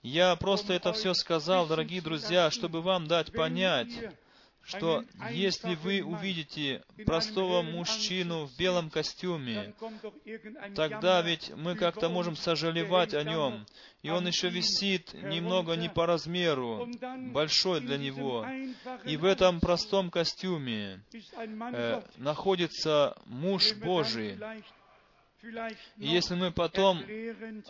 Я 0.04 0.36
просто 0.36 0.74
это 0.74 0.94
все 0.94 1.16
сказал, 1.16 1.66
дорогие 1.66 2.02
друзья, 2.02 2.52
чтобы 2.52 2.84
вам 2.84 3.08
дать 3.08 3.32
понять, 3.34 3.90
что 4.66 5.04
если 5.30 5.76
вы 5.76 6.04
увидите 6.04 6.84
простого 7.06 7.62
мужчину 7.62 8.46
в 8.46 8.58
белом 8.58 8.90
костюме, 8.90 9.74
тогда 10.76 11.22
ведь 11.22 11.52
мы 11.56 11.76
как-то 11.76 12.10
можем 12.10 12.36
сожалевать 12.36 13.14
о 13.14 13.24
нем, 13.24 13.66
и 14.02 14.10
он 14.10 14.28
еще 14.28 14.50
висит 14.50 15.14
немного 15.14 15.76
не 15.76 15.88
по 15.88 16.06
размеру, 16.08 16.90
большой 17.32 17.80
для 17.82 17.98
него. 17.98 18.46
И 19.06 19.18
в 19.18 19.26
этом 19.26 19.60
простом 19.60 20.10
костюме 20.10 21.02
э, 21.12 22.02
находится 22.18 23.16
муж 23.26 23.74
Божий, 23.76 24.38
И 25.98 26.08
если 26.08 26.34
мы 26.34 26.52
потом 26.52 27.04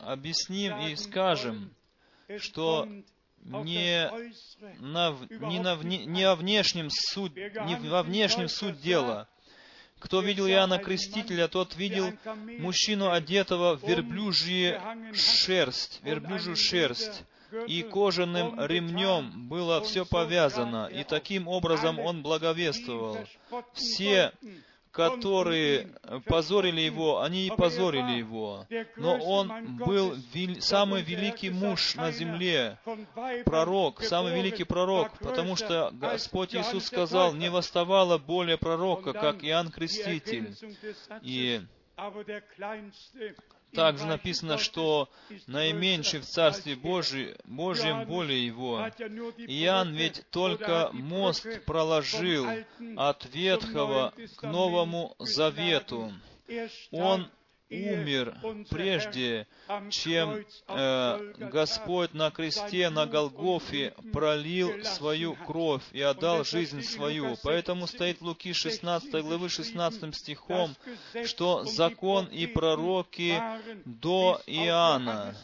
объясним 0.02 0.80
и 0.80 0.96
скажем, 0.96 1.72
что 2.38 2.88
не, 3.46 4.12
на, 4.80 5.16
не, 5.30 5.60
на, 5.60 5.76
не 5.84 6.24
о 6.24 6.36
внешнем 6.36 6.90
суть, 6.90 7.36
не 7.36 7.76
во 7.90 8.04
внешнем 8.04 8.50
суть 8.50 8.82
дела. 8.82 9.28
Кто 10.00 10.22
видел 10.22 10.48
Иоанна 10.48 10.78
Крестителя, 10.78 11.48
тот 11.48 11.76
видел 11.76 12.12
мужчину, 12.60 13.12
одетого 13.12 13.78
в 13.78 13.88
верблюжье 13.88 14.82
шерсть, 15.14 16.00
верблюжью 16.04 16.56
шерсть, 16.56 17.24
и 17.68 17.82
кожаным 17.84 18.60
ремнем 18.66 19.48
было 19.48 19.82
все 19.82 20.06
повязано, 20.06 20.88
и 20.88 21.04
таким 21.04 21.48
образом 21.48 22.00
он 22.00 22.22
благовествовал. 22.22 23.18
Все 23.74 24.34
которые 24.96 25.90
позорили 26.26 26.80
его, 26.80 27.22
они 27.22 27.48
и 27.48 27.50
позорили 27.50 28.14
его. 28.14 28.66
Но 28.96 29.18
он 29.18 29.76
был 29.78 30.16
вел... 30.34 30.62
самый 30.62 31.02
великий 31.02 31.50
муж 31.50 31.96
на 31.96 32.12
земле, 32.12 32.80
пророк, 33.44 34.02
самый 34.02 34.34
великий 34.34 34.64
пророк, 34.64 35.12
потому 35.20 35.58
что 35.58 35.90
Господь 35.94 36.56
Иисус 36.56 36.86
сказал, 36.86 37.34
не 37.34 37.50
восставало 37.50 38.18
более 38.18 38.58
пророка, 38.58 39.12
как 39.12 39.44
Иоанн 39.44 39.70
Креститель. 39.70 40.56
И 41.22 41.62
также 43.76 44.06
написано, 44.06 44.58
что 44.58 45.10
наименьший 45.48 46.22
в 46.22 46.26
Царстве 46.26 46.76
Божьем, 46.76 47.36
Божьем 47.46 48.06
более 48.06 48.46
его. 48.46 48.88
Иоанн 49.48 49.94
ведь 49.94 50.24
только 50.30 50.90
мост 50.94 51.46
проложил 51.66 52.48
от 52.98 53.26
Ветхого 53.34 54.14
к 54.38 54.44
Новому 54.44 55.16
Завету. 55.20 56.12
Он 56.92 57.30
умер 57.84 58.36
прежде, 58.70 59.48
чем 59.90 60.46
э, 60.68 61.34
Господь 61.52 62.14
на 62.14 62.32
кресте 62.32 62.90
на 62.90 63.06
Голгофе 63.06 63.94
пролил 64.14 64.84
свою 64.84 65.36
кровь 65.36 65.84
и 65.92 66.02
отдал 66.02 66.44
жизнь 66.44 66.82
свою. 66.82 67.36
Поэтому 67.44 67.88
стоит 67.88 68.20
в 68.20 68.26
Луки 68.26 68.54
16 68.54 69.12
главы 69.24 69.50
16 69.50 70.16
стихом, 70.16 70.76
что 71.26 71.64
закон 71.66 72.26
и 72.28 72.48
пророки 72.48 73.42
до 73.86 74.42
Иоанна 74.46 75.36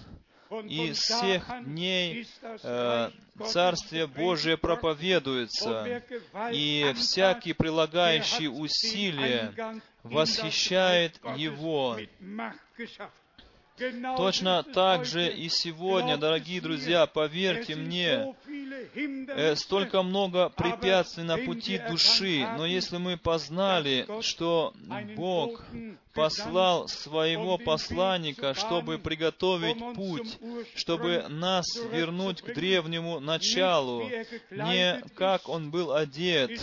и 0.68 0.92
всех 0.92 1.46
дней 1.64 2.28
э, 2.64 3.10
Царствие 3.46 4.08
Божие 4.08 4.58
проповедуется, 4.58 6.04
и 6.52 6.94
всякий 6.96 7.54
прилагающий 7.54 8.48
усилия 8.48 9.54
восхищает 10.04 11.20
Его. 11.36 11.98
Точно 14.18 14.64
так 14.64 15.06
же 15.06 15.32
и 15.32 15.50
сегодня, 15.50 16.18
дорогие 16.18 16.62
друзья, 16.62 17.08
поверьте 17.08 17.76
мне, 17.76 18.36
э, 18.94 19.56
столько 19.56 20.04
много 20.04 20.50
препятствий 20.50 21.24
на 21.24 21.38
пути 21.38 21.80
души, 21.90 22.48
но 22.58 22.66
если 22.66 22.98
мы 22.98 23.18
познали, 23.18 24.08
что 24.22 24.74
Бог 25.16 25.64
послал 26.14 26.88
своего 26.88 27.58
посланника, 27.58 28.54
чтобы 28.54 28.98
приготовить 28.98 29.96
путь, 29.96 30.38
чтобы 30.76 31.26
нас 31.30 31.66
вернуть 31.92 32.42
к 32.42 32.54
древнему 32.54 33.20
началу. 33.20 34.10
Не 34.52 35.02
как 35.16 35.50
он 35.50 35.72
был 35.72 35.94
одет, 35.94 36.60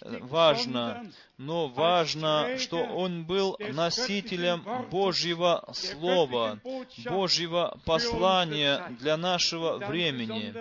важно, 0.00 1.10
но 1.38 1.68
важно, 1.68 2.58
что 2.58 2.78
он 2.78 3.24
был 3.24 3.56
носителем 3.58 4.64
Божьего 4.90 5.64
Слова, 5.72 6.60
Божьего 7.04 7.78
послания 7.84 8.84
для 9.00 9.16
нашего 9.16 9.78
времени. 9.78 10.54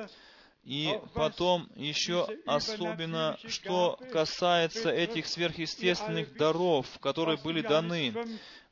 И 0.64 1.00
потом 1.16 1.70
еще 1.76 2.28
особенно, 2.46 3.38
что 3.48 4.00
касается 4.12 4.90
этих 4.92 5.26
сверхъестественных 5.26 6.36
даров, 6.36 6.88
которые 7.00 7.38
были 7.38 7.62
даны. 7.62 8.14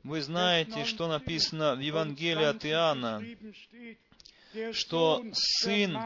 Вы 0.04 0.22
знаете, 0.22 0.84
что 0.84 1.08
написано 1.08 1.74
в 1.74 1.80
Евангелии 1.80 2.44
от 2.44 2.64
Иоанна, 2.64 3.22
что 4.72 5.22
Сын 5.32 5.98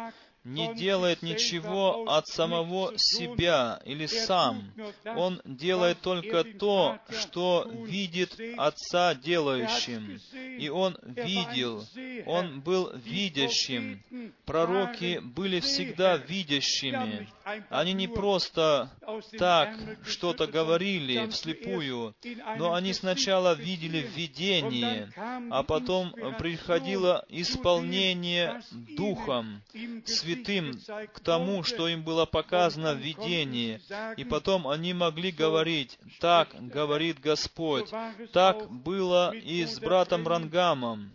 не 0.45 0.75
делает 0.75 1.23
ничего 1.23 2.05
от 2.07 2.29
самого 2.29 2.93
себя 2.97 3.81
или 3.85 4.07
сам. 4.07 4.73
Он 5.17 5.41
делает 5.45 6.01
только 6.01 6.45
то, 6.45 6.99
что 7.11 7.69
видит 7.87 8.39
Отца 8.59 9.15
делающим. 9.15 10.21
И 10.59 10.69
он 10.69 10.99
видел, 11.03 11.85
он 12.27 12.61
был 12.61 12.93
видящим. 12.95 14.03
Пророки 14.45 15.21
были 15.23 15.61
всегда 15.61 16.17
видящими. 16.17 17.29
Они 17.69 17.93
не 17.93 18.09
просто 18.09 18.91
так 19.39 19.77
что-то 20.07 20.47
говорили 20.47 21.27
вслепую, 21.29 22.15
но 22.59 22.75
они 22.75 22.93
сначала 22.95 23.55
видели 23.55 23.99
видение, 23.99 25.11
а 25.51 25.63
потом 25.63 26.13
приходило 26.39 27.25
исполнение 27.29 28.63
Духом 28.97 29.63
Святым 30.07 30.79
к 31.13 31.21
тому, 31.21 31.63
что 31.63 31.89
им 31.89 32.03
было 32.03 32.25
показано 32.25 32.95
в 32.95 32.99
видении, 32.99 33.81
и 34.17 34.25
потом 34.25 34.67
они 34.67 34.95
могли 34.95 35.31
говорить, 35.31 35.99
«Так 36.21 36.55
говорит 36.61 37.21
Господь». 37.21 37.91
Так 38.33 38.71
было 38.71 39.35
и 39.35 39.65
с 39.65 39.79
братом 39.79 40.27
Рангамом. 40.27 41.13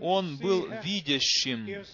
Он 0.00 0.36
был 0.36 0.68
видящим. 0.82 1.84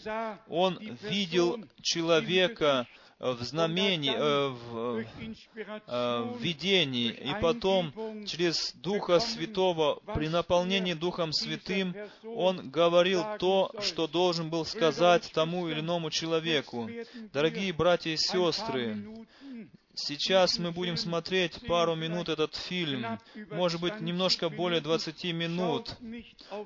Он 0.49 0.79
видел 1.03 1.65
человека, 1.83 2.87
в 3.19 3.43
знамении, 3.43 4.13
э, 4.15 4.49
в, 4.49 5.05
э, 5.87 6.23
в 6.23 6.39
видении, 6.39 7.11
и 7.11 7.33
потом 7.41 7.93
через 8.27 8.75
Духа 8.75 9.21
Святого, 9.21 10.01
при 10.15 10.29
наполнении 10.29 10.93
Духом 10.93 11.33
Святым, 11.33 11.95
Он 12.25 12.71
говорил 12.71 13.25
то, 13.39 13.73
что 13.81 14.07
должен 14.07 14.51
был 14.51 14.67
сказать 14.67 15.31
тому 15.33 15.69
или 15.69 15.81
иному 15.81 16.11
человеку. 16.11 16.91
Дорогие 17.33 17.73
братья 17.73 18.11
и 18.11 18.17
сестры, 18.17 18.97
Сейчас 19.99 20.59
мы 20.59 20.73
будем 20.73 20.99
смотреть 20.99 21.67
пару 21.67 21.95
минут 21.95 22.29
этот 22.29 22.55
фильм, 22.55 23.19
может 23.51 23.81
быть, 23.81 23.99
немножко 24.01 24.51
более 24.51 24.83
20 24.83 25.25
минут. 25.33 25.97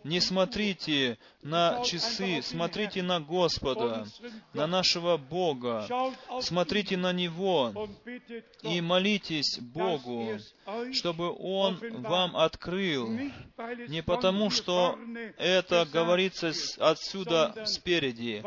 Не 0.03 0.21
смотрите 0.21 1.17
на 1.41 1.81
часы, 1.85 2.41
смотрите 2.43 3.05
на 3.05 3.21
Господа, 3.21 4.05
на 4.53 4.67
нашего 4.67 5.17
Бога, 5.17 5.87
смотрите 6.41 6.97
на 6.97 7.13
Него 7.13 7.89
и 8.63 8.81
молитесь 8.81 9.61
Богу, 9.61 10.33
чтобы 10.93 11.33
Он 11.39 11.79
вам 12.03 12.37
открыл, 12.37 13.09
не 13.87 14.03
потому, 14.03 14.51
что 14.51 14.99
это 15.39 15.87
говорится 15.91 16.53
отсюда 16.79 17.55
спереди, 17.65 18.43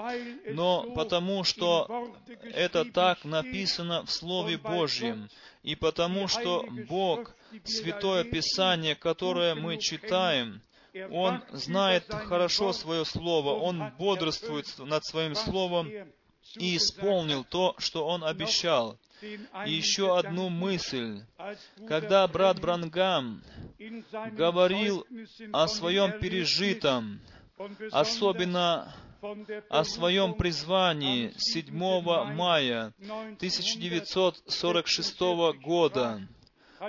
но 0.54 0.92
потому, 0.94 1.46
что 1.46 2.14
это 2.42 2.84
так 2.84 3.24
написано 3.24 4.04
в 4.06 4.12
Слове 4.12 4.58
Божьем, 4.74 5.30
и 5.64 5.76
потому, 5.76 6.28
что 6.28 6.66
Бог, 6.88 7.36
Святое 7.64 8.24
Писание, 8.24 8.96
которое 8.96 9.56
мы 9.56 9.78
читаем, 9.78 10.62
он 11.12 11.42
знает 11.52 12.06
хорошо 12.10 12.74
свое 12.74 13.06
слово, 13.06 13.60
он 13.60 13.92
бодрствует 13.98 14.68
над 14.80 15.04
своим 15.06 15.36
словом 15.36 15.90
и 16.58 16.78
исполнил 16.78 17.44
то, 17.44 17.76
что 17.78 18.06
он 18.06 18.24
обещал. 18.24 18.98
И 19.66 19.72
еще 19.72 20.18
одну 20.18 20.50
мысль. 20.50 21.22
Когда 21.88 22.28
брат 22.28 22.60
Брангам 22.60 23.42
говорил 24.34 25.08
о 25.54 25.68
своем 25.68 26.20
пережитом, 26.20 27.22
особенно 27.92 28.94
о 29.70 29.86
своем 29.86 30.34
призвании 30.34 31.34
7 31.38 31.74
мая 31.74 32.94
1946 33.00 35.20
года, 35.62 36.28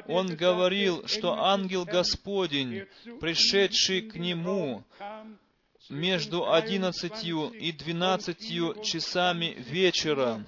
он 0.08 0.34
говорил, 0.34 1.06
что 1.06 1.38
ангел 1.38 1.84
Господень, 1.84 2.86
пришедший 3.20 4.02
к 4.02 4.16
нему 4.16 4.82
между 5.88 6.52
одиннадцатью 6.52 7.50
и 7.50 7.70
двенадцатью 7.70 8.82
часами 8.82 9.54
вечера, 9.56 10.44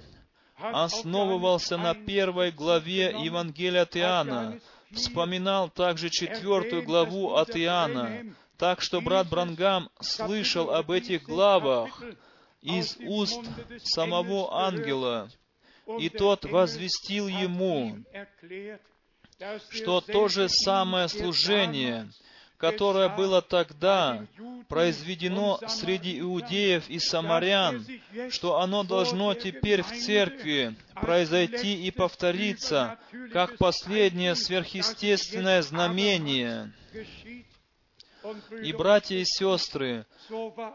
основывался 0.57 1.77
на 1.77 1.95
первой 1.95 2.51
главе 2.51 3.15
Евангелия 3.23 3.83
от 3.83 3.97
Иоанна, 3.97 4.59
вспоминал 4.91 5.69
также 5.69 6.11
четвертую 6.11 6.83
главу 6.83 7.35
от 7.35 7.57
Иоанна, 7.57 8.35
так 8.59 8.81
что 8.81 9.01
брат 9.01 9.29
Брангам 9.29 9.91
слышал 10.01 10.71
об 10.71 10.91
этих 10.91 11.25
главах 11.25 12.03
из 12.63 12.97
уст 13.01 13.41
самого 13.85 14.65
ангела, 14.67 15.29
и 15.99 16.09
тот 16.09 16.45
возвестил 16.45 17.29
ему, 17.29 17.99
что 19.71 20.01
то 20.01 20.29
же 20.29 20.49
самое 20.49 21.09
служение, 21.09 22.09
которое 22.57 23.09
было 23.09 23.43
тогда 23.43 24.27
произведено 24.69 25.61
среди 25.69 26.19
иудеев 26.21 26.89
и 26.89 26.99
самарян, 26.99 27.87
что 28.31 28.61
оно 28.61 28.83
должно 28.83 29.35
теперь 29.35 29.83
в 29.83 29.93
церкви 29.93 30.75
произойти 30.95 31.87
и 31.87 31.91
повториться, 31.91 32.99
как 33.33 33.59
последнее 33.59 34.35
сверхъестественное 34.35 35.63
знамение. 35.63 36.73
И, 38.63 38.73
братья 38.73 39.17
и 39.17 39.25
сестры, 39.25 40.07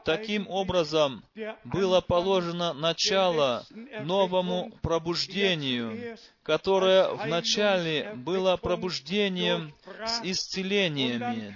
таким 0.06 0.48
образом 0.50 1.24
было 1.64 2.02
положено 2.02 2.74
начало 2.74 3.66
новому 4.02 4.72
пробуждению, 4.82 6.18
которое 6.44 7.10
вначале 7.10 8.14
было 8.16 8.58
пробуждением 8.58 9.74
с 10.06 10.22
исцелениями, 10.24 11.56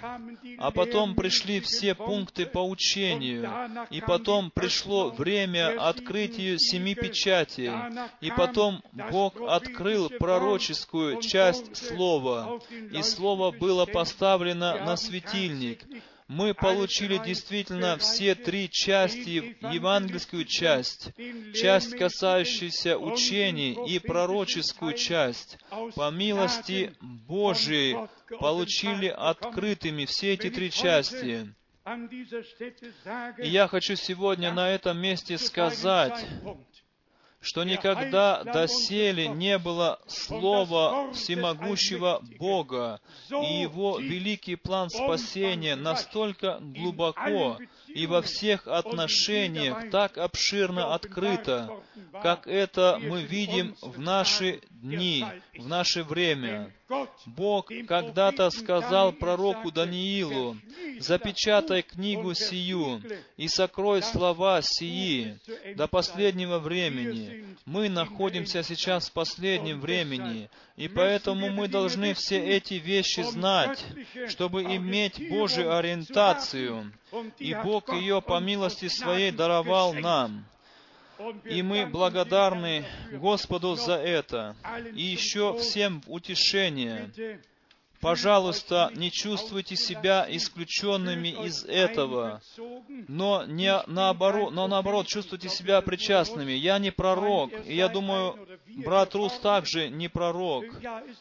а 0.58 0.70
потом 0.70 1.14
пришли 1.14 1.60
все 1.60 1.94
пункты 1.94 2.46
по 2.46 2.58
учению, 2.58 3.50
и 3.90 4.00
потом 4.00 4.50
пришло 4.50 5.10
время 5.10 5.88
открытию 5.88 6.58
семи 6.58 6.94
печатей, 6.94 7.72
и 8.20 8.30
потом 8.30 8.82
Бог 9.10 9.40
открыл 9.40 10.08
пророческую 10.08 11.20
часть 11.20 11.76
Слова, 11.76 12.60
и 12.70 13.02
Слово 13.02 13.50
было 13.50 13.86
поставлено 13.86 14.84
на 14.84 14.96
светильник, 14.96 15.85
мы 16.28 16.54
получили 16.54 17.18
действительно 17.18 17.96
все 17.98 18.34
три 18.34 18.68
части, 18.68 19.56
евангельскую 19.72 20.44
часть, 20.44 21.10
часть, 21.54 21.96
касающуюся 21.96 22.98
учений, 22.98 23.78
и 23.86 23.98
пророческую 23.98 24.94
часть. 24.94 25.58
По 25.94 26.10
милости 26.10 26.94
Божией 27.00 27.96
получили 28.40 29.06
открытыми 29.06 30.04
все 30.04 30.34
эти 30.34 30.50
три 30.50 30.70
части. 30.70 31.54
И 33.38 33.48
я 33.48 33.68
хочу 33.68 33.94
сегодня 33.94 34.52
на 34.52 34.70
этом 34.70 34.98
месте 34.98 35.38
сказать, 35.38 36.26
что 37.46 37.62
никогда 37.62 38.42
доселе 38.42 39.28
не 39.28 39.56
было 39.56 40.00
слова 40.08 41.12
всемогущего 41.12 42.20
Бога, 42.40 43.00
и 43.30 43.60
Его 43.60 44.00
великий 44.00 44.56
план 44.56 44.90
спасения 44.90 45.76
настолько 45.76 46.58
глубоко 46.60 47.58
и 47.86 48.08
во 48.08 48.20
всех 48.20 48.66
отношениях 48.66 49.90
так 49.92 50.18
обширно 50.18 50.92
открыто, 50.92 51.70
как 52.20 52.48
это 52.48 52.98
мы 53.00 53.22
видим 53.22 53.76
в 53.80 54.00
наши 54.00 54.60
дни, 54.70 55.24
в 55.56 55.68
наше 55.68 56.02
время. 56.02 56.74
Бог 57.26 57.72
когда-то 57.88 58.50
сказал 58.50 59.12
пророку 59.12 59.72
Даниилу, 59.72 60.56
«Запечатай 61.00 61.82
книгу 61.82 62.34
сию 62.34 63.02
и 63.36 63.48
сокрой 63.48 64.02
слова 64.02 64.60
сии 64.62 65.38
до 65.74 65.88
последнего 65.88 66.58
времени». 66.58 67.44
Мы 67.64 67.88
находимся 67.88 68.62
сейчас 68.62 69.08
в 69.08 69.12
последнем 69.12 69.80
времени, 69.80 70.48
и 70.76 70.86
поэтому 70.86 71.50
мы 71.50 71.66
должны 71.66 72.14
все 72.14 72.38
эти 72.38 72.74
вещи 72.74 73.22
знать, 73.22 73.84
чтобы 74.28 74.62
иметь 74.62 75.28
Божью 75.28 75.76
ориентацию, 75.76 76.92
и 77.38 77.54
Бог 77.54 77.92
ее 77.92 78.22
по 78.22 78.38
милости 78.38 78.86
Своей 78.86 79.32
даровал 79.32 79.94
нам. 79.94 80.46
И 81.44 81.62
мы 81.62 81.86
благодарны 81.86 82.84
Господу 83.12 83.74
за 83.74 83.94
это. 83.94 84.56
И 84.94 85.02
еще 85.02 85.56
всем 85.58 86.02
утешение. 86.06 87.10
Пожалуйста, 88.06 88.92
не 88.94 89.10
чувствуйте 89.10 89.74
себя 89.74 90.28
исключенными 90.28 91.44
из 91.44 91.64
этого, 91.64 92.40
но 93.08 93.44
не 93.46 93.82
наоборот, 93.88 94.52
но 94.52 94.68
наоборот 94.68 95.08
чувствуйте 95.08 95.48
себя 95.48 95.80
причастными. 95.80 96.52
Я 96.52 96.78
не 96.78 96.92
пророк, 96.92 97.50
и 97.66 97.74
я 97.74 97.88
думаю, 97.88 98.38
брат 98.76 99.12
Рус 99.16 99.32
также 99.40 99.88
не 99.88 100.06
пророк. 100.06 100.66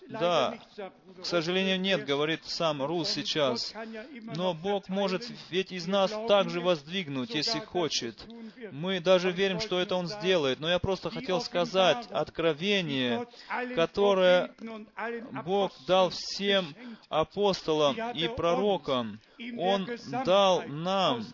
Да, 0.10 0.60
к 1.20 1.26
сожалению, 1.26 1.80
нет, 1.80 2.06
говорит 2.06 2.42
сам 2.46 2.84
Рус 2.84 3.10
сейчас. 3.10 3.74
Но 4.36 4.54
Бог 4.54 4.88
может 4.88 5.28
ведь 5.50 5.72
из 5.72 5.88
нас 5.88 6.12
также 6.28 6.62
воздвигнуть, 6.62 7.34
если 7.34 7.62
хочет. 7.62 8.28
Мы 8.72 9.00
даже 9.00 9.32
верим, 9.32 9.60
что 9.60 9.80
это 9.80 9.96
Он 9.96 10.08
сделает. 10.08 10.60
Но 10.60 10.70
я 10.70 10.78
просто 10.78 11.10
хотел 11.10 11.42
сказать 11.42 12.06
откровение, 12.12 13.26
которое 13.74 14.54
Бог 15.44 15.72
дал 15.88 16.12
всем 16.12 16.75
апостолам 17.10 17.96
и 18.12 18.28
пророкам. 18.28 19.20
Он 19.58 19.88
дал 20.26 20.64
нам 20.68 21.26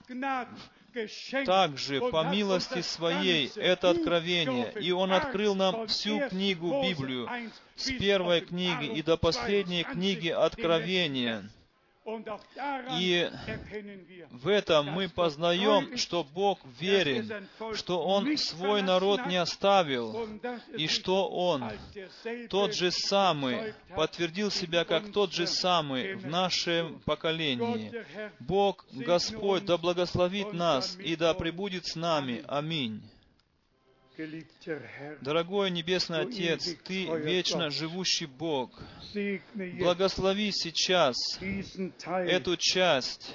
также 1.46 2.02
по 2.12 2.24
милости 2.26 2.82
Своей 2.82 3.52
это 3.56 3.90
откровение, 3.90 4.72
и 4.80 4.92
Он 4.92 5.14
открыл 5.14 5.56
нам 5.56 5.88
всю 5.88 6.20
книгу 6.30 6.84
Библию, 6.84 7.30
с 7.76 7.90
первой 7.92 8.42
книги 8.42 8.86
и 8.86 9.02
до 9.02 9.18
последней 9.18 9.84
книги 9.84 10.30
Откровения. 10.30 11.50
И 13.00 13.30
в 14.32 14.48
этом 14.48 14.88
мы 14.88 15.08
познаем, 15.08 15.98
что 15.98 16.24
Бог 16.24 16.60
верен, 16.80 17.48
что 17.76 18.02
Он 18.02 18.38
свой 18.38 18.82
народ 18.82 19.28
не 19.28 19.38
оставил, 19.38 20.28
и 20.76 20.88
что 20.88 21.30
Он 21.30 21.72
тот 22.50 22.74
же 22.74 22.90
самый, 22.92 23.76
подтвердил 23.96 24.50
себя 24.50 24.84
как 24.84 25.12
тот 25.12 25.32
же 25.32 25.46
самый 25.46 26.16
в 26.16 26.26
нашем 26.26 27.00
поколении. 27.02 27.94
Бог, 28.40 28.84
Господь, 28.92 29.66
да 29.66 29.78
благословит 29.78 30.54
нас 30.54 30.98
и 30.98 31.16
да 31.16 31.36
пребудет 31.36 31.86
с 31.86 31.96
нами. 31.96 32.44
Аминь. 32.48 33.04
Дорогой 35.22 35.72
Небесный 35.72 36.22
Отец, 36.22 36.76
Ты 36.84 37.06
вечно 37.20 37.70
живущий 37.70 38.26
Бог. 38.26 38.72
Благослови 39.80 40.52
сейчас 40.52 41.16
эту 42.06 42.58
часть, 42.58 43.34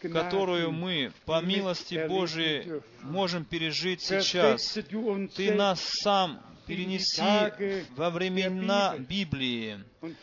которую 0.00 0.72
мы 0.72 1.12
по 1.24 1.40
милости 1.40 2.06
Божией 2.06 2.82
можем 3.02 3.44
пережить 3.44 4.02
сейчас. 4.02 4.78
Ты 5.36 5.54
нас 5.54 5.80
сам 5.80 6.40
перенеси 6.66 7.86
во 7.96 8.10
времена 8.10 8.96
Библии, 8.98 9.78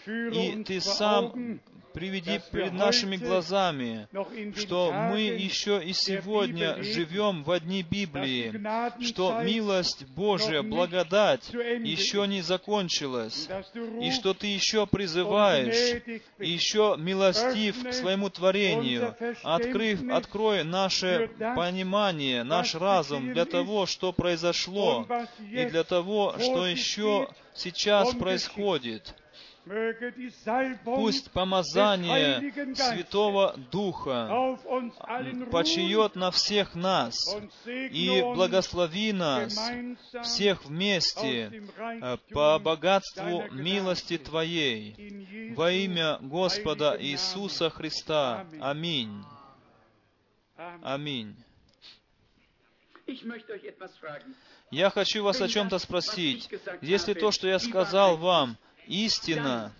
и 0.06 0.64
Ты 0.64 0.82
сам 0.82 1.60
приведи 1.94 2.42
перед 2.52 2.74
нашими 2.74 3.18
глазами, 3.18 4.08
что 4.56 4.92
мы 4.92 5.22
еще 5.22 5.82
и 5.84 5.94
сегодня 5.94 6.82
живем 6.84 7.44
в 7.44 7.52
одни 7.52 7.84
Библии, 7.84 8.54
что 9.04 9.42
милость 9.42 10.06
Божия, 10.08 10.62
благодать 10.62 11.50
еще 11.54 12.28
не 12.28 12.42
закончилась, 12.42 13.48
и 14.02 14.12
что 14.12 14.34
Ты 14.34 14.48
еще 14.48 14.88
призываешь, 14.88 16.02
и 16.40 16.50
еще 16.50 16.96
милостив 16.98 17.88
к 17.88 17.94
своему 17.94 18.30
творению, 18.30 19.16
открыв, 19.44 20.02
открой 20.12 20.64
наше 20.64 21.30
понимание, 21.56 22.44
наш 22.44 22.76
разум 22.76 23.34
для 23.34 23.46
того, 23.46 23.86
что 23.86 24.12
произошло, 24.12 25.08
и 25.40 25.66
для 25.66 25.84
того, 25.84 26.36
что 26.40 26.66
еще 26.66 27.30
сейчас 27.54 28.14
происходит. 28.16 29.16
Пусть 30.84 31.32
помазание 31.32 32.76
Святого 32.76 33.56
Духа 33.72 34.58
почиет 35.52 36.16
на 36.16 36.32
всех 36.32 36.76
нас 36.76 37.16
и 37.66 38.22
благослови 38.22 39.14
нас 39.14 39.58
всех 40.24 40.66
вместе 40.66 41.64
э, 42.02 42.18
по 42.32 42.60
богатству 42.60 43.46
милости 43.52 44.18
Твоей 44.18 45.54
во 45.56 45.72
имя 45.72 46.18
Господа 46.20 46.98
Иисуса 47.00 47.70
Христа. 47.70 48.46
Аминь. 48.60 49.24
Аминь. 50.82 51.36
Я 54.72 54.90
хочу 54.90 55.24
вас 55.24 55.42
о 55.42 55.48
чем-то 55.48 55.80
спросить. 55.80 56.50
Если 56.82 57.14
то, 57.14 57.32
что 57.32 57.48
я 57.48 57.60
сказал 57.60 58.18
вам, 58.18 58.58
истина, 58.88 59.72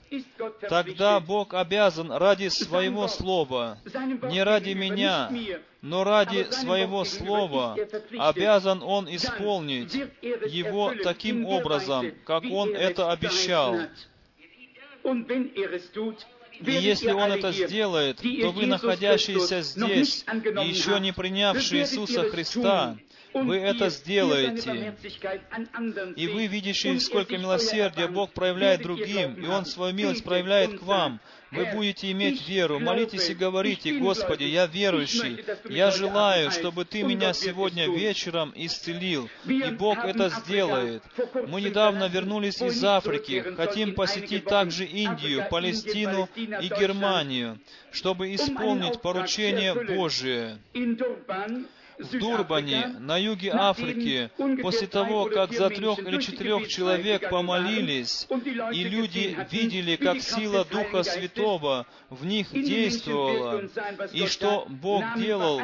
тогда 0.70 1.20
Бог 1.20 1.54
обязан 1.54 2.12
ради 2.12 2.48
Своего 2.50 3.08
Слова, 3.08 3.78
не 4.30 4.44
ради 4.44 4.72
меня, 4.72 5.32
но 5.82 6.04
ради 6.04 6.50
Своего 6.52 7.04
Слова, 7.04 7.78
обязан 8.18 8.82
Он 8.84 9.14
исполнить 9.14 9.94
его 10.22 10.94
таким 11.04 11.46
образом, 11.46 12.12
как 12.26 12.44
Он 12.46 12.76
это 12.76 13.12
обещал. 13.12 13.78
И 16.60 16.72
если 16.72 17.12
Он 17.12 17.32
это 17.32 17.52
сделает, 17.52 18.18
то 18.18 18.52
вы, 18.52 18.66
находящиеся 18.68 19.62
здесь, 19.62 20.26
и 20.28 20.68
еще 20.68 21.00
не 21.00 21.12
принявшие 21.12 21.82
Иисуса 21.84 22.30
Христа, 22.30 22.98
вы 23.34 23.58
это 23.58 23.90
сделаете. 23.90 24.96
И 26.16 26.28
вы, 26.28 26.48
видящие, 26.48 27.00
сколько 27.00 27.38
милосердия 27.38 28.08
Бог 28.08 28.32
проявляет 28.32 28.82
другим, 28.82 29.34
и 29.34 29.48
Он 29.48 29.66
свою 29.66 29.94
милость 29.94 30.24
проявляет 30.24 30.80
к 30.80 30.84
вам, 30.84 31.20
вы 31.54 31.66
будете 31.66 32.12
иметь 32.12 32.48
веру. 32.48 32.80
Молитесь 32.80 33.30
и 33.30 33.36
говорите, 33.36 34.00
Господи, 34.00 34.44
я 34.44 34.66
верующий. 34.66 35.44
Я 35.70 35.92
желаю, 35.92 36.52
чтобы 36.52 36.84
Ты 36.84 37.04
меня 37.04 37.34
сегодня 37.34 37.88
вечером 37.88 38.52
исцелил. 38.56 39.30
И 39.46 39.72
Бог 39.72 40.00
это 40.00 40.30
сделает. 40.30 41.04
Мы 41.48 41.62
недавно 41.62 42.08
вернулись 42.08 42.62
из 42.62 42.84
Африки. 42.84 43.42
Хотим 43.56 43.94
посетить 43.94 44.46
также 44.46 44.86
Индию, 44.86 45.46
Палестину 45.50 46.28
и 46.36 46.68
Германию, 46.68 47.60
чтобы 47.92 48.34
исполнить 48.34 49.02
поручение 49.02 49.74
Божие 49.74 50.58
в 52.00 52.18
Дурбане, 52.18 52.96
на 53.00 53.18
юге 53.18 53.52
Африки, 53.54 54.30
после 54.62 54.88
того, 54.88 55.26
как 55.26 55.54
за 55.54 55.70
трех 55.70 56.00
или 56.00 56.20
четырех 56.20 56.68
человек 56.68 57.30
помолились, 57.30 58.28
и 58.72 58.84
люди 58.84 59.38
видели, 59.52 59.96
как 59.96 60.22
сила 60.22 60.66
Духа 60.66 61.04
Святого 61.04 61.86
в 62.10 62.26
них 62.26 62.52
действовала, 62.52 63.64
и 64.12 64.28
что 64.28 64.66
Бог 64.70 65.04
делал, 65.18 65.60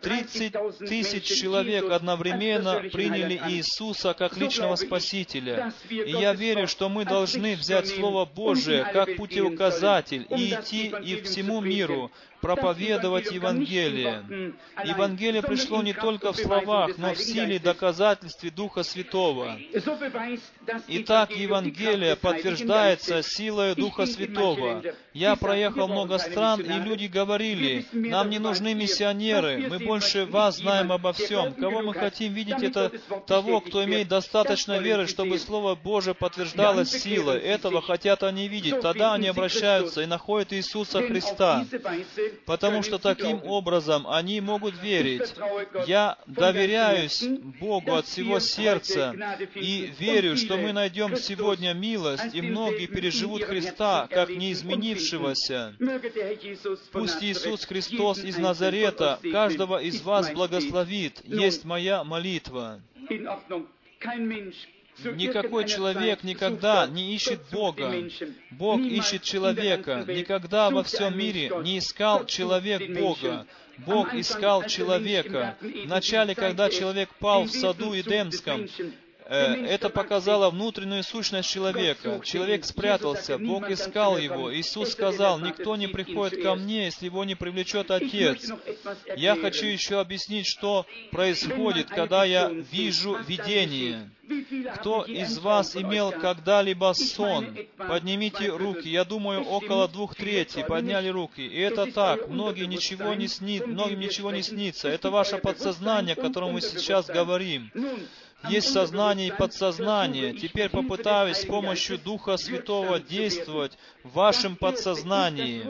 30 0.00 0.78
тысяч 0.78 1.24
человек 1.24 1.90
одновременно 1.90 2.82
приняли 2.92 3.40
Иисуса 3.48 4.14
как 4.14 4.36
личного 4.36 4.76
Спасителя. 4.76 5.72
И 5.88 6.10
я 6.10 6.34
верю, 6.34 6.68
что 6.68 6.88
мы 6.88 7.04
должны 7.04 7.56
взять 7.56 7.88
Слово 7.88 8.24
Божие 8.24 8.84
как 8.92 9.16
путеуказатель 9.16 10.26
и 10.30 10.50
идти 10.54 10.92
и 11.02 11.20
всему 11.22 11.60
миру, 11.60 12.10
проповедовать 12.40 13.30
Евангелие. 13.30 14.54
Евангелие 14.84 15.42
пришло 15.42 15.82
не 15.82 15.92
только 15.92 16.32
в 16.32 16.36
словах, 16.36 16.96
но 16.98 17.14
в 17.14 17.18
силе 17.18 17.58
доказательстве 17.58 18.50
Духа 18.50 18.82
Святого. 18.82 19.58
Итак, 20.88 21.30
Евангелие 21.30 22.16
подтверждается 22.16 23.22
силой 23.22 23.74
Духа 23.74 24.06
Святого. 24.06 24.82
Я 25.12 25.36
проехал 25.36 25.88
много 25.88 26.18
стран, 26.18 26.60
и 26.60 26.72
люди 26.72 27.06
говорили, 27.06 27.86
нам 27.92 28.30
не 28.30 28.38
нужны 28.38 28.74
миссионеры, 28.74 29.66
мы 29.68 29.78
больше 29.78 30.26
вас 30.26 30.58
знаем 30.58 30.92
обо 30.92 31.12
всем. 31.12 31.54
Кого 31.54 31.82
мы 31.82 31.94
хотим 31.94 32.32
видеть, 32.32 32.62
это 32.62 32.90
того, 33.26 33.60
кто 33.60 33.84
имеет 33.84 34.08
достаточно 34.08 34.78
веры, 34.78 35.06
чтобы 35.06 35.38
Слово 35.38 35.74
Божие 35.74 36.14
подтверждалось 36.14 36.90
силой. 36.90 37.38
Этого 37.38 37.82
хотят 37.82 38.22
они 38.22 38.48
видеть. 38.48 38.80
Тогда 38.80 39.14
они 39.14 39.28
обращаются 39.28 40.02
и 40.02 40.06
находят 40.06 40.52
Иисуса 40.52 41.02
Христа 41.02 41.66
потому 42.46 42.82
что 42.82 42.98
таким 42.98 43.42
образом 43.44 44.06
они 44.08 44.40
могут 44.40 44.80
верить. 44.82 45.34
Я 45.86 46.18
доверяюсь 46.26 47.22
Богу 47.60 47.94
от 47.94 48.06
всего 48.06 48.38
сердца 48.40 49.14
и 49.54 49.92
верю, 49.98 50.36
что 50.36 50.56
мы 50.56 50.72
найдем 50.72 51.16
сегодня 51.16 51.74
милость, 51.74 52.34
и 52.34 52.42
многие 52.42 52.86
переживут 52.86 53.42
Христа, 53.44 54.08
как 54.10 54.30
неизменившегося. 54.30 55.74
Пусть 56.92 57.22
Иисус 57.22 57.64
Христос 57.64 58.24
из 58.24 58.38
Назарета 58.38 59.18
каждого 59.30 59.80
из 59.80 60.02
вас 60.02 60.30
благословит, 60.32 61.22
есть 61.24 61.64
моя 61.64 62.04
молитва. 62.04 62.80
Никакой 65.04 65.66
человек 65.66 66.22
никогда 66.24 66.86
не 66.86 67.14
ищет 67.14 67.40
Бога. 67.52 67.92
Бог 68.50 68.80
ищет 68.80 69.22
человека. 69.22 70.04
Никогда 70.06 70.70
во 70.70 70.82
всем 70.82 71.16
мире 71.16 71.50
не 71.62 71.78
искал 71.78 72.26
человек 72.26 72.90
Бога. 72.98 73.46
Бог 73.78 74.14
искал 74.14 74.64
человека. 74.64 75.56
Вначале, 75.60 76.34
когда 76.34 76.68
человек 76.68 77.08
пал 77.18 77.44
в 77.44 77.50
саду 77.50 77.98
Эдемском, 77.98 78.66
Э, 78.80 79.09
это 79.30 79.90
показало 79.90 80.50
внутреннюю 80.50 81.04
сущность 81.04 81.48
человека. 81.48 82.20
Человек 82.24 82.64
спрятался, 82.64 83.38
Бог 83.38 83.70
искал 83.70 84.18
его. 84.18 84.52
Иисус 84.54 84.92
сказал, 84.92 85.38
«Никто 85.38 85.76
не 85.76 85.86
приходит 85.86 86.42
ко 86.42 86.56
мне, 86.56 86.86
если 86.86 87.06
его 87.06 87.24
не 87.24 87.36
привлечет 87.36 87.90
Отец». 87.90 88.50
Я 89.16 89.36
хочу 89.36 89.66
еще 89.66 90.00
объяснить, 90.00 90.46
что 90.46 90.84
происходит, 91.12 91.88
когда 91.88 92.24
я 92.24 92.48
вижу 92.48 93.16
видение. 93.26 94.10
Кто 94.76 95.02
из 95.02 95.38
вас 95.38 95.76
имел 95.76 96.12
когда-либо 96.12 96.92
сон? 96.92 97.56
Поднимите 97.76 98.48
руки. 98.48 98.88
Я 98.88 99.04
думаю, 99.04 99.42
около 99.42 99.88
двух 99.88 100.14
третий 100.14 100.62
подняли 100.62 101.08
руки. 101.08 101.44
И 101.44 101.58
это 101.58 101.90
так. 101.90 102.28
Многие 102.28 102.66
ничего 102.66 103.14
не 103.14 103.28
снит, 103.28 103.66
многим 103.66 104.00
ничего 104.00 104.30
не 104.30 104.42
снится. 104.42 104.88
Это 104.88 105.10
ваше 105.10 105.38
подсознание, 105.38 106.14
о 106.14 106.20
котором 106.20 106.52
мы 106.52 106.60
сейчас 106.60 107.06
говорим. 107.06 107.70
Есть 108.48 108.72
сознание 108.72 109.28
и 109.28 109.32
подсознание. 109.32 110.32
Теперь 110.32 110.70
попытаюсь 110.70 111.38
с 111.38 111.44
помощью 111.44 111.98
Духа 111.98 112.36
Святого 112.36 112.98
действовать 112.98 113.76
в 114.02 114.12
вашем 114.14 114.56
подсознании. 114.56 115.64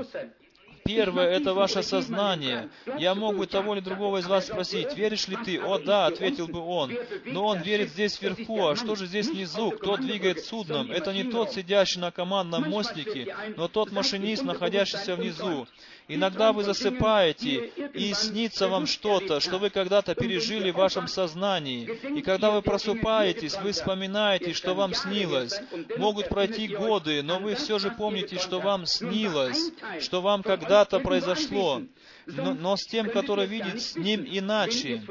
Первое— 0.84 1.30
это 1.30 1.54
ваше 1.54 1.82
сознание. 1.82 2.68
Я 2.98 3.14
мог 3.14 3.36
бы 3.36 3.46
того 3.46 3.74
или 3.74 3.80
другого 3.80 4.18
из 4.18 4.26
вас 4.26 4.46
спросить, 4.46 4.96
веришь 4.96 5.28
ли 5.28 5.36
ты? 5.36 5.60
О, 5.60 5.78
да, 5.78 6.06
ответил 6.06 6.48
бы 6.48 6.60
он. 6.60 6.92
Но 7.26 7.46
он 7.46 7.60
верит 7.60 7.90
здесь 7.90 8.20
вверху, 8.20 8.66
а 8.66 8.76
что 8.76 8.94
же 8.94 9.06
здесь 9.06 9.28
внизу? 9.28 9.70
Кто 9.70 9.96
двигает 9.96 10.44
судном? 10.44 10.90
Это 10.90 11.12
не 11.12 11.24
тот, 11.24 11.52
сидящий 11.52 12.00
на 12.00 12.10
командном 12.10 12.68
мостике, 12.68 13.34
но 13.56 13.68
тот 13.68 13.92
машинист, 13.92 14.42
находящийся 14.42 15.16
внизу. 15.16 15.66
Иногда 16.12 16.52
вы 16.52 16.64
засыпаете, 16.64 17.66
и 17.94 18.12
снится 18.14 18.68
вам 18.68 18.86
что-то, 18.86 19.38
что 19.38 19.58
вы 19.58 19.70
когда-то 19.70 20.16
пережили 20.16 20.72
в 20.72 20.76
вашем 20.76 21.06
сознании. 21.06 21.88
И 22.16 22.20
когда 22.20 22.50
вы 22.50 22.62
просыпаетесь, 22.62 23.56
вы 23.58 23.70
вспоминаете, 23.70 24.52
что 24.52 24.74
вам 24.74 24.92
снилось. 24.92 25.60
Могут 25.96 26.28
пройти 26.28 26.66
годы, 26.66 27.22
но 27.22 27.38
вы 27.38 27.54
все 27.54 27.78
же 27.78 27.90
помните, 27.90 28.38
что 28.38 28.58
вам 28.58 28.86
снилось, 28.86 29.70
что 30.00 30.20
вам 30.20 30.42
когда-то 30.42 30.98
произошло 30.98 31.82
но, 32.26 32.54
но 32.54 32.76
с 32.76 32.86
тем, 32.86 33.10
который 33.10 33.46
видит 33.46 33.82
с 33.82 33.96
ним 33.96 34.24
иначе. 34.26 35.02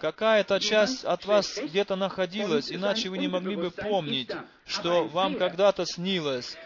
Какая-то 0.00 0.60
часть 0.60 1.04
от 1.04 1.24
вас 1.26 1.58
где-то 1.62 1.96
находилась, 1.96 2.72
иначе 2.72 3.08
вы 3.08 3.18
не 3.18 3.28
могли 3.28 3.56
бы 3.56 3.70
помнить, 3.70 4.30
что 4.66 5.04
вам 5.04 5.36
когда-то 5.36 5.86
снилось. 5.86 6.56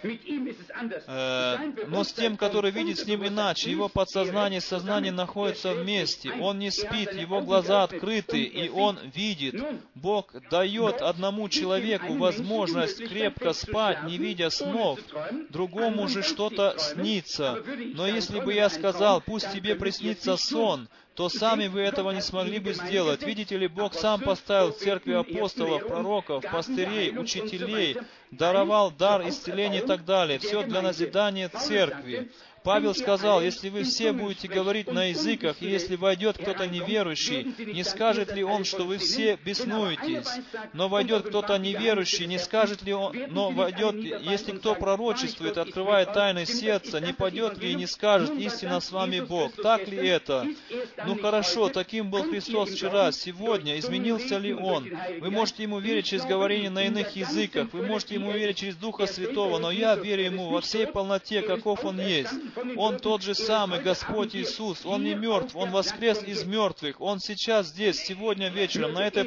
Э, 1.07 1.57
но 1.87 2.03
с 2.03 2.13
тем, 2.13 2.39
который 2.39 2.71
видит 2.71 2.99
с 2.99 3.07
ним 3.07 3.27
иначе, 3.27 3.71
его 3.71 3.89
подсознание 3.89 4.59
и 4.59 4.63
сознание 4.63 5.13
находятся 5.13 5.75
вместе. 5.75 6.33
Он 6.33 6.59
не 6.59 6.71
спит, 6.71 7.13
его 7.13 7.43
глаза 7.43 7.85
открыты, 7.85 8.43
и 8.43 8.71
он 8.71 8.99
видит. 9.15 9.63
Бог 9.95 10.33
дает 10.51 11.03
одному 11.03 11.49
человеку 11.51 12.15
возможность 12.15 13.07
крепко 13.07 13.53
спать, 13.53 14.05
не 14.05 14.17
видя 14.17 14.49
снов. 14.49 14.99
Другому 15.51 16.09
же 16.09 16.23
что-то 16.23 16.77
снится. 16.79 17.63
Но 17.95 18.07
если 18.07 18.41
бы 18.41 18.55
я 18.55 18.71
сказал, 18.71 19.21
пусть 19.21 19.53
тебе 19.53 19.75
приснится 19.75 20.37
сон, 20.39 20.89
то 21.15 21.29
сами 21.29 21.67
вы 21.67 21.81
этого 21.81 22.13
не 22.13 22.23
смогли 22.23 22.59
бы 22.59 22.73
сделать. 22.73 23.23
Видите 23.23 23.57
ли, 23.57 23.69
Бог 23.69 23.95
сам 23.95 24.21
поставил 24.21 24.73
в 24.73 24.77
церкви 24.77 25.13
апостолов, 25.13 25.87
пророков, 25.87 26.45
пастырей, 26.51 27.17
учителей, 27.19 27.97
даровал 28.31 28.91
дар 28.91 29.29
исцеления 29.29 29.81
и 29.81 29.87
так 29.87 30.05
далее. 30.05 30.39
Все 30.39 30.63
для 30.63 30.83
назидания 30.83 31.49
церкви. 31.49 32.31
Павел 32.63 32.95
сказал, 32.95 33.41
если 33.41 33.71
вы 33.71 33.85
все 33.85 34.13
будете 34.13 34.47
говорить 34.47 34.93
на 34.93 35.05
языках, 35.05 35.57
и 35.61 35.69
если 35.69 35.97
войдет 35.97 36.37
кто-то 36.37 36.67
неверующий, 36.67 37.55
не 37.73 37.83
скажет 37.85 38.35
ли 38.35 38.45
он, 38.45 38.65
что 38.65 38.85
вы 38.85 38.99
все 38.99 39.39
беснуетесь? 39.43 40.29
Но 40.75 40.89
войдет 40.89 41.29
кто-то 41.29 41.57
неверующий, 41.57 42.27
не 42.27 42.39
скажет 42.39 42.83
ли 42.83 42.93
он, 42.93 43.17
но 43.29 43.51
войдет, 43.51 43.95
если 43.97 44.53
кто 44.53 44.75
пророчествует, 44.75 45.57
открывает 45.57 46.13
тайны 46.13 46.45
сердца, 46.45 47.01
не 47.01 47.15
пойдет 47.15 47.59
ли 47.59 47.73
и 47.73 47.75
не 47.75 47.87
скажет, 47.87 48.31
истинно 48.33 48.81
с 48.81 48.93
вами 48.93 49.21
Бог? 49.21 49.53
Так 49.55 49.89
ли 49.89 49.97
это? 49.97 50.47
Ну 51.07 51.19
хорошо, 51.19 51.71
таким 51.71 52.11
был 52.11 52.25
Христос 52.25 52.71
вчера, 52.71 53.13
сегодня. 53.13 53.79
Изменился 53.79 54.37
ли 54.37 54.53
Он? 54.53 54.87
Вы 55.21 55.31
можете 55.31 55.63
Ему 55.63 55.79
верить 55.79 56.07
через 56.07 56.25
говорение 56.25 56.71
на 56.71 56.85
иных 56.85 57.17
языках, 57.17 57.69
вы 57.73 57.87
можете 57.87 58.15
Ему 58.15 58.33
верить 58.33 58.59
через 58.59 58.77
Духа 58.77 59.07
Святого, 59.07 59.59
но 59.59 59.71
я 59.71 59.95
верю 59.95 60.25
Ему 60.25 60.51
во 60.51 60.61
всей 60.61 60.87
полноте, 60.87 61.41
каков 61.41 61.85
Он 61.85 61.99
есть. 62.01 62.31
Он 62.77 62.99
тот 62.99 63.23
же 63.23 63.35
самый 63.35 63.81
Господь 63.81 64.35
Иисус. 64.35 64.85
Он 64.85 65.05
не 65.05 65.15
мертв, 65.15 65.57
Он 65.57 65.71
воскрес 65.71 66.23
из 66.23 66.45
мертвых. 66.45 67.01
Он 67.01 67.21
сейчас 67.21 67.69
здесь, 67.69 67.99
сегодня 67.99 68.49
вечером, 68.49 68.95
на 68.95 69.07
этой 69.07 69.25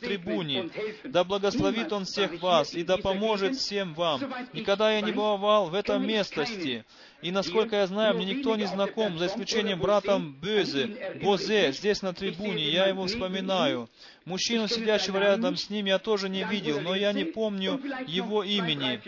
трибуне. 0.00 0.70
Да 1.04 1.24
благословит 1.24 1.92
Он 1.92 2.04
всех 2.04 2.40
вас 2.40 2.74
и 2.74 2.82
да 2.82 2.96
поможет 2.96 3.56
всем 3.56 3.94
вам. 3.94 4.20
Никогда 4.52 4.92
я 4.92 5.00
не 5.00 5.12
бывал 5.12 5.66
в 5.66 5.74
этом 5.74 6.06
местности. 6.06 6.84
И 7.26 7.32
насколько 7.32 7.74
я 7.74 7.88
знаю, 7.88 8.14
мне 8.14 8.24
никто 8.24 8.54
не 8.54 8.66
знаком, 8.66 9.18
за 9.18 9.26
исключением 9.26 9.80
братом 9.80 10.32
Бöзе, 10.40 11.16
Бозе, 11.20 11.72
здесь 11.72 12.00
на 12.00 12.14
трибуне, 12.14 12.70
я 12.70 12.86
его 12.86 13.06
вспоминаю. 13.06 13.88
Мужчину, 14.26 14.66
сидящего 14.66 15.18
рядом 15.18 15.56
с 15.56 15.70
ним, 15.70 15.86
я 15.86 16.00
тоже 16.00 16.28
не 16.28 16.42
видел, 16.42 16.80
но 16.80 16.96
я 16.96 17.12
не 17.12 17.22
помню 17.22 17.80
его 18.08 18.42
имени. 18.42 19.00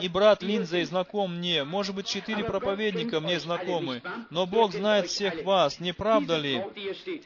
И 0.00 0.08
брат 0.08 0.42
Линдзей 0.42 0.84
знаком 0.84 1.36
мне. 1.36 1.64
Может 1.64 1.94
быть, 1.94 2.06
четыре 2.06 2.44
проповедника 2.44 3.20
мне 3.20 3.38
знакомы. 3.38 4.00
Но 4.30 4.46
Бог 4.46 4.72
знает 4.72 5.08
всех 5.08 5.44
вас, 5.44 5.80
не 5.80 5.92
правда 5.92 6.38
ли? 6.38 6.62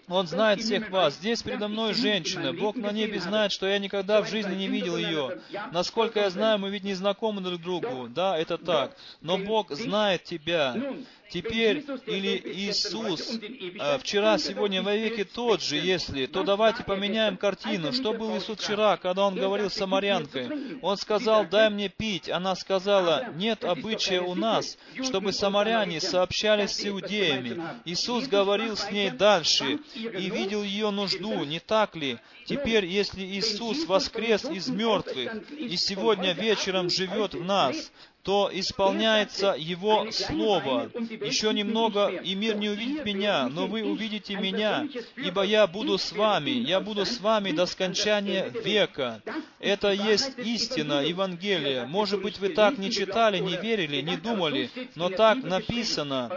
Он 0.09 0.27
знает 0.27 0.61
всех 0.61 0.91
вас. 0.91 1.15
Здесь 1.15 1.45
передо 1.45 1.69
мной 1.69 1.95
женщина. 1.95 2.53
Бог 2.53 2.75
на 2.75 2.91
небе 2.91 3.21
знает, 3.21 3.53
что 3.53 3.69
я 3.69 3.79
никогда 3.79 4.21
в 4.21 4.29
жизни 4.29 4.57
не 4.57 4.67
видел 4.67 4.97
ее. 4.97 5.41
Насколько 5.71 6.19
я 6.21 6.31
знаю, 6.31 6.59
мы 6.59 6.71
ведь 6.71 6.83
не 6.83 6.95
знакомы 6.95 7.41
друг 7.41 7.61
другу. 7.61 8.09
Да, 8.09 8.37
это 8.37 8.59
так. 8.59 8.97
Но 9.21 9.39
Бог 9.39 9.71
знает 9.71 10.25
тебя 10.29 10.77
теперь 11.31 11.85
или 12.07 12.41
Иисус 12.55 13.39
а, 13.79 13.99
вчера, 13.99 14.39
сегодня, 14.39 14.83
во 14.83 14.95
веки 14.95 15.25
тот 15.25 15.63
же, 15.63 15.77
если, 15.77 16.27
то 16.27 16.43
давайте 16.43 16.85
поменяем 16.85 17.37
картину. 17.37 17.93
Что 17.93 18.13
был 18.15 18.37
Иисус 18.37 18.59
вчера, 18.59 18.97
когда 18.97 19.27
Он 19.27 19.35
говорил 19.35 19.71
с 19.71 19.75
самарянкой? 19.75 20.79
Он 20.83 20.97
сказал, 20.97 21.47
дай 21.47 21.71
мне 21.71 21.89
пить. 21.89 22.29
Она 22.29 22.55
сказала, 22.55 23.31
нет 23.35 23.65
обычая 23.65 24.23
у 24.23 24.35
нас, 24.35 24.79
чтобы 25.03 25.33
самаряне 25.33 26.01
сообщались 26.01 26.73
с 26.73 26.87
иудеями. 26.87 27.63
Иисус 27.85 28.27
говорил 28.27 28.77
с 28.77 28.91
ней 28.91 29.11
дальше 29.11 29.79
и 29.95 30.31
видел 30.31 30.63
ее 30.63 30.91
нужду, 30.91 31.45
не 31.45 31.61
так 31.61 31.95
ли? 31.97 32.19
Теперь, 32.47 32.87
если 32.87 33.23
Иисус 33.23 33.85
воскрес 33.87 34.45
из 34.47 34.69
мертвых 34.69 35.51
и 35.53 35.77
сегодня 35.77 36.33
вечером 36.33 36.89
живет 36.89 37.35
в 37.35 37.45
нас, 37.45 37.93
то 38.23 38.51
исполняется 38.53 39.55
Его 39.57 40.11
Слово. 40.11 40.91
Еще 41.25 41.53
немного, 41.55 42.09
и 42.09 42.35
мир 42.35 42.57
не 42.57 42.69
увидит 42.69 43.05
меня, 43.05 43.49
но 43.49 43.67
вы 43.67 43.83
увидите 43.83 44.37
меня, 44.37 44.87
ибо 45.17 45.43
я 45.43 45.67
буду 45.67 45.99
с 45.99 46.13
вами, 46.13 46.51
я 46.51 46.81
буду 46.81 47.07
с 47.07 47.21
вами 47.21 47.53
до 47.53 47.67
скончания 47.67 48.49
века. 48.49 49.23
Это 49.61 49.93
есть 49.93 50.39
истина 50.39 51.03
Евангелия. 51.05 51.87
Может 51.87 52.21
быть, 52.23 52.39
вы 52.39 52.51
так 52.51 52.79
не 52.79 52.91
читали, 52.91 53.39
не 53.39 53.57
верили, 53.57 54.01
не 54.01 54.17
думали, 54.17 54.71
но 54.95 55.09
так 55.09 55.43
написано. 55.43 56.31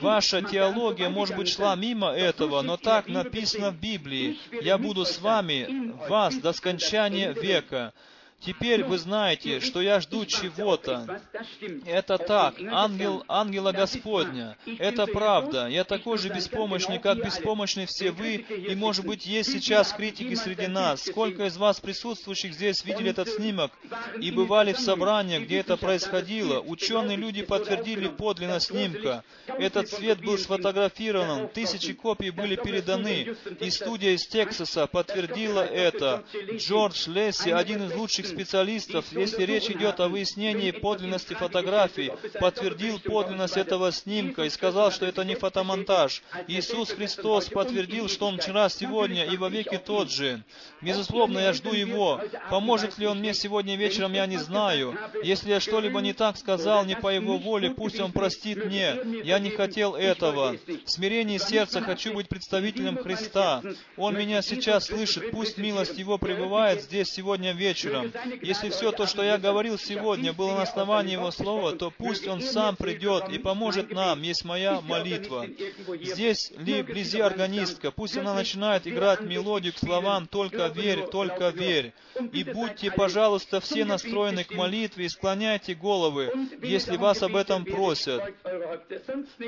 Ваша 0.00 0.42
теология, 0.42 1.08
может 1.08 1.36
быть, 1.36 1.48
шла 1.48 1.74
мимо 1.76 2.10
этого, 2.10 2.62
но 2.62 2.76
так 2.76 3.08
написано 3.08 3.70
в 3.70 3.80
Библии. 3.80 4.38
Я 4.62 4.78
буду 4.78 5.04
с 5.04 5.18
вами, 5.20 5.92
вас, 6.08 6.36
до 6.36 6.52
скончания 6.52 7.32
века. 7.32 7.92
Теперь 8.44 8.84
вы 8.84 8.98
знаете, 8.98 9.60
что 9.60 9.80
я 9.80 10.00
жду 10.00 10.26
чего-то. 10.26 11.20
Это 11.86 12.18
так, 12.18 12.60
ангел, 12.60 13.24
ангела 13.26 13.72
Господня. 13.72 14.56
Это 14.78 15.06
правда. 15.06 15.66
Я 15.66 15.84
такой 15.84 16.18
же 16.18 16.28
беспомощный, 16.28 16.98
как 16.98 17.24
беспомощны 17.24 17.86
все 17.86 18.10
вы, 18.10 18.34
и, 18.34 18.74
может 18.74 19.06
быть, 19.06 19.24
есть 19.24 19.50
сейчас 19.50 19.92
критики 19.92 20.34
среди 20.34 20.66
нас. 20.66 21.04
Сколько 21.04 21.46
из 21.46 21.56
вас, 21.56 21.80
присутствующих 21.80 22.52
здесь, 22.52 22.84
видели 22.84 23.10
этот 23.10 23.28
снимок 23.28 23.72
и 24.20 24.30
бывали 24.30 24.74
в 24.74 24.78
собраниях, 24.78 25.44
где 25.44 25.60
это 25.60 25.76
происходило? 25.78 26.60
Ученые 26.60 27.16
люди 27.16 27.42
подтвердили 27.42 28.08
подлинность 28.08 28.66
снимка. 28.66 29.24
Этот 29.46 29.88
цвет 29.88 30.22
был 30.22 30.36
сфотографирован, 30.36 31.48
тысячи 31.48 31.94
копий 31.94 32.30
были 32.30 32.56
переданы, 32.56 33.34
и 33.60 33.70
студия 33.70 34.10
из 34.10 34.26
Тексаса 34.26 34.86
подтвердила 34.86 35.60
это. 35.60 36.24
Джордж 36.56 37.08
Лесси, 37.08 37.50
один 37.50 37.84
из 37.84 37.94
лучших 37.94 38.33
специалистов, 38.34 39.06
если 39.12 39.44
речь 39.44 39.70
идет 39.70 40.00
о 40.00 40.08
выяснении 40.08 40.70
подлинности 40.70 41.34
фотографий, 41.34 42.12
подтвердил 42.40 42.98
подлинность 42.98 43.56
этого 43.56 43.92
снимка 43.92 44.44
и 44.44 44.50
сказал, 44.50 44.90
что 44.90 45.06
это 45.06 45.24
не 45.24 45.34
фотомонтаж. 45.34 46.22
Иисус 46.48 46.90
Христос 46.90 47.48
подтвердил, 47.48 48.08
что 48.08 48.26
Он 48.26 48.38
вчера, 48.38 48.68
сегодня 48.68 49.24
и 49.24 49.36
во 49.36 49.48
веки 49.48 49.78
тот 49.78 50.10
же. 50.10 50.42
Безусловно, 50.80 51.38
я 51.38 51.52
жду 51.52 51.72
Его. 51.72 52.20
Поможет 52.50 52.98
ли 52.98 53.06
Он 53.06 53.18
мне 53.18 53.34
сегодня 53.34 53.76
вечером, 53.76 54.12
я 54.12 54.26
не 54.26 54.38
знаю. 54.38 54.98
Если 55.22 55.50
я 55.50 55.60
что-либо 55.60 56.00
не 56.00 56.12
так 56.12 56.36
сказал, 56.36 56.84
не 56.84 56.96
по 56.96 57.08
Его 57.08 57.38
воле, 57.38 57.70
пусть 57.70 58.00
Он 58.00 58.12
простит 58.12 58.64
мне. 58.64 58.96
Я 59.24 59.38
не 59.38 59.50
хотел 59.50 59.94
этого. 59.94 60.56
В 60.84 60.90
смирении 60.90 61.38
сердца 61.38 61.80
хочу 61.80 62.12
быть 62.12 62.28
представителем 62.28 62.98
Христа. 62.98 63.62
Он 63.96 64.16
меня 64.16 64.42
сейчас 64.42 64.86
слышит. 64.86 65.30
Пусть 65.30 65.58
милость 65.58 65.98
Его 65.98 66.18
пребывает 66.18 66.82
здесь 66.82 67.08
сегодня 67.08 67.52
вечером. 67.52 68.12
Если 68.42 68.70
все 68.70 68.92
то, 68.92 69.06
что 69.06 69.22
я 69.22 69.38
говорил 69.38 69.78
сегодня, 69.78 70.32
было 70.32 70.54
на 70.54 70.62
основании 70.62 71.14
Его 71.14 71.30
Слова, 71.30 71.72
то 71.72 71.90
пусть 71.90 72.26
Он 72.26 72.40
сам 72.40 72.76
придет 72.76 73.28
и 73.28 73.38
поможет 73.38 73.90
нам, 73.90 74.22
есть 74.22 74.44
моя 74.44 74.80
молитва. 74.80 75.46
Здесь 76.00 76.52
ли 76.56 76.82
вблизи 76.82 77.20
органистка, 77.20 77.90
пусть 77.90 78.16
она 78.16 78.34
начинает 78.34 78.86
играть 78.86 79.20
мелодию 79.20 79.72
к 79.72 79.78
словам 79.78 80.26
«Только 80.26 80.68
верь, 80.68 81.06
только 81.06 81.48
верь». 81.48 81.92
И 82.32 82.44
будьте, 82.44 82.90
пожалуйста, 82.90 83.60
все 83.60 83.84
настроены 83.84 84.44
к 84.44 84.54
молитве 84.54 85.06
и 85.06 85.08
склоняйте 85.08 85.74
головы, 85.74 86.32
если 86.62 86.96
вас 86.96 87.22
об 87.22 87.36
этом 87.36 87.64
просят. 87.64 88.34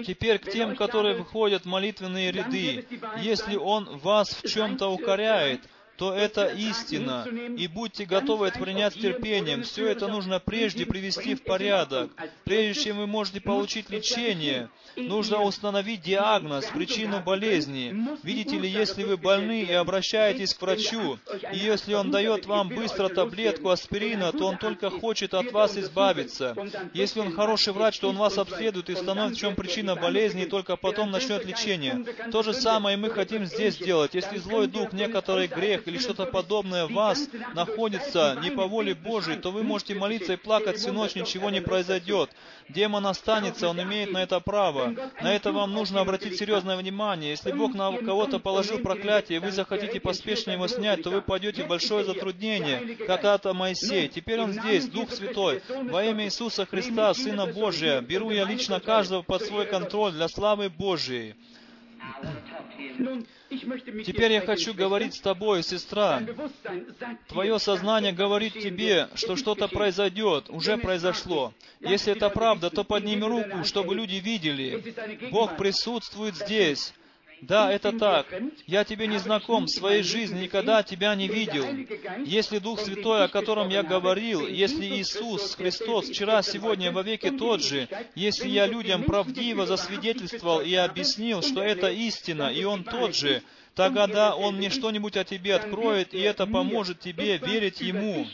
Теперь 0.04 0.38
к 0.38 0.50
тем, 0.50 0.74
которые 0.74 1.14
выходят 1.16 1.62
в 1.62 1.66
молитвенные 1.66 2.32
ряды. 2.32 2.86
Если 3.20 3.56
Он 3.56 3.98
вас 3.98 4.30
в 4.30 4.48
чем-то 4.48 4.88
укоряет, 4.88 5.60
то 5.96 6.14
это 6.14 6.46
истина. 6.46 7.26
И 7.56 7.66
будьте 7.66 8.04
готовы 8.04 8.48
это 8.48 8.58
принять 8.58 8.94
с 8.94 8.96
терпением. 8.96 9.62
Все 9.62 9.88
это 9.88 10.08
нужно 10.08 10.40
прежде 10.40 10.86
привести 10.86 11.34
в 11.34 11.42
порядок. 11.42 12.10
Прежде 12.44 12.84
чем 12.84 12.98
вы 12.98 13.06
можете 13.06 13.40
получить 13.40 13.90
лечение, 13.90 14.68
нужно 14.96 15.42
установить 15.42 16.02
диагноз, 16.02 16.66
причину 16.66 17.22
болезни. 17.22 17.94
Видите 18.22 18.58
ли, 18.58 18.68
если 18.68 19.04
вы 19.04 19.16
больны 19.16 19.62
и 19.62 19.72
обращаетесь 19.72 20.54
к 20.54 20.62
врачу, 20.62 21.18
и 21.52 21.58
если 21.58 21.94
он 21.94 22.10
дает 22.10 22.46
вам 22.46 22.68
быстро 22.68 23.08
таблетку 23.08 23.70
аспирина, 23.70 24.32
то 24.32 24.46
он 24.46 24.58
только 24.58 24.90
хочет 24.90 25.34
от 25.34 25.52
вас 25.52 25.76
избавиться. 25.76 26.54
Если 26.92 27.20
он 27.20 27.32
хороший 27.32 27.72
врач, 27.72 27.98
то 27.98 28.08
он 28.08 28.16
вас 28.16 28.38
обследует 28.38 28.90
и 28.90 28.94
установит, 28.94 29.36
в 29.36 29.40
чем 29.40 29.54
причина 29.54 29.96
болезни, 29.96 30.42
и 30.42 30.48
только 30.48 30.76
потом 30.76 31.10
начнет 31.10 31.44
лечение. 31.44 32.04
То 32.30 32.42
же 32.42 32.52
самое 32.52 32.96
мы 32.96 33.10
хотим 33.10 33.46
здесь 33.46 33.74
сделать. 33.74 34.14
Если 34.14 34.38
злой 34.38 34.66
дух, 34.66 34.92
некоторый 34.92 35.46
грех, 35.46 35.85
или 35.86 35.98
что-то 35.98 36.26
подобное 36.26 36.86
в 36.86 36.92
вас 36.92 37.28
находится 37.54 38.38
не 38.42 38.50
по 38.50 38.66
воле 38.66 38.94
Божией, 38.94 39.38
то 39.38 39.50
вы 39.50 39.62
можете 39.62 39.94
молиться 39.94 40.32
и 40.32 40.36
плакать 40.36 40.78
всю 40.78 40.92
ночь, 40.92 41.14
ничего 41.14 41.50
не 41.50 41.60
произойдет. 41.60 42.30
Демон 42.68 43.06
останется, 43.06 43.68
он 43.68 43.80
имеет 43.82 44.12
на 44.12 44.22
это 44.22 44.40
право. 44.40 44.94
На 45.22 45.34
это 45.34 45.52
вам 45.52 45.72
нужно 45.72 46.00
обратить 46.00 46.38
серьезное 46.38 46.76
внимание. 46.76 47.30
Если 47.30 47.52
Бог 47.52 47.74
на 47.74 47.96
кого-то 47.96 48.38
положил 48.38 48.78
проклятие, 48.78 49.36
и 49.36 49.40
вы 49.40 49.52
захотите 49.52 50.00
поспешно 50.00 50.52
его 50.52 50.66
снять, 50.66 51.02
то 51.02 51.10
вы 51.10 51.22
пойдете 51.22 51.64
в 51.64 51.68
большое 51.68 52.04
затруднение, 52.04 52.96
как 53.06 53.24
это 53.24 53.54
Моисей. 53.54 54.08
Теперь 54.08 54.40
он 54.40 54.52
здесь, 54.52 54.86
Дух 54.86 55.10
Святой. 55.12 55.62
Во 55.68 56.04
имя 56.04 56.24
Иисуса 56.24 56.66
Христа, 56.66 57.14
Сына 57.14 57.46
Божия, 57.46 58.00
беру 58.00 58.30
я 58.30 58.44
лично 58.44 58.80
каждого 58.80 59.22
под 59.22 59.42
свой 59.42 59.66
контроль 59.66 60.12
для 60.12 60.28
славы 60.28 60.70
Божией. 60.70 61.34
Теперь 63.48 64.32
я 64.32 64.40
хочу 64.40 64.74
говорить 64.74 65.14
с 65.14 65.20
тобой, 65.20 65.62
сестра. 65.62 66.22
Твое 67.28 67.58
сознание 67.58 68.12
говорит 68.12 68.54
тебе, 68.54 69.08
что 69.14 69.36
что-то 69.36 69.68
произойдет, 69.68 70.50
уже 70.50 70.76
произошло. 70.76 71.52
Если 71.80 72.12
это 72.12 72.28
правда, 72.30 72.70
то 72.70 72.82
подними 72.82 73.22
руку, 73.22 73.64
чтобы 73.64 73.94
люди 73.94 74.16
видели. 74.16 74.82
Бог 75.30 75.56
присутствует 75.56 76.34
здесь. 76.36 76.92
Да, 77.42 77.70
это 77.70 77.92
так. 77.92 78.26
Я 78.66 78.84
тебе 78.84 79.06
не 79.06 79.18
знаком, 79.18 79.66
в 79.66 79.70
своей 79.70 80.02
жизни 80.02 80.44
никогда 80.44 80.82
тебя 80.82 81.14
не 81.14 81.28
видел. 81.28 81.66
Если 82.24 82.58
Дух 82.58 82.80
Святой, 82.80 83.24
о 83.24 83.28
котором 83.28 83.68
я 83.68 83.82
говорил, 83.82 84.46
если 84.46 84.86
Иисус 84.86 85.54
Христос 85.54 86.08
вчера, 86.08 86.42
сегодня, 86.42 86.92
во 86.92 87.02
веки 87.02 87.30
тот 87.30 87.62
же, 87.62 87.88
если 88.14 88.48
я 88.48 88.66
людям 88.66 89.02
правдиво 89.02 89.66
засвидетельствовал 89.66 90.60
и 90.60 90.74
объяснил, 90.74 91.42
что 91.42 91.62
это 91.62 91.90
истина, 91.90 92.50
и 92.52 92.64
Он 92.64 92.84
тот 92.84 93.14
же, 93.14 93.42
тогда 93.76 94.34
Он 94.34 94.56
мне 94.56 94.70
что-нибудь 94.70 95.16
о 95.16 95.24
тебе 95.24 95.54
откроет, 95.54 96.14
и 96.14 96.18
это 96.18 96.46
поможет 96.46 96.98
тебе 96.98 97.36
верить 97.36 97.80
Ему. 97.80 98.26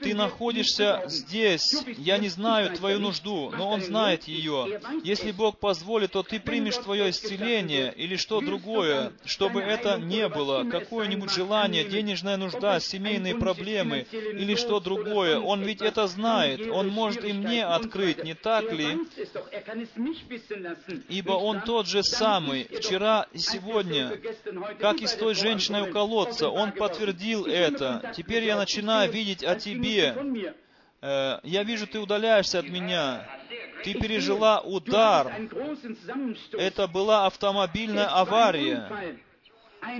Ты 0.00 0.14
находишься 0.14 1.02
здесь. 1.06 1.74
Я 1.96 2.18
не 2.18 2.28
знаю 2.28 2.76
твою 2.76 3.00
нужду, 3.00 3.50
но 3.50 3.70
Он 3.70 3.80
знает 3.80 4.28
ее. 4.28 4.80
Если 5.02 5.32
Бог 5.32 5.58
позволит, 5.58 6.12
то 6.12 6.22
ты 6.22 6.38
примешь 6.38 6.76
твое 6.76 7.10
исцеление 7.10 7.92
или 7.96 8.16
что 8.16 8.40
другое, 8.40 9.12
чтобы 9.24 9.62
это 9.62 9.98
не 9.98 10.28
было, 10.28 10.64
какое-нибудь 10.68 11.32
желание, 11.32 11.84
денежная 11.84 12.36
нужда, 12.36 12.78
семейные 12.78 13.36
проблемы 13.36 14.06
или 14.12 14.54
что 14.54 14.80
другое. 14.80 15.38
Он 15.38 15.62
ведь 15.62 15.80
это 15.80 16.06
знает. 16.06 16.68
Он 16.70 16.88
может 16.88 17.24
и 17.24 17.32
мне 17.32 17.64
открыть, 17.64 18.22
не 18.22 18.34
так 18.34 18.70
ли? 18.70 18.98
Ибо 21.08 21.32
Он 21.32 21.62
тот 21.62 21.86
же 21.86 22.02
самый, 22.02 22.64
вчера 22.64 23.26
и 23.32 23.38
сегодня, 23.38 23.61
как 24.78 25.00
и 25.00 25.06
с 25.06 25.14
той 25.14 25.34
женщиной 25.34 25.88
у 25.88 25.92
колодца. 25.92 26.48
Он 26.48 26.72
подтвердил 26.72 27.46
это. 27.46 28.12
Теперь 28.16 28.44
я 28.44 28.56
начинаю 28.56 29.10
видеть 29.10 29.22
видеть 29.22 29.44
о 29.44 29.54
тебе. 29.56 30.54
Э, 31.00 31.40
я 31.42 31.64
вижу, 31.64 31.86
ты 31.86 31.98
удаляешься 31.98 32.58
от 32.60 32.68
меня. 32.68 33.26
Ты 33.84 33.94
пережила 33.94 34.60
удар. 34.60 35.32
Это 36.52 36.86
была 36.86 37.26
автомобильная 37.26 38.06
авария. 38.06 38.88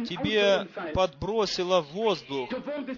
тебе 0.09 0.69
подбросило 0.95 1.81
в 1.81 1.89
воздух, 1.89 2.49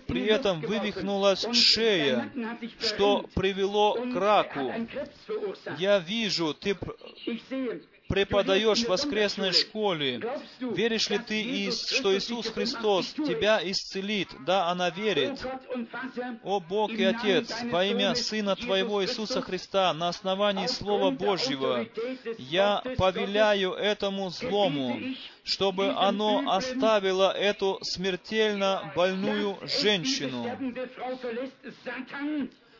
при 0.06 0.26
этом 0.26 0.60
вывихнулась 0.60 1.46
шея, 1.54 2.30
что 2.78 3.24
привело 3.34 3.94
к 3.94 4.14
раку. 4.14 4.70
Я 5.78 5.98
вижу, 5.98 6.52
ты 6.52 6.76
преподаешь 8.08 8.84
в 8.84 8.88
воскресной 8.88 9.52
школе. 9.52 10.20
Веришь 10.60 11.10
ли 11.10 11.18
ты, 11.18 11.70
что 11.70 12.16
Иисус 12.16 12.48
Христос 12.48 13.12
тебя 13.12 13.60
исцелит? 13.62 14.28
Да, 14.46 14.68
она 14.68 14.90
верит. 14.90 15.44
О 16.42 16.60
Бог 16.60 16.92
и 16.92 17.04
Отец, 17.04 17.52
во 17.64 17.84
имя 17.84 18.14
Сына 18.14 18.56
Твоего 18.56 19.02
Иисуса 19.02 19.40
Христа, 19.40 19.92
на 19.94 20.08
основании 20.08 20.66
Слова 20.66 21.10
Божьего, 21.10 21.86
я 22.38 22.82
повеляю 22.96 23.72
этому 23.72 24.30
злому, 24.30 25.00
чтобы 25.44 25.92
оно 25.92 26.50
оставило 26.50 27.32
эту 27.32 27.78
смертельно 27.82 28.92
больную 28.94 29.58
женщину. 29.62 30.46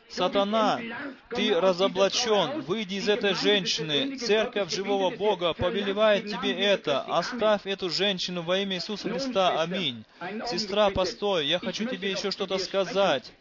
Сатана, 0.09 0.79
ты 1.29 1.53
разоблачен, 1.59 2.61
выйди 2.61 2.95
из 2.95 3.09
этой 3.09 3.33
женщины. 3.33 4.17
Церковь 4.17 4.73
живого 4.73 5.09
Бога 5.09 5.53
повелевает 5.53 6.27
тебе 6.27 6.51
это. 6.51 7.01
Оставь 7.01 7.65
эту 7.65 7.89
женщину 7.89 8.41
во 8.41 8.59
имя 8.59 8.77
Иисуса 8.77 9.09
Христа. 9.09 9.61
Аминь. 9.61 10.05
Сестра, 10.47 10.89
постой, 10.89 11.47
я 11.47 11.59
хочу 11.59 11.85
тебе 11.85 12.11
еще 12.11 12.31
что-то 12.31 12.57
сказать. 12.57 13.31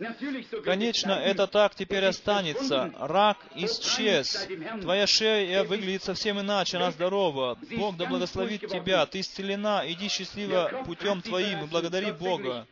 Конечно, 0.64 1.12
это 1.12 1.46
так 1.46 1.74
теперь 1.74 2.04
останется. 2.06 2.92
Рак 2.98 3.38
исчез. 3.54 4.48
Твоя 4.80 5.06
шея 5.06 5.64
выглядит 5.64 6.02
совсем 6.02 6.40
иначе, 6.40 6.78
она 6.78 6.90
здорова. 6.90 7.58
Бог 7.76 7.96
да 7.96 8.06
благословит 8.06 8.62
тебя. 8.68 9.04
Ты 9.06 9.20
исцелена. 9.20 9.82
Иди 9.86 10.08
счастливо 10.08 10.82
путем 10.86 11.22
твоим 11.22 11.64
и 11.64 11.66
благодари 11.66 12.10
Бога. 12.12 12.66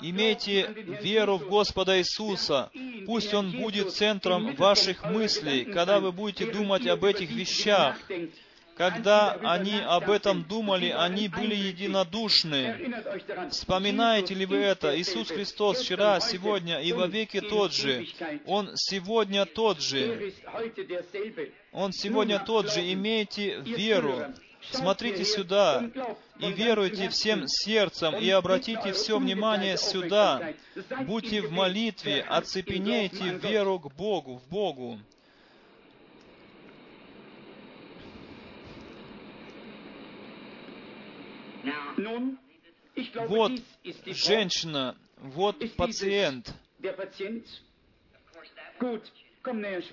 Имейте 0.00 0.74
веру 1.02 1.36
в 1.38 1.48
Господа 1.48 1.98
Иисуса. 1.98 2.70
Пусть 3.06 3.34
Он 3.34 3.50
будет 3.52 3.92
центром 3.92 4.54
ваших 4.56 5.04
мыслей, 5.04 5.64
когда 5.64 6.00
вы 6.00 6.12
будете 6.12 6.50
думать 6.50 6.86
об 6.86 7.04
этих 7.04 7.30
вещах. 7.30 7.96
Когда 8.76 9.32
они 9.42 9.78
об 9.84 10.10
этом 10.10 10.44
думали, 10.44 10.88
они 10.88 11.28
были 11.28 11.54
единодушны. 11.54 12.92
Вспоминаете 13.50 14.34
ли 14.34 14.46
вы 14.46 14.56
это? 14.56 14.98
Иисус 14.98 15.28
Христос 15.28 15.82
вчера, 15.82 16.18
сегодня 16.20 16.80
и 16.80 16.92
во 16.92 17.06
веки 17.06 17.40
тот 17.40 17.74
же. 17.74 18.06
Он 18.46 18.70
сегодня 18.74 19.44
тот 19.44 19.80
же. 19.80 20.32
Он 21.72 21.92
сегодня 21.92 22.38
тот 22.38 22.72
же. 22.72 22.80
Имейте 22.92 23.60
веру. 23.60 24.32
Смотрите 24.70 25.24
сюда 25.24 25.90
и 26.38 26.52
веруйте 26.52 27.08
всем 27.08 27.46
сердцем, 27.48 28.16
и 28.16 28.28
обратите 28.30 28.92
все 28.92 29.18
внимание 29.18 29.76
сюда. 29.76 30.54
Будьте 31.06 31.42
в 31.42 31.50
молитве, 31.50 32.22
оцепенейте 32.22 33.30
веру 33.38 33.78
к 33.78 33.92
Богу, 33.94 34.38
в 34.38 34.48
Богу. 34.48 34.98
Вот 43.28 43.52
женщина, 44.06 44.96
вот 45.16 45.56
пациент. 45.76 46.54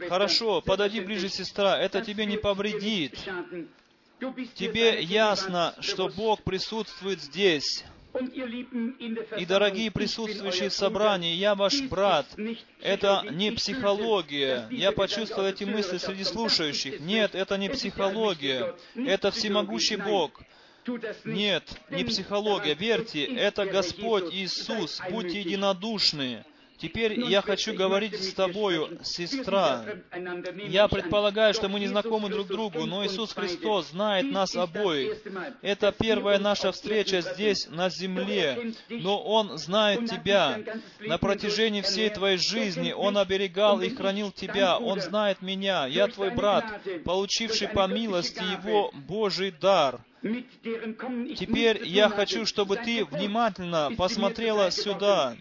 Хорошо, 0.08 0.62
подойди 0.62 1.02
ближе, 1.02 1.30
сестра, 1.30 1.78
это 1.78 2.02
тебе 2.02 2.26
не 2.26 2.38
повредит. 2.38 3.18
Тебе 4.56 5.02
ясно, 5.02 5.76
что 5.80 6.10
Бог 6.10 6.42
присутствует 6.44 7.22
здесь. 7.22 7.84
И, 9.38 9.46
дорогие 9.46 9.92
присутствующие 9.92 10.70
в 10.70 10.74
собрании, 10.74 11.36
я 11.36 11.56
ваш 11.56 11.82
брат. 11.84 12.26
Это 12.82 13.24
не 13.32 13.52
психология. 13.52 14.68
Я 14.72 14.92
почувствовал 14.92 15.48
эти 15.48 15.64
мысли 15.64 15.98
среди 15.98 16.24
слушающих. 16.24 17.00
Нет, 17.00 17.36
это 17.36 17.58
не 17.58 17.70
психология. 17.70 18.76
Это 18.96 19.32
всемогущий 19.32 19.96
Бог. 19.96 20.42
Нет, 21.24 21.64
не 21.92 22.04
психология. 22.04 22.74
Верьте, 22.74 23.26
это 23.26 23.66
Господь 23.66 24.34
Иисус. 24.34 25.00
Будьте 25.10 25.40
единодушны. 25.40 26.44
Теперь 26.80 27.20
я 27.20 27.42
хочу 27.42 27.74
говорить 27.74 28.16
с 28.24 28.34
тобою, 28.34 29.00
сестра. 29.04 29.84
Я 30.68 30.88
предполагаю, 30.88 31.54
что 31.54 31.68
мы 31.68 31.80
не 31.80 31.88
знакомы 31.88 32.30
друг 32.30 32.48
другу, 32.48 32.86
но 32.86 33.06
Иисус 33.06 33.34
Христос 33.34 33.90
знает 33.90 34.32
нас 34.32 34.56
обоих. 34.56 35.18
Это 35.62 35.92
первая 35.92 36.40
наша 36.40 36.72
встреча 36.72 37.20
здесь, 37.22 37.68
на 37.70 37.90
земле, 37.90 38.74
но 38.90 39.22
Он 39.22 39.58
знает 39.58 40.10
тебя. 40.10 40.60
На 41.02 41.18
протяжении 41.18 41.82
всей 41.82 42.10
твоей 42.10 42.38
жизни 42.38 42.94
Он 42.94 43.18
оберегал 43.18 43.82
и 43.82 43.90
хранил 43.90 44.32
тебя. 44.32 44.78
Он 44.78 45.02
знает 45.02 45.42
меня. 45.42 45.86
Я 45.86 46.08
твой 46.08 46.30
брат, 46.30 46.82
получивший 47.04 47.68
по 47.68 47.88
милости 47.88 48.42
Его 48.42 48.92
Божий 48.94 49.52
дар. 49.52 50.00
Теперь 50.22 51.86
я 51.86 52.10
хочу, 52.10 52.46
чтобы 52.46 52.76
ты 52.78 53.06
внимательно 53.06 53.92
посмотрела 53.98 54.70
сюда. 54.70 55.38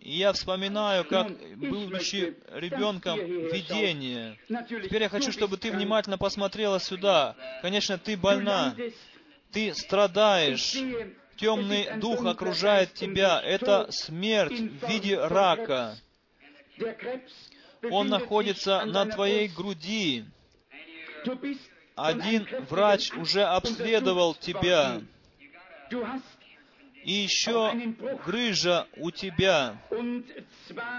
Я 0.00 0.32
вспоминаю, 0.34 1.04
как, 1.04 1.28
будучи 1.56 2.36
ребенком, 2.52 3.18
видение. 3.18 4.38
Теперь 4.68 5.02
я 5.02 5.08
хочу, 5.08 5.32
чтобы 5.32 5.56
ты 5.56 5.72
внимательно 5.72 6.18
посмотрела 6.18 6.78
сюда. 6.78 7.34
Конечно, 7.62 7.96
ты 7.98 8.16
больна, 8.16 8.76
ты 9.50 9.74
страдаешь, 9.74 10.76
темный 11.36 11.98
дух 11.98 12.24
окружает 12.24 12.92
тебя. 12.92 13.40
Это 13.40 13.90
смерть 13.90 14.52
в 14.52 14.88
виде 14.88 15.18
рака. 15.18 15.96
Он 17.90 18.08
находится 18.08 18.84
на 18.84 19.06
твоей 19.06 19.48
груди. 19.48 20.26
Один 21.94 22.46
врач 22.68 23.12
уже 23.12 23.42
обследовал 23.42 24.34
тебя. 24.34 25.00
И 27.06 27.12
еще 27.12 27.72
грыжа 28.26 28.88
у 28.96 29.12
тебя. 29.12 29.80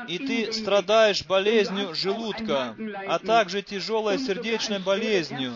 И 0.08 0.18
ты 0.18 0.54
страдаешь 0.54 1.26
болезнью 1.26 1.94
желудка, 1.94 2.78
а 3.08 3.20
также 3.20 3.62
тяжелой 3.62 4.18
сердечной 4.18 4.80
болезнью. 4.80 5.54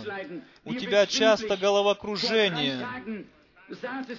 У 0.65 0.75
тебя 0.75 1.07
часто 1.07 1.55
головокружение. 1.55 2.85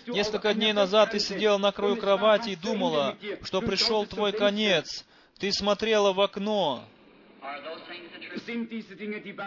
Несколько 0.06 0.54
дней 0.54 0.72
назад 0.72 1.10
ты 1.10 1.20
сидела 1.20 1.58
на 1.58 1.70
краю 1.70 1.96
кровати 1.96 2.50
и 2.50 2.56
думала, 2.56 3.18
что 3.42 3.60
пришел 3.60 4.06
твой 4.06 4.32
конец. 4.32 5.04
Ты 5.38 5.52
смотрела 5.52 6.14
в 6.14 6.20
окно. 6.22 6.82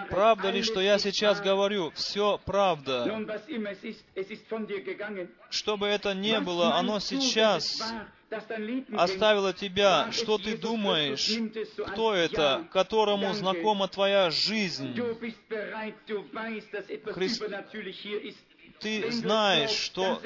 Правда 0.09 0.49
ли, 0.49 0.63
что 0.63 0.81
я 0.81 0.99
сейчас 0.99 1.41
говорю? 1.41 1.91
Все 1.91 2.39
правда. 2.45 3.25
Что 5.49 5.77
бы 5.77 5.87
это 5.87 6.13
ни 6.13 6.37
было, 6.39 6.75
оно 6.75 6.99
сейчас 6.99 7.81
оставило 8.97 9.53
тебя. 9.53 10.11
Что 10.11 10.37
ты 10.37 10.57
думаешь? 10.57 11.31
Кто 11.87 12.13
это, 12.13 12.67
которому 12.71 13.33
знакома 13.33 13.87
твоя 13.87 14.29
жизнь? 14.29 14.93
Христ... 17.13 17.43
Ты 18.79 19.09
знаешь, 19.11 19.71
что 19.71 20.19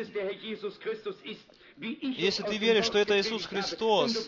если 1.77 2.43
ты 2.43 2.57
веришь, 2.57 2.85
что 2.85 2.97
это 2.97 3.19
Иисус 3.19 3.45
Христос, 3.45 4.27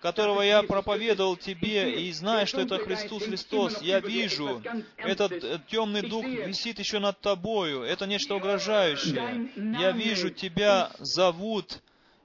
которого 0.00 0.42
я 0.42 0.62
проповедовал 0.62 1.36
тебе, 1.36 2.00
и 2.02 2.12
знаешь, 2.12 2.48
что 2.48 2.60
это 2.60 2.78
Христос 2.78 3.24
Христос, 3.24 3.82
я 3.82 4.00
вижу, 4.00 4.62
этот 4.96 5.32
э, 5.32 5.60
темный 5.68 6.02
дух 6.02 6.24
висит 6.24 6.78
еще 6.78 6.98
над 6.98 7.20
тобою, 7.20 7.82
это 7.82 8.06
нечто 8.06 8.34
угрожающее. 8.34 9.50
Я 9.78 9.92
вижу, 9.92 10.30
тебя 10.30 10.90
зовут 10.98 11.80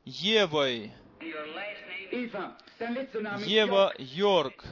Евой. 0.06 0.91
Ева 3.45 3.93
Йорк, 3.97 4.65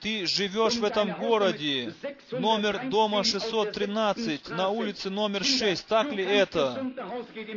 ты 0.00 0.26
живешь 0.26 0.74
в 0.74 0.84
этом 0.84 1.12
городе, 1.14 1.94
номер 2.30 2.88
дома 2.90 3.24
613, 3.24 4.50
на 4.50 4.68
улице 4.68 5.08
номер 5.08 5.44
6, 5.44 5.86
так 5.86 6.12
ли 6.12 6.22
это? 6.22 6.92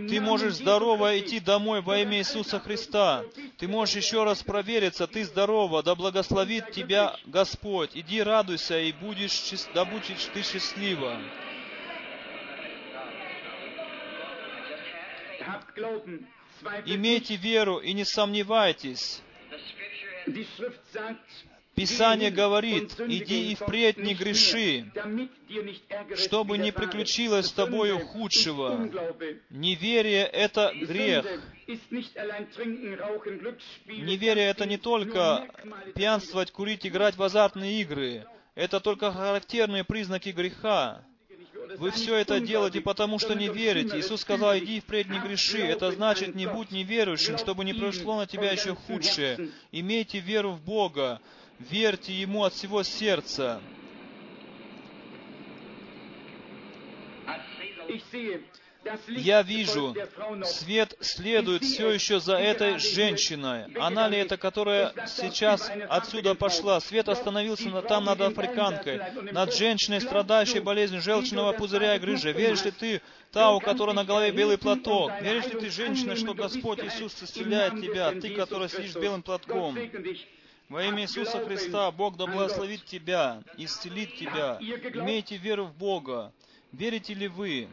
Ты 0.09 0.21
можешь 0.21 0.53
здорово 0.53 1.19
идти 1.19 1.41
домой 1.41 1.81
во 1.81 1.97
имя 1.97 2.19
Иисуса 2.19 2.59
Христа. 2.59 3.25
Ты 3.57 3.67
можешь 3.67 3.97
еще 3.97 4.23
раз 4.23 4.43
провериться, 4.43 5.07
ты 5.07 5.25
здорова, 5.25 5.83
да 5.83 5.95
благословит 5.95 6.71
тебя 6.71 7.17
Господь. 7.25 7.91
Иди 7.95 8.23
радуйся 8.23 8.79
и 8.79 8.93
будешь, 8.93 9.41
да 9.73 9.83
будешь 9.83 10.25
ты 10.33 10.41
счастлива. 10.41 11.17
Имейте 16.85 17.35
веру 17.35 17.77
и 17.77 17.93
не 17.93 18.05
сомневайтесь. 18.05 19.21
Писание 21.75 22.29
говорит, 22.29 22.99
иди 22.99 23.51
и 23.51 23.55
впредь 23.55 23.97
не 23.97 24.13
греши, 24.13 24.91
чтобы 26.17 26.57
не 26.57 26.73
приключилось 26.73 27.47
с 27.47 27.53
тобою 27.53 27.99
худшего. 27.99 28.89
Неверие— 29.49 30.25
это 30.33 30.73
грех. 30.75 31.25
Неверие— 33.85 34.47
это 34.49 34.65
не 34.65 34.77
только 34.77 35.47
пьянствовать, 35.95 36.51
курить, 36.51 36.85
играть 36.85 37.15
в 37.15 37.23
азартные 37.23 37.81
игры. 37.81 38.25
Это 38.55 38.81
только 38.81 39.13
характерные 39.13 39.85
признаки 39.85 40.29
греха. 40.29 41.05
Вы 41.77 41.91
все 41.91 42.15
это 42.15 42.39
делаете, 42.39 42.81
потому 42.81 43.19
что 43.19 43.35
не 43.35 43.47
верите. 43.47 43.99
Иисус 43.99 44.21
сказал, 44.21 44.57
иди 44.57 44.79
впредь 44.79 45.09
не 45.09 45.19
греши. 45.19 45.59
Это 45.59 45.91
значит, 45.91 46.33
не 46.33 46.47
будь 46.47 46.71
неверующим, 46.71 47.37
чтобы 47.37 47.63
не 47.63 47.73
пришло 47.73 48.17
на 48.17 48.25
тебя 48.25 48.51
еще 48.51 48.75
худшее. 48.75 49.49
Имейте 49.71 50.19
веру 50.19 50.51
в 50.51 50.61
Бога. 50.61 51.21
Верьте 51.59 52.13
Ему 52.13 52.43
от 52.43 52.53
всего 52.53 52.83
сердца. 52.83 53.61
Я 59.07 59.41
вижу, 59.41 59.93
свет 60.45 60.95
следует 61.01 61.63
все 61.63 61.91
еще 61.91 62.19
за 62.19 62.37
этой 62.37 62.79
женщиной. 62.79 63.65
Она 63.75 64.07
ли 64.07 64.17
это, 64.17 64.37
которая 64.37 64.93
сейчас 65.07 65.69
отсюда 65.89 66.33
пошла? 66.33 66.79
Свет 66.79 67.09
остановился 67.09 67.69
на, 67.69 67.81
там 67.81 68.05
над 68.05 68.21
африканкой, 68.21 69.01
над 69.31 69.53
женщиной, 69.53 69.99
страдающей 69.99 70.59
болезнью 70.59 71.01
желчного 71.01 71.51
пузыря 71.51 71.95
и 71.95 71.99
грыжи. 71.99 72.31
Веришь 72.31 72.63
ли 72.63 72.71
ты, 72.71 73.01
та, 73.31 73.51
у 73.51 73.59
которой 73.59 73.93
на 73.93 74.05
голове 74.05 74.31
белый 74.31 74.57
платок? 74.57 75.11
Веришь 75.21 75.45
ли 75.45 75.59
ты, 75.59 75.69
женщина, 75.69 76.15
что 76.15 76.33
Господь 76.33 76.79
Иисус 76.79 77.21
исцеляет 77.21 77.81
тебя, 77.81 78.11
ты, 78.11 78.29
которая 78.33 78.69
сидишь 78.69 78.95
белым 78.95 79.21
платком? 79.21 79.77
Во 80.69 80.83
имя 80.83 81.03
Иисуса 81.03 81.43
Христа 81.43 81.91
Бог 81.91 82.15
да 82.15 82.27
благословит 82.27 82.85
тебя, 82.85 83.43
исцелит 83.57 84.15
тебя. 84.15 84.57
Имейте 84.61 85.35
веру 85.35 85.65
в 85.65 85.75
Бога. 85.75 86.31
Верите 86.71 87.13
ли 87.15 87.27
вы? 87.27 87.67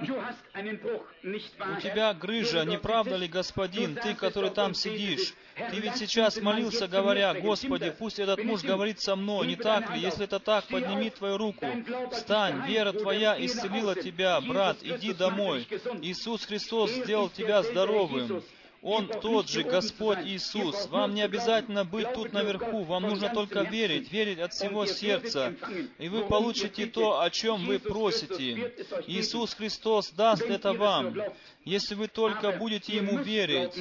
У 0.00 1.80
тебя 1.80 2.14
грыжа, 2.14 2.64
не 2.64 2.78
правда 2.78 3.16
ли, 3.16 3.26
господин, 3.26 3.96
ты, 3.96 4.14
который 4.14 4.50
там 4.50 4.74
сидишь? 4.74 5.34
Ты 5.70 5.80
ведь 5.80 5.96
сейчас 5.96 6.40
молился, 6.40 6.86
говоря, 6.86 7.34
Господи, 7.34 7.92
пусть 7.98 8.18
этот 8.18 8.44
муж 8.44 8.62
говорит 8.62 9.00
со 9.00 9.16
мной, 9.16 9.46
не 9.48 9.56
так 9.56 9.90
ли? 9.94 10.00
Если 10.00 10.24
это 10.24 10.38
так, 10.38 10.66
подними 10.66 11.10
твою 11.10 11.36
руку. 11.36 11.66
Встань, 12.12 12.66
вера 12.66 12.92
твоя 12.92 13.34
исцелила 13.44 13.94
тебя, 13.94 14.40
брат, 14.40 14.78
иди 14.82 15.12
домой. 15.12 15.66
Иисус 16.02 16.44
Христос 16.44 16.90
сделал 16.92 17.28
тебя 17.28 17.62
здоровым. 17.62 18.42
Он 18.82 19.08
тот 19.08 19.48
же 19.48 19.64
Господь 19.64 20.18
Иисус. 20.24 20.86
Вам 20.88 21.14
не 21.14 21.22
обязательно 21.22 21.84
быть 21.84 22.12
тут 22.12 22.32
наверху, 22.32 22.84
вам 22.84 23.02
нужно 23.04 23.28
только 23.30 23.62
верить, 23.62 24.12
верить 24.12 24.38
от 24.38 24.52
всего 24.52 24.86
сердца, 24.86 25.54
и 25.98 26.08
вы 26.08 26.24
получите 26.26 26.86
то, 26.86 27.20
о 27.20 27.30
чем 27.30 27.66
вы 27.66 27.80
просите. 27.80 28.72
Иисус 29.06 29.54
Христос 29.54 30.10
даст 30.10 30.42
это 30.42 30.72
вам, 30.72 31.16
если 31.64 31.94
вы 31.94 32.06
только 32.06 32.52
будете 32.52 32.96
Ему 32.96 33.18
верить. 33.18 33.74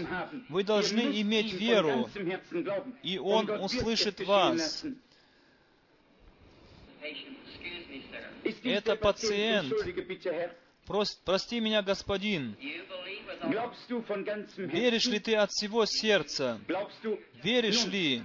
Вы 0.50 0.64
должны 0.64 1.22
иметь 1.22 1.54
веру, 1.54 2.10
и 3.04 3.20
Он 3.20 3.50
услышит 3.50 4.20
вас. 4.26 4.84
Это 8.64 8.96
пациент. 8.96 9.74
Прости 10.88 11.60
меня, 11.60 11.82
господин. 11.82 12.56
Веришь 14.58 15.06
ли 15.06 15.20
ты 15.20 15.36
от 15.36 15.52
всего 15.52 15.86
сердца? 15.86 16.60
Веришь 17.44 17.86
ли? 17.86 18.22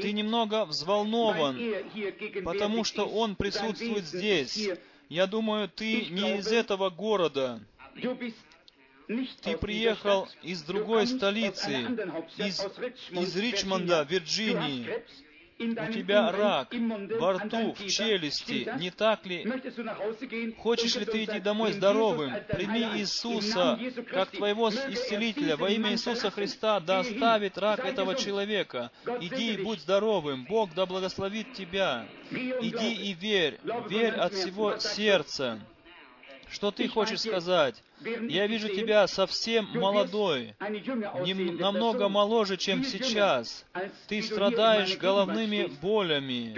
Ты 0.00 0.12
немного 0.12 0.64
взволнован, 0.66 1.58
потому 2.44 2.84
что 2.84 3.06
Он 3.06 3.34
присутствует 3.34 4.04
здесь. 4.04 4.70
Я 5.08 5.26
думаю, 5.26 5.68
ты 5.68 6.06
не 6.06 6.38
из 6.38 6.48
этого 6.52 6.90
города. 6.90 7.60
Ты 9.42 9.56
приехал 9.56 10.28
из 10.42 10.62
другой 10.62 11.06
столицы, 11.06 11.72
из, 12.36 12.62
из 13.10 13.36
Ричмонда, 13.36 14.02
Вирджинии 14.02 14.86
у 15.58 15.92
тебя 15.92 16.32
рак 16.32 16.68
во 17.18 17.32
рту, 17.34 17.74
в 17.74 17.86
челюсти, 17.86 18.70
не 18.78 18.90
так 18.90 19.26
ли? 19.26 19.46
Хочешь 20.58 20.96
ли 20.96 21.04
ты 21.04 21.24
идти 21.24 21.40
домой 21.40 21.72
здоровым? 21.72 22.32
Прими 22.48 22.98
Иисуса 22.98 23.78
как 24.10 24.30
твоего 24.30 24.68
исцелителя. 24.70 25.56
Во 25.56 25.68
имя 25.70 25.92
Иисуса 25.92 26.30
Христа 26.30 26.80
да 26.80 27.00
оставит 27.00 27.58
рак 27.58 27.80
этого 27.84 28.14
человека. 28.14 28.90
Иди 29.20 29.54
и 29.54 29.62
будь 29.62 29.80
здоровым. 29.80 30.44
Бог 30.44 30.74
да 30.74 30.86
благословит 30.86 31.52
тебя. 31.54 32.06
Иди 32.30 32.94
и 32.94 33.12
верь. 33.14 33.58
Верь 33.88 34.14
от 34.14 34.34
всего 34.34 34.78
сердца. 34.78 35.60
Что 36.50 36.70
ты 36.70 36.88
хочешь 36.88 37.20
сказать? 37.20 37.82
Я 38.28 38.46
вижу 38.46 38.68
тебя 38.68 39.06
совсем 39.06 39.68
молодой, 39.74 40.54
не, 41.24 41.34
намного 41.34 42.08
моложе, 42.08 42.56
чем 42.56 42.84
сейчас. 42.84 43.64
Ты 44.06 44.22
страдаешь 44.22 44.96
головными 44.96 45.70
болями. 45.82 46.54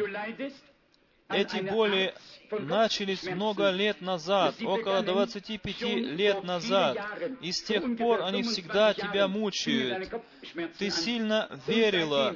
Эти 1.28 1.58
боли 1.60 2.12
начались 2.50 3.22
много 3.24 3.70
лет 3.70 4.00
назад, 4.00 4.56
около 4.62 5.02
25 5.02 5.82
лет 5.82 6.42
назад, 6.42 6.98
и 7.40 7.52
с 7.52 7.62
тех 7.62 7.96
пор 7.96 8.22
они 8.22 8.42
всегда 8.42 8.94
тебя 8.94 9.28
мучают. 9.28 10.10
Ты 10.78 10.90
сильно 10.90 11.48
верила, 11.66 12.34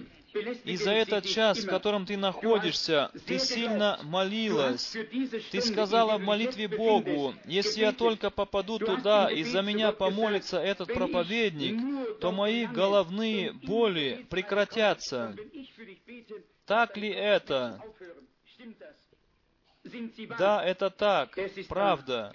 и 0.64 0.76
за 0.76 0.90
этот 0.90 1.26
час, 1.26 1.58
в 1.58 1.68
котором 1.68 2.06
ты 2.06 2.16
находишься, 2.16 3.10
ты 3.26 3.38
сильно 3.38 3.98
молилась. 4.02 4.96
Ты 5.50 5.60
сказала 5.60 6.18
в 6.18 6.20
молитве 6.22 6.68
Богу, 6.68 7.34
если 7.44 7.80
я 7.80 7.92
только 7.92 8.30
попаду 8.30 8.78
туда, 8.78 9.30
и 9.30 9.44
за 9.44 9.62
меня 9.62 9.92
помолится 9.92 10.58
этот 10.58 10.92
проповедник, 10.92 12.20
то 12.20 12.32
мои 12.32 12.66
головные 12.66 13.52
боли 13.52 14.26
прекратятся. 14.30 15.34
Так 16.66 16.96
ли 16.96 17.08
это? 17.08 17.80
Да, 20.38 20.64
это 20.64 20.88
так, 20.88 21.36
правда. 21.68 22.32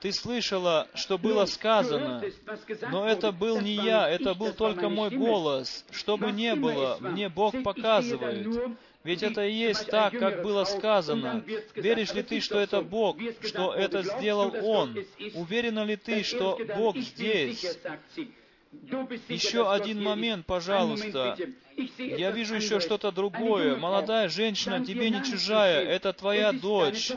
Ты 0.00 0.12
слышала, 0.12 0.88
что 0.94 1.18
было 1.18 1.44
сказано, 1.44 2.22
но 2.90 3.06
это 3.06 3.30
был 3.30 3.60
не 3.60 3.74
я, 3.74 4.08
это 4.08 4.34
был 4.34 4.52
только 4.52 4.88
мой 4.88 5.10
голос. 5.10 5.84
Что 5.90 6.16
бы 6.16 6.32
ни 6.32 6.52
было, 6.54 6.96
мне 7.00 7.28
Бог 7.28 7.62
показывает. 7.62 8.46
Ведь 9.04 9.22
это 9.22 9.46
и 9.46 9.52
есть 9.52 9.86
так, 9.86 10.18
как 10.18 10.42
было 10.42 10.64
сказано. 10.64 11.44
Веришь 11.74 12.14
ли 12.14 12.22
ты, 12.22 12.40
что 12.40 12.58
это 12.58 12.80
Бог, 12.82 13.18
что 13.42 13.74
это 13.74 14.02
сделал 14.02 14.52
Он? 14.62 14.98
Уверена 15.34 15.84
ли 15.84 15.96
ты, 15.96 16.22
что 16.22 16.58
Бог 16.76 16.96
здесь? 16.96 17.78
Еще 19.28 19.70
один 19.70 20.02
момент, 20.02 20.46
пожалуйста. 20.46 21.36
Я 21.98 22.30
вижу 22.30 22.56
еще 22.56 22.80
что-то 22.80 23.12
другое. 23.12 23.76
Молодая 23.76 24.28
женщина 24.28 24.84
тебе 24.84 25.10
не 25.10 25.22
чужая, 25.24 25.82
это 25.84 26.12
твоя 26.12 26.52
дочь. 26.52 27.12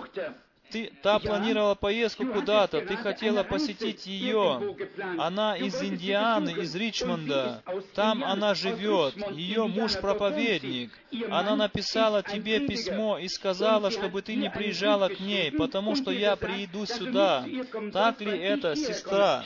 Ты, 0.72 0.91
та 1.02 1.19
планировала 1.19 1.76
поездку 1.76 2.26
куда-то, 2.26 2.81
ты 2.81 2.95
хотела 2.95 3.43
посетить 3.43 4.06
ее. 4.06 4.76
Она 5.18 5.57
из 5.57 5.81
Индианы, 5.81 6.52
из 6.52 6.73
Ричмонда. 6.76 7.61
Там 7.93 8.23
она 8.23 8.56
живет. 8.56 9.15
Ее 9.31 9.68
муж 9.68 9.99
проповедник. 9.99 10.91
Она 11.30 11.56
написала 11.56 12.23
тебе 12.23 12.61
письмо 12.61 13.18
и 13.18 13.27
сказала, 13.27 13.91
чтобы 13.91 14.22
ты 14.22 14.35
не 14.35 14.49
приезжала 14.49 15.10
к 15.10 15.19
ней, 15.19 15.52
потому 15.52 15.95
что 15.95 16.11
я 16.11 16.35
приеду 16.35 16.85
сюда. 16.85 17.45
Так 17.91 18.22
ли 18.22 18.38
это, 18.39 18.76
сестра? 18.76 19.43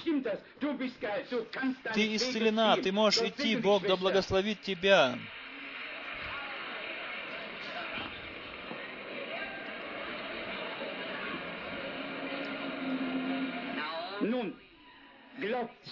Ты 1.93 2.15
исцелена, 2.15 2.77
ты 2.77 2.91
можешь 2.91 3.21
идти, 3.21 3.55
Бог 3.55 3.83
да 3.87 3.95
благословит 3.95 4.61
тебя. 4.61 5.17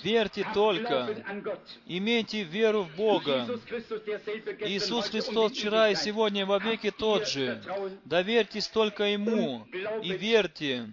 Верьте 0.03 0.45
только, 0.53 1.23
имейте 1.85 2.43
веру 2.43 2.83
в 2.83 2.95
Бога. 2.95 3.45
Иисус 4.61 5.09
Христос 5.09 5.51
вчера 5.51 5.89
и 5.89 5.95
сегодня 5.95 6.45
во 6.45 6.59
веки 6.59 6.91
тот 6.91 7.27
же. 7.27 7.61
Доверьтесь 8.05 8.67
только 8.67 9.05
Ему 9.05 9.67
и 10.01 10.13
верьте. 10.13 10.89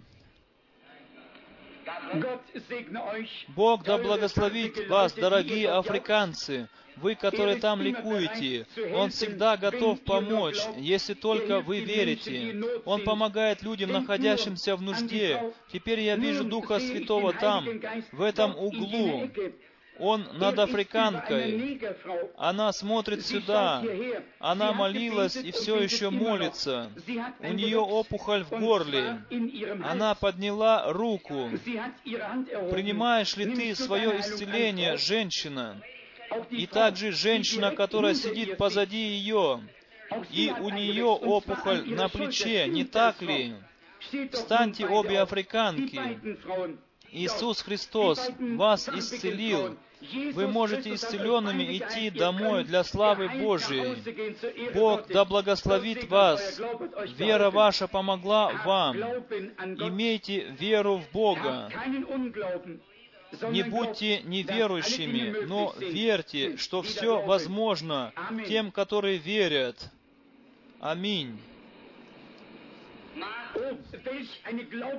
Бог 3.49 3.83
да 3.83 3.97
благословит 3.97 4.87
вас, 4.89 5.13
дорогие 5.13 5.69
африканцы, 5.69 6.67
вы, 6.97 7.15
которые 7.15 7.57
там 7.57 7.81
ликуете, 7.81 8.67
Он 8.93 9.09
всегда 9.09 9.57
готов 9.57 10.01
помочь, 10.01 10.59
если 10.77 11.13
только 11.13 11.59
вы 11.61 11.79
верите. 11.79 12.61
Он 12.85 13.03
помогает 13.03 13.61
людям, 13.63 13.91
находящимся 13.91 14.75
в 14.75 14.81
нужде. 14.81 15.53
Теперь 15.71 16.01
я 16.01 16.15
вижу 16.15 16.43
Духа 16.43 16.79
Святого 16.79 17.33
там, 17.33 17.65
в 18.11 18.21
этом 18.21 18.55
углу. 18.57 19.29
Он 19.99 20.25
над 20.33 20.57
африканкой. 20.57 21.79
Она 22.37 22.71
смотрит 22.73 23.25
сюда. 23.25 23.83
Она 24.39 24.73
молилась 24.73 25.35
и 25.35 25.51
все 25.51 25.79
еще 25.79 26.09
молится. 26.09 26.91
У 27.39 27.53
нее 27.53 27.79
опухоль 27.79 28.43
в 28.43 28.49
горле. 28.49 29.23
Она 29.83 30.15
подняла 30.15 30.91
руку. 30.91 31.49
Принимаешь 32.71 33.35
ли 33.37 33.53
ты 33.53 33.75
свое 33.75 34.19
исцеление, 34.19 34.97
женщина? 34.97 35.81
И 36.49 36.65
также 36.65 37.11
женщина, 37.11 37.71
которая 37.71 38.13
сидит 38.13 38.57
позади 38.57 38.97
ее, 38.97 39.61
и 40.29 40.53
у 40.61 40.69
нее 40.69 41.05
опухоль 41.05 41.89
на 41.89 42.07
плече, 42.09 42.67
не 42.67 42.85
так 42.85 43.21
ли? 43.21 43.53
Встаньте 44.31 44.87
обе 44.87 45.19
африканки. 45.19 45.99
Иисус 47.11 47.61
Христос 47.61 48.31
вас 48.39 48.87
исцелил. 48.89 49.77
Вы 50.33 50.47
можете 50.47 50.95
исцеленными 50.95 51.77
идти 51.77 52.09
домой 52.09 52.63
для 52.63 52.83
славы 52.83 53.29
Божией. 53.29 54.71
Бог 54.73 55.07
да 55.07 55.25
благословит 55.25 56.09
вас. 56.09 56.59
Вера 57.17 57.51
ваша 57.51 57.87
помогла 57.87 58.51
вам. 58.65 58.97
Имейте 58.97 60.45
веру 60.59 60.97
в 60.97 61.11
Бога. 61.11 61.69
Не 63.49 63.63
будьте 63.63 64.21
неверующими, 64.23 65.45
но 65.45 65.73
верьте, 65.77 66.57
что 66.57 66.81
все 66.81 67.21
возможно 67.21 68.11
тем, 68.47 68.71
которые 68.71 69.17
верят. 69.17 69.91
Аминь. 70.79 71.39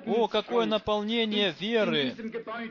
О, 0.06 0.28
какое 0.28 0.66
наполнение 0.66 1.54
веры 1.58 2.14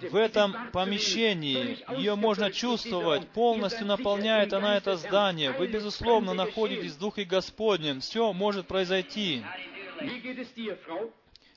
в 0.10 0.16
этом 0.16 0.56
помещении. 0.72 1.78
Ее 1.98 2.16
можно 2.16 2.52
чувствовать. 2.52 3.28
Полностью 3.30 3.86
наполняет 3.86 4.54
она 4.54 4.78
это 4.78 4.96
здание. 4.98 5.52
Вы, 5.52 5.68
безусловно, 5.68 6.34
находитесь 6.34 6.94
в 6.94 7.00
Духе 7.00 7.24
Господнем. 7.24 8.00
Все 8.00 8.34
может 8.34 8.68
произойти. 8.68 9.44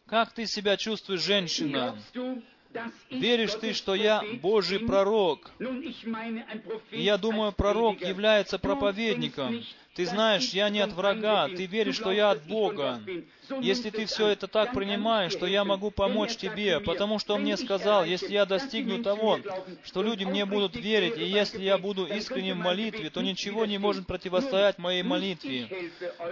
Как 0.06 0.32
ты 0.32 0.46
себя 0.46 0.76
чувствуешь, 0.76 1.22
женщина? 1.22 1.96
Веришь 3.10 3.54
ты, 3.54 3.72
что 3.72 3.94
я 3.94 4.22
Божий 4.42 4.80
пророк? 4.80 5.50
И 6.90 7.02
я 7.02 7.16
думаю, 7.18 7.52
пророк 7.52 8.00
является 8.00 8.58
проповедником. 8.58 9.62
Ты 9.94 10.06
знаешь, 10.06 10.50
я 10.50 10.70
не 10.70 10.80
от 10.80 10.92
врага, 10.92 11.46
ты 11.48 11.66
веришь, 11.66 11.96
что 11.96 12.10
я 12.10 12.32
от 12.32 12.44
Бога. 12.46 13.00
Если 13.60 13.90
ты 13.90 14.06
все 14.06 14.28
это 14.28 14.48
так 14.48 14.72
принимаешь, 14.72 15.34
то 15.36 15.46
я 15.46 15.64
могу 15.64 15.92
помочь 15.92 16.36
тебе, 16.36 16.80
потому 16.80 17.20
что 17.20 17.36
мне 17.38 17.56
сказал, 17.56 18.04
если 18.04 18.32
я 18.32 18.44
достигну 18.44 19.04
того, 19.04 19.38
что 19.84 20.02
люди 20.02 20.24
мне 20.24 20.46
будут 20.46 20.74
верить, 20.74 21.16
и 21.16 21.24
если 21.24 21.62
я 21.62 21.78
буду 21.78 22.06
искренним 22.06 22.58
в 22.58 22.64
молитве, 22.64 23.08
то 23.10 23.22
ничего 23.22 23.66
не 23.66 23.78
может 23.78 24.06
противостоять 24.06 24.78
моей 24.78 25.04
молитве. 25.04 25.68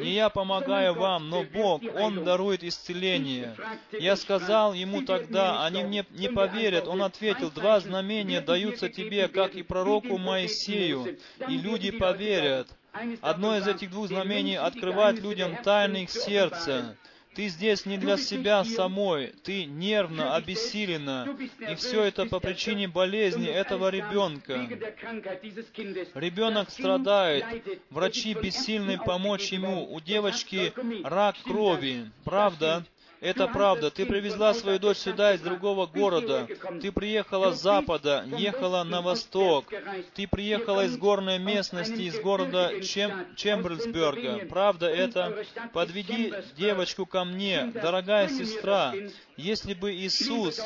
Не 0.01 0.13
я 0.13 0.29
помогаю 0.29 0.95
вам, 0.95 1.31
но 1.31 1.45
Бог, 1.45 1.83
Он 1.95 2.25
дарует 2.25 2.65
исцеление. 2.65 3.55
Я 3.93 4.17
сказал 4.17 4.75
Ему 4.75 5.03
тогда, 5.03 5.65
они 5.65 5.85
мне 5.85 6.05
не 6.11 6.29
поверят. 6.29 6.89
Он 6.89 7.03
ответил, 7.03 7.51
два 7.51 7.79
знамения 7.79 8.41
даются 8.41 8.89
тебе, 8.89 9.29
как 9.29 9.55
и 9.55 9.63
пророку 9.63 10.19
Моисею, 10.19 11.17
и 11.49 11.57
люди 11.59 11.93
поверят. 11.93 12.69
Одно 13.21 13.57
из 13.57 13.67
этих 13.67 13.91
двух 13.91 14.09
знамений 14.09 14.57
открывает 14.57 15.21
людям 15.21 15.57
тайны 15.63 16.05
их 16.05 16.11
сердца. 16.11 16.97
Ты 17.35 17.49
здесь 17.49 17.87
не 17.87 17.97
для 17.97 18.19
себя 18.19 18.63
самой, 18.63 19.29
ты 19.43 19.65
нервно, 19.65 20.37
обессилена, 20.37 21.27
и 21.67 21.75
все 21.77 22.03
это 22.03 22.27
по 22.27 22.41
причине 22.41 22.89
болезни 22.89 23.49
этого 23.49 23.89
ребенка. 23.89 24.69
Ребенок 26.15 26.71
страдает, 26.71 27.47
врачи 27.89 28.35
бессильны 28.35 28.99
помочь 28.99 29.51
ему, 29.51 29.91
у 29.91 30.01
девочки 30.01 30.75
рак 31.05 31.37
крови, 31.43 32.11
правда? 32.25 32.85
Это 33.23 33.47
правда. 33.47 33.93
Ты 33.93 34.05
привезла 34.05 34.53
свою 34.53 34.81
дочь 34.81 34.97
сюда 34.97 35.35
из 35.35 35.41
другого 35.41 35.87
города. 35.87 36.49
Ты 36.81 36.91
приехала 36.91 37.53
с 37.53 37.63
запада, 37.63 38.25
ехала 38.37 38.83
на 38.83 39.01
восток. 39.01 39.67
Ты 40.15 40.27
приехала 40.27 40.87
из 40.87 40.97
горной 40.97 41.39
местности, 41.39 42.03
из 42.03 42.19
города 42.21 42.81
Чем... 42.83 43.13
Чемберлсберга. 43.37 44.45
Правда 44.47 44.89
это? 44.89 45.45
Подведи 45.73 46.35
девочку 46.57 47.07
ко 47.07 47.23
мне, 47.23 47.73
дорогая 47.81 48.29
сестра. 48.29 48.93
Если 49.37 49.73
бы 49.73 49.95
Иисус 49.95 50.61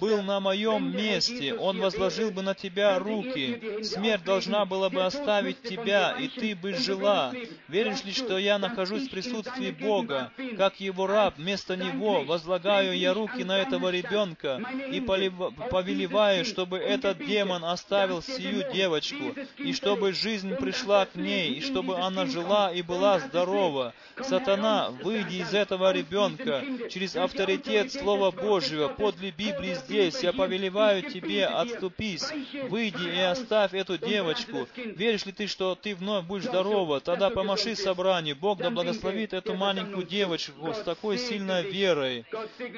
был 0.00 0.22
на 0.22 0.38
моем 0.38 0.96
месте, 0.96 1.54
Он 1.54 1.80
возложил 1.80 2.30
бы 2.30 2.42
на 2.42 2.54
тебя 2.54 2.98
руки. 2.98 3.82
Смерть 3.82 4.24
должна 4.24 4.64
была 4.64 4.90
бы 4.90 5.04
оставить 5.04 5.62
тебя, 5.62 6.16
и 6.18 6.28
ты 6.28 6.54
бы 6.54 6.72
жила. 6.74 7.32
Веришь 7.68 8.04
ли, 8.04 8.12
что 8.12 8.38
я 8.38 8.58
нахожусь 8.58 9.08
в 9.08 9.10
присутствии 9.10 9.72
Бога, 9.72 10.30
как 10.56 10.78
Его 10.80 11.06
раб, 11.06 11.36
вместо 11.36 11.76
Него? 11.76 12.22
Возлагаю 12.22 12.96
я 12.96 13.12
руки 13.12 13.42
на 13.42 13.58
этого 13.58 13.90
ребенка 13.90 14.60
и 14.90 15.00
повелеваю, 15.00 16.44
чтобы 16.44 16.78
этот 16.78 17.18
демон 17.18 17.64
оставил 17.64 18.22
сию 18.22 18.72
девочку, 18.72 19.34
и 19.58 19.72
чтобы 19.72 20.12
жизнь 20.12 20.54
пришла 20.56 21.06
к 21.06 21.16
ней, 21.16 21.54
и 21.54 21.60
чтобы 21.60 21.98
она 21.98 22.26
жила 22.26 22.72
и 22.72 22.82
была 22.82 23.18
здорова. 23.18 23.94
Сатана, 24.20 24.90
выйди 24.90 25.36
из 25.36 25.52
этого 25.52 25.92
ребенка 25.92 26.64
через 26.88 27.16
авторитет. 27.16 27.90
Слова 27.92 28.11
Слова 28.12 28.30
Божьего, 28.30 28.88
подле 28.88 29.30
Библии 29.30 29.72
здесь, 29.72 30.22
я 30.22 30.34
повелеваю 30.34 31.02
тебе, 31.02 31.46
отступись, 31.46 32.30
выйди 32.68 33.08
и 33.08 33.18
оставь 33.20 33.72
эту 33.72 33.96
девочку. 33.96 34.68
Веришь 34.76 35.24
ли 35.24 35.32
ты, 35.32 35.46
что 35.46 35.74
ты 35.74 35.94
вновь 35.94 36.26
будешь 36.26 36.44
здорова? 36.44 37.00
Тогда 37.00 37.30
помаши 37.30 37.74
собранию. 37.74 38.36
Бог 38.36 38.58
да 38.58 38.68
благословит 38.68 39.32
эту 39.32 39.54
маленькую 39.54 40.04
девочку 40.04 40.74
с 40.74 40.82
такой 40.82 41.16
сильной 41.16 41.62
верой. 41.70 42.26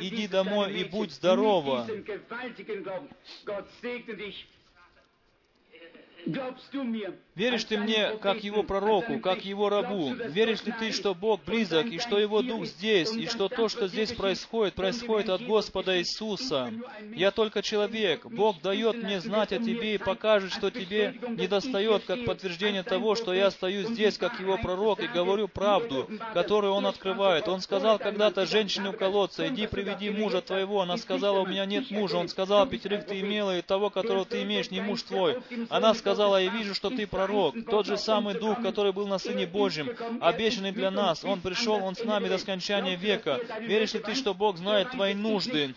Иди 0.01 0.28
домой 0.28 0.73
и 0.73 0.85
будь 0.85 1.11
здорова. 1.11 1.85
Веришь 7.34 7.64
ты 7.64 7.76
мне, 7.76 8.16
как 8.20 8.44
его 8.44 8.62
пророку, 8.62 9.18
как 9.18 9.44
его 9.44 9.68
рабу? 9.68 10.14
Веришь 10.14 10.64
ли 10.64 10.72
ты, 10.78 10.92
что 10.92 11.14
Бог 11.14 11.44
близок, 11.44 11.86
и 11.86 11.98
что 11.98 12.18
Его 12.18 12.42
Дух 12.42 12.64
здесь, 12.66 13.12
и 13.12 13.26
что 13.26 13.48
то, 13.48 13.68
что 13.68 13.88
здесь 13.88 14.12
происходит, 14.12 14.74
происходит 14.74 15.28
от 15.28 15.42
Господа 15.42 15.98
Иисуса? 15.98 16.72
Я 17.14 17.30
только 17.30 17.62
человек. 17.62 18.24
Бог 18.26 18.62
дает 18.62 19.02
мне 19.02 19.20
знать 19.20 19.52
о 19.52 19.59
тебе 19.59 19.96
и 19.96 19.98
покажет, 19.98 20.52
что 20.52 20.70
тебе 20.70 21.14
недостает, 21.36 22.05
как 22.05 22.24
подтверждение 22.24 22.82
того, 22.82 23.16
что 23.16 23.34
я 23.34 23.51
стою 23.51 23.82
здесь, 23.88 24.16
как 24.16 24.40
Его 24.40 24.56
пророк, 24.56 25.01
и 25.01 25.09
говорю 25.09 25.48
правду, 25.48 26.09
которую 26.32 26.72
Он 26.72 26.86
открывает. 26.86 27.48
Он 27.48 27.60
сказал 27.60 27.98
когда-то 27.98 28.46
женщине 28.46 28.90
у 28.90 28.92
колодца, 28.92 29.48
«Иди, 29.48 29.66
приведи 29.66 30.09
мужа 30.10 30.40
твоего». 30.40 30.80
Она 30.80 30.96
сказала, 30.96 31.40
«У 31.40 31.46
меня 31.46 31.66
нет 31.66 31.90
мужа». 31.90 32.16
Он 32.16 32.28
сказал, 32.28 32.66
«Пятерых 32.66 33.06
ты 33.06 33.20
имела, 33.20 33.59
и 33.59 33.62
того, 33.62 33.90
которого 33.90 34.24
ты 34.24 34.42
имеешь, 34.42 34.70
не 34.70 34.80
муж 34.80 35.02
твой». 35.02 35.42
Она 35.68 35.94
сказала, 35.94 36.13
«Я 36.14 36.50
вижу, 36.50 36.74
что 36.74 36.90
ты 36.90 37.06
пророк» 37.06 37.24
пророк, 37.34 37.54
тот 37.70 37.86
же 37.86 37.96
самый 37.96 38.34
Дух, 38.34 38.60
который 38.62 38.92
был 38.92 39.06
на 39.06 39.18
Сыне 39.18 39.46
Божьем, 39.46 39.90
обещанный 40.20 40.72
для 40.72 40.90
нас. 40.90 41.24
Он 41.24 41.40
пришел, 41.40 41.82
Он 41.84 41.94
с 41.94 42.04
нами 42.04 42.28
до 42.28 42.38
скончания 42.38 42.96
века. 42.96 43.40
Веришь 43.60 43.94
ли 43.94 44.00
ты, 44.00 44.14
что 44.14 44.34
Бог 44.34 44.58
знает 44.58 44.90
твои 44.90 45.14
нужды? 45.14 45.74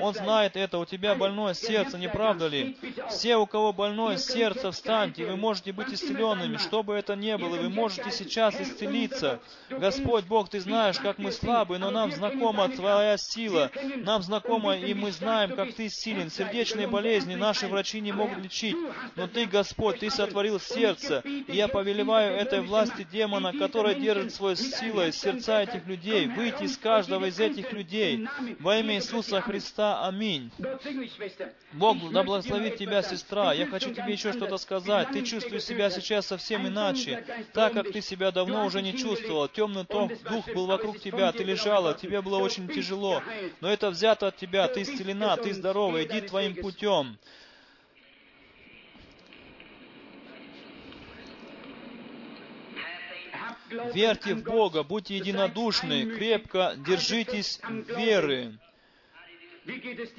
Он 0.00 0.14
знает 0.14 0.56
это, 0.56 0.78
у 0.78 0.84
тебя 0.84 1.14
больное 1.14 1.54
сердце, 1.54 1.98
не 1.98 2.08
правда 2.08 2.48
ли? 2.48 2.76
Все, 3.08 3.36
у 3.36 3.46
кого 3.46 3.72
больное 3.72 4.16
сердце, 4.16 4.70
встаньте, 4.72 5.26
вы 5.26 5.36
можете 5.36 5.72
быть 5.72 5.92
исцеленными, 5.92 6.56
что 6.56 6.82
бы 6.82 6.94
это 6.94 7.16
ни 7.16 7.34
было, 7.36 7.56
вы 7.56 7.68
можете 7.68 8.10
сейчас 8.10 8.60
исцелиться. 8.60 9.40
Господь 9.70 10.24
Бог, 10.24 10.48
Ты 10.48 10.60
знаешь, 10.60 10.98
как 10.98 11.18
мы 11.18 11.32
слабы, 11.32 11.78
но 11.78 11.90
нам 11.90 12.12
знакома 12.12 12.68
Твоя 12.68 13.16
сила, 13.16 13.70
нам 13.96 14.22
знакома, 14.22 14.76
и 14.76 14.94
мы 14.94 15.12
знаем, 15.12 15.54
как 15.54 15.72
Ты 15.74 15.88
силен. 15.88 16.30
Сердечные 16.30 16.86
болезни 16.86 17.34
наши 17.34 17.66
врачи 17.66 18.00
не 18.00 18.12
могут 18.12 18.38
лечить, 18.38 18.76
но 19.16 19.26
Ты, 19.26 19.46
Господь, 19.46 20.00
Ты 20.00 20.10
сотворил 20.10 20.60
сердце, 20.60 21.20
и 21.20 21.52
я 21.52 21.68
повелеваю 21.68 22.36
этой 22.36 22.60
власти 22.60 23.06
демона, 23.10 23.52
которая 23.52 23.94
держит 23.94 24.34
своей 24.34 24.56
силой 24.56 25.12
сердца 25.12 25.62
этих 25.62 25.86
людей, 25.86 26.26
выйти 26.26 26.64
из 26.64 26.76
каждого 26.78 27.26
из 27.26 27.38
этих 27.40 27.72
людей. 27.72 28.26
Во 28.60 28.76
имя 28.76 28.96
Иисуса 28.96 29.43
Христа. 29.44 30.06
Аминь. 30.06 30.50
Бог 31.72 32.10
да 32.12 32.22
благословит 32.22 32.76
тебя, 32.76 33.02
сестра. 33.02 33.52
Я 33.52 33.66
хочу 33.66 33.92
тебе 33.92 34.12
еще 34.12 34.32
что-то 34.32 34.56
сказать. 34.56 35.10
Ты 35.10 35.22
чувствуешь 35.22 35.64
себя 35.64 35.90
сейчас 35.90 36.26
совсем 36.26 36.66
иначе, 36.66 37.24
так 37.52 37.74
как 37.74 37.92
ты 37.92 38.00
себя 38.00 38.30
давно 38.30 38.64
уже 38.64 38.82
не 38.82 38.96
чувствовал. 38.96 39.48
Темный 39.48 39.84
дух 39.84 40.48
был 40.54 40.66
вокруг 40.66 40.98
тебя, 40.98 41.32
ты 41.32 41.44
лежала, 41.44 41.94
тебе 41.94 42.22
было 42.22 42.38
очень 42.38 42.68
тяжело. 42.68 43.22
Но 43.60 43.68
это 43.68 43.90
взято 43.90 44.28
от 44.28 44.36
тебя, 44.36 44.68
ты 44.68 44.82
исцелена, 44.82 45.36
ты 45.36 45.52
здорова, 45.52 46.02
иди 46.04 46.22
твоим 46.22 46.54
путем. 46.54 47.18
Верьте 53.92 54.34
в 54.34 54.44
Бога, 54.44 54.82
будьте 54.84 55.16
единодушны, 55.16 56.06
крепко 56.16 56.74
держитесь 56.86 57.60
веры. 57.88 58.58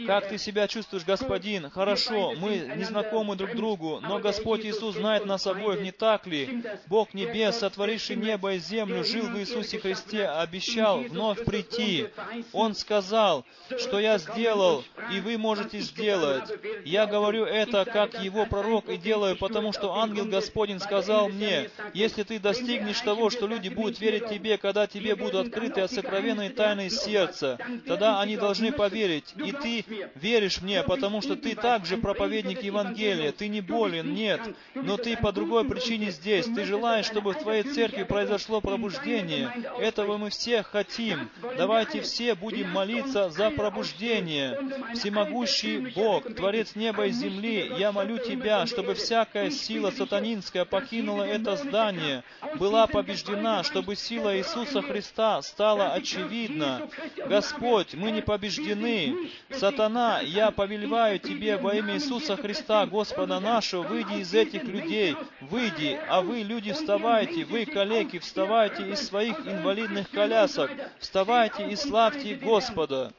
Как 0.08 0.30
ты 0.30 0.38
себя 0.38 0.68
чувствуешь, 0.68 1.06
Господин? 1.06 1.70
Хорошо, 1.70 2.34
мы 2.36 2.74
не 2.76 2.84
знакомы 2.84 3.36
друг 3.36 3.56
другу, 3.56 4.00
но 4.02 4.20
Господь 4.20 4.66
Иисус 4.66 4.96
знает 4.96 5.26
нас 5.26 5.46
обоих, 5.46 5.82
не 5.82 5.92
так 5.92 6.26
ли? 6.26 6.64
Бог 6.88 7.14
Небес, 7.14 7.60
сотворивший 7.60 8.16
небо 8.16 8.54
и 8.54 8.60
землю, 8.60 9.04
жил 9.04 9.28
в 9.28 9.38
Иисусе 9.40 9.80
Христе, 9.80 10.28
обещал 10.28 11.02
вновь 11.02 11.46
прийти. 11.46 12.08
Он 12.54 12.74
сказал, 12.74 13.46
что 13.78 14.00
я 14.00 14.18
сделал, 14.18 14.84
и 15.12 15.20
вы 15.20 15.38
можете 15.38 15.80
сделать. 15.80 16.50
Я 16.84 17.06
говорю 17.06 17.46
это 17.46 17.86
как 17.86 18.24
Его 18.24 18.46
пророк 18.46 18.90
и 18.90 18.98
делаю, 18.98 19.38
потому 19.38 19.74
что 19.74 19.94
ангел 19.94 20.26
Господень 20.26 20.80
сказал 20.80 21.30
мне, 21.30 21.70
если 21.94 22.24
ты 22.24 22.40
достигнешь 22.40 23.02
того, 23.02 23.30
что 23.30 23.46
люди 23.46 23.70
будут 23.70 24.00
верить 24.00 24.28
тебе, 24.28 24.58
когда 24.58 24.88
тебе 24.88 25.16
будут 25.16 25.48
открыты 25.48 25.88
сокровенные 25.88 26.50
тайны 26.50 26.90
сердца, 26.90 27.60
тогда 27.86 28.22
они 28.22 28.38
должны 28.38 28.72
поверить 28.72 29.35
и 29.38 29.52
ты 29.52 29.86
веришь 30.16 30.62
мне, 30.62 30.84
потому 30.84 31.22
что 31.22 31.36
ты 31.36 31.56
также 31.56 31.98
проповедник 31.98 32.64
Евангелия, 32.64 33.32
ты 33.32 33.48
не 33.48 33.62
болен, 33.62 34.14
нет, 34.14 34.42
но 34.74 34.98
ты 34.98 35.18
по 35.18 35.32
другой 35.32 35.66
причине 35.66 36.12
здесь. 36.12 36.46
Ты 36.46 36.66
желаешь, 36.66 37.06
чтобы 37.06 37.34
в 37.34 37.40
твоей 37.40 37.64
церкви 37.64 38.04
произошло 38.04 38.62
пробуждение. 38.62 39.52
Этого 39.80 40.18
мы 40.18 40.30
все 40.30 40.64
хотим. 40.64 41.30
Давайте 41.58 42.02
все 42.02 42.36
будем 42.36 42.70
молиться 42.70 43.30
за 43.30 43.52
пробуждение. 43.52 44.60
Всемогущий 44.94 45.78
Бог, 45.96 46.34
Творец 46.36 46.76
неба 46.76 47.08
и 47.08 47.12
земли, 47.12 47.72
я 47.78 47.92
молю 47.92 48.18
Тебя, 48.18 48.66
чтобы 48.66 48.94
всякая 48.94 49.50
сила 49.52 49.92
сатанинская 49.92 50.66
покинула 50.66 51.24
это 51.24 51.56
здание, 51.56 52.24
была 52.56 52.88
побеждена, 52.88 53.64
чтобы 53.64 53.96
сила 53.96 54.38
Иисуса 54.38 54.82
Христа 54.82 55.42
стала 55.42 55.94
очевидна. 55.94 56.90
Господь, 57.28 57.94
мы 57.94 58.12
не 58.12 58.22
побеждены, 58.22 59.25
Сатана, 59.52 60.22
я 60.22 60.52
повелеваю 60.52 61.20
тебе 61.20 61.58
во 61.58 61.76
имя 61.76 61.96
Иисуса 61.96 62.36
Христа, 62.36 62.86
Господа 62.86 63.40
нашего, 63.40 63.84
выйди 63.84 64.22
из 64.22 64.34
этих 64.34 64.64
людей, 64.64 65.16
выйди, 65.42 66.00
а 66.10 66.22
вы, 66.22 66.40
люди, 66.40 66.72
вставайте, 66.74 67.46
вы, 67.46 67.66
коллеги, 67.66 68.18
вставайте 68.20 68.90
из 68.90 69.06
своих 69.08 69.40
инвалидных 69.48 70.10
колясок, 70.10 70.72
вставайте 71.00 71.70
и 71.70 71.76
славьте 71.76 72.36
Господа. 72.36 73.14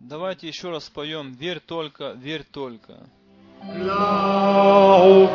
Давайте 0.00 0.48
еще 0.48 0.70
раз 0.70 0.84
споем 0.84 1.32
«Верь 1.32 1.60
только, 1.60 2.12
верь 2.12 2.44
только». 2.44 3.08
Glaube. 3.62 5.30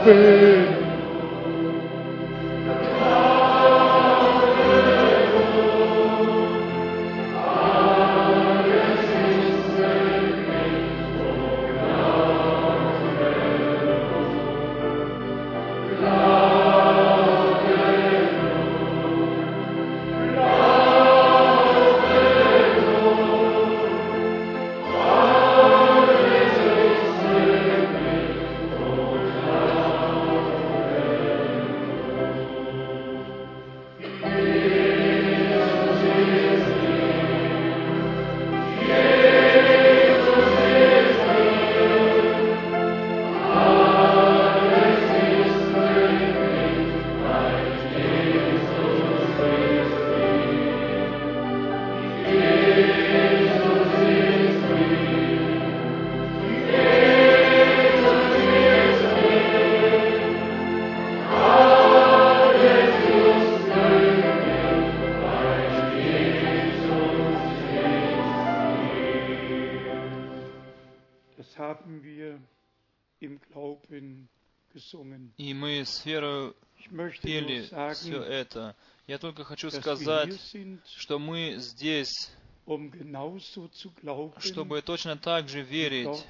Пели 77.49 77.93
все 77.93 78.21
это. 78.21 78.75
Я 79.07 79.17
только 79.17 79.43
хочу 79.43 79.71
сказать, 79.71 80.39
что 80.85 81.19
мы 81.19 81.55
здесь, 81.57 82.31
um 82.67 84.39
чтобы 84.39 84.81
точно 84.81 85.17
так 85.17 85.49
же 85.49 85.61
верить, 85.61 86.25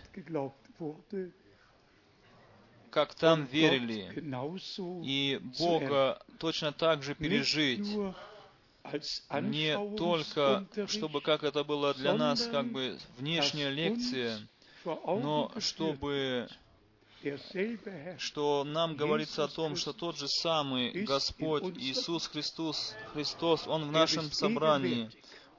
как 2.90 3.14
там 3.16 3.46
верили, 3.46 4.12
и 5.04 5.40
Бога 5.60 6.22
точно 6.40 6.72
так 6.72 7.04
же 7.04 7.16
пережить, 7.16 7.88
не 9.42 9.96
только, 9.98 10.66
чтобы 10.88 11.22
как 11.22 11.44
это 11.44 11.64
было 11.64 11.94
для 11.94 12.14
нас, 12.14 12.48
как 12.48 12.72
бы 12.72 12.98
внешняя 13.18 13.70
лекция, 13.70 14.40
но 14.86 15.52
чтобы 15.60 16.48
что 18.18 18.64
нам 18.64 18.96
говорится 18.96 19.44
о 19.44 19.48
том, 19.48 19.76
что 19.76 19.94
тот 19.94 20.18
же 20.18 20.28
самый 20.28 21.04
Господь 21.04 21.78
Иисус 21.78 22.28
Христос, 22.28 22.96
Христос, 23.14 23.68
Он 23.68 23.88
в 23.88 23.92
нашем 23.92 24.32
собрании, 24.32 25.10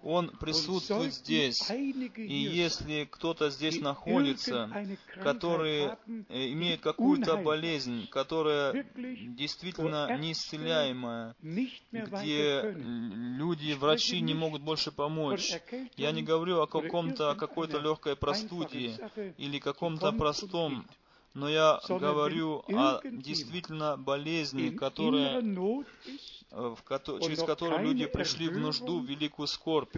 он 0.03 0.31
присутствует 0.31 1.15
здесь. 1.15 1.71
И 1.71 2.35
если 2.35 3.05
кто-то 3.11 3.51
здесь 3.51 3.81
находится, 3.81 4.71
который 5.23 5.91
э, 6.29 6.53
имеет 6.53 6.81
какую-то 6.81 7.37
болезнь, 7.37 8.09
которая 8.09 8.87
действительно 8.95 10.17
неисцеляемая, 10.19 11.35
где 11.43 12.75
люди, 12.75 13.73
врачи 13.73 14.21
не 14.21 14.35
могут 14.35 14.63
больше 14.63 14.91
помочь, 14.91 15.53
я 15.97 16.13
не 16.13 16.23
говорю 16.23 16.61
о 16.61 16.67
каком-то, 16.67 17.35
какой-то 17.35 17.79
легкой 17.79 18.17
простуде 18.17 18.97
или 19.37 19.59
каком-то 19.59 20.13
простом 20.13 20.87
но 21.35 21.49
я 21.49 21.81
говорю 21.89 22.65
о 22.69 23.01
действительно 23.05 23.97
болезни, 23.97 24.71
которая 24.71 25.41
Э, 26.53 26.75
в 26.77 26.83
через 27.21 27.43
которую 27.45 27.83
люди 27.83 28.07
пришли 28.07 28.49
в 28.49 28.59
нужду, 28.59 28.99
в 28.99 29.07
великую 29.07 29.47
скорбь, 29.47 29.95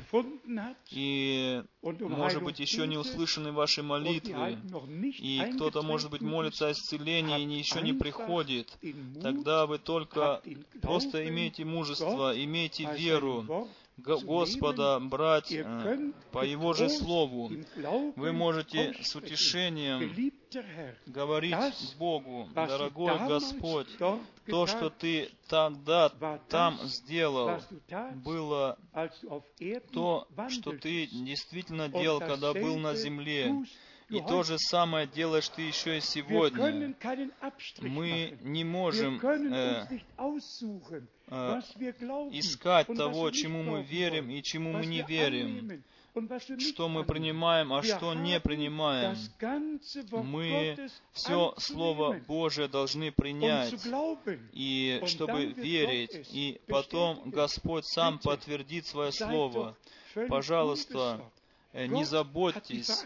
и, 0.91 1.63
может 1.81 2.43
быть, 2.43 2.61
еще 2.61 2.87
не 2.87 2.99
услышаны 2.99 3.53
ваши 3.53 3.83
молитвы, 3.83 4.59
и 5.01 5.43
кто-то, 5.55 5.83
может 5.83 6.11
быть, 6.11 6.21
молится 6.21 6.69
о 6.69 6.73
исцелении 6.73 7.43
и 7.43 7.59
еще 7.59 7.81
не 7.81 7.95
приходит, 7.95 8.79
тогда 9.23 9.67
вы 9.67 9.79
только 9.79 10.43
просто 10.83 11.27
имейте 11.27 11.65
мужество, 11.65 12.33
имейте 12.37 12.85
веру, 12.99 13.67
Господа 14.05 14.99
брать 15.01 15.53
э, 15.53 16.13
по 16.33 16.45
Его 16.45 16.73
же 16.73 16.89
Слову. 16.89 17.51
Вы 18.17 18.33
можете 18.33 18.95
с 19.03 19.15
утешением 19.15 20.33
говорить 21.07 21.55
Богу, 21.99 22.49
«Дорогой 22.55 23.19
Господь, 23.29 23.89
то, 23.99 24.67
что 24.67 24.91
Ты 24.91 25.31
тогда 25.49 26.11
там 26.49 26.79
сделал, 26.85 27.61
было 28.17 28.79
то, 29.93 30.27
что 30.49 30.73
Ты 30.73 31.07
действительно 31.07 31.89
делал, 31.89 32.21
когда 32.21 32.53
был 32.53 32.79
на 32.79 32.95
земле. 32.95 33.55
И 34.09 34.21
то 34.21 34.43
же 34.43 34.59
самое 34.59 35.07
делаешь 35.07 35.49
ты 35.49 35.63
еще 35.63 35.97
и 35.97 36.01
сегодня. 36.01 36.95
Мы 37.81 38.37
не 38.43 38.63
можем 38.63 39.19
э, 39.23 39.87
э, 39.89 39.99
искать 41.31 42.87
того, 42.89 43.31
чему 43.31 43.63
мы 43.63 43.83
верим 43.83 44.31
и 44.31 44.43
чему 44.43 44.73
мы 44.73 44.87
не 44.87 45.03
верим. 45.03 45.83
что 46.59 46.89
мы 46.89 47.05
принимаем, 47.05 47.73
а 47.73 47.83
что 47.83 48.13
не 48.13 48.39
принимаем. 48.39 49.17
Мы 50.25 50.77
все 51.13 51.55
Слово 51.57 52.21
Божие 52.27 52.69
должны 52.69 53.11
принять, 53.13 53.75
и 54.53 55.03
чтобы 55.07 55.47
верить, 55.47 56.29
и 56.33 56.61
потом 56.69 57.31
Господь 57.31 57.87
сам 57.87 58.19
подтвердит 58.19 58.87
свое 58.87 59.11
Слово. 59.13 59.77
Пожалуйста, 60.29 61.25
э, 61.73 61.87
не 61.87 62.05
заботьтесь, 62.05 63.05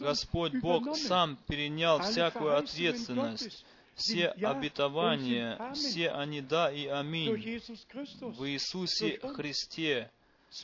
Господь 0.00 0.54
Бог 0.54 0.96
сам 0.96 1.36
перенял 1.46 2.00
всякую 2.00 2.56
ответственность 2.56 3.66
все 3.96 4.28
обетования, 4.28 5.72
все 5.74 6.10
они 6.10 6.40
да 6.42 6.70
и 6.70 6.86
аминь 6.86 7.32
в 7.32 8.48
Иисусе 8.48 9.18
Христе 9.34 10.10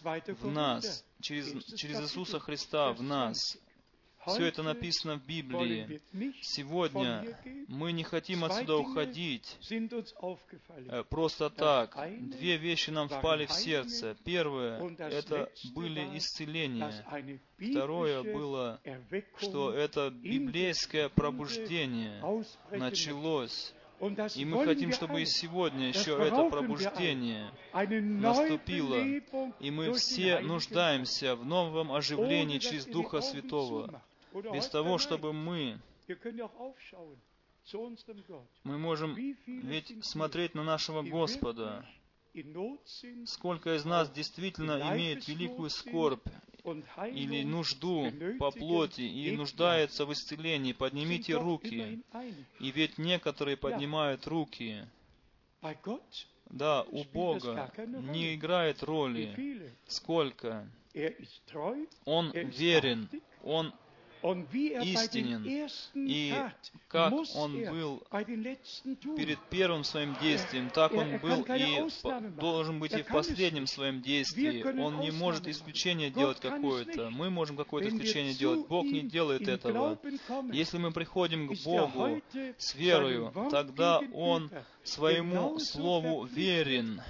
в 0.00 0.50
нас, 0.50 1.04
через, 1.20 1.74
через 1.74 2.00
Иисуса 2.00 2.38
Христа 2.38 2.92
в 2.92 3.02
нас. 3.02 3.58
Все 4.26 4.46
это 4.46 4.62
написано 4.62 5.16
в 5.16 5.26
Библии. 5.26 6.00
Сегодня 6.40 7.38
мы 7.68 7.92
не 7.92 8.04
хотим 8.04 8.44
отсюда 8.44 8.76
уходить 8.76 9.58
э, 9.70 11.04
просто 11.08 11.50
так. 11.50 11.96
Две 12.20 12.56
вещи 12.56 12.90
нам 12.90 13.08
впали 13.08 13.46
в 13.46 13.52
сердце. 13.52 14.16
Первое— 14.24 14.80
это 14.98 15.50
были 15.74 16.16
исцеления. 16.16 17.04
Второе 17.58 18.22
было, 18.22 18.80
что 19.38 19.72
это 19.72 20.10
библейское 20.10 21.08
пробуждение 21.08 22.22
началось 22.70 23.74
и 24.34 24.44
мы 24.44 24.64
хотим, 24.64 24.92
чтобы 24.92 25.22
и 25.22 25.26
сегодня 25.26 25.88
еще 25.88 26.18
это 26.20 26.48
пробуждение 26.50 27.50
наступило, 27.72 28.96
и 29.60 29.70
мы 29.70 29.92
все 29.92 30.40
нуждаемся 30.40 31.36
в 31.36 31.44
новом 31.44 31.92
оживлении 31.92 32.58
через 32.58 32.86
Духа 32.86 33.20
Святого. 33.20 34.02
Без 34.52 34.68
того, 34.68 34.98
чтобы 34.98 35.32
мы 35.32 35.78
мы 38.64 38.78
можем 38.78 39.14
ведь 39.46 40.04
смотреть 40.04 40.54
на 40.54 40.64
нашего 40.64 41.02
Господа. 41.02 41.86
Сколько 43.26 43.76
из 43.76 43.84
нас 43.84 44.10
действительно 44.10 44.80
имеет 44.94 45.28
великую 45.28 45.70
скорбь 45.70 46.26
или 47.12 47.42
нужду 47.44 48.10
по 48.38 48.50
плоти 48.50 49.02
и 49.02 49.36
нуждается 49.36 50.06
в 50.06 50.12
исцелении, 50.12 50.72
поднимите 50.72 51.36
руки. 51.36 52.02
И 52.58 52.70
ведь 52.70 52.98
некоторые 52.98 53.56
поднимают 53.56 54.26
руки. 54.26 54.86
Да, 56.50 56.82
у 56.82 57.04
Бога 57.04 57.72
не 57.86 58.34
играет 58.34 58.82
роли, 58.82 59.72
сколько. 59.86 60.68
Он 62.04 62.30
верен, 62.32 63.08
Он 63.42 63.72
истинен. 64.22 65.68
И 65.94 66.34
как 66.88 67.12
он 67.34 67.64
был 67.64 68.02
перед 69.16 69.38
первым 69.50 69.84
своим 69.84 70.16
действием, 70.20 70.70
так 70.70 70.92
он 70.92 71.18
был 71.18 71.44
и 71.48 71.88
должен 72.38 72.78
быть 72.78 72.92
и 72.92 73.02
в 73.02 73.08
последнем 73.08 73.66
своем 73.66 74.00
действии. 74.02 74.62
Он 74.80 75.00
не 75.00 75.10
может 75.10 75.46
исключение 75.46 76.10
делать 76.10 76.40
какое-то. 76.40 77.10
Мы 77.10 77.30
можем 77.30 77.56
какое-то 77.56 77.88
исключение 77.88 78.34
делать. 78.34 78.66
Бог 78.66 78.84
не 78.86 79.02
делает 79.02 79.48
этого. 79.48 79.98
Если 80.52 80.78
мы 80.78 80.92
приходим 80.92 81.48
к 81.48 81.64
Богу 81.64 82.20
с 82.58 82.74
верою, 82.74 83.32
тогда 83.50 84.00
Он 84.12 84.50
своему 84.84 85.58
Слову 85.58 86.24
верен 86.24 87.00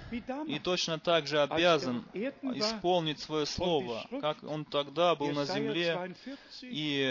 и 0.47 0.59
точно 0.59 0.99
так 0.99 1.27
же 1.27 1.41
обязан 1.41 2.05
исполнить 2.15 3.21
свое 3.21 3.47
Слово, 3.47 4.07
как 4.21 4.43
он 4.43 4.65
тогда 4.65 5.15
был 5.15 5.31
на 5.33 5.45
земле, 5.45 6.15
и, 6.63 7.02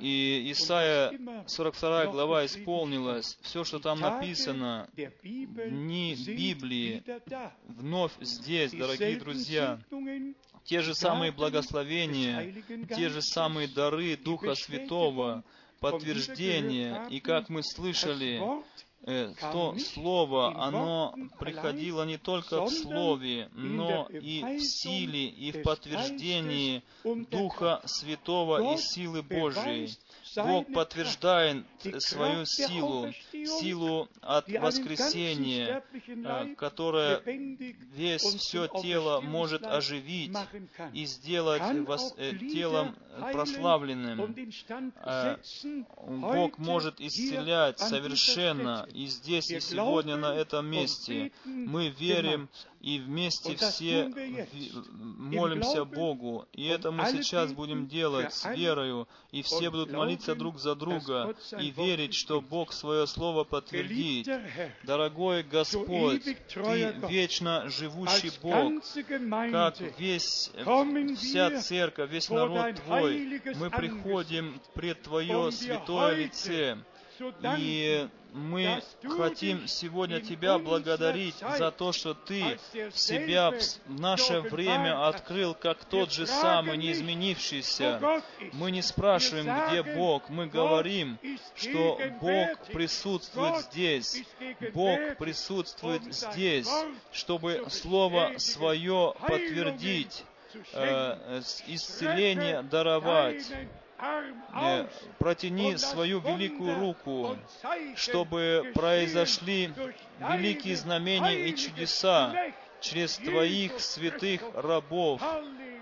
и 0.00 0.52
Исайя 0.52 1.12
42 1.46 2.06
глава 2.06 2.46
исполнилась, 2.46 3.38
все, 3.42 3.64
что 3.64 3.78
там 3.78 4.00
написано, 4.00 4.88
дни 4.94 6.14
Библии 6.26 7.02
вновь 7.66 8.12
здесь, 8.20 8.72
дорогие 8.72 9.18
друзья, 9.18 9.80
те 10.64 10.80
же 10.80 10.94
самые 10.94 11.32
благословения, 11.32 12.54
те 12.94 13.08
же 13.08 13.22
самые 13.22 13.68
дары 13.68 14.16
Духа 14.16 14.54
Святого, 14.54 15.44
подтверждение, 15.80 17.06
и 17.10 17.20
как 17.20 17.48
мы 17.48 17.62
слышали, 17.62 18.40
то 19.04 19.74
Слово, 19.78 20.62
оно 20.62 21.14
приходило 21.38 22.04
не 22.04 22.18
только 22.18 22.64
в 22.64 22.70
Слове, 22.70 23.48
но 23.52 24.06
и 24.10 24.42
в 24.42 24.60
силе, 24.60 25.26
и 25.26 25.52
в 25.52 25.62
подтверждении 25.62 26.82
Духа 27.04 27.80
Святого 27.84 28.74
и 28.74 28.76
силы 28.76 29.22
Божией. 29.22 29.96
Бог 30.44 30.72
подтверждает 30.72 31.64
свою 31.98 32.44
силу, 32.44 33.12
силу 33.32 34.08
от 34.20 34.48
воскресения, 34.48 35.82
э, 36.06 36.54
которая 36.54 37.22
весь 37.24 38.22
все 38.22 38.68
тело 38.68 39.20
может 39.20 39.64
оживить 39.64 40.36
и 40.92 41.04
сделать 41.06 41.62
вас, 41.86 42.14
э, 42.16 42.32
телом 42.36 42.96
прославленным. 43.32 44.34
Э, 45.04 45.36
Бог 46.06 46.58
может 46.58 47.00
исцелять 47.00 47.78
совершенно 47.78 48.86
и 48.92 49.06
здесь, 49.06 49.50
и 49.50 49.60
сегодня 49.60 50.16
на 50.16 50.34
этом 50.34 50.66
месте. 50.66 51.32
Мы 51.44 51.88
верим 51.88 52.48
и 52.80 52.98
вместе 52.98 53.56
все 53.56 54.10
молимся 54.90 55.84
Богу. 55.84 56.46
И 56.52 56.66
это 56.66 56.90
мы 56.90 57.06
сейчас 57.10 57.52
будем 57.52 57.88
делать 57.88 58.32
с 58.32 58.44
верою, 58.54 59.08
и 59.32 59.42
все 59.42 59.70
будут 59.70 59.92
молиться 59.92 60.34
друг 60.34 60.58
за 60.58 60.74
друга 60.74 61.34
и 61.58 61.70
верить, 61.70 62.14
что 62.14 62.40
Бог 62.40 62.72
свое 62.72 63.06
слово 63.06 63.44
подтвердит. 63.44 64.28
Дорогой 64.84 65.42
Господь, 65.42 66.24
Ты 66.24 66.94
вечно 67.08 67.68
живущий 67.68 68.32
Бог, 68.42 68.82
как 69.50 69.80
весь, 69.98 70.50
вся 71.18 71.60
церковь, 71.60 72.10
весь 72.10 72.30
народ 72.30 72.76
Твой, 72.76 73.40
мы 73.56 73.70
приходим 73.70 74.60
пред 74.74 75.02
Твое 75.02 75.50
святое 75.50 76.14
лице, 76.16 76.78
и 77.58 78.08
мы 78.32 78.82
хотим 79.16 79.66
сегодня 79.66 80.20
Тебя 80.20 80.58
благодарить 80.58 81.36
за 81.58 81.70
то, 81.70 81.92
что 81.92 82.14
Ты 82.14 82.58
себя 82.92 83.50
в 83.86 84.00
наше 84.00 84.40
время 84.40 85.08
открыл 85.08 85.54
как 85.54 85.84
тот 85.84 86.12
же 86.12 86.26
самый, 86.26 86.76
неизменившийся. 86.76 88.22
Мы 88.52 88.70
не 88.70 88.82
спрашиваем, 88.82 89.48
где 89.68 89.82
Бог, 89.82 90.28
мы 90.28 90.46
говорим, 90.46 91.18
что 91.56 91.98
Бог 92.20 92.66
присутствует 92.72 93.64
здесь. 93.64 94.22
Бог 94.72 95.16
присутствует 95.18 96.02
здесь, 96.14 96.68
чтобы 97.12 97.66
Слово 97.68 98.34
Свое 98.38 99.14
подтвердить, 99.26 100.24
э, 100.72 101.40
исцеление 101.66 102.62
даровать 102.62 103.44
протяни 105.18 105.76
свою 105.76 106.20
великую 106.20 106.78
руку, 106.78 107.36
чтобы 107.96 108.72
произошли 108.74 109.72
великие 110.18 110.76
знамения 110.76 111.48
и 111.48 111.56
чудеса 111.56 112.34
через 112.80 113.16
Твоих 113.16 113.80
святых 113.80 114.42
рабов. 114.54 115.22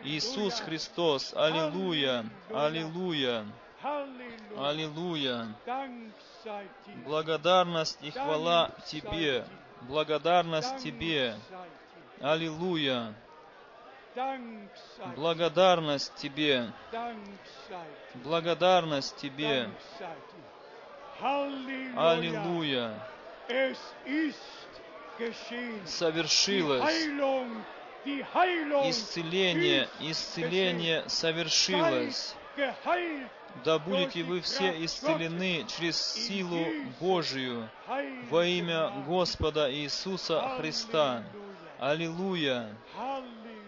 Иисус 0.04 0.60
Христос, 0.60 1.34
Аллилуйя, 1.34 2.24
Аллилуйя. 2.54 3.44
Аллилуйя! 4.56 5.54
Благодарность 7.04 7.98
и 8.02 8.10
хвала 8.10 8.70
Тебе! 8.86 9.44
Благодарность 9.82 10.78
Тебе! 10.78 11.36
Аллилуйя! 12.20 13.14
Благодарность 15.14 16.14
Тебе! 16.14 16.72
Благодарность 18.14 19.16
Тебе! 19.16 19.68
Аллилуйя! 21.20 22.94
Совершилось! 25.84 27.08
Исцеление, 28.88 29.88
исцеление 30.00 31.08
совершилось. 31.08 32.34
Да 33.64 33.78
будете 33.78 34.22
вы 34.22 34.40
все 34.40 34.84
исцелены 34.84 35.66
через 35.66 36.00
силу 36.00 36.64
Божию 37.00 37.68
во 38.30 38.44
имя 38.44 38.90
Господа 39.06 39.70
Иисуса 39.72 40.56
Христа. 40.58 41.22
Аллилуйя! 41.78 42.74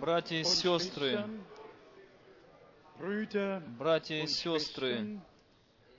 Братья 0.00 0.36
и 0.36 0.44
сестры, 0.44 1.22
братья 3.78 4.22
и 4.22 4.26
сестры, 4.26 5.20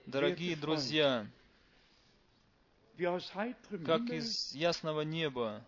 дорогие 0.07 0.55
друзья, 0.55 1.27
как 3.85 4.01
из 4.09 4.55
ясного 4.55 5.01
неба 5.01 5.63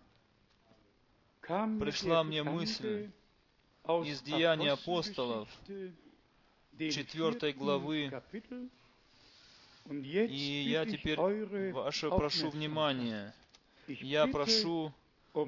пришла 1.40 2.24
мне 2.24 2.42
мысль 2.42 3.10
из 3.86 4.22
Деяний 4.22 4.70
апостолов, 4.70 5.48
4 6.76 7.52
главы, 7.52 8.10
и 9.90 10.64
я 10.68 10.84
теперь 10.86 11.18
ваше 11.72 12.10
прошу 12.10 12.50
внимания. 12.50 13.34
Я 13.86 14.26
прошу, 14.26 14.92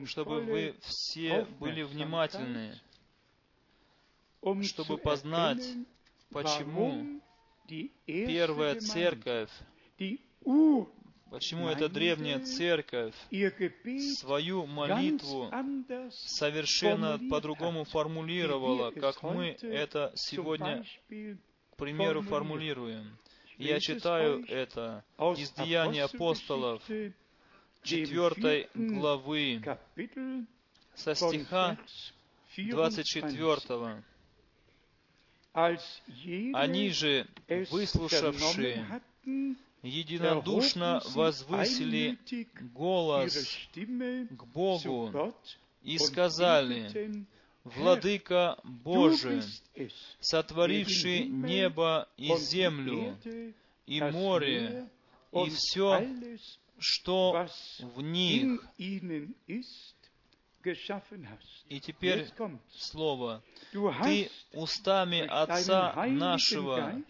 чтобы 0.06 0.40
вы 0.40 0.74
все 0.80 1.44
были 1.58 1.82
внимательны, 1.82 2.80
чтобы 4.62 4.98
познать, 4.98 5.62
почему 6.30 7.20
первая 8.06 8.80
церковь, 8.80 9.50
почему 11.30 11.68
эта 11.68 11.88
древняя 11.88 12.40
церковь 12.40 13.14
свою 14.18 14.66
молитву 14.66 15.50
совершенно 16.10 17.18
по-другому 17.30 17.84
формулировала, 17.84 18.90
как 18.92 19.22
мы 19.22 19.56
это 19.60 20.12
сегодня, 20.16 20.84
к 21.08 21.76
примеру, 21.76 22.22
формулируем. 22.22 23.18
Я 23.60 23.78
читаю 23.78 24.42
это 24.48 25.04
из 25.36 25.50
Деяний 25.52 26.02
апостолов, 26.02 26.82
4 27.82 28.70
главы, 28.74 29.62
со 30.94 31.14
стиха 31.14 31.78
24. 32.56 34.02
Они 35.52 36.88
же, 36.88 37.26
выслушавшие, 37.70 39.02
единодушно 39.82 41.02
возвысили 41.14 42.18
голос 42.72 43.68
к 43.74 44.44
Богу 44.54 45.34
и 45.82 45.98
сказали, 45.98 47.26
Владыка 47.64 48.58
Божий, 48.64 49.42
сотворивший 50.20 51.26
небо 51.26 52.08
и 52.16 52.34
землю, 52.36 53.18
и 53.86 54.00
море, 54.00 54.88
и 55.32 55.50
все, 55.50 56.02
что 56.78 57.46
в 57.80 58.00
них. 58.00 58.64
И 61.68 61.80
теперь 61.80 62.28
слово. 62.70 63.42
Ты 64.02 64.30
устами 64.52 65.20
Отца 65.20 66.06
нашего, 66.06 67.02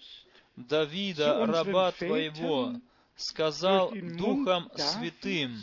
Давида, 0.57 1.47
раба 1.47 1.93
Твоего, 1.93 2.75
сказал 3.17 3.93
Духом 3.93 4.71
Святым, 4.77 5.57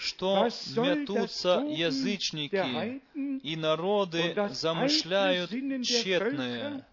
что 0.00 0.48
метутся 0.76 1.62
язычники, 1.68 3.02
и 3.14 3.56
народы 3.56 4.34
замышляют 4.50 5.50
тщетное. 5.50 6.86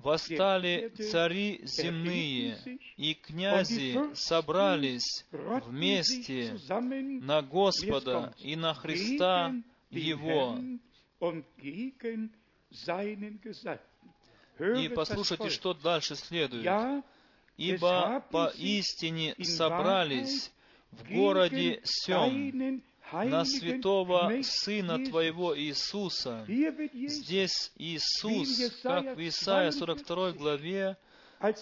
Восстали 0.00 0.92
цари 1.10 1.60
земные, 1.62 2.58
и 2.96 3.14
князи 3.14 4.14
собрались 4.14 5.24
вместе 5.30 6.58
на 7.22 7.40
Господа 7.40 8.34
и 8.38 8.56
на 8.56 8.74
Христа 8.74 9.54
Его. 9.90 10.58
И 14.58 14.88
послушайте, 14.88 15.50
что 15.50 15.72
дальше 15.72 16.16
следует. 16.16 17.04
Ибо 17.56 18.22
поистине 18.30 19.34
собрались 19.42 20.50
в 20.92 21.12
городе 21.12 21.80
Сем 21.84 22.82
на 23.12 23.44
святого 23.44 24.32
Сына 24.42 25.04
Твоего 25.04 25.56
Иисуса. 25.58 26.44
Здесь 26.46 27.72
Иисус, 27.76 28.80
как 28.82 29.16
в 29.16 29.28
Исаия 29.28 29.70
42 29.70 30.32
главе, 30.32 30.96
об, 31.38 31.54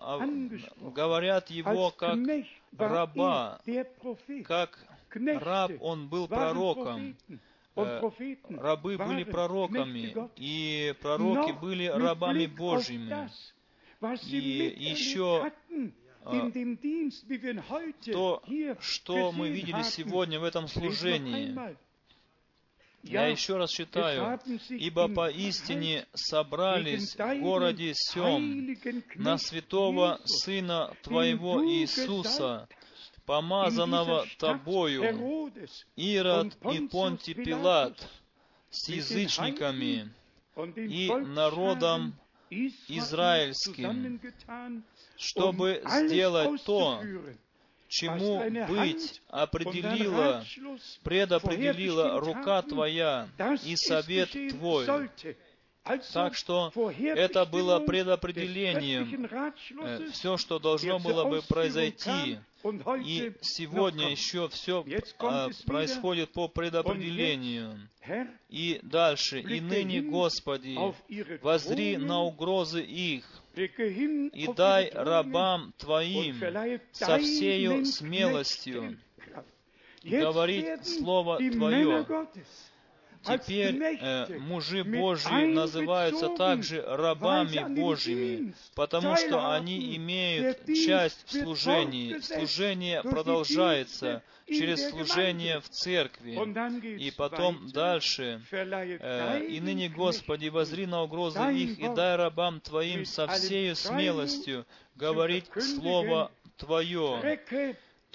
об, 0.00 0.92
говорят 0.92 1.50
Его 1.50 1.90
как 1.90 2.18
раба, 2.76 3.60
как 4.44 4.78
раб 5.14 5.72
Он 5.80 6.08
был 6.08 6.28
пророком, 6.28 7.16
э, 7.76 8.36
рабы 8.50 8.98
были 8.98 9.24
пророками, 9.24 10.30
и 10.36 10.94
пророки 11.00 11.52
были 11.52 11.86
рабами 11.86 12.46
Божьими. 12.46 13.30
И 14.28 14.74
еще 14.78 15.46
а, 15.46 15.50
то, 18.12 18.42
что 18.80 19.32
мы 19.32 19.48
видели 19.48 19.82
сегодня 19.82 20.40
в 20.40 20.44
этом 20.44 20.68
служении. 20.68 21.76
Я 23.02 23.28
еще 23.28 23.56
раз 23.56 23.70
читаю. 23.70 24.40
«Ибо 24.70 25.08
поистине 25.08 26.06
собрались 26.12 27.14
в 27.14 27.40
городе 27.40 27.92
Сем 27.94 28.76
на 29.14 29.38
святого 29.38 30.20
Сына 30.24 30.92
Твоего 31.02 31.64
Иисуса, 31.64 32.68
помазанного 33.24 34.26
Тобою, 34.38 35.52
Ирод 35.94 36.56
и 36.72 36.88
Понти 36.88 37.34
Пилат, 37.34 38.08
с 38.70 38.88
язычниками 38.88 40.12
и 40.76 41.10
народом 41.12 42.14
израильским, 42.50 44.20
чтобы 45.18 45.82
сделать 45.84 46.62
то, 46.64 47.02
чему 47.88 48.42
быть 48.66 49.22
определила, 49.28 50.44
предопределила 51.02 52.20
рука 52.20 52.62
Твоя 52.62 53.28
и 53.64 53.76
совет 53.76 54.30
Твой. 54.50 54.86
Так 56.12 56.34
что 56.34 56.72
это 56.98 57.46
было 57.46 57.78
предопределением, 57.78 59.28
э, 59.82 60.08
все, 60.10 60.36
что 60.36 60.58
должно 60.58 60.98
было 60.98 61.24
бы 61.24 61.42
произойти. 61.42 62.38
И 63.04 63.32
сегодня 63.40 64.10
еще 64.10 64.48
все 64.48 64.84
а, 65.20 65.48
происходит 65.64 66.32
по 66.32 66.48
предопределению. 66.48 67.88
И 68.48 68.80
дальше. 68.82 69.40
«И 69.40 69.60
ныне, 69.60 70.00
Господи, 70.00 70.76
возри 71.40 71.96
на 71.96 72.22
угрозы 72.22 72.82
их, 72.82 73.24
и 73.56 74.48
дай 74.54 74.90
рабам 74.92 75.72
Твоим 75.78 76.36
со 76.92 77.18
всею 77.18 77.84
смелостью 77.86 78.98
говорить 80.04 80.86
Слово 80.86 81.38
Твое. 81.38 82.06
Теперь 83.26 83.76
э, 83.82 84.38
мужи 84.38 84.84
Божьи 84.84 85.46
называются 85.46 86.28
также 86.30 86.82
рабами 86.82 87.74
Божьими, 87.74 88.54
потому 88.74 89.16
что 89.16 89.52
они 89.52 89.96
имеют 89.96 90.66
часть 90.66 91.24
в 91.26 91.32
служении. 91.32 92.18
Служение 92.18 93.02
продолжается 93.02 94.22
через 94.46 94.90
служение 94.90 95.60
в 95.60 95.68
церкви. 95.68 96.38
И 96.98 97.10
потом 97.10 97.68
дальше. 97.70 98.42
Э, 98.52 99.44
«И 99.44 99.60
ныне, 99.60 99.88
Господи, 99.88 100.48
возри 100.48 100.86
на 100.86 101.02
угрозы 101.02 101.52
их, 101.52 101.78
и 101.78 101.88
дай 101.94 102.16
рабам 102.16 102.60
Твоим 102.60 103.04
со 103.04 103.26
всею 103.26 103.74
смелостью 103.74 104.66
говорить 104.94 105.46
Слово 105.58 106.30
Твое, 106.56 107.38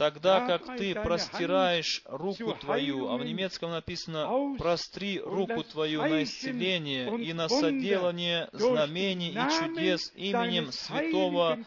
тогда 0.02 0.48
как 0.48 0.78
ты 0.78 0.96
простираешь 0.96 2.02
руку 2.06 2.56
твою, 2.60 3.10
а 3.10 3.18
в 3.18 3.24
немецком 3.24 3.70
написано 3.70 4.28
«простри 4.58 5.20
руку 5.20 5.64
твою 5.64 6.02
на 6.02 6.24
исцеление 6.24 7.24
и 7.24 7.34
на 7.34 7.48
соделание 7.48 8.50
знамений 8.52 9.30
и 9.30 9.60
чудес 9.60 10.12
именем 10.16 10.72
святого 10.72 11.60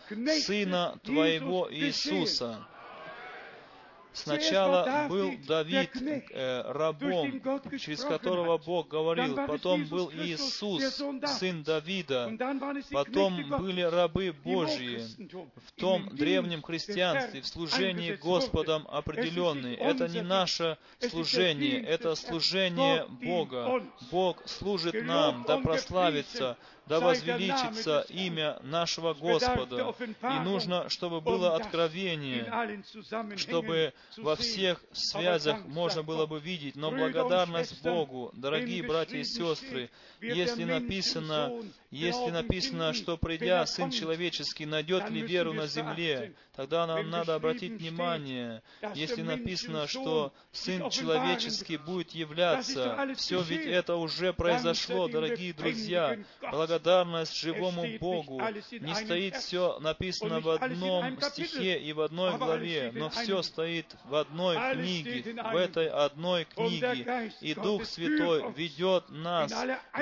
Сына 0.43 0.99
твоего 1.05 1.73
Иисуса». 1.73 2.67
Сначала 4.15 5.09
был 5.09 5.33
Давид 5.47 5.91
э, 6.31 6.63
рабом, 6.73 7.43
через 7.79 8.05
которого 8.05 8.59
Бог 8.59 8.89
говорил, 8.89 9.35
потом 9.47 9.85
был 9.87 10.11
Иисус, 10.13 11.03
сын 11.39 11.65
Давида, 11.65 12.33
потом 12.93 13.51
были 13.59 13.83
рабы 13.83 14.33
Божьи. 14.45 15.03
в 15.67 15.73
том 15.81 16.09
древнем 16.15 16.63
христианстве, 16.63 17.41
в 17.41 17.47
служении 17.47 18.15
Господом 18.15 18.87
определенные. 18.89 19.77
Это 19.77 20.09
не 20.09 20.23
наше 20.23 20.79
служение, 21.01 21.83
это 21.83 22.15
служение 22.15 23.07
Бога. 23.09 23.83
Бог 24.13 24.47
служит 24.47 25.05
нам, 25.05 25.45
да 25.47 25.59
прославится 25.59 26.57
да 26.87 27.01
возвеличится 27.01 28.05
имя 28.09 28.59
нашего 28.63 29.15
Господа. 29.15 29.95
И 30.23 30.39
нужно, 30.41 30.89
чтобы 30.89 31.21
было 31.21 31.57
откровение, 31.57 32.47
чтобы 33.37 33.93
во 34.17 34.37
всех 34.37 34.83
связях 34.93 35.65
можно 35.67 36.03
было 36.03 36.27
бы 36.27 36.41
видеть. 36.41 36.77
Но 36.77 36.91
благодарность 36.91 37.83
Богу, 37.83 38.31
дорогие 38.35 38.83
братья 38.83 39.19
и 39.19 39.25
сестры, 39.25 39.91
если 40.21 40.65
написано, 40.65 41.53
если 41.91 42.31
написано, 42.31 42.93
что 42.93 43.17
придя 43.17 43.65
Сын 43.67 43.91
Человеческий, 43.91 44.67
найдет 44.67 45.11
ли 45.11 45.21
веру 45.23 45.53
на 45.53 45.67
земле, 45.67 46.35
тогда 46.57 46.87
нам 46.87 47.11
надо 47.11 47.35
обратить 47.35 47.73
внимание, 47.73 48.63
если 48.95 49.23
написано, 49.23 49.87
что 49.87 50.33
Сын 50.53 50.91
Человеческий 50.91 51.77
будет 51.77 52.11
являться, 52.11 52.97
все 53.17 53.43
ведь 53.43 53.67
это 53.67 53.97
уже 53.97 54.33
произошло, 54.33 55.09
дорогие 55.09 55.53
друзья. 55.53 56.19
Благодарность 56.75 57.37
живому 57.37 57.87
Богу. 58.01 58.41
Не 58.81 58.95
стоит 58.95 59.37
все 59.37 59.79
написано 59.79 60.41
в 60.41 60.49
одном 60.49 61.21
стихе 61.21 61.79
и 61.79 61.93
в 61.93 62.01
одной 62.01 62.37
главе, 62.37 62.91
но 62.95 63.11
все 63.11 63.43
стоит 63.43 63.95
в 64.05 64.15
одной 64.17 64.57
книге, 64.75 65.43
в 65.43 65.57
этой 65.57 65.89
одной 65.89 66.45
книге. 66.45 67.33
И 67.41 67.55
Дух 67.55 67.85
Святой 67.85 68.53
ведет 68.55 69.09
нас 69.11 69.55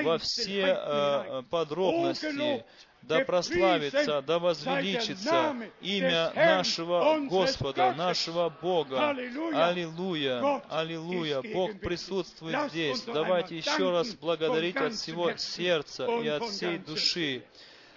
во 0.03 0.17
все 0.17 0.75
э, 0.77 1.43
подробности, 1.49 2.65
да 3.07 3.19
прославится, 3.25 4.21
да 4.21 4.39
возвеличится 4.39 5.55
имя 5.81 6.31
нашего 6.35 7.19
Господа, 7.27 7.93
нашего 7.93 8.49
Бога. 8.49 9.09
Аллилуйя, 9.09 10.61
аллилуйя. 10.69 11.41
Бог 11.53 11.79
присутствует 11.79 12.71
здесь. 12.71 13.01
Давайте 13.01 13.57
еще 13.57 13.91
раз 13.91 14.13
благодарить 14.15 14.77
от 14.77 14.93
всего 14.93 15.35
сердца 15.37 16.05
и 16.05 16.27
от 16.27 16.43
всей 16.45 16.77
души. 16.77 17.43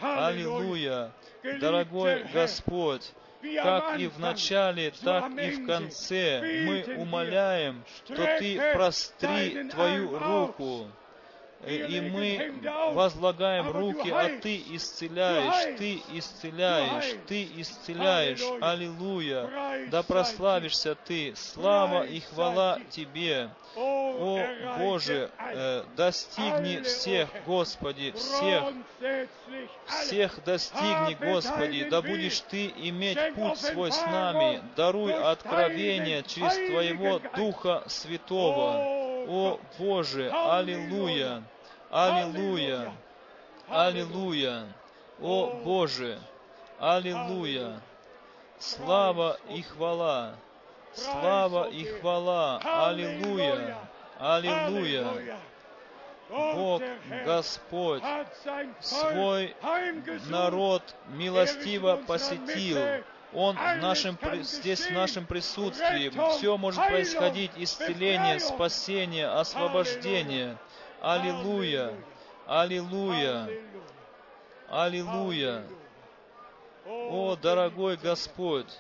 Аллилуйя. 0.01 1.13
Дорогой 1.61 2.25
Господь, 2.33 3.13
как 3.63 4.01
и 4.01 4.09
в 4.09 4.19
начале, 4.19 4.93
так 5.03 5.31
и 5.39 5.51
в 5.51 5.67
конце 5.67 6.41
мы 6.67 6.97
умоляем, 6.97 7.85
что 8.05 8.17
Ты 8.39 8.61
простри 8.73 9.69
Твою 9.71 10.19
руку, 10.19 10.89
и 11.65 12.01
мы 12.01 12.55
возлагаем 12.93 13.71
руки, 13.71 14.11
а 14.11 14.39
Ты 14.41 14.63
исцеляешь, 14.71 15.79
Ты 15.79 16.03
исцеляешь, 16.13 17.17
Ты 17.27 17.49
исцеляешь. 17.57 18.43
Аллилуйя! 18.61 19.89
Да 19.91 20.03
прославишься 20.03 20.95
Ты! 20.95 21.35
Слава 21.37 22.05
и 22.05 22.21
хвала 22.21 22.79
Тебе! 22.91 23.51
О 23.77 24.47
Боже, 24.79 25.31
э, 25.39 25.85
достигни 25.97 26.81
всех, 26.81 27.29
Господи, 27.45 28.13
всех, 28.13 28.73
всех 29.87 30.45
достигни, 30.45 31.15
Господи, 31.15 31.85
да 31.91 32.01
будешь 32.01 32.41
Ты 32.41 32.73
иметь 32.77 33.19
путь 33.35 33.59
свой 33.59 33.93
с 33.93 34.01
нами, 34.07 34.63
даруй 34.77 35.13
откровение 35.13 36.23
через 36.23 36.55
Твоего 36.71 37.21
Духа 37.37 37.83
Святого. 37.87 39.06
О 39.29 39.59
Боже, 39.79 40.31
аллилуйя, 40.31 41.43
аллилуйя, 41.91 42.93
аллилуйя, 43.69 44.67
о 45.21 45.61
Боже, 45.65 46.21
аллилуйя, 46.79 47.81
слава 48.59 49.37
и 49.51 49.63
хвала, 49.63 50.37
слава 50.95 51.69
и 51.69 51.85
хвала, 51.85 52.61
аллилуйя, 52.63 53.77
аллилуйя. 54.19 55.39
Бог 56.29 56.83
Господь 57.25 58.03
свой 58.81 59.55
народ 60.29 60.83
милостиво 61.09 62.01
посетил, 62.07 62.79
он 63.33 63.57
в 63.57 63.77
нашем, 63.83 64.19
здесь 64.43 64.87
в 64.87 64.93
нашем 64.93 65.27
присутствии. 65.27 66.11
Все 66.37 66.57
может 66.57 66.87
происходить. 66.87 67.51
Исцеление, 67.57 68.41
спасение, 68.41 69.29
освобождение. 69.29 70.57
Аллилуйя! 71.01 71.95
Аллилуйя! 72.47 73.49
Аллилуйя! 74.69 75.65
О, 76.87 77.37
дорогой 77.37 77.97
Господь! 77.97 78.73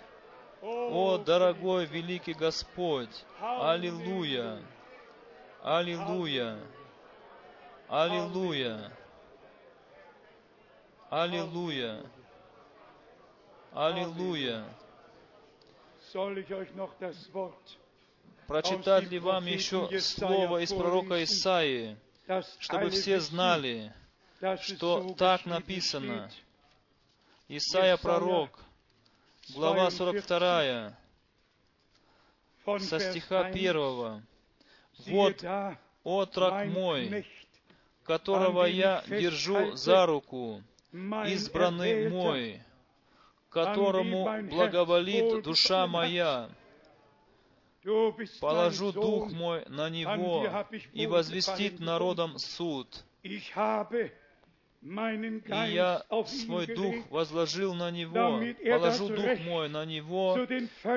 О, 0.62 1.18
дорогой 1.18 1.86
великий 1.86 2.32
Господь! 2.32 3.24
Аллилуйя! 3.40 4.58
Аллилуйя! 5.62 6.58
Аллилуйя! 7.88 8.92
Аллилуйя! 11.10 12.00
Аллилуйя! 13.76 14.64
Прочитать 18.46 19.10
ли 19.10 19.18
вам 19.18 19.44
еще 19.44 20.00
слово 20.00 20.62
из 20.62 20.72
пророка 20.72 21.22
Исаии, 21.22 21.98
чтобы 22.58 22.88
все 22.88 23.20
знали, 23.20 23.92
что 24.62 25.12
так 25.18 25.44
написано? 25.44 26.30
Исаия 27.48 27.98
пророк, 27.98 28.64
глава 29.50 29.90
42, 29.90 30.96
со 32.78 32.98
стиха 32.98 33.40
1. 33.40 34.26
«Вот 35.06 35.44
отрок 36.02 36.64
мой, 36.64 37.26
которого 38.04 38.64
я 38.64 39.04
держу 39.06 39.76
за 39.76 40.06
руку, 40.06 40.62
избранный 40.94 42.08
мой, 42.08 42.62
которому 43.64 44.28
благоволит 44.50 45.42
душа 45.42 45.86
моя. 45.86 46.48
Положу 48.40 48.92
дух 48.92 49.32
мой 49.32 49.64
на 49.68 49.88
него 49.88 50.44
и 50.92 51.06
возвестит 51.06 51.78
народом 51.80 52.38
суд. 52.38 52.88
И 53.22 53.40
я 54.82 56.02
свой 56.26 56.66
дух 56.66 56.94
возложил 57.10 57.74
на 57.74 57.90
него, 57.90 58.42
положу 58.64 59.08
дух 59.08 59.38
мой 59.44 59.68
на 59.68 59.84
него 59.84 60.36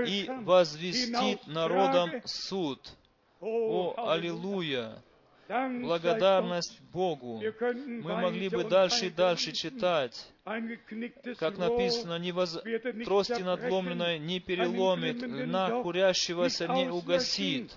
и 0.06 0.28
возвестит 0.42 1.48
народом 1.48 2.22
суд. 2.26 2.80
О, 3.40 3.94
аллилуйя! 4.12 5.02
Благодарность 5.50 6.80
Богу. 6.94 7.42
Мы 7.42 8.16
могли 8.22 8.50
бы 8.50 8.64
дальше 8.64 9.08
и 9.08 9.10
дальше 9.10 9.52
читать, 9.52 10.32
как 11.38 11.58
написано, 11.58 12.20
не 12.20 12.32
воз... 12.32 12.60
трости 13.06 13.42
надломленной 13.42 14.20
не 14.20 14.40
переломит, 14.40 15.22
льна 15.22 15.82
курящегося 15.82 16.68
не 16.68 16.90
угасит, 16.90 17.76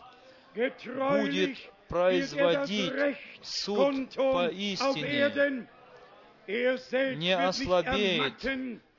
будет 0.55 1.57
производить 1.89 2.93
суд 3.43 4.15
поистине, 4.15 5.67
не 7.17 7.37
ослабеет 7.37 8.45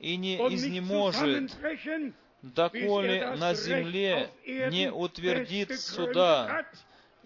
и 0.00 0.16
не 0.16 0.36
изнеможет, 0.36 1.56
доколе 2.42 3.36
на 3.36 3.54
земле 3.54 4.30
не 4.46 4.90
утвердит 4.90 5.78
суда, 5.78 6.66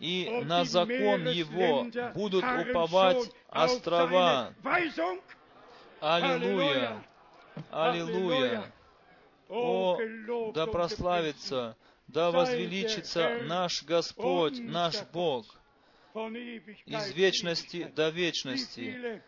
и 0.00 0.42
на 0.44 0.64
закон 0.64 1.28
его 1.28 1.86
будут 2.14 2.44
уповать 2.44 3.30
острова. 3.48 4.52
Аллилуйя! 6.00 7.02
Аллилуйя! 7.70 8.72
О, 9.48 9.98
да 10.54 10.66
прославится, 10.66 11.76
да 12.06 12.30
возвеличится 12.30 13.40
наш 13.44 13.82
Господь, 13.82 14.58
наш 14.58 15.02
Бог, 15.12 15.46
из 16.14 17.12
вечности 17.12 17.90
до 17.94 18.10
вечности. 18.10 19.22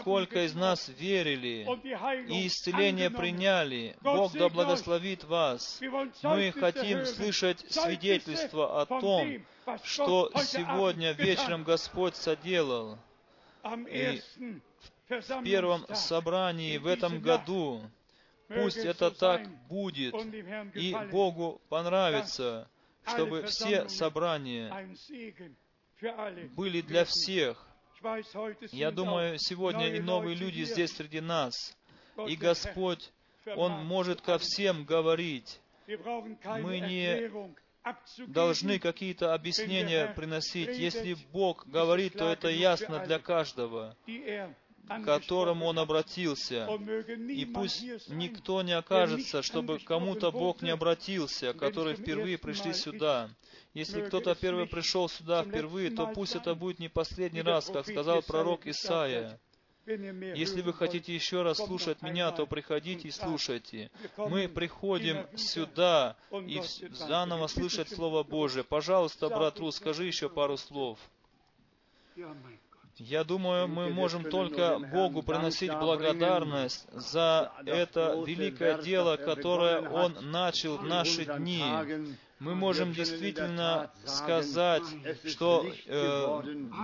Сколько 0.00 0.46
из 0.46 0.54
нас 0.54 0.88
верили 0.88 1.66
и 2.28 2.46
исцеление 2.46 3.10
приняли. 3.10 3.94
Бог 4.00 4.32
да 4.32 4.48
благословит 4.48 5.24
вас. 5.24 5.80
Мы 6.22 6.52
хотим 6.52 7.04
слышать 7.04 7.60
свидетельство 7.70 8.80
о 8.80 8.86
том, 8.86 9.44
что 9.84 10.30
сегодня 10.36 11.12
вечером 11.12 11.64
Господь 11.64 12.16
соделал. 12.16 12.98
И 13.90 14.22
в 15.08 15.42
первом 15.44 15.86
собрании 15.94 16.78
в 16.78 16.86
этом 16.86 17.20
году 17.20 17.82
пусть 18.48 18.78
это 18.78 19.10
так 19.10 19.46
будет, 19.68 20.14
и 20.74 20.96
Богу 21.10 21.60
понравится, 21.68 22.68
чтобы 23.06 23.42
все 23.44 23.88
собрания 23.88 24.88
были 26.56 26.80
для 26.80 27.04
всех, 27.04 27.66
я 28.72 28.90
думаю, 28.90 29.38
сегодня 29.38 29.94
и 29.94 30.00
новые 30.00 30.34
люди 30.34 30.62
здесь 30.64 30.94
среди 30.94 31.20
нас. 31.20 31.76
И 32.26 32.36
Господь, 32.36 33.10
Он 33.56 33.84
может 33.84 34.20
ко 34.20 34.38
всем 34.38 34.84
говорить. 34.84 35.60
Мы 35.86 36.80
не 36.80 37.30
должны 38.26 38.78
какие-то 38.78 39.34
объяснения 39.34 40.12
приносить. 40.14 40.76
Если 40.78 41.16
Бог 41.32 41.66
говорит, 41.66 42.14
то 42.14 42.30
это 42.30 42.48
ясно 42.48 43.04
для 43.06 43.18
каждого 43.18 43.96
к 44.88 45.04
которому 45.04 45.66
он 45.66 45.78
обратился. 45.78 46.68
И 47.28 47.44
пусть 47.44 47.82
никто 48.08 48.62
не 48.62 48.72
окажется, 48.72 49.42
чтобы 49.42 49.78
кому-то 49.78 50.30
Бог 50.30 50.62
не 50.62 50.70
обратился, 50.70 51.52
которые 51.52 51.96
впервые 51.96 52.38
пришли 52.38 52.72
сюда. 52.72 53.30
Если 53.74 54.00
кто-то 54.00 54.34
первый 54.34 54.66
пришел 54.66 55.08
сюда 55.08 55.44
впервые, 55.44 55.90
то 55.90 56.06
пусть 56.06 56.34
это 56.34 56.54
будет 56.54 56.78
не 56.78 56.88
последний 56.88 57.42
раз, 57.42 57.66
как 57.66 57.86
сказал 57.86 58.22
пророк 58.22 58.66
Исаия. 58.66 59.38
Если 59.86 60.62
вы 60.62 60.72
хотите 60.72 61.14
еще 61.14 61.42
раз 61.42 61.58
слушать 61.58 62.02
меня, 62.02 62.32
то 62.32 62.46
приходите 62.46 63.06
и 63.06 63.12
слушайте. 63.12 63.90
Мы 64.16 64.48
приходим 64.48 65.26
сюда 65.36 66.16
и 66.32 66.60
заново 66.90 67.46
слышать 67.46 67.88
Слово 67.88 68.24
Божие. 68.24 68.64
Пожалуйста, 68.64 69.28
брат 69.28 69.60
Ру, 69.60 69.70
скажи 69.70 70.04
еще 70.04 70.28
пару 70.28 70.56
слов. 70.56 70.98
Я 72.98 73.24
думаю, 73.24 73.68
мы 73.68 73.90
можем 73.90 74.24
только 74.24 74.78
Богу 74.78 75.22
приносить 75.22 75.70
благодарность 75.70 76.86
за 76.92 77.52
это 77.66 78.22
великое 78.26 78.78
дело, 78.78 79.16
которое 79.16 79.86
Он 79.90 80.16
начал 80.30 80.78
в 80.78 80.84
наши 80.84 81.26
дни 81.26 81.62
мы 82.38 82.54
можем 82.54 82.92
действительно 82.92 83.90
сказать, 84.04 84.82
что 85.24 85.64
э, 85.86 86.42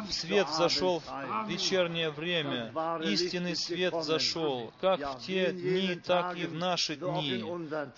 свет 0.09 0.49
зашел 0.49 1.01
в 1.01 1.49
вечернее 1.49 2.11
время, 2.11 2.73
истинный 3.05 3.55
свет 3.55 3.95
зашел, 4.03 4.73
как 4.81 5.01
в 5.01 5.27
те 5.27 5.53
дни, 5.53 5.95
так 5.97 6.39
и 6.39 6.47
в 6.47 6.55
наши 6.55 6.97
дни. 6.97 7.45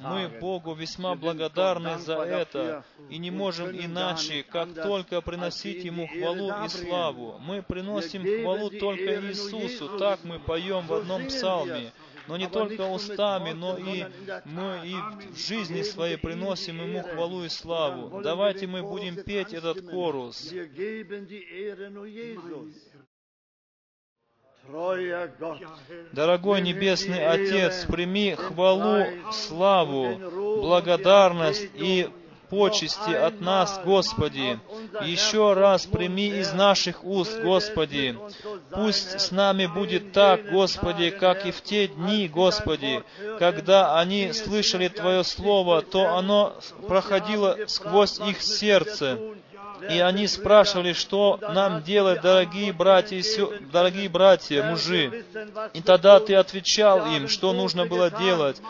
Мы 0.00 0.28
Богу 0.40 0.74
весьма 0.74 1.14
благодарны 1.14 1.98
за 1.98 2.14
это, 2.14 2.84
и 3.08 3.18
не 3.18 3.30
можем 3.30 3.70
иначе, 3.70 4.42
как 4.42 4.74
только 4.74 5.20
приносить 5.20 5.84
Ему 5.84 6.08
хвалу 6.08 6.52
и 6.64 6.68
славу. 6.68 7.38
Мы 7.38 7.62
приносим 7.62 8.22
хвалу 8.22 8.70
только 8.70 9.20
Иисусу, 9.28 9.96
так 9.98 10.24
мы 10.24 10.40
поем 10.40 10.86
в 10.86 10.94
одном 10.94 11.26
псалме 11.26 11.92
но 12.28 12.36
не 12.36 12.48
только 12.48 12.82
устами, 12.82 13.52
но 13.52 13.76
и 13.76 14.04
мы 14.44 14.80
и 14.84 14.94
в 15.32 15.38
жизни 15.38 15.82
своей 15.82 16.16
приносим 16.16 16.80
Ему 16.80 17.02
хвалу 17.02 17.44
и 17.44 17.48
славу. 17.48 18.20
Давайте 18.22 18.66
мы 18.66 18.82
будем 18.82 19.22
петь 19.22 19.52
этот 19.52 19.82
корус. 19.82 20.52
Дорогой 26.12 26.62
Небесный 26.62 27.26
Отец, 27.26 27.84
прими 27.84 28.34
хвалу, 28.34 29.04
славу, 29.30 30.16
благодарность 30.62 31.68
и 31.74 32.08
почести 32.48 33.12
от 33.12 33.40
нас, 33.40 33.80
Господи. 33.84 34.58
Еще 35.02 35.54
раз 35.54 35.86
прими 35.86 36.28
из 36.28 36.52
наших 36.52 37.04
уст, 37.04 37.40
Господи. 37.40 38.16
Пусть 38.70 39.20
с 39.20 39.30
нами 39.30 39.66
будет 39.66 40.12
так, 40.12 40.50
Господи, 40.50 41.10
как 41.10 41.46
и 41.46 41.50
в 41.50 41.62
те 41.62 41.88
дни, 41.88 42.28
Господи, 42.28 43.02
когда 43.38 43.98
они 43.98 44.32
слышали 44.32 44.88
Твое 44.88 45.24
Слово, 45.24 45.82
то 45.82 46.16
оно 46.16 46.54
проходило 46.86 47.58
сквозь 47.66 48.18
их 48.20 48.42
сердце. 48.42 49.18
И 49.90 49.98
они 49.98 50.26
спрашивали, 50.26 50.92
что 50.92 51.38
нам 51.40 51.82
делать, 51.82 52.20
дорогие 52.22 52.72
братья, 52.72 53.22
дорогие 53.72 54.08
братья, 54.08 54.62
мужи. 54.62 55.24
И 55.72 55.80
тогда 55.80 56.20
Ты 56.20 56.34
отвечал 56.34 57.06
им, 57.14 57.28
что 57.28 57.52
нужно 57.52 57.86
было 57.86 58.10
делать. 58.10 58.60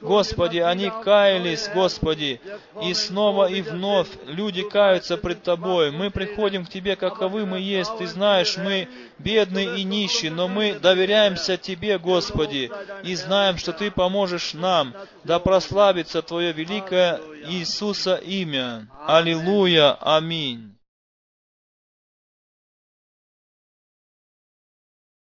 Господи, 0.00 0.58
они 0.58 0.90
каялись, 1.04 1.68
Господи, 1.74 2.40
и 2.82 2.94
снова 2.94 3.46
и 3.46 3.62
вновь 3.62 4.08
люди 4.26 4.62
каются 4.62 5.16
пред 5.16 5.42
Тобой. 5.42 5.90
Мы 5.90 6.10
приходим 6.10 6.64
к 6.64 6.70
Тебе, 6.70 6.96
каковы 6.96 7.46
мы 7.46 7.60
есть. 7.60 7.96
Ты 7.98 8.06
знаешь, 8.06 8.56
мы 8.56 8.88
бедные 9.22 9.78
и 9.78 9.84
нищие, 9.84 10.30
но 10.30 10.48
мы 10.48 10.74
доверяемся 10.74 11.56
Тебе, 11.56 11.98
Господи, 11.98 12.70
и 13.04 13.14
знаем, 13.14 13.58
что 13.58 13.72
Ты 13.72 13.90
поможешь 13.90 14.54
нам, 14.54 14.94
да 15.24 15.38
прославится 15.38 16.22
Твое 16.22 16.52
великое 16.52 17.20
Иисуса 17.48 18.16
имя. 18.16 18.88
Аллилуйя. 19.06 19.96
Аминь. 20.00 20.71